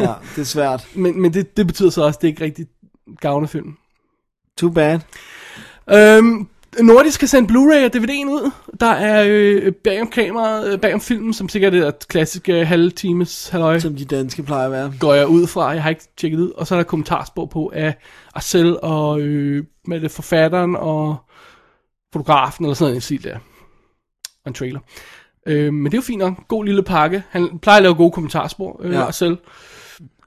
[0.00, 0.86] Ja, det er svært.
[0.94, 2.66] Men, men det, det betyder så også, at det ikke rigtig
[3.20, 3.76] gavner filmen.
[4.56, 4.98] Too bad.
[5.90, 6.48] Øhm,
[6.82, 8.50] Nordisk skal sende Blu-ray og DVD'en ud.
[8.80, 12.48] Der er øh, bag om kameraet, øh, bag om filmen, som sikkert er et klassisk
[12.48, 13.78] øh, halve times halløj.
[13.78, 14.92] Som de danske plejer at være.
[15.00, 17.72] går jeg ud fra, jeg har ikke tjekket ud, og så er der kommentarspor på
[17.74, 17.94] af
[18.34, 21.16] Arcel og øh, med det forfatteren og
[22.12, 23.38] fotografen, eller sådan noget, en stil der.
[24.44, 24.80] Og en trailer.
[25.46, 26.48] Øh, men det er jo fint nok.
[26.48, 27.22] God lille pakke.
[27.30, 29.02] Han plejer at lave gode kommentarspor, øh, ja.
[29.02, 29.38] Arcel.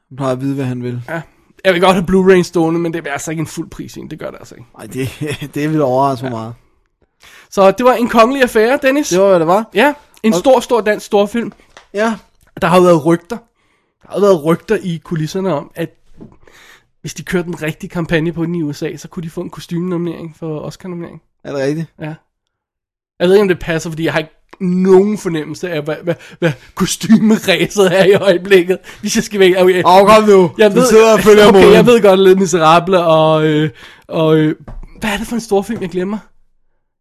[0.09, 1.01] Han plejer at vide, hvad han vil.
[1.09, 1.21] Ja.
[1.65, 3.99] Jeg vil godt have Blu-ray stående, men det er altså ikke en fuld pris i
[3.99, 4.09] den.
[4.09, 4.67] Det gør det altså ikke.
[4.77, 5.09] Nej, det,
[5.55, 6.53] det vil overraske mig meget.
[7.49, 9.09] Så det var en kongelig affære, Dennis.
[9.09, 9.69] Det var, hvad det var.
[9.73, 9.93] Ja,
[10.23, 11.51] en Og- stor, stor dansk storfilm.
[11.93, 12.15] Ja.
[12.61, 13.37] Der har jo været rygter.
[14.01, 15.89] Der har været rygter i kulisserne om, at
[17.01, 19.49] hvis de kørte en rigtig kampagne på den i USA, så kunne de få en
[19.49, 21.21] kostyme-nominering for Oscar-nominering.
[21.43, 21.87] Er det rigtigt?
[21.99, 22.13] Ja.
[23.19, 26.15] Jeg ved ikke, om det passer, fordi jeg har ikke nogen fornemmelse af, hvad, hvad,
[26.39, 29.57] hvad kostymeræset er i øjeblikket, hvis jeg skal.
[29.57, 29.83] Okay.
[29.85, 30.51] Åh, kom nu.
[30.57, 33.69] Jeg Du sidder og følger okay, jeg ved godt lidt Miserable, og, øh,
[34.07, 34.55] og øh,
[34.99, 36.17] hvad er det for en stor film, jeg glemmer?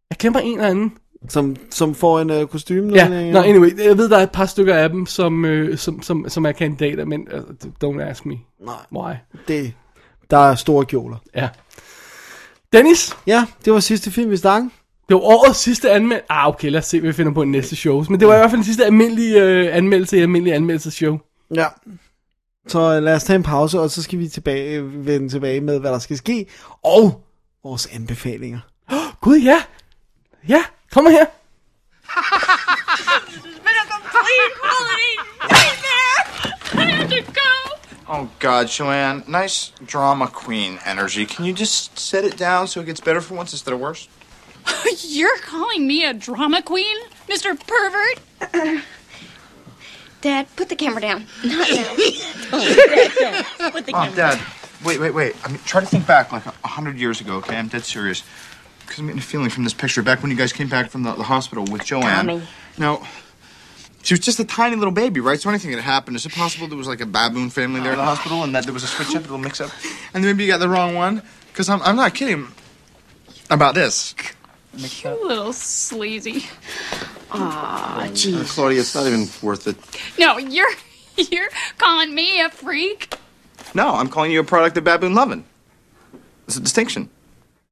[0.09, 0.93] Jeg glemmer en eller anden.
[1.29, 2.93] Som, som får en uh, kostyme?
[2.93, 6.01] Ja, no, anyway, jeg ved, der er et par stykker af dem, som, øh, som,
[6.01, 7.39] som, som er kandidater, men uh,
[7.83, 8.35] don't ask me
[8.65, 8.75] Nej.
[8.95, 9.13] why.
[9.47, 9.73] Det,
[10.29, 11.17] der er store kjoler.
[11.35, 11.49] Ja.
[12.73, 14.71] Dennis, Ja, det var sidste film, vi snakkede.
[15.09, 16.31] Det var årets sidste anmeldelse.
[16.31, 18.05] Ah, okay, lad os se, hvad vi finder på i næste show.
[18.09, 21.17] Men det var i hvert fald den sidste almindelige øh, anmeldelse i almindelige anmeldelsesshow.
[21.55, 21.67] Ja.
[22.67, 25.79] Så øh, lad os tage en pause, og så skal vi tilbage, vende tilbage med,
[25.79, 26.45] hvad der skal ske.
[26.83, 27.23] Og
[27.63, 28.59] vores anbefalinger.
[29.21, 29.61] Gud, ja.
[30.47, 31.25] Ja, kom her.
[33.67, 35.13] been a complete holiday
[35.51, 36.17] nightmare.
[36.73, 37.51] I had to go.
[38.07, 39.23] Oh, God, Joanne.
[39.27, 41.25] Nice drama queen energy.
[41.25, 44.07] Can you just set it down so it gets better for once instead of worse?
[45.01, 47.55] You're calling me a drama queen, Mr.
[47.57, 48.83] Pervert?
[50.21, 51.25] Dad, put the camera down.
[51.45, 51.93] Not now.
[53.71, 54.39] Put the Oh, Dad.
[54.83, 55.35] Wait, wait, wait.
[55.43, 57.55] I mean, try to think back like a, a hundred years ago, okay?
[57.55, 58.23] I'm dead serious.
[58.81, 61.03] Because I'm getting a feeling from this picture back when you guys came back from
[61.03, 62.25] the, the hospital with Joanne.
[62.27, 62.41] Tommy.
[62.77, 63.05] Now,
[64.01, 65.39] she was just a tiny little baby, right?
[65.39, 66.15] So anything could happen.
[66.15, 68.63] Is it possible there was like a baboon family there at the hospital and that
[68.63, 69.69] there was a switch up, a little mix up?
[70.13, 71.21] And then maybe you got the wrong one?
[71.51, 72.47] Because I'm, I'm not kidding
[73.49, 74.15] about this.
[74.77, 76.45] You little sleazy.
[77.31, 77.37] Aw,
[78.03, 78.47] Uh, jeez.
[78.55, 79.75] Claudia, it's not even worth it.
[80.19, 80.75] No, you're
[81.31, 83.09] you're calling me a freak.
[83.73, 85.43] No, I'm calling you a product of baboon loving.
[86.47, 87.09] It's a distinction.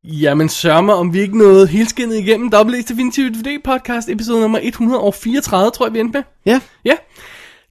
[0.04, 4.60] Jamen sørme, om vi ikke nåede helskindet igennem Double A's Definitive DVD podcast, episode nummer
[4.64, 6.24] 134, tror jeg vi endte med.
[6.46, 6.60] Ja.
[6.86, 6.96] Ja.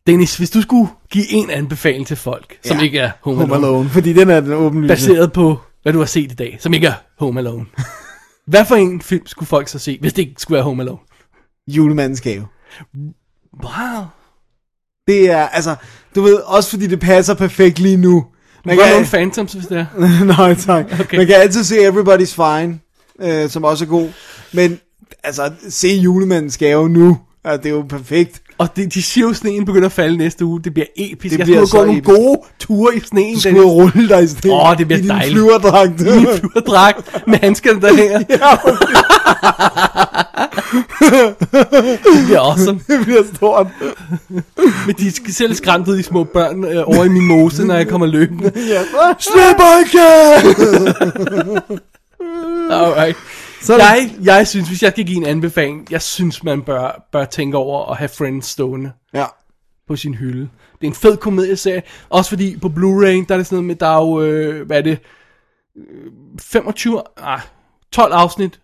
[0.07, 2.83] Dennis, hvis du skulle give en anbefaling til folk, som Ja.
[2.83, 4.89] ikke er Home Home Alone, Alone, fordi den er den åbenlyse.
[4.95, 7.67] baseret på, hvad du har set i dag, som ikke er Home Alone.
[8.47, 10.99] hvad for en film skulle folk så se, hvis det ikke skulle være Home Alone?
[11.69, 12.47] Julemandens gave.
[13.63, 14.05] Wow.
[15.09, 15.77] Det er, altså,
[16.15, 18.25] du ved, også fordi det passer perfekt lige nu.
[18.65, 19.87] Man kan nogle Phantoms, hvis det er.
[20.39, 21.01] Nej, tak.
[21.01, 21.17] Okay.
[21.17, 22.81] Man kan altid se Everybody's Fine,
[23.21, 24.09] øh, som også er god.
[24.53, 24.81] Men,
[25.25, 27.19] altså, se julemandens gave nu.
[27.45, 28.43] Ja, det er jo perfekt.
[28.59, 30.61] Og de, de siger jo, at sneen begynder at falde næste uge.
[30.65, 31.33] Det bliver episk.
[31.33, 32.17] Det jeg bliver skulle gå nogle episk.
[32.17, 33.35] gode ture i sneen.
[33.35, 34.51] Du skulle rulle dig i stedet.
[34.53, 35.33] Åh, det bliver I din dejligt.
[35.33, 36.01] flyverdragt.
[36.01, 38.19] I min flyverdragt med handskerne der hænger.
[42.15, 42.81] det bliver awesome.
[42.87, 43.67] det bliver stort.
[44.87, 47.75] Men de skal selv skræmt ud, de små børn, øh, over i min mose, når
[47.75, 48.53] jeg kommer løbende.
[48.69, 48.83] ja.
[49.19, 49.61] Slip
[52.71, 53.17] Alright.
[53.65, 57.25] Så Jeg, jeg synes, hvis jeg skal give en anbefaling, jeg synes, man bør, bør
[57.25, 59.25] tænke over at have Friends stående Ja.
[59.89, 60.41] på sin hylde.
[60.81, 63.75] Det er en fed komedieserie, også fordi på Blu-ray, der er det sådan noget med,
[63.75, 64.99] der er jo, øh, hvad er det,
[65.77, 66.11] øh,
[66.41, 67.41] 25, ah,
[67.93, 68.61] 12 afsnit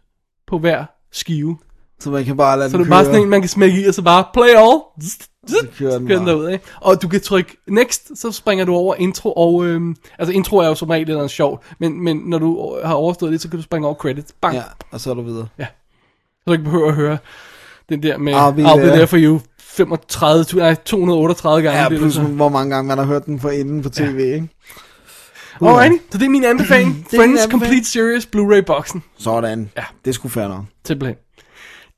[0.46, 1.58] på hver skive.
[2.00, 3.86] Så man kan bare lade Så det er bare sådan en, man kan smække i,
[3.86, 4.80] og så bare play all.
[5.02, 6.64] Zzz, zzz, kører den kører den derud, ikke?
[6.80, 10.66] Og du kan trykke next, så springer du over intro, og øhm, altså intro er
[10.66, 13.62] jo som regel noget sjovt, men, men når du har overstået det, så kan du
[13.62, 14.32] springe over credits.
[14.40, 14.54] Bang.
[14.54, 15.46] Ja, og så er du videre.
[15.58, 17.18] Så du ikke behøver at høre
[17.88, 19.06] den der med I'll be I'll be there.
[19.06, 21.78] for you 35, tu- nej, 238 gange.
[21.82, 22.22] Ja, det er plus så.
[22.22, 24.34] hvor mange gange man har hørt den for inden på tv, ja.
[24.34, 24.48] ikke?
[25.62, 26.96] Alrighty, så det er min anbefaling.
[27.10, 27.40] Det Friends.
[27.50, 29.02] Complete Series Blu-ray-boksen.
[29.18, 29.70] Sådan.
[29.76, 29.84] Ja.
[30.04, 30.64] Det skulle fair nok.
[30.86, 31.16] Simpelthen.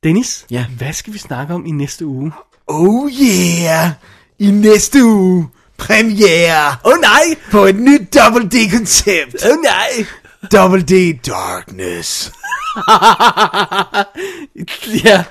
[0.05, 0.67] Dennis, Ja.
[0.79, 2.33] hvad skal vi snakke om i næste uge?
[2.75, 3.91] Oh yeah!
[4.39, 7.37] I næste uge, premiere oh, nej!
[7.51, 9.45] på et nyt Double D-koncept.
[9.45, 10.07] Oh, nej!
[10.53, 12.33] Double D Darkness.
[15.05, 15.25] ja,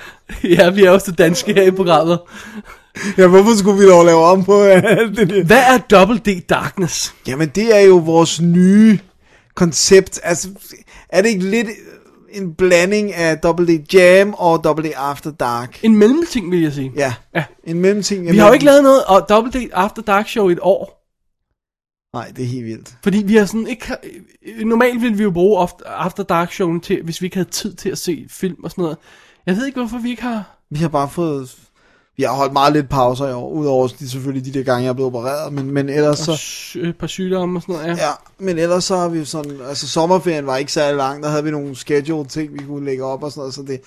[0.43, 2.19] ja, vi er også danske her i programmet.
[3.18, 5.43] Ja, hvorfor skulle vi dog lave om på alt det der?
[5.43, 7.13] Hvad er Double D Darkness?
[7.27, 8.99] Jamen, det er jo vores nye
[9.55, 10.19] koncept.
[10.23, 10.49] Altså,
[11.09, 11.68] er det ikke lidt
[12.33, 15.79] en blanding af Double D Jam og Double D After Dark?
[15.83, 16.91] En mellemting, vil jeg sige.
[16.95, 17.43] Ja, Ja.
[17.63, 18.31] en mellemting.
[18.31, 20.97] Vi har jo ikke lavet noget og Double D After Dark Show i et år.
[22.15, 22.93] Nej, det er helt vildt.
[23.03, 23.85] Fordi vi har sådan ikke...
[24.65, 27.89] Normalt ville vi jo bruge After Dark Showen til, hvis vi ikke havde tid til
[27.89, 28.97] at se film og sådan noget.
[29.45, 30.57] Jeg ved ikke, hvorfor vi ikke har...
[30.69, 31.55] Vi har bare fået...
[32.22, 34.89] Vi har holdt meget lidt pauser i år, udover de, selvfølgelig de der gange, jeg
[34.89, 36.31] er blevet opereret, men, men ellers så...
[36.81, 38.06] Og et par sygdomme og sådan noget, ja.
[38.06, 41.43] Ja, men ellers så har vi sådan, altså sommerferien var ikke særlig lang, der havde
[41.43, 43.81] vi nogle schedule ting, vi kunne lægge op og sådan noget, så det,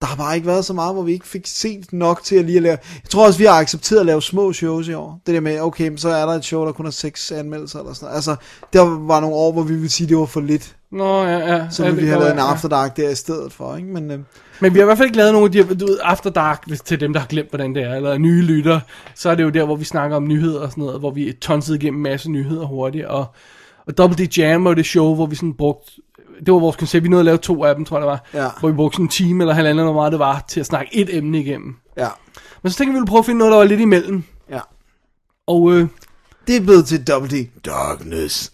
[0.00, 2.44] der har bare ikke været så meget, hvor vi ikke fik set nok til at
[2.44, 5.20] lige at lave, jeg tror også, vi har accepteret at lave små shows i år,
[5.26, 7.78] det der med, okay, men så er der et show, der kun har seks anmeldelser
[7.78, 8.36] eller sådan noget, altså,
[8.72, 11.66] der var nogle år, hvor vi ville sige, det var for lidt, Nå, ja, ja.
[11.70, 12.88] så ville vi have lavet en være, ja.
[12.96, 14.18] Der i stedet for, ikke, men øh,
[14.60, 16.30] Men vi har i hvert fald ikke lavet nogen af de her, du ved, After
[16.30, 18.80] Dark, hvis til dem, der har glemt, hvordan det er, eller nye lytter,
[19.14, 21.32] så er det jo der, hvor vi snakker om nyheder og sådan noget, hvor vi
[21.40, 23.26] tonset igennem en masse nyheder hurtigt, og,
[23.86, 25.90] Og Double D Jam var det show, hvor vi sådan brugte,
[26.46, 28.42] det var vores koncept, vi nåede at lave to af dem, tror jeg det var,
[28.44, 28.48] Ja.
[28.60, 30.66] hvor vi brugte sådan en time eller halvanden, eller hvor meget det var, til at
[30.66, 31.76] snakke et emne igennem.
[31.96, 32.08] Ja.
[32.62, 34.22] Men så tænkte vi, vi ville prøve at finde noget, der var lidt imellem.
[34.50, 34.60] Ja.
[35.46, 35.86] Og øh,
[36.46, 37.48] Det er blevet til Double D.
[37.66, 38.52] Darkness.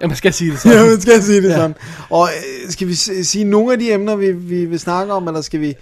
[0.00, 0.78] ja, man skal sige det sådan.
[0.78, 1.56] Ja, man skal sige det ja.
[1.56, 1.74] sådan.
[2.10, 2.28] Og
[2.64, 2.94] øh, skal vi
[3.24, 5.74] sige nogle af de emner, vi, vi vil snakke om, eller skal vi...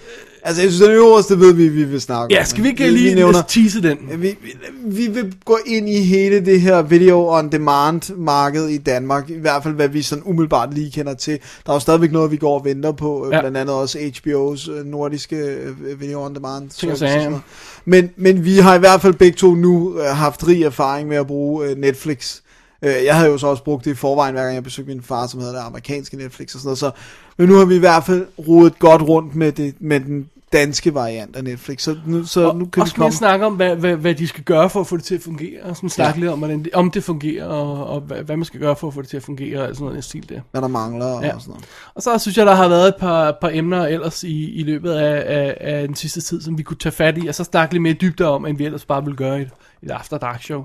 [0.46, 2.30] Altså, jeg synes, den øverste ved vi, vi vil snakke om.
[2.30, 3.98] Ja, skal vi ikke lige vi nævner, tease den?
[4.10, 4.36] vi, vi,
[4.84, 9.38] vi vil gå ind i hele det her video on demand marked i Danmark, i
[9.38, 11.38] hvert fald hvad vi sådan umiddelbart lige kender til.
[11.66, 13.36] Der er jo stadigvæk noget, vi går og venter på, Ja.
[13.36, 13.40] ja.
[13.42, 17.12] blandt andet også HBO's øh, nordiske øh, video on demand Ting og service og sager.
[17.20, 17.42] sådan noget.
[17.84, 21.16] Men, men vi har i hvert fald begge to nu øh, haft rig erfaring med
[21.16, 22.36] at bruge øh, Netflix.
[22.82, 25.02] Øh, jeg havde jo så også brugt det i forvejen, hver gang jeg besøgte min
[25.02, 26.78] far, som havde det amerikanske Netflix og sådan noget.
[26.78, 26.90] Så,
[27.36, 30.94] men nu har vi i hvert fald rodet godt rundt med, det, med den danske
[30.94, 31.82] variant af Netflix.
[31.82, 33.12] Så nu, så nu kan Også vi komme...
[33.12, 35.62] snakke om, hvad, hvad, hvad de skal gøre for at få det til at fungere,
[35.62, 36.20] og sådan snakke Ja.
[36.20, 38.94] lidt om, hvordan om det fungerer, og, og hvad, hvad man skal gøre for at
[38.94, 40.40] få det til at fungere, og sådan noget stil der.
[40.50, 41.28] Hvad der mangler og Ja.
[41.30, 41.64] sådan noget.
[41.94, 44.92] Og så synes jeg, der har været et par, par emner ellers i, i løbet
[44.92, 47.74] af, af, af den sidste tid, som vi kunne tage fat i, og så snakke
[47.74, 49.50] lidt mere dybde om, end vi ellers bare ville gøre i et,
[49.82, 50.64] et After Dark show.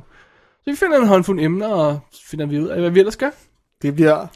[0.64, 3.30] Så vi finder en håndfuld emner, og finder vi ud af, hvad vi ellers gør.
[3.82, 4.28] Det bliver,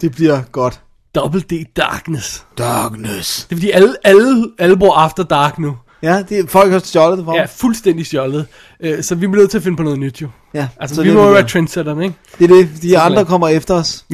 [0.00, 0.80] det bliver godt.
[1.14, 2.46] Double D Darkness.
[2.58, 3.44] Darkness.
[3.44, 5.76] Det er fordi alle, alle, alle bruger After Dark nu.
[6.02, 8.46] Ja, det, folk har stjålet det for Ja, fuldstændig stjålet.
[8.80, 10.28] Øh, Så vi bliver nødt til at finde på noget nyt jo.
[10.54, 12.16] Ja, Altså, så vi det må er jo være trendsetterne, ikke?
[12.38, 13.00] Det er det, de Simpelthen.
[13.00, 14.04] andre kommer efter os.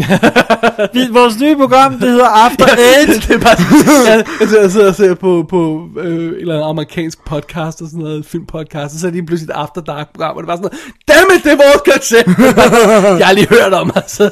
[0.92, 3.28] vi, vores nye program, det hedder After Eight.
[3.28, 3.56] det er bare,
[4.10, 7.86] jeg, jeg sidder- jeg og ser på, på øh, et eller andet amerikansk podcast og
[7.88, 10.56] sådan noget, filmpodcast, og så er de pludselig et After Dark program, og det bare
[10.56, 10.70] sådan
[11.08, 12.28] noget, dammit, det er vores koncept!
[13.20, 14.24] jeg har lige hørt om, altså.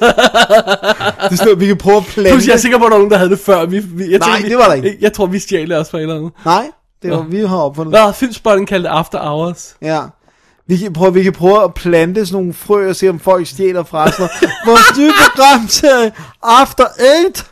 [1.30, 2.30] det står, vi kan prøve at plante.
[2.32, 3.66] Plus, jeg er sikker på, at der er nogen, der havde det før.
[3.66, 4.96] Vi, vi, jeg Nej, det var der ikke.
[5.00, 6.32] Jeg tror, vi stjal det også fra et eller andet.
[6.44, 6.66] Nej,
[7.02, 7.22] det var, Nå.
[7.22, 7.92] vi har opfundet.
[7.92, 9.74] Hvad har filmspotten kaldt det After Hours?
[9.82, 10.00] Ja.
[10.72, 13.46] Vi kan, prøve, vi kan prøve at plante sådan nogle frø og se, om folk
[13.46, 14.20] stjæler fra os.
[14.66, 16.12] Vores nye program til
[16.42, 17.50] After Eight.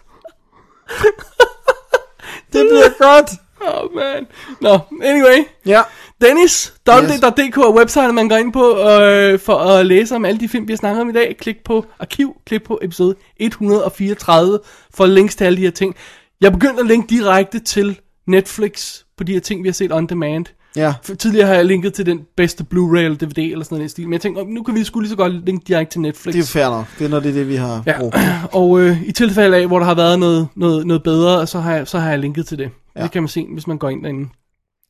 [2.52, 3.30] det bliver godt.
[3.60, 4.26] Oh man.
[4.60, 5.44] Nå, anyway.
[5.66, 5.82] Ja.
[6.20, 10.48] Dennis, www.dk er website, man går ind på øh, for at læse om alle de
[10.48, 11.36] film, vi har snakket om i dag.
[11.40, 14.58] Klik på arkiv, klik på episode 134
[14.94, 15.94] for links til alle de her ting.
[16.40, 20.06] Jeg begyndte at linke direkte til Netflix på de her ting, vi har set on
[20.06, 20.46] demand.
[20.76, 20.94] Ja.
[21.02, 24.04] For tidligere har jeg linket til den bedste Blu-ray eller DVD eller sådan noget stil.
[24.04, 26.34] Men jeg tænkte, "Åh, nu kan vi sgu lige så godt linke direkte til Netflix.
[26.34, 26.86] Det er fair nok.
[26.98, 28.16] Det er noget, det, er det vi har Ja, brugt.
[28.52, 31.74] og øh, i tilfælde af, hvor der har været noget, noget, noget bedre, så har,
[31.74, 32.70] jeg, så har jeg linket til det.
[32.96, 33.02] Ja.
[33.02, 34.28] Det kan man se, hvis man går ind derinde.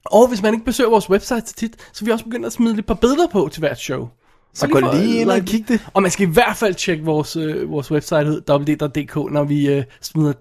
[0.05, 2.78] Og hvis man ikke besøger vores website så tit, så vi også begyndt at smide
[2.78, 4.09] et par billeder på til hvert show.
[4.55, 5.86] Så gå lige ind og kig det.
[5.94, 9.69] Og man skal i hvert fald tjekke vores, øh, vores website ud, www.dk, når vi
[9.69, 10.32] øh, smider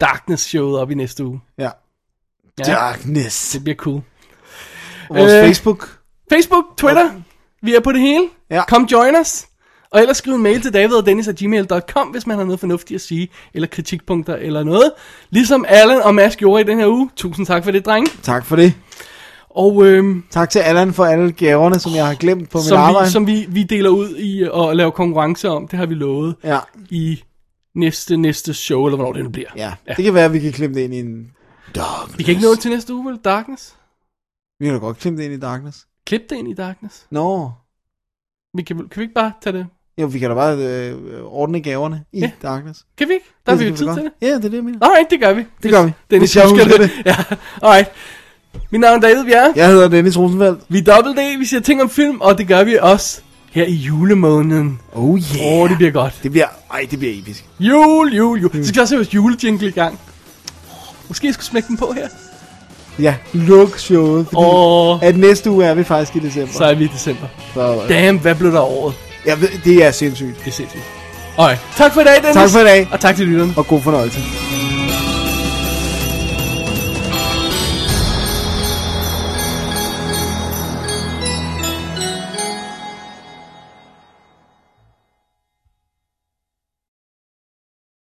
[0.00, 1.40] Darkness-showet op i næste uge.
[1.58, 1.70] Ja.
[2.58, 2.64] Ja.
[2.64, 3.52] Darkness.
[3.52, 4.00] Det bliver cool.
[5.10, 5.98] Vores Øh, Facebook.
[6.32, 7.10] Facebook, Twitter,
[7.62, 8.24] vi er på det hele.
[8.50, 8.64] Ja.
[8.64, 9.46] Kom join os.
[9.90, 12.94] Og ellers skriv en mail til david og dennis gmail.com, hvis man har noget fornuftigt
[12.94, 14.92] at sige, eller kritikpunkter eller noget.
[15.30, 17.10] Ligesom Allen og Mads gjorde i den her uge.
[17.16, 18.10] Tusind tak for det, drenge.
[18.22, 18.74] Tak for det.
[19.50, 22.78] Og øhm, Tak til Allan for alle gaverne, som jeg har glemt på mit som,
[22.78, 23.06] arbejde.
[23.06, 26.34] vi, som vi, vi deler ud i og laver konkurrence om, det har vi lovet
[26.44, 26.58] Ja.
[26.90, 27.22] i
[27.74, 29.48] næste næste show, eller hvornår det nu bliver.
[29.56, 31.30] ja, det kan være, at vi kan klemme det ind i en
[31.74, 32.18] Darkness.
[32.18, 33.18] Vi kan ikke nå det til næste uge, vel?
[33.24, 33.74] Darkness?
[34.60, 35.86] Vi kan da godt klemme det ind i Darkness.
[36.06, 37.06] Klip det ind i Darkness.
[37.10, 37.50] Nå.
[38.56, 39.66] Vi kan, kan vi ikke bare tage det?
[40.00, 42.30] Jo, vi kan da bare øh, ordne gaverne i Ja.
[42.42, 42.86] Darkness.
[42.98, 43.26] Kan vi ikke?
[43.46, 44.12] Der har vi jo tid til det.
[44.22, 44.78] Ja, det er det, jeg mener.
[44.86, 45.44] Alright, det gør vi.
[45.62, 45.92] Det gør vi.
[46.10, 46.90] Dennis Hvis jeg husker husker det.
[47.06, 47.16] ja,
[47.62, 47.90] alright.
[48.70, 49.52] Mit navn er David Bjerre.
[49.56, 50.60] Jeg hedder Dennis Rosenfeldt.
[50.68, 53.64] Vi er Double D, vi siger ting om film, og det gør vi også her
[53.64, 54.80] i julemåneden.
[54.92, 55.52] Oh yeah.
[55.52, 56.20] Åh, oh, det bliver godt.
[56.22, 57.44] Det bliver, ej, det bliver episk.
[57.60, 58.50] Jul, jul, jul.
[58.52, 60.00] Så skal også have vores julejingle i gang.
[61.08, 62.08] Måske jeg skulle smække den på her.
[62.98, 65.02] Ja, luk showet, fordi Åh.
[65.02, 66.52] at næste uge er vi faktisk i december.
[66.54, 67.26] Så er vi i december.
[67.54, 68.94] Så, Damn, hvad blev der året?
[69.24, 70.38] ved, det er sindssygt.
[70.44, 70.82] Det er sindssygt.
[71.38, 71.60] Alright.
[71.76, 72.34] Tak for i dag, Dennis.
[72.34, 73.52] Tak for i dag, Og tak til lytterne.
[73.56, 74.20] og god fornøjelse.